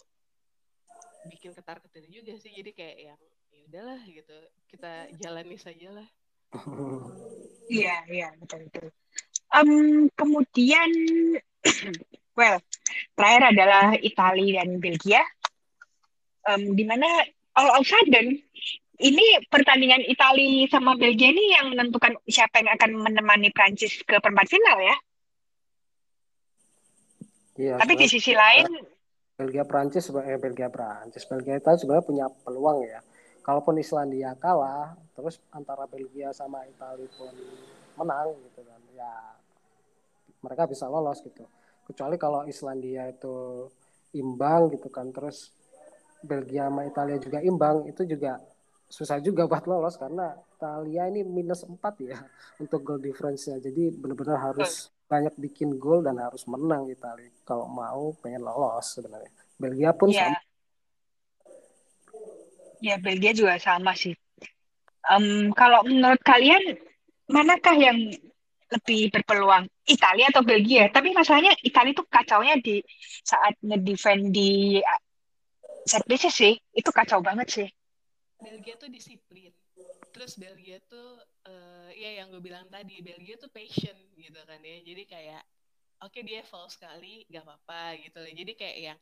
bikin 1.29 1.53
ketar 1.57 1.81
ketir 1.81 2.05
juga 2.11 2.37
sih. 2.39 2.53
Jadi 2.53 2.71
kayak 2.77 2.97
yang 3.13 3.21
ya 3.55 3.61
udahlah 3.71 4.01
gitu, 4.07 4.37
kita 4.69 5.09
jalani 5.19 5.57
saja 5.57 5.89
lah. 5.91 6.09
Iya, 7.67 7.97
iya, 8.13 8.29
betul 8.39 8.69
betul. 8.71 8.89
Em, 9.55 9.71
kemudian, 10.15 10.91
well, 12.39 12.59
terakhir 13.15 13.43
adalah 13.55 13.87
Italia 13.99 14.63
dan 14.63 14.79
Belgia. 14.79 15.23
Em, 16.45 16.77
di 16.77 16.85
mana 16.85 17.07
all 17.57 17.71
of 17.73 17.83
a 17.83 17.89
sudden 17.89 18.37
ini 19.03 19.27
pertandingan 19.51 20.07
Italia 20.07 20.71
sama 20.71 20.95
Belgia 20.95 21.35
ini 21.35 21.59
yang 21.59 21.75
menentukan 21.75 22.15
siapa 22.31 22.63
yang 22.63 22.71
akan 22.79 22.91
menemani 23.03 23.51
Prancis 23.51 23.99
ke 24.07 24.19
perempat 24.23 24.47
final 24.47 24.79
ya. 24.79 24.97
iya 27.59 27.75
Tapi 27.83 27.93
di 27.99 28.07
sisi 28.07 28.35
lain, 28.35 28.71
Belgia 29.35 29.67
Prancis 29.67 30.07
eh 30.15 30.39
Belgia 30.39 30.71
Prancis 30.71 31.27
Belgia 31.27 31.59
itu 31.59 31.71
sebenarnya 31.83 32.07
punya 32.07 32.27
peluang 32.31 32.87
ya. 32.87 33.03
Kalaupun 33.43 33.77
Islandia 33.77 34.33
kalah 34.39 34.95
terus 35.13 35.43
antara 35.51 35.85
Belgia 35.91 36.31
sama 36.31 36.63
Italia 36.65 37.11
pun 37.19 37.35
menang 37.99 38.39
gitu 38.47 38.63
kan 38.63 38.81
ya 38.95 39.13
mereka 40.39 40.71
bisa 40.71 40.87
lolos 40.87 41.19
gitu. 41.27 41.45
Kecuali 41.85 42.17
kalau 42.17 42.47
Islandia 42.47 43.11
itu 43.11 43.69
imbang 44.15 44.71
gitu 44.71 44.87
kan 44.89 45.11
terus 45.11 45.51
Belgia 46.23 46.71
sama 46.71 46.87
Italia 46.87 47.19
juga 47.19 47.43
imbang 47.43 47.85
itu 47.91 48.07
juga 48.07 48.39
susah 48.89 49.19
juga 49.19 49.45
buat 49.51 49.67
lolos 49.67 49.99
karena 49.99 50.31
Italia 50.55 51.11
ini 51.11 51.27
minus 51.27 51.67
4 51.67 51.83
ya 52.07 52.23
untuk 52.63 52.87
goal 52.87 53.03
difference-nya. 53.03 53.59
Jadi 53.59 53.99
benar-benar 53.99 54.39
harus 54.39 54.94
banyak 55.15 55.35
bikin 55.39 55.79
gol 55.79 56.03
dan 56.03 56.19
harus 56.19 56.43
menang 56.51 56.91
Italia 56.91 57.31
kalau 57.47 57.71
mau 57.71 58.11
pengen 58.19 58.43
lolos 58.43 58.99
sebenarnya. 58.99 59.31
Belgia 59.55 59.95
pun 59.95 60.11
ya, 60.11 60.35
sama. 60.35 60.39
Ya 62.83 62.97
Belgia 62.99 63.31
juga 63.31 63.55
sama 63.63 63.95
sih. 63.95 64.19
Em, 65.07 65.55
kalau 65.55 65.87
menurut 65.87 66.19
kalian, 66.27 66.75
manakah 67.31 67.79
yang 67.79 68.11
lebih 68.75 69.15
berpeluang? 69.15 69.71
Italia 69.87 70.35
atau 70.35 70.43
Belgia? 70.43 70.91
Tapi 70.91 71.15
masalahnya 71.15 71.55
Italia 71.63 71.95
itu 71.95 72.05
kacaunya 72.11 72.59
di 72.59 72.83
saat 73.23 73.55
ngedefend 73.63 74.35
di 74.35 74.83
set 75.87 76.03
pieces 76.11 76.35
sih. 76.35 76.59
Itu 76.75 76.91
kacau 76.91 77.23
banget 77.23 77.49
sih. 77.53 77.69
Belgia 78.43 78.75
tuh 78.75 78.91
disiplin. 78.91 79.55
Terus 80.11 80.35
Belgia 80.41 80.83
tuh 80.91 81.23
uh, 81.49 81.91
ya 81.95 82.23
yang 82.23 82.33
gue 82.33 82.43
bilang 82.43 82.67
tadi 82.69 83.01
Belgia 83.01 83.37
tuh 83.37 83.53
passion 83.53 83.97
gitu 84.17 84.41
kan 84.45 84.61
ya. 84.61 84.81
Jadi 84.85 85.03
kayak 85.09 85.43
oke 86.03 86.13
okay, 86.13 86.23
dia 86.27 86.41
foul 86.45 86.69
sekali 86.69 87.25
gak 87.31 87.47
apa-apa 87.47 87.97
gitu 88.03 88.19
loh 88.21 88.33
jadi 88.35 88.53
kayak 88.53 88.79
yang 88.93 88.99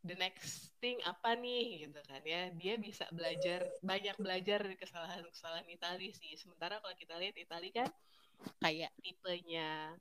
the 0.00 0.16
next 0.16 0.72
thing 0.80 0.96
apa 1.04 1.36
nih 1.36 1.88
gitu 1.88 2.00
kan 2.08 2.22
ya. 2.24 2.48
Dia 2.56 2.74
bisa 2.80 3.04
belajar 3.12 3.68
banyak 3.84 4.16
belajar 4.16 4.58
dari 4.64 4.76
kesalahan-kesalahan 4.76 5.68
Italia 5.68 6.10
sih. 6.16 6.32
Sementara 6.40 6.80
kalau 6.80 6.96
kita 6.96 7.20
lihat 7.20 7.36
Italia 7.36 7.84
kan 7.84 7.90
kayak 8.64 8.92
tipenya 9.04 9.96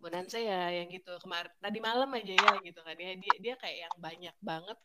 Bonanza 0.00 0.40
ya 0.40 0.72
yang 0.72 0.88
gitu. 0.88 1.12
Kemarin 1.20 1.52
tadi 1.60 1.78
malam 1.80 2.08
aja 2.16 2.32
ya 2.32 2.52
gitu 2.60 2.80
kan 2.80 2.96
ya. 2.96 3.16
Dia 3.16 3.34
dia 3.40 3.54
kayak 3.56 3.78
yang 3.88 3.94
banyak 4.00 4.36
banget 4.40 4.78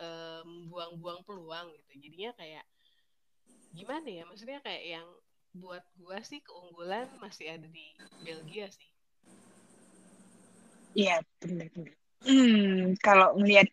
um, 0.00 0.68
buang-buang 0.68 1.20
peluang 1.24 1.72
gitu. 1.72 2.08
Jadinya 2.08 2.32
kayak 2.36 2.64
gimana 3.74 4.06
ya 4.06 4.22
maksudnya 4.24 4.62
kayak 4.62 4.84
yang 5.00 5.08
buat 5.54 5.82
gua 5.98 6.18
sih 6.22 6.42
keunggulan 6.42 7.06
masih 7.22 7.58
ada 7.58 7.66
di 7.66 7.94
Belgia 8.22 8.70
sih 8.70 8.90
iya 10.94 11.18
benar-benar 11.42 11.94
Hmm, 12.24 12.96
kalau 13.04 13.36
melihat 13.36 13.68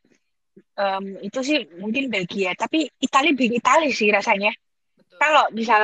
um, 0.75 1.15
itu 1.23 1.39
sih 1.39 1.57
mungkin 1.79 2.11
Belgia, 2.11 2.51
tapi 2.59 2.91
Italia 2.99 3.31
bingung 3.31 3.63
Italia 3.63 3.91
sih 3.95 4.11
rasanya. 4.11 4.51
Betul. 4.99 5.17
Kalau 5.17 5.43
misal 5.55 5.83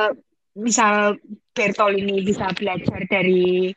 misal 0.52 1.16
Bertolini 1.56 2.20
bisa 2.22 2.52
belajar 2.52 3.00
dari 3.08 3.72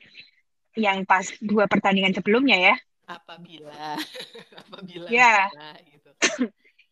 yang 0.76 1.08
pas 1.08 1.24
dua 1.40 1.72
pertandingan 1.72 2.12
sebelumnya 2.12 2.58
ya. 2.60 2.76
Apabila, 3.08 3.96
apabila. 4.62 5.08
Ya. 5.08 5.52
gitu. 5.88 6.12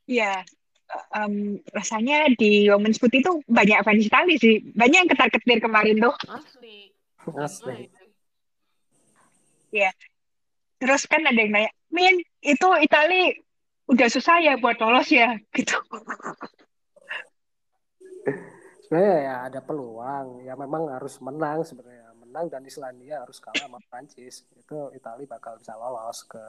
ya, 0.07 0.43
um, 1.13 1.57
rasanya 1.73 2.29
di 2.35 2.67
Women's 2.69 2.97
Foot 2.97 3.13
itu 3.13 3.41
banyak 3.45 3.81
fans 3.85 4.05
Italia 4.05 4.37
sih, 4.37 4.61
banyak 4.73 4.99
yang 5.05 5.09
ketar-ketir 5.09 5.59
kemarin 5.61 6.01
tuh. 6.01 6.15
Asli. 6.29 6.91
Asli. 7.37 7.79
Ya, 9.69 9.93
terus 10.81 11.05
kan 11.05 11.21
ada 11.29 11.37
yang 11.37 11.53
nanya, 11.53 11.71
Min, 11.93 12.25
itu 12.41 12.67
Itali 12.81 13.37
udah 13.89 14.07
susah 14.09 14.41
ya 14.41 14.57
buat 14.57 14.77
lolos 14.81 15.09
ya, 15.13 15.37
gitu. 15.57 15.77
Sebenarnya 18.85 19.17
ya 19.21 19.35
ada 19.45 19.59
peluang, 19.61 20.41
ya 20.41 20.57
memang 20.57 20.89
harus 20.89 21.21
menang 21.21 21.61
sebenarnya. 21.61 22.09
Menang 22.17 22.49
dan 22.49 22.61
Islandia 22.65 23.25
harus 23.25 23.41
kalah 23.41 23.65
sama 23.65 23.81
Prancis. 23.89 24.45
Itu 24.53 24.93
Italia 24.93 25.25
bakal 25.25 25.57
bisa 25.57 25.73
lolos 25.77 26.25
ke 26.25 26.41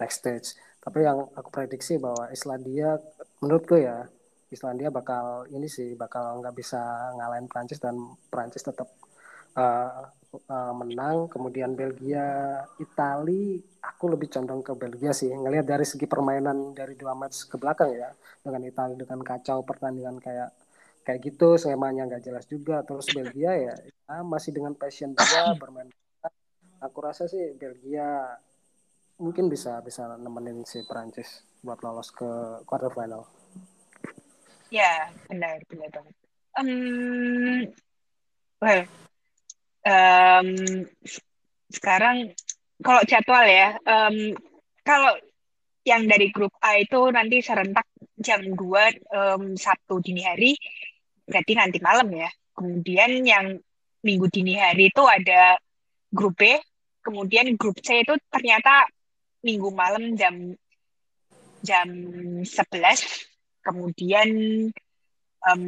next 0.00 0.22
stage. 0.22 0.48
Tapi 0.84 1.00
yang 1.00 1.32
aku 1.32 1.48
prediksi 1.48 1.96
bahwa 1.96 2.28
Islandia, 2.28 3.00
menurutku 3.40 3.80
ya, 3.80 4.04
Islandia 4.52 4.92
bakal 4.92 5.48
ini 5.50 5.66
sih 5.66 5.98
bakal 5.98 6.38
nggak 6.38 6.54
bisa 6.54 6.78
ngalahin 7.18 7.50
Prancis 7.50 7.82
dan 7.82 7.96
Prancis 8.30 8.62
tetap 8.62 8.86
uh, 9.58 10.06
uh, 10.46 10.74
menang. 10.76 11.26
Kemudian 11.26 11.74
Belgia 11.74 12.60
Itali 12.78 13.58
aku 13.82 14.04
lebih 14.14 14.30
condong 14.30 14.62
ke 14.62 14.72
Belgia 14.78 15.10
sih. 15.10 15.32
Ngelihat 15.32 15.66
dari 15.66 15.82
segi 15.88 16.06
permainan 16.06 16.76
dari 16.76 16.94
dua 16.94 17.18
match 17.18 17.50
ke 17.50 17.56
belakang 17.58 17.96
ya 17.96 18.12
dengan 18.44 18.62
Itali 18.62 18.94
dengan 18.94 19.20
kacau 19.26 19.66
pertandingan 19.66 20.22
kayak 20.22 20.54
kayak 21.04 21.20
gitu 21.20 21.58
skemanya 21.58 22.06
nggak 22.06 22.22
jelas 22.22 22.44
juga. 22.46 22.86
Terus 22.86 23.10
Belgia 23.10 23.52
ya, 23.58 23.74
ya 23.74 24.22
masih 24.22 24.54
dengan 24.54 24.76
passion 24.78 25.16
dia 25.18 25.50
bermain. 25.58 25.90
Aku 26.84 27.00
rasa 27.00 27.26
sih 27.26 27.56
Belgia 27.56 28.38
mungkin 29.20 29.46
bisa 29.46 29.78
bisa 29.84 30.18
nemenin 30.18 30.66
si 30.66 30.82
Prancis 30.84 31.46
buat 31.62 31.80
lolos 31.80 32.10
ke 32.10 32.62
quarter 32.66 32.90
final 32.90 33.24
ya 34.74 35.06
benar 35.30 35.62
benar 35.70 35.88
banget. 35.94 36.14
Um, 36.54 37.70
well 38.58 38.82
um, 39.86 40.48
sekarang 41.70 42.34
kalau 42.82 43.02
jadwal 43.06 43.44
ya, 43.46 43.78
um, 43.86 44.34
kalau 44.82 45.14
yang 45.84 46.08
dari 46.08 46.32
grup 46.32 46.52
A 46.64 46.80
itu 46.80 47.12
nanti 47.12 47.44
serentak 47.44 47.86
jam 48.16 48.40
2 48.40 48.56
um, 48.56 49.42
Sabtu 49.54 50.00
dini 50.00 50.24
hari, 50.24 50.52
berarti 51.28 51.52
nanti 51.54 51.78
malam 51.78 52.08
ya. 52.10 52.30
Kemudian 52.54 53.20
yang 53.24 53.56
minggu 54.04 54.26
dini 54.32 54.56
hari 54.56 54.88
itu 54.90 55.02
ada 55.04 55.60
grup 56.10 56.40
B, 56.40 56.56
kemudian 57.04 57.52
grup 57.56 57.76
C 57.84 58.04
itu 58.04 58.16
ternyata 58.32 58.88
minggu 59.44 59.68
malam 59.76 60.16
jam 60.16 60.56
jam 61.60 61.88
11, 62.40 62.48
kemudian 63.64 64.28
um, 65.44 65.64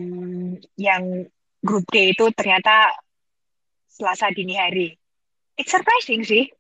yang 0.81 1.29
grup 1.61 1.85
D 1.93 2.17
itu 2.17 2.33
ternyata 2.33 2.97
Selasa 3.97 4.29
dini 4.29 4.53
hari. 4.57 4.93
It's 5.57 5.73
surprising 5.73 6.21
sih. 6.21 6.53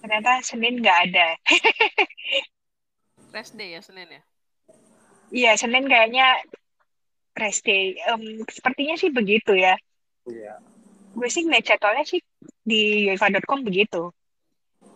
Ternyata 0.00 0.40
Senin 0.40 0.80
nggak 0.80 0.98
ada. 1.12 1.36
rest 3.36 3.52
day 3.60 3.76
ya 3.76 3.84
Senin 3.84 4.08
ya? 4.08 4.22
Iya, 5.28 5.52
Senin 5.60 5.84
kayaknya 5.84 6.40
rest 7.36 7.60
day. 7.68 8.00
Um, 8.08 8.40
sepertinya 8.48 8.96
sih 8.96 9.12
begitu 9.12 9.52
ya. 9.52 9.76
Iya. 10.24 10.64
Gue 11.12 11.28
sih 11.28 11.44
ngeliat 11.44 11.68
jadwalnya 11.68 12.08
sih 12.08 12.24
di 12.68 13.08
UEFA.com 13.08 13.64
begitu. 13.64 14.12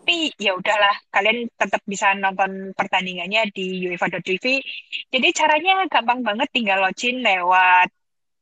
Tapi 0.03 0.35
ya 0.35 0.51
udahlah, 0.51 0.99
kalian 1.15 1.47
tetap 1.55 1.79
bisa 1.87 2.11
nonton 2.11 2.75
pertandingannya 2.75 3.47
di 3.55 3.87
UEFA.tv. 3.87 4.59
Jadi 5.07 5.27
caranya 5.31 5.87
gampang 5.87 6.19
banget, 6.27 6.51
tinggal 6.51 6.83
login 6.83 7.23
lewat 7.23 7.87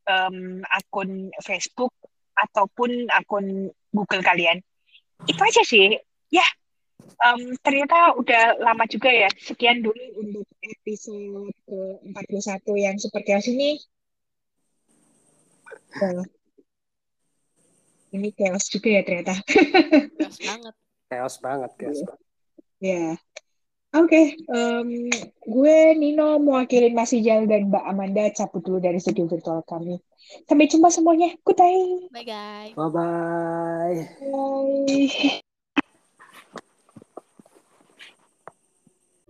um, 0.09 0.65
akun 0.65 1.29
Facebook 1.45 1.93
ataupun 2.33 3.13
akun 3.13 3.69
Google 3.93 4.25
kalian. 4.25 4.57
Itu 5.29 5.37
aja 5.37 5.61
sih. 5.61 6.01
Ya, 6.33 6.45
um, 7.29 7.53
ternyata 7.61 8.17
udah 8.17 8.57
lama 8.57 8.89
juga 8.89 9.13
ya. 9.13 9.29
Sekian 9.37 9.85
dulu 9.85 10.01
untuk 10.17 10.49
episode 10.65 11.53
ke-41 11.69 12.65
yang 12.73 12.97
seperti 12.97 13.31
ini. 13.53 13.77
Nah, 15.91 16.25
ini 18.11 18.29
chaos 18.35 18.67
juga 18.67 18.89
ya 18.91 19.01
ternyata. 19.03 19.35
Chaos 20.19 20.39
banget. 20.43 20.75
Chaos 21.11 21.35
banget 21.43 21.71
chaos 21.75 21.99
ya 22.81 23.13
yeah. 23.13 23.13
oke 23.93 24.09
okay. 24.09 24.33
um, 24.49 24.89
gue 25.45 25.77
Nino 25.93 26.41
mewakili 26.41 26.89
Mas 26.89 27.13
Ijal 27.13 27.45
dan 27.45 27.69
Mbak 27.69 27.85
Amanda 27.85 28.25
cabut 28.33 28.65
dulu 28.65 28.81
dari 28.81 28.97
studio 28.97 29.29
virtual 29.29 29.61
kami. 29.69 30.01
Sampai 30.49 30.65
jumpa 30.65 30.89
semuanya. 30.89 31.35
Goodbye 31.45 32.09
bye 32.09 32.25
guys. 32.25 32.73
Bye 32.73 32.89
bye, 32.89 34.07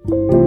bye. 0.08 0.41